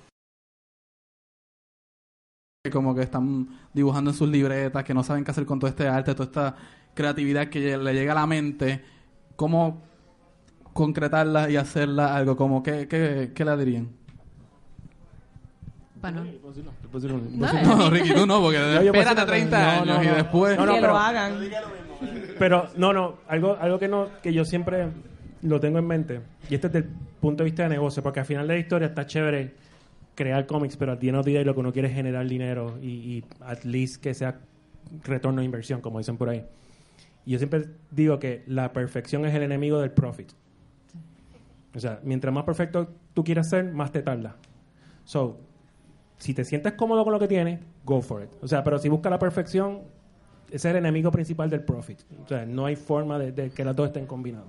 Que 2.65 2.71
como 2.71 2.95
que 2.95 3.03
están 3.03 3.49
dibujando 3.75 4.11
en 4.11 4.17
sus 4.17 4.29
libretas, 4.29 4.85
que 4.85 4.95
no 4.95 5.03
saben 5.03 5.25
qué 5.25 5.31
hacer 5.33 5.45
con 5.45 5.59
todo 5.59 5.69
este 5.69 5.89
arte, 5.89 6.15
toda 6.15 6.27
esta 6.27 6.57
creatividad 6.95 7.49
que 7.49 7.77
le 7.77 7.95
llega 7.95 8.13
a 8.13 8.17
la 8.17 8.27
mente. 8.27 8.85
¿Cómo 9.37 9.83
concretarla 10.73 11.51
y 11.51 11.57
hacerla 11.57 12.17
algo? 12.17 12.37
Como, 12.37 12.63
¿qué, 12.63 12.89
qué, 12.89 13.33
qué 13.35 13.45
le 13.45 13.57
dirían? 13.57 14.04
No, 16.13 17.77
no, 17.77 17.91
Ricky, 17.91 18.13
tú 18.15 18.27
no, 18.27 18.41
porque 18.41 18.59
No, 18.59 18.65
espérate 18.81 19.21
decir- 19.23 19.27
30 19.27 19.59
no, 19.59 19.71
años 19.71 19.87
no, 19.99 20.03
y 20.03 20.07
no. 20.07 20.15
después... 20.15 20.57
No, 20.57 20.67
no, 20.67 20.75
que 20.75 20.81
pero- 20.81 20.93
lo 20.93 20.99
hagan. 20.99 21.35
Pero 22.39 22.69
no, 22.77 22.93
no, 22.93 23.15
algo, 23.29 23.57
algo 23.61 23.79
que 23.79 23.89
no, 23.89 24.09
que 24.23 24.33
yo 24.33 24.45
siempre 24.45 24.89
lo 25.43 25.61
tengo 25.61 25.79
en 25.79 25.87
mente, 25.87 26.21
y 26.51 26.55
este 26.55 26.67
es 26.69 26.73
desde 26.73 26.87
el 26.89 26.95
punto 27.21 27.43
de 27.43 27.51
vista 27.51 27.63
de 27.65 27.69
negocio, 27.71 28.03
porque 28.03 28.21
al 28.21 28.27
final 28.27 28.47
de 28.49 28.55
la 28.55 28.61
historia 28.61 28.89
está 28.89 29.07
chévere 29.07 29.55
crear 30.15 30.47
cómics, 30.47 30.77
pero 30.77 30.93
al 30.93 30.99
día 30.99 31.13
no 31.13 31.23
día 31.23 31.43
lo 31.45 31.55
que 31.55 31.61
uno 31.61 31.73
quiere 31.73 31.89
es 31.89 31.95
generar 31.95 32.27
dinero 32.27 32.79
y, 32.83 32.89
y 32.89 33.25
at 33.41 33.65
least 33.65 34.03
que 34.03 34.15
sea 34.15 34.39
retorno 35.05 35.41
de 35.41 35.45
inversión, 35.45 35.81
como 35.81 35.99
dicen 35.99 36.17
por 36.17 36.29
ahí. 36.29 36.45
Y 37.27 37.33
yo 37.33 37.39
siempre 37.39 37.65
digo 37.91 38.19
que 38.19 38.43
la 38.47 38.73
perfección 38.73 39.25
es 39.27 39.35
el 39.35 39.43
enemigo 39.43 39.81
del 39.81 39.91
profit. 39.91 40.31
O 41.75 41.81
sea, 41.81 42.01
mientras 42.05 42.33
más 42.33 42.45
perfecto 42.45 42.89
tú 43.15 43.25
quieras 43.25 43.49
ser, 43.49 43.65
más 43.73 43.91
te 43.93 44.03
tarda. 44.03 44.37
So, 45.05 45.39
si 46.25 46.33
te 46.33 46.43
sientes 46.43 46.73
cómodo 46.73 47.05
con 47.05 47.13
lo 47.13 47.19
que 47.19 47.29
tienes, 47.29 47.61
go 47.85 48.01
for 48.01 48.23
it. 48.23 48.31
O 48.41 48.49
sea, 48.49 48.65
pero 48.65 48.79
si 48.79 48.89
buscas 48.89 49.11
la 49.11 49.19
perfección, 49.19 49.83
ese 50.49 50.57
es 50.57 50.65
el 50.65 50.77
enemigo 50.77 51.11
principal 51.13 51.51
del 51.51 51.63
profit. 51.63 52.01
O 52.25 52.27
sea, 52.27 52.47
no 52.47 52.65
hay 52.65 52.77
forma 52.77 53.19
de, 53.19 53.31
de 53.31 53.51
que 53.51 53.63
las 53.63 53.77
dos 53.77 53.89
estén 53.89 54.07
combinadas. 54.07 54.49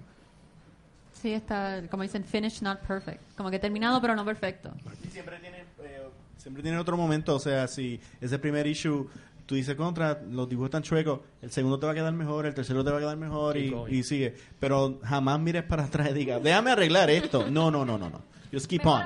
sí 1.12 1.34
está, 1.34 1.82
como 1.92 2.04
dicen, 2.04 2.24
finished, 2.24 2.62
not 2.62 2.80
perfect. 2.80 3.20
Como 3.36 3.52
que 3.52 3.60
terminado, 3.60 4.00
pero 4.00 4.16
no 4.16 4.24
perfecto. 4.24 4.72
Y 5.06 5.10
siempre 5.10 5.38
tiene, 5.40 5.58
eh, 5.84 6.08
siempre 6.38 6.64
tiene 6.64 6.78
otro 6.78 6.96
momento, 6.96 7.36
o 7.36 7.40
sea, 7.40 7.68
si 7.68 8.00
ese 8.22 8.40
primer 8.40 8.66
issue 8.68 9.10
tú 9.46 9.56
dices 9.56 9.76
contra, 9.76 10.22
los 10.32 10.48
dibujos 10.48 10.70
están 10.70 10.82
chuecos, 10.82 11.20
el 11.42 11.52
segundo 11.52 11.78
te 11.78 11.88
va 11.88 11.92
a 11.92 11.96
quedar 11.96 12.14
mejor, 12.14 12.46
el 12.46 12.54
tercero 12.54 12.86
te 12.86 12.92
va 12.92 12.98
a 12.98 13.00
quedar 13.02 13.18
mejor 13.18 13.58
y 13.58 14.02
sigue. 14.04 14.34
Pero 14.62 14.98
jamás 15.04 15.42
mires 15.42 15.64
para 15.64 15.84
atrás 15.84 16.12
y 16.12 16.14
digas, 16.14 16.42
déjame 16.42 16.72
arreglar 16.72 17.10
esto. 17.10 17.50
No, 17.52 17.70
no, 17.70 17.84
no, 17.84 17.98
no, 17.98 18.10
no. 18.10 18.22
Just 18.54 18.68
keep 18.68 18.86
on. 18.86 19.04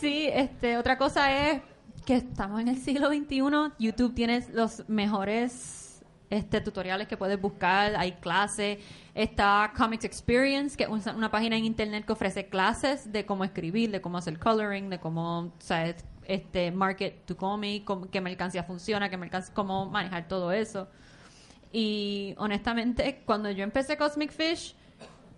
Sí, 0.00 0.28
este, 0.32 0.76
otra 0.78 0.98
cosa 0.98 1.50
es 1.50 1.62
que 2.04 2.16
estamos 2.16 2.60
en 2.60 2.68
el 2.68 2.76
siglo 2.78 3.08
XXI. 3.08 3.40
YouTube 3.78 4.14
tiene 4.14 4.44
los 4.52 4.88
mejores 4.88 6.02
este, 6.30 6.60
tutoriales 6.60 7.08
que 7.08 7.16
puedes 7.16 7.40
buscar. 7.40 7.96
Hay 7.96 8.12
clases. 8.12 8.78
Está 9.14 9.72
Comics 9.76 10.04
Experience, 10.04 10.76
que 10.76 10.84
es 10.84 10.90
una, 10.90 11.14
una 11.14 11.30
página 11.30 11.56
en 11.56 11.64
internet 11.64 12.04
que 12.04 12.12
ofrece 12.12 12.48
clases 12.48 13.10
de 13.12 13.24
cómo 13.24 13.44
escribir, 13.44 13.90
de 13.90 14.00
cómo 14.00 14.18
hacer 14.18 14.38
coloring, 14.38 14.90
de 14.90 15.00
cómo 15.00 15.52
sea, 15.58 15.94
este, 16.26 16.70
market 16.70 17.24
tu 17.24 17.36
comic, 17.36 17.84
cómo- 17.84 18.10
qué 18.10 18.20
mercancía 18.20 18.62
funciona, 18.62 19.08
qué 19.08 19.16
mercancía, 19.16 19.54
cómo 19.54 19.86
manejar 19.86 20.28
todo 20.28 20.52
eso. 20.52 20.88
Y 21.72 22.34
honestamente, 22.38 23.22
cuando 23.24 23.50
yo 23.50 23.64
empecé 23.64 23.96
Cosmic 23.96 24.30
Fish, 24.30 24.74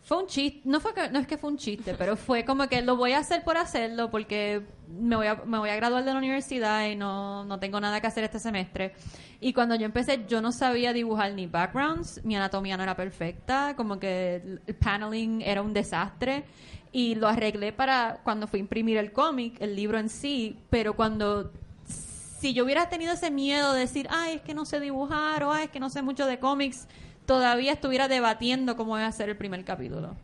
fue 0.09 0.17
un 0.17 0.27
chiste, 0.27 0.63
no 0.65 0.81
fue 0.81 0.95
que, 0.95 1.11
no 1.11 1.19
es 1.19 1.27
que 1.27 1.37
fue 1.37 1.51
un 1.51 1.59
chiste, 1.59 1.93
pero 1.93 2.17
fue 2.17 2.43
como 2.43 2.67
que 2.67 2.81
lo 2.81 2.97
voy 2.97 3.13
a 3.13 3.19
hacer 3.19 3.45
por 3.45 3.59
hacerlo 3.59 4.11
porque 4.11 4.63
me 4.89 5.17
voy 5.17 5.27
a, 5.27 5.35
me 5.35 5.59
voy 5.59 5.69
a 5.69 5.77
graduar 5.77 6.03
de 6.03 6.13
la 6.13 6.17
universidad 6.17 6.89
y 6.89 6.97
no, 6.97 7.45
no 7.45 7.61
tengo 7.61 7.79
nada 7.79 8.01
que 8.01 8.07
hacer 8.07 8.25
este 8.25 8.39
semestre. 8.39 8.95
Y 9.39 9.53
cuando 9.53 9.75
yo 9.75 9.85
empecé, 9.85 10.25
yo 10.27 10.41
no 10.41 10.51
sabía 10.51 10.95
dibujar 10.95 11.35
ni 11.35 11.47
backgrounds, 11.47 12.25
mi 12.25 12.35
anatomía 12.35 12.79
no 12.79 12.85
era 12.85 12.97
perfecta, 12.97 13.75
como 13.77 13.99
que 13.99 14.37
el 14.37 14.63
el 14.67 14.75
paneling 14.77 15.43
era 15.43 15.61
un 15.61 15.75
desastre. 15.75 16.45
Y 16.91 17.15
lo 17.17 17.29
arreglé 17.29 17.75
para 17.75 18.21
cuando 18.25 18.47
fui 18.47 18.61
a 18.61 18.63
imprimir 18.63 18.97
el 18.97 19.13
cómic, 19.13 19.61
el 19.61 19.77
libro 19.77 19.99
en 19.99 20.09
sí, 20.09 20.57
pero 20.71 20.97
cuando 20.97 21.53
si 21.85 22.55
yo 22.55 22.65
hubiera 22.65 22.89
tenido 22.89 23.13
ese 23.13 23.31
miedo 23.31 23.75
de 23.75 23.81
decir, 23.81 24.09
ay, 24.11 24.37
es 24.37 24.41
que 24.41 24.55
no 24.55 24.65
sé 24.65 24.81
dibujar 24.81 25.45
o 25.45 25.53
ay, 25.53 25.65
es 25.65 25.71
que 25.71 25.81
no 25.81 25.91
sé 25.91 26.01
mucho 26.01 26.25
de 26.25 26.39
cómics, 26.39 26.87
todavía 27.29 27.73
estuviera 27.75 28.09
debatiendo 28.09 28.75
cómo 28.75 28.93
voy 28.93 29.03
a 29.03 29.07
hacer 29.09 29.29
el 29.29 29.37
primer 29.37 29.63
capítulo. 29.63 30.17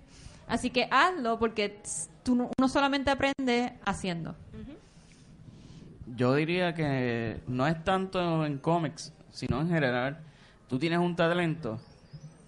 Así 0.49 0.71
que 0.71 0.89
hazlo 0.91 1.39
porque 1.39 1.81
tú 2.23 2.35
no, 2.35 2.51
uno 2.59 2.69
solamente 2.69 3.11
aprende 3.11 3.75
haciendo. 3.85 4.35
Yo 6.17 6.35
diría 6.35 6.75
que 6.75 7.41
no 7.47 7.67
es 7.67 7.83
tanto 7.85 8.45
en 8.47 8.57
cómics, 8.59 9.13
sino 9.31 9.61
en 9.61 9.69
general. 9.69 10.19
Tú 10.69 10.79
tienes 10.79 10.99
un 10.99 11.15
talento, 11.15 11.79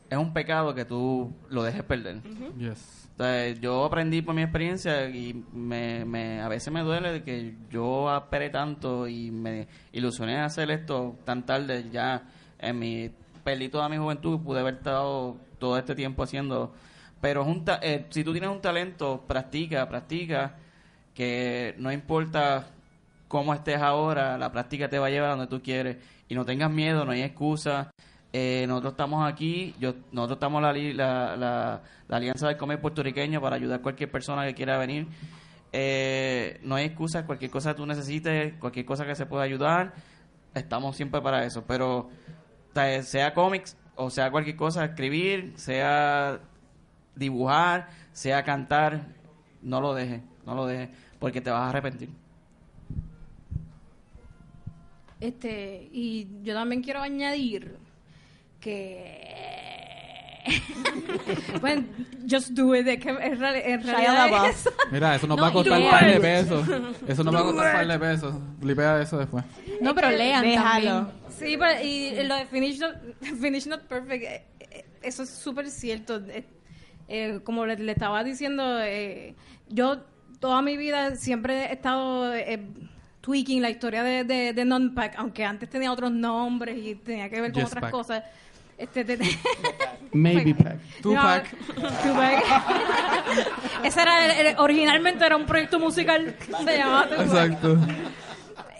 es 0.08 0.16
un 0.18 0.32
pecado 0.32 0.74
que 0.74 0.84
tú 0.86 1.32
lo 1.50 1.62
dejes 1.62 1.82
perder. 1.82 2.22
Yes. 2.58 3.08
O 3.18 3.22
sea, 3.22 3.48
yo 3.50 3.84
aprendí 3.84 4.20
por 4.22 4.34
mi 4.34 4.42
experiencia 4.42 5.08
y 5.08 5.42
me, 5.52 6.04
me- 6.04 6.40
a 6.40 6.48
veces 6.48 6.72
me 6.72 6.80
duele 6.80 7.12
de 7.12 7.22
que 7.22 7.54
yo 7.70 8.14
esperé 8.14 8.48
tanto 8.50 9.06
y 9.08 9.30
me 9.30 9.68
ilusioné 9.92 10.38
a 10.38 10.46
hacer 10.46 10.70
esto 10.70 11.16
tan 11.24 11.44
tarde 11.44 11.88
ya 11.90 12.24
en 12.58 12.78
mi 12.78 13.10
perdí 13.46 13.68
toda 13.68 13.88
mi 13.88 13.96
juventud 13.96 14.40
pude 14.40 14.58
haber 14.60 14.74
estado 14.74 15.36
todo 15.60 15.78
este 15.78 15.94
tiempo 15.94 16.24
haciendo 16.24 16.74
pero 17.20 17.42
es 17.42 17.48
un 17.48 17.64
ta- 17.64 17.78
eh, 17.80 18.06
si 18.10 18.24
tú 18.24 18.32
tienes 18.32 18.50
un 18.50 18.60
talento 18.60 19.22
practica 19.26 19.88
practica 19.88 20.56
que 21.14 21.74
no 21.78 21.92
importa 21.92 22.66
cómo 23.28 23.54
estés 23.54 23.80
ahora 23.80 24.36
la 24.36 24.50
práctica 24.50 24.88
te 24.88 24.98
va 24.98 25.06
a 25.06 25.10
llevar 25.10 25.30
a 25.30 25.36
donde 25.36 25.46
tú 25.46 25.62
quieres 25.62 25.96
y 26.28 26.34
no 26.34 26.44
tengas 26.44 26.70
miedo 26.72 27.04
no 27.04 27.12
hay 27.12 27.22
excusa 27.22 27.90
eh, 28.32 28.66
nosotros 28.68 28.92
estamos 28.94 29.26
aquí, 29.32 29.74
yo, 29.80 29.94
nosotros 30.12 30.36
estamos 30.36 30.60
la, 30.60 30.70
la, 30.74 31.36
la, 31.36 31.80
la 32.08 32.16
Alianza 32.18 32.48
del 32.48 32.58
Comer 32.58 32.78
Puertorriqueño 32.78 33.40
para 33.40 33.56
ayudar 33.56 33.78
a 33.78 33.82
cualquier 33.82 34.10
persona 34.10 34.44
que 34.44 34.52
quiera 34.52 34.76
venir. 34.76 35.06
Eh, 35.72 36.60
no 36.62 36.74
hay 36.74 36.84
excusa, 36.86 37.24
cualquier 37.24 37.50
cosa 37.50 37.70
que 37.70 37.76
tú 37.76 37.86
necesites, 37.86 38.52
cualquier 38.58 38.84
cosa 38.84 39.06
que 39.06 39.14
se 39.14 39.24
pueda 39.24 39.42
ayudar, 39.44 39.94
estamos 40.54 40.96
siempre 40.96 41.22
para 41.22 41.46
eso. 41.46 41.64
Pero 41.66 42.10
ta- 42.76 43.02
sea 43.02 43.32
cómics 43.32 43.76
o 43.96 44.10
sea 44.10 44.30
cualquier 44.30 44.56
cosa, 44.56 44.84
escribir, 44.84 45.54
sea 45.56 46.38
dibujar, 47.14 47.88
sea 48.12 48.44
cantar, 48.44 49.06
no 49.62 49.80
lo 49.80 49.94
dejes, 49.94 50.20
no 50.44 50.54
lo 50.54 50.66
dejes, 50.66 50.90
porque 51.18 51.40
te 51.40 51.50
vas 51.50 51.62
a 51.62 51.68
arrepentir. 51.70 52.10
Este, 55.18 55.88
y 55.92 56.28
yo 56.42 56.52
también 56.52 56.82
quiero 56.82 57.00
añadir 57.00 57.78
que 58.60 59.65
bueno, 61.60 61.84
just 62.28 62.50
do 62.50 62.74
it, 62.74 62.86
es 62.86 62.98
que 63.00 63.08
en, 63.10 63.38
real- 63.38 63.56
en 63.56 63.82
Shia 63.82 63.92
realidad 63.96 64.48
es. 64.50 64.68
Mira, 64.90 65.14
eso 65.14 65.26
nos 65.26 65.36
No, 65.36 65.42
va 65.42 65.48
a 65.48 65.52
costar 65.52 65.80
un 65.80 65.90
par 65.90 66.04
de 66.06 66.20
pesos. 66.20 66.68
Eso 67.06 67.24
nos 67.24 67.34
va 67.34 67.40
a 67.40 67.42
costar 67.42 67.66
un 67.66 67.72
par 67.72 67.86
de 67.88 67.98
pesos. 67.98 68.34
Blipea 68.60 69.02
eso 69.02 69.18
después. 69.18 69.44
No, 69.80 69.94
pero 69.94 70.10
lean 70.10 70.42
Déjalo. 70.42 70.90
también. 70.90 71.16
Sí, 71.38 71.56
pero 71.58 71.82
y 71.82 72.22
lo 72.26 72.34
de 72.36 72.46
finish 72.46 72.78
not, 72.78 72.94
finish 73.40 73.66
not 73.66 73.82
perfect, 73.82 74.24
eh, 74.24 74.44
eh, 74.70 74.84
eso 75.02 75.22
es 75.22 75.30
súper 75.30 75.68
cierto. 75.70 76.16
Eh, 76.28 76.44
eh, 77.08 77.40
como 77.44 77.66
le, 77.66 77.76
le 77.76 77.92
estaba 77.92 78.24
diciendo, 78.24 78.80
eh, 78.82 79.34
yo 79.68 79.98
toda 80.40 80.62
mi 80.62 80.76
vida 80.76 81.14
siempre 81.16 81.66
he 81.66 81.72
estado 81.72 82.34
eh, 82.34 82.60
tweaking 83.20 83.60
la 83.62 83.70
historia 83.70 84.02
de, 84.02 84.24
de, 84.24 84.52
de 84.52 84.64
Non-Pack, 84.64 85.14
aunque 85.18 85.44
antes 85.44 85.68
tenía 85.68 85.92
otros 85.92 86.10
nombres 86.12 86.78
y 86.78 86.94
tenía 86.94 87.28
que 87.28 87.40
ver 87.40 87.52
con 87.52 87.60
Yes 87.62 87.68
otras 87.70 87.82
Pack. 87.82 87.90
cosas. 87.90 88.24
Este, 88.78 89.04
te- 89.04 89.16
te- 89.16 89.38
Maybe 90.12 90.54
Pack. 90.54 90.76
Tupac. 91.02 91.52
No, 91.76 91.88
Tupac. 91.88 92.44
Ese 93.84 94.02
era 94.02 94.26
el- 94.40 94.46
el- 94.48 94.58
originalmente 94.58 95.24
era 95.24 95.36
un 95.36 95.46
proyecto 95.46 95.78
musical. 95.78 96.34
Se 96.64 96.76
llamaba 96.78 97.04
Tupac. 97.08 97.20
Exacto. 97.26 97.78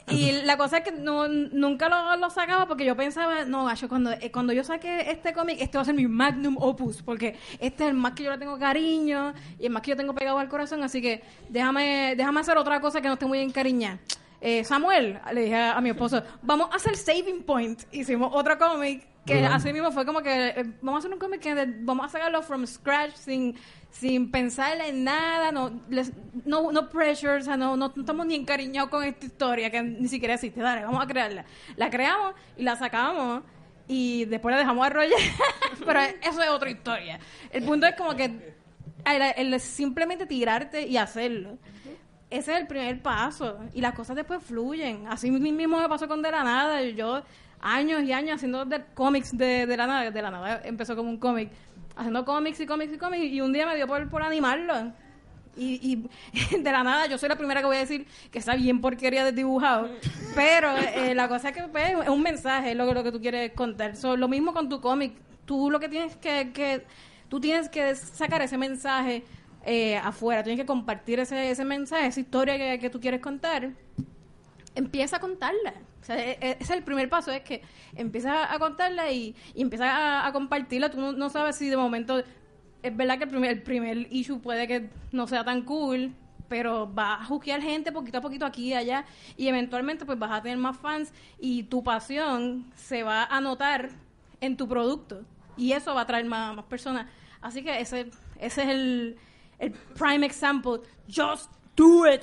Y 0.08 0.32
la 0.44 0.56
cosa 0.56 0.78
es 0.78 0.84
que 0.84 0.92
no, 0.92 1.26
nunca 1.26 1.88
lo, 1.88 2.16
lo 2.16 2.30
sacaba 2.30 2.66
porque 2.68 2.84
yo 2.84 2.94
pensaba, 2.96 3.44
no, 3.44 3.64
gacho, 3.64 3.88
cuando, 3.88 4.12
eh, 4.12 4.30
cuando 4.30 4.52
yo 4.52 4.62
saque 4.62 5.10
este 5.10 5.32
cómic, 5.32 5.56
este 5.60 5.78
va 5.78 5.82
a 5.82 5.84
ser 5.84 5.94
mi 5.96 6.06
magnum 6.06 6.56
opus, 6.60 7.02
porque 7.02 7.36
este 7.58 7.84
es 7.84 7.90
el 7.90 7.94
más 7.96 8.12
que 8.12 8.22
yo 8.22 8.30
le 8.30 8.38
tengo 8.38 8.56
cariño 8.56 9.34
y 9.58 9.66
el 9.66 9.72
más 9.72 9.82
que 9.82 9.90
yo 9.90 9.96
tengo 9.96 10.14
pegado 10.14 10.38
al 10.38 10.48
corazón, 10.48 10.84
así 10.84 11.02
que 11.02 11.24
déjame, 11.48 12.14
déjame 12.16 12.38
hacer 12.38 12.56
otra 12.56 12.80
cosa 12.80 13.00
que 13.00 13.08
no 13.08 13.14
esté 13.14 13.26
muy 13.26 13.40
encariñada. 13.40 13.98
Eh, 14.40 14.62
Samuel, 14.62 15.18
le 15.32 15.40
dije 15.40 15.56
a, 15.56 15.72
a 15.76 15.80
mi 15.80 15.90
esposo, 15.90 16.22
vamos 16.40 16.68
a 16.70 16.76
hacer 16.76 16.94
Saving 16.96 17.42
Point. 17.42 17.82
Hicimos 17.90 18.30
otro 18.32 18.56
cómic 18.58 19.04
que 19.26 19.44
así 19.44 19.72
mismo 19.72 19.90
fue 19.92 20.06
como 20.06 20.22
que 20.22 20.48
eh, 20.48 20.64
vamos 20.80 20.96
a 20.96 20.98
hacer 21.00 21.12
un 21.12 21.18
cómic 21.18 21.40
que 21.40 21.54
de- 21.54 21.74
vamos 21.80 22.06
a 22.06 22.08
sacarlo 22.08 22.42
from 22.42 22.66
scratch 22.66 23.14
sin 23.14 23.56
sin 23.90 24.30
pensar 24.30 24.78
en 24.80 25.04
nada, 25.04 25.50
no 25.52 25.80
les- 25.88 26.12
no, 26.44 26.70
no 26.70 26.88
pressure, 26.90 27.38
o 27.38 27.42
sea, 27.42 27.56
no, 27.56 27.76
no, 27.76 27.92
no 27.94 28.02
estamos 28.02 28.26
ni 28.26 28.34
encariñados 28.34 28.90
con 28.90 29.02
esta 29.02 29.24
historia 29.24 29.70
que 29.70 29.82
ni 29.82 30.06
siquiera 30.08 30.34
existe. 30.34 30.60
Dale, 30.60 30.84
vamos 30.84 31.02
a 31.02 31.06
crearla. 31.06 31.44
La 31.76 31.88
creamos 31.88 32.34
y 32.58 32.62
la 32.62 32.76
sacamos 32.76 33.42
y 33.88 34.26
después 34.26 34.52
la 34.52 34.58
dejamos 34.58 34.86
arrollar. 34.86 35.18
Pero 35.86 36.00
eso 36.00 36.42
es 36.42 36.48
otra 36.50 36.68
historia. 36.70 37.18
El 37.50 37.64
punto 37.64 37.86
es 37.86 37.94
como 37.96 38.14
que 38.14 38.24
el, 38.24 39.22
el 39.54 39.60
simplemente 39.60 40.26
tirarte 40.26 40.86
y 40.86 40.96
hacerlo. 40.98 41.56
Ese 42.28 42.52
es 42.52 42.60
el 42.60 42.66
primer 42.66 43.00
paso. 43.00 43.58
Y 43.72 43.80
las 43.80 43.94
cosas 43.94 44.14
después 44.16 44.42
fluyen. 44.42 45.06
Así 45.06 45.30
mismo 45.30 45.78
me 45.80 45.88
pasó 45.88 46.06
con 46.06 46.20
De 46.20 46.30
la 46.30 46.44
Nada. 46.44 46.82
Yo, 46.82 47.22
años 47.60 48.02
y 48.02 48.12
años 48.12 48.36
haciendo 48.36 48.64
de, 48.64 48.84
cómics 48.94 49.36
de, 49.36 49.66
de 49.66 49.76
la 49.76 49.86
nada. 49.86 50.10
De 50.10 50.22
la 50.22 50.30
nada 50.30 50.62
empezó 50.64 50.96
como 50.96 51.10
un 51.10 51.18
cómic. 51.18 51.50
Haciendo 51.96 52.24
cómics 52.24 52.60
y 52.60 52.66
cómics 52.66 52.92
y 52.92 52.98
cómics. 52.98 53.24
Y 53.24 53.40
un 53.40 53.52
día 53.52 53.66
me 53.66 53.76
dio 53.76 53.86
por, 53.86 54.08
por 54.08 54.22
animarlo. 54.22 54.92
Y, 55.56 56.08
y 56.52 56.56
de 56.62 56.72
la 56.72 56.82
nada, 56.82 57.06
yo 57.06 57.18
soy 57.18 57.28
la 57.28 57.36
primera 57.36 57.60
que 57.60 57.66
voy 57.66 57.76
a 57.76 57.80
decir 57.80 58.06
que 58.30 58.38
está 58.38 58.54
bien 58.54 58.80
porquería 58.80 59.24
desdibujado. 59.24 59.88
Pero 60.34 60.76
eh, 60.76 61.14
la 61.14 61.28
cosa 61.28 61.48
es 61.48 61.56
que 61.56 61.62
pues, 61.68 61.92
es 62.02 62.08
un 62.08 62.22
mensaje, 62.22 62.74
lo, 62.74 62.92
lo 62.92 63.02
que 63.02 63.12
tú 63.12 63.20
quieres 63.20 63.52
contar. 63.52 63.96
So, 63.96 64.16
lo 64.16 64.28
mismo 64.28 64.52
con 64.52 64.68
tu 64.68 64.80
cómic. 64.80 65.14
Tú 65.46 65.70
lo 65.70 65.80
que 65.80 65.88
tienes 65.88 66.16
que, 66.16 66.52
que 66.52 66.84
tú 67.28 67.40
tienes 67.40 67.68
que 67.68 67.94
sacar 67.94 68.42
ese 68.42 68.58
mensaje 68.58 69.24
eh, 69.64 69.96
afuera. 69.96 70.42
Tienes 70.42 70.60
que 70.60 70.66
compartir 70.66 71.20
ese, 71.20 71.50
ese 71.50 71.64
mensaje, 71.64 72.06
esa 72.06 72.20
historia 72.20 72.58
que, 72.58 72.78
que 72.78 72.90
tú 72.90 73.00
quieres 73.00 73.20
contar. 73.20 73.70
Empieza 74.76 75.16
a 75.16 75.20
contarla. 75.20 75.74
O 76.00 76.04
sea, 76.04 76.16
e- 76.16 76.38
e- 76.40 76.50
ese 76.52 76.62
es 76.62 76.70
el 76.70 76.84
primer 76.84 77.08
paso, 77.08 77.32
es 77.32 77.42
que 77.42 77.62
empiezas 77.96 78.46
a 78.48 78.58
contarla 78.60 79.10
y, 79.10 79.34
y 79.54 79.62
empiezas 79.62 79.88
a, 79.90 80.30
compartirla. 80.32 80.90
Tú 80.90 81.00
no, 81.00 81.30
sabes 81.30 81.56
si 81.56 81.68
de 81.68 81.76
momento 81.76 82.22
es 82.82 82.96
verdad 82.96 83.18
que 83.18 83.24
el 83.24 83.30
primer, 83.30 83.50
el 83.50 83.62
primer 83.62 84.12
issue 84.12 84.40
puede 84.40 84.68
que 84.68 84.88
no 85.10 85.26
sea 85.26 85.44
tan 85.44 85.62
cool, 85.62 86.14
pero 86.48 86.92
va 86.94 87.14
a 87.14 87.24
juzgar 87.24 87.60
gente 87.60 87.90
poquito 87.90 88.18
a 88.18 88.20
poquito 88.20 88.46
aquí 88.46 88.68
y 88.68 88.74
allá 88.74 89.04
y 89.36 89.48
eventualmente 89.48 90.04
pues 90.04 90.18
vas 90.18 90.30
a 90.30 90.42
tener 90.42 90.58
más 90.58 90.76
fans 90.76 91.12
y 91.40 91.64
tu 91.64 91.82
pasión 91.82 92.70
se 92.76 93.02
va 93.02 93.24
a 93.24 93.40
notar 93.40 93.90
en 94.40 94.56
tu 94.56 94.68
producto 94.68 95.24
y 95.56 95.72
eso 95.72 95.94
va 95.94 96.02
a 96.02 96.06
traer 96.06 96.26
más, 96.26 96.54
más 96.54 96.66
personas. 96.66 97.06
Así 97.40 97.62
que 97.62 97.80
ese, 97.80 98.10
ese 98.38 98.62
es 98.62 98.68
el, 98.68 99.16
el 99.58 99.72
prime 99.72 100.24
example. 100.24 100.80
Just 101.12 101.50
do 101.76 102.06
it. 102.12 102.22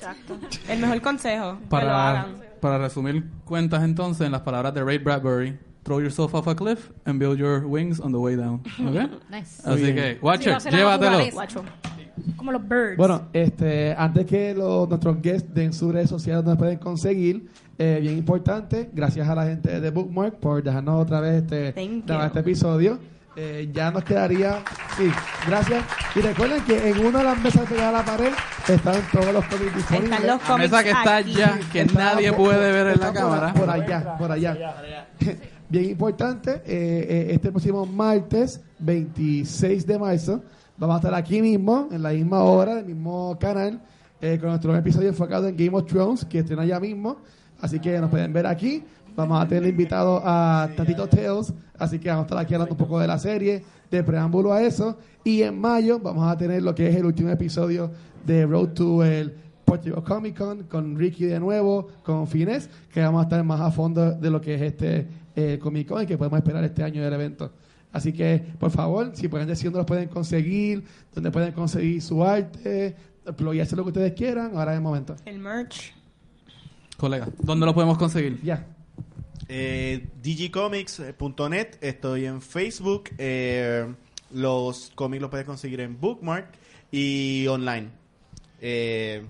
El 0.68 0.80
mejor 0.80 1.00
consejo. 1.00 1.56
que 1.58 1.62
lo 1.64 1.68
Para, 1.68 2.10
hagan. 2.10 2.36
para 2.60 2.78
resumir 2.78 3.24
cuentas 3.44 3.82
entonces, 3.84 4.26
en 4.26 4.32
las 4.32 4.40
palabras 4.42 4.74
de 4.74 4.82
Ray 4.84 4.98
Bradbury, 4.98 5.58
throw 5.82 6.00
yourself 6.00 6.34
off 6.34 6.48
a 6.48 6.54
cliff 6.54 6.90
and 7.04 7.18
build 7.18 7.38
your 7.38 7.64
wings 7.66 8.00
on 8.00 8.10
the 8.12 8.18
way 8.18 8.36
down. 8.36 8.60
¿Ok? 8.86 9.10
Nice. 9.30 9.62
Así 9.64 9.82
bien. 9.82 9.94
que, 9.96 10.12
Sí, 10.14 10.18
Watcher, 10.22 10.52
la 10.64 10.70
llévatelo. 10.70 11.18
Guacho. 11.32 11.64
Como 12.36 12.52
los 12.52 12.62
birds. 12.66 12.96
Bueno, 12.96 13.22
este, 13.32 13.92
antes 13.98 14.24
que 14.26 14.54
los, 14.54 14.88
nuestros 14.88 15.20
guests 15.20 15.52
den 15.52 15.72
sus 15.72 15.92
redes 15.92 16.08
sociales 16.08 16.44
donde 16.44 16.58
pueden 16.58 16.78
conseguir, 16.78 17.48
eh, 17.76 17.98
bien 18.00 18.16
importante, 18.16 18.88
gracias 18.92 19.28
a 19.28 19.34
la 19.34 19.44
gente 19.46 19.80
de 19.80 19.90
Bookmark 19.90 20.36
por 20.38 20.62
dejarnos 20.62 21.02
otra 21.02 21.20
vez 21.20 21.42
este, 21.42 21.72
Thank 21.72 22.06
grabar 22.06 22.24
you. 22.24 22.26
este 22.28 22.40
episodio. 22.40 22.98
Eh, 23.36 23.68
ya 23.72 23.90
nos 23.90 24.04
quedaría, 24.04 24.62
sí, 24.96 25.10
gracias. 25.46 25.84
Y 26.14 26.20
recuerden 26.20 26.62
que 26.64 26.88
en 26.90 27.04
una 27.04 27.18
de 27.18 27.24
las 27.24 27.38
mesas 27.40 27.68
pegadas 27.68 27.94
a 27.94 27.98
la 27.98 28.04
pared 28.04 28.32
están 28.68 29.02
todos 29.10 29.32
los 29.32 29.44
cómics 29.46 29.74
disponibles. 29.74 30.10
Están 30.12 30.26
los 30.28 30.40
La 30.42 30.46
cómics 30.46 30.70
mesa 30.70 30.84
que 30.84 30.90
está 30.90 31.16
aquí. 31.16 31.34
allá, 31.42 31.58
que 31.72 31.80
Está 31.80 31.98
nadie 31.98 32.28
por- 32.32 32.44
puede 32.46 32.72
ver 32.72 32.86
en 32.94 33.00
la 33.00 33.06
por- 33.06 33.14
cámara. 33.14 33.54
Por 33.54 33.70
allá, 33.70 34.16
por 34.18 34.30
allá. 34.32 34.56
Bien 35.68 35.84
importante, 35.90 36.52
eh, 36.52 36.62
eh, 36.66 37.26
este 37.30 37.50
próximo 37.50 37.84
martes 37.86 38.60
26 38.78 39.86
de 39.86 39.98
marzo 39.98 40.42
vamos 40.76 40.94
a 40.96 40.98
estar 40.98 41.14
aquí 41.14 41.40
mismo, 41.42 41.88
en 41.90 42.02
la 42.02 42.10
misma 42.10 42.42
hora, 42.42 42.72
en 42.72 42.78
el 42.78 42.84
mismo 42.86 43.36
canal, 43.40 43.80
eh, 44.20 44.38
con 44.38 44.50
nuestro 44.50 44.76
episodio 44.76 45.08
enfocado 45.08 45.48
en 45.48 45.56
Game 45.56 45.76
of 45.76 45.86
Thrones, 45.86 46.24
que 46.24 46.38
estrena 46.40 46.64
ya 46.64 46.78
mismo. 46.78 47.16
Así 47.60 47.80
que 47.80 47.98
nos 48.00 48.10
pueden 48.10 48.32
ver 48.32 48.46
aquí. 48.46 48.84
Vamos 49.16 49.42
a 49.42 49.48
tener 49.48 49.68
invitado 49.68 50.20
a 50.24 50.68
Tatito 50.76 51.08
Tales, 51.08 51.52
así 51.78 51.98
que 51.98 52.08
vamos 52.08 52.22
a 52.22 52.26
estar 52.26 52.38
aquí 52.38 52.54
hablando 52.54 52.74
un 52.74 52.78
poco 52.78 52.98
de 52.98 53.06
la 53.06 53.18
serie, 53.18 53.62
de 53.90 54.02
preámbulo 54.02 54.52
a 54.52 54.62
eso. 54.62 54.98
Y 55.22 55.42
en 55.42 55.60
mayo 55.60 55.98
vamos 55.98 56.30
a 56.30 56.36
tener 56.36 56.62
lo 56.62 56.74
que 56.74 56.88
es 56.88 56.96
el 56.96 57.04
último 57.04 57.30
episodio 57.30 57.90
de 58.24 58.46
Road 58.46 58.68
to 58.68 59.04
el 59.04 59.34
Puerto 59.64 59.86
Rico 59.86 60.04
Comic 60.04 60.36
Con 60.36 60.64
con 60.64 60.98
Ricky 60.98 61.24
de 61.24 61.40
nuevo, 61.40 61.88
con 62.02 62.26
Fines, 62.26 62.68
que 62.92 63.00
vamos 63.00 63.20
a 63.20 63.22
estar 63.24 63.42
más 63.44 63.60
a 63.60 63.70
fondo 63.70 64.12
de 64.12 64.30
lo 64.30 64.40
que 64.40 64.54
es 64.54 64.62
este 64.62 65.08
eh, 65.34 65.58
Comic 65.60 65.88
Con 65.88 66.02
y 66.02 66.06
que 66.06 66.18
podemos 66.18 66.38
esperar 66.38 66.62
este 66.64 66.82
año 66.82 67.02
del 67.02 67.12
evento. 67.12 67.52
Así 67.92 68.12
que, 68.12 68.44
por 68.58 68.70
favor, 68.70 69.12
si 69.14 69.28
pueden 69.28 69.46
decir 69.46 69.66
dónde 69.66 69.78
los 69.78 69.86
pueden 69.86 70.08
conseguir, 70.08 70.84
dónde 71.14 71.30
pueden 71.30 71.52
conseguir 71.52 72.02
su 72.02 72.24
arte, 72.24 72.96
hacer 73.24 73.78
lo 73.78 73.84
que 73.84 73.90
ustedes 73.90 74.12
quieran, 74.14 74.56
ahora 74.56 74.72
es 74.72 74.78
el 74.78 74.82
momento. 74.82 75.14
El 75.24 75.38
merch. 75.38 75.94
Colega, 76.96 77.28
¿dónde 77.40 77.66
lo 77.66 77.72
podemos 77.72 77.96
conseguir? 77.96 78.40
Ya. 78.42 78.66
Eh, 79.48 80.06
digicomics.net, 80.22 81.76
estoy 81.80 82.26
en 82.26 82.40
Facebook. 82.42 83.10
eh, 83.18 83.92
los 84.30 84.90
cómics 84.96 85.20
los 85.20 85.30
puedes 85.30 85.46
conseguir 85.46 85.80
en 85.80 86.00
Bookmark 86.00 86.48
y 86.90 87.46
online. 87.46 87.90
Eh, 88.60 89.22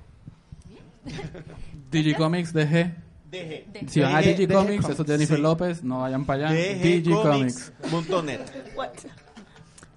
Digicomics 1.90 2.52
DG. 2.52 2.94
DG. 3.30 3.88
Si 3.90 4.00
van 4.00 4.14
a 4.14 4.20
DG 4.20 4.36
Digicomics, 4.36 4.88
eso 4.88 5.02
es 5.02 5.08
Jennifer 5.08 5.36
Sí. 5.36 5.42
López, 5.42 5.82
no 5.84 6.00
vayan 6.00 6.24
para 6.24 6.48
allá. 6.48 6.74
Digicomics. 6.74 7.72
DGcomics.net. 7.82 8.40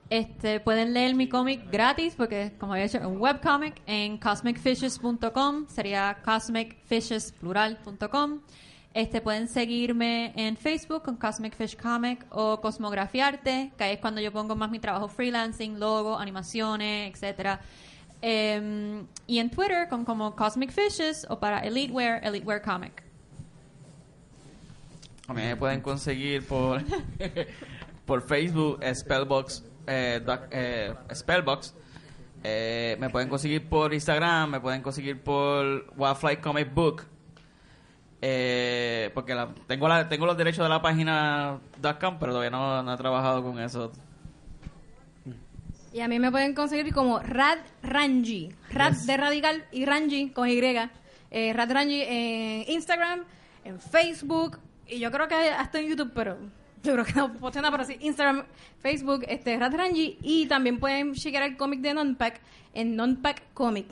Este, 0.09 0.59
pueden 0.61 0.93
leer 0.93 1.15
mi 1.15 1.28
cómic 1.30 1.70
gratis 1.72 2.13
porque, 2.15 2.53
como 2.57 2.72
había 2.74 2.86
dicho, 2.86 2.97
es 2.97 3.05
un 3.05 3.18
webcomic 3.20 3.76
en 3.86 4.18
cosmicfishes.com. 4.18 5.68
Sería 5.68 6.18
cosmicfishes.plural.com. 6.23 8.39
Este, 8.98 9.22
pueden 9.22 9.48
seguirme 9.48 10.34
en 10.36 10.57
Facebook 10.57 11.03
con 11.03 11.18
Cosmic 11.18 11.56
Fish 11.56 11.78
Comic 11.78 12.26
o 12.32 12.60
Cosmografiarte, 12.60 13.72
que 13.78 13.84
ahí 13.84 13.94
es 13.94 13.99
cuando 13.99 14.19
yo 14.22 14.32
pongo 14.32 14.56
más 14.56 14.72
mi 14.72 14.80
trabajo 14.80 15.07
freelancing, 15.07 15.80
logo, 15.80 16.18
animaciones, 16.18 17.14
etcétera. 17.14 17.60
Em, 18.24 19.06
y 19.28 19.38
en 19.38 19.52
Twitter 19.52 19.88
con 19.88 20.03
como 20.03 20.36
Cosmic 20.36 20.72
Fishes 20.72 21.28
o 21.30 21.40
para 21.40 21.60
Elitewear, 21.60 22.26
Elitewear 22.26 22.64
Comic. 22.64 23.03
A 25.28 25.34
mí 25.36 25.44
me 25.44 25.56
pueden 25.56 25.82
conseguir 25.82 26.44
por, 26.48 26.82
por 28.07 28.24
Facebook, 28.24 28.80
Spellbox, 28.95 29.64
eh, 29.86 30.26
eh, 30.49 30.95
Spellbox. 31.14 31.76
Eh, 32.44 32.98
me 32.99 33.11
pueden 33.11 33.30
conseguir 33.30 33.69
por 33.69 33.94
Instagram, 33.94 34.49
me 34.49 34.60
pueden 34.60 34.82
conseguir 34.82 35.22
por 35.22 35.86
Wildfly 35.95 36.38
Comic 36.38 36.74
Book. 36.74 37.03
Eh, 38.22 39.11
porque 39.14 39.35
la- 39.35 39.49
tengo, 39.68 39.88
la, 39.88 40.10
tengo 40.10 40.26
los 40.26 40.38
derechos 40.38 40.64
de 40.65 40.69
la 40.69 40.81
página 40.81 41.60
.com, 41.99 42.18
pero 42.19 42.31
todavía 42.31 42.49
no, 42.49 42.81
no 42.84 42.94
he 42.94 42.98
trabajado 42.98 43.44
con 43.44 43.60
eso. 43.60 43.91
Y 45.94 46.02
a 46.02 46.07
mí 46.07 46.19
me 46.19 46.31
pueden 46.31 46.53
conseguir 46.53 46.94
como 46.94 47.19
Rad 47.19 47.60
Ranji. 47.81 48.49
Rad 48.72 48.94
de 49.06 49.18
radical 49.18 49.65
y 49.72 49.85
Ranji 49.85 50.30
con 50.30 50.48
Y. 50.49 50.60
Eh, 51.31 51.53
Rad 51.53 51.72
Ranji 51.72 52.02
en 52.03 52.69
Instagram, 52.72 53.23
en 53.64 53.80
Facebook 53.80 54.60
y 54.88 54.99
yo 54.99 55.11
creo 55.11 55.27
que 55.27 55.35
hasta 55.35 55.80
en 55.80 55.88
YouTube, 55.88 56.11
pero 56.14 56.38
yo 56.84 56.94
creo 56.94 57.03
que 57.06 57.14
no 57.14 57.34
posteo 57.34 57.61
nada, 57.61 57.76
pero 57.76 57.84
sí, 57.88 57.98
Instagram, 57.99 58.45
Facebook, 58.80 59.26
este, 59.27 59.57
Rad 59.57 59.76
Ranji 59.76 60.18
y 60.22 60.45
también 60.48 60.80
pueden 60.80 61.14
chequear 61.14 61.44
el 61.44 61.57
cómic 61.57 61.81
de 61.81 61.94
Nonpack 61.94 62.39
en 62.73 62.95
Nonpack 62.95 63.53
Comic. 63.53 63.88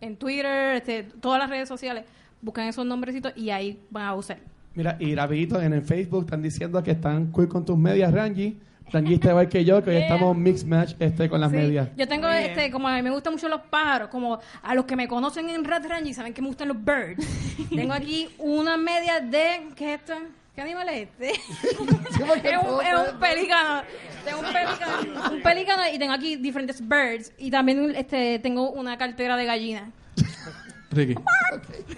En 0.00 0.16
Twitter, 0.16 0.76
este, 0.76 1.02
todas 1.04 1.40
las 1.40 1.50
redes 1.50 1.68
sociales. 1.68 2.04
Buscan 2.40 2.68
esos 2.68 2.86
nombrecitos 2.86 3.32
y 3.36 3.50
ahí 3.50 3.78
van 3.90 4.04
a 4.04 4.14
usar. 4.14 4.38
Mira, 4.74 4.96
y 5.00 5.14
rapidito, 5.14 5.60
en 5.60 5.72
el 5.72 5.82
Facebook 5.82 6.24
están 6.24 6.42
diciendo 6.42 6.82
que 6.82 6.92
están 6.92 7.32
cool 7.32 7.48
con 7.48 7.64
tus 7.64 7.76
medias, 7.76 8.12
Rangi. 8.12 8.58
Rangi 8.92 9.14
está 9.14 9.30
igual 9.30 9.48
que 9.48 9.64
yo, 9.64 9.82
que 9.82 9.90
hoy 9.90 9.96
Yeah. 9.96 10.06
estamos 10.06 10.36
mix 10.36 10.64
match 10.64 10.94
este, 10.98 11.28
con 11.28 11.40
las 11.40 11.50
Sí. 11.50 11.56
medias. 11.56 11.88
Yo 11.96 12.06
tengo, 12.08 12.28
este, 12.28 12.70
como 12.70 12.88
a 12.88 12.94
mí 12.96 13.02
me 13.02 13.10
gustan 13.10 13.34
mucho 13.34 13.48
los 13.48 13.60
pájaros, 13.62 14.08
como 14.08 14.38
a 14.62 14.74
los 14.74 14.84
que 14.86 14.96
me 14.96 15.08
conocen 15.08 15.48
en 15.50 15.64
Red 15.64 15.86
Rangy 15.88 16.14
saben 16.14 16.32
que 16.32 16.40
me 16.40 16.48
gustan 16.48 16.68
los 16.68 16.76
birds. 16.78 17.26
tengo 17.74 17.92
aquí 17.92 18.28
una 18.38 18.76
media 18.76 19.20
de, 19.20 19.68
¿qué 19.74 19.94
es 19.94 20.00
esto? 20.00 20.14
¿Qué 20.54 20.62
animal 20.62 20.88
es 20.88 21.08
este? 21.08 21.30
es, 21.64 21.78
un, 21.80 21.88
es 21.88 23.12
un 23.12 23.18
pelícano. 23.20 23.82
Tengo 24.24 24.40
un 24.40 24.46
pelícano, 24.46 25.34
un 25.34 25.42
pelícano 25.42 25.82
y 25.92 25.98
tengo 25.98 26.12
aquí 26.12 26.36
diferentes 26.36 26.80
birds. 26.80 27.32
Y 27.36 27.50
también 27.50 27.94
este 27.94 28.38
tengo 28.38 28.70
una 28.70 28.96
cartera 28.96 29.36
de 29.36 29.44
gallina. 29.44 29.90
Ricky. 30.98 31.14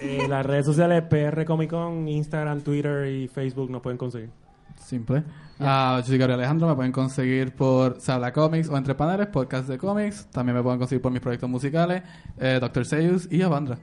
Eh, 0.01 0.27
las 0.29 0.45
redes 0.45 0.67
sociales 0.67 1.03
PR 1.09 1.45
Comic 1.47 1.71
Con, 1.71 2.07
Instagram, 2.07 2.61
Twitter 2.61 3.07
y 3.07 3.29
Facebook 3.29 3.71
nos 3.71 3.81
pueden 3.81 3.97
conseguir. 3.97 4.31
Simple. 4.79 5.25
Ah, 5.59 5.97
yo 6.01 6.07
soy 6.07 6.19
Gabriel 6.19 6.41
Alejandro, 6.41 6.69
me 6.69 6.75
pueden 6.75 6.93
conseguir 6.93 7.55
por 7.55 8.01
Sala 8.01 8.33
Comics 8.33 8.69
o 8.69 8.77
Entre 8.77 8.95
Paneles, 8.95 9.29
podcast 9.29 9.69
de 9.69 9.79
cómics. 9.79 10.27
También 10.31 10.57
me 10.57 10.63
pueden 10.63 10.79
conseguir 10.79 11.01
por 11.01 11.13
mis 11.13 11.21
proyectos 11.21 11.49
musicales, 11.49 12.03
eh, 12.39 12.59
Dr. 12.61 12.85
Seuss 12.85 13.29
y 13.31 13.41
Avandra. 13.43 13.79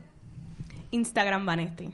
Instagram 0.91 1.45
Vanesti. 1.45 1.91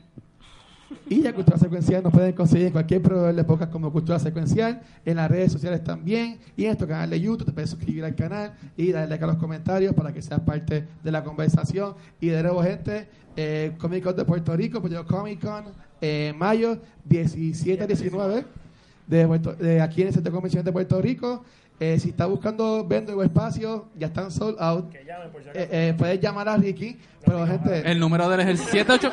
Y 1.10 1.22
ya 1.22 1.34
Cultura 1.34 1.58
Secuencial 1.58 2.04
nos 2.04 2.14
pueden 2.14 2.34
conseguir 2.34 2.68
en 2.68 2.72
cualquier 2.74 3.02
proveedor 3.02 3.34
de 3.36 3.44
podcast 3.44 3.72
como 3.72 3.92
Cultura 3.92 4.20
Secuencial, 4.20 4.82
en 5.06 5.16
las 5.18 5.30
redes 5.30 5.52
sociales 5.52 5.84
también, 5.84 6.40
y 6.56 6.64
en 6.64 6.68
nuestro 6.70 6.88
canal 6.88 7.10
de 7.10 7.20
YouTube 7.20 7.46
te 7.46 7.52
puedes 7.52 7.70
suscribir 7.70 8.04
al 8.06 8.16
canal 8.16 8.54
y 8.78 8.92
darle 8.92 9.10
like 9.10 9.24
a 9.24 9.28
los 9.28 9.38
comentarios 9.38 9.94
para 9.94 10.14
que 10.14 10.22
seas 10.22 10.40
parte 10.42 10.86
de 11.04 11.12
la 11.12 11.24
conversación. 11.24 11.96
Y 12.22 12.28
de 12.28 12.42
nuevo, 12.44 12.62
gente, 12.64 13.08
eh, 13.36 13.74
Comic 13.80 14.04
Con 14.04 14.16
de 14.16 14.26
Puerto 14.26 14.56
Rico, 14.56 14.88
yo 14.88 15.06
Comic 15.06 15.40
Con, 15.42 15.66
eh, 16.02 16.34
mayo 16.38 16.80
17 17.06 17.88
19, 17.88 18.46
de, 19.08 19.28
Puerto- 19.28 19.56
de 19.56 19.82
aquí 19.82 20.02
en 20.02 20.08
el 20.10 20.14
Centro 20.14 20.42
de 20.42 20.62
de 20.64 20.72
Puerto 20.72 21.02
Rico. 21.02 21.44
Eh, 21.80 22.00
si 22.00 22.10
está 22.10 22.26
buscando 22.26 22.86
vendo 22.88 23.16
o 23.18 23.24
espacio, 23.24 23.88
ya 23.98 24.08
están 24.08 24.32
sold 24.32 24.58
out. 24.60 24.94
Eh, 24.96 25.70
eh, 25.72 25.96
puedes 25.98 26.20
llamar 26.20 26.48
a 26.48 26.58
Ricky, 26.58 26.98
pero 27.26 27.46
gente... 27.46 27.92
El 27.92 28.00
número 28.00 28.30
de 28.30 28.36
él 28.36 28.42
es 28.42 28.48
el 28.48 28.58
78. 28.58 29.12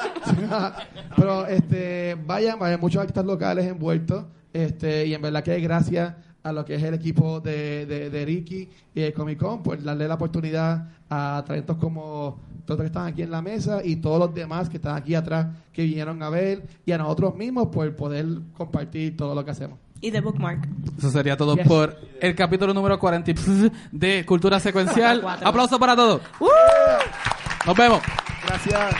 Pero 1.17 1.47
este, 1.47 2.17
vayan, 2.27 2.59
vayan 2.59 2.81
muchos 2.81 3.01
artistas 3.01 3.25
locales 3.25 3.67
envueltos. 3.67 4.25
Este, 4.53 5.07
y 5.07 5.15
en 5.15 5.23
verdad 5.23 5.43
que 5.43 5.59
gracias 5.61 6.15
a 6.43 6.53
lo 6.53 6.65
que 6.65 6.75
es 6.75 6.83
el 6.83 6.95
equipo 6.95 7.41
de, 7.41 7.87
de, 7.87 8.11
de 8.11 8.25
Ricky 8.25 8.69
y 8.95 9.01
de 9.01 9.13
Comic 9.13 9.39
Con 9.39 9.63
por 9.63 9.83
darle 9.83 10.09
la 10.09 10.15
oportunidad 10.15 10.89
a 11.09 11.45
talentos 11.47 11.77
como 11.77 12.41
todos 12.65 12.79
los 12.79 12.85
que 12.85 12.87
están 12.87 13.07
aquí 13.07 13.23
en 13.23 13.31
la 13.31 13.43
mesa 13.43 13.81
y 13.85 13.97
todos 13.97 14.19
los 14.19 14.35
demás 14.35 14.69
que 14.69 14.77
están 14.77 14.97
aquí 14.97 15.15
atrás 15.15 15.49
que 15.73 15.83
vinieron 15.83 16.23
a 16.23 16.31
ver 16.31 16.63
y 16.87 16.93
a 16.93 16.99
nosotros 16.99 17.35
mismos 17.35 17.69
por 17.69 17.95
poder 17.95 18.27
compartir 18.57 19.17
todo 19.17 19.35
lo 19.35 19.45
que 19.45 19.51
hacemos. 19.51 19.79
Y 20.01 20.11
de 20.11 20.21
Bookmark. 20.21 20.67
Eso 20.99 21.11
sería 21.11 21.37
todo 21.37 21.57
Yes. 21.57 21.67
por 21.69 21.97
el 22.21 22.35
capítulo 22.35 22.73
número 22.75 22.99
40 22.99 23.33
de 23.93 24.25
Cultura 24.25 24.59
Secuencial. 24.61 25.23
Aplauso 25.45 25.79
para 25.79 25.95
todos. 25.97 26.21
Nos 27.67 27.77
vemos. 27.77 28.01
Gracias. 28.47 28.95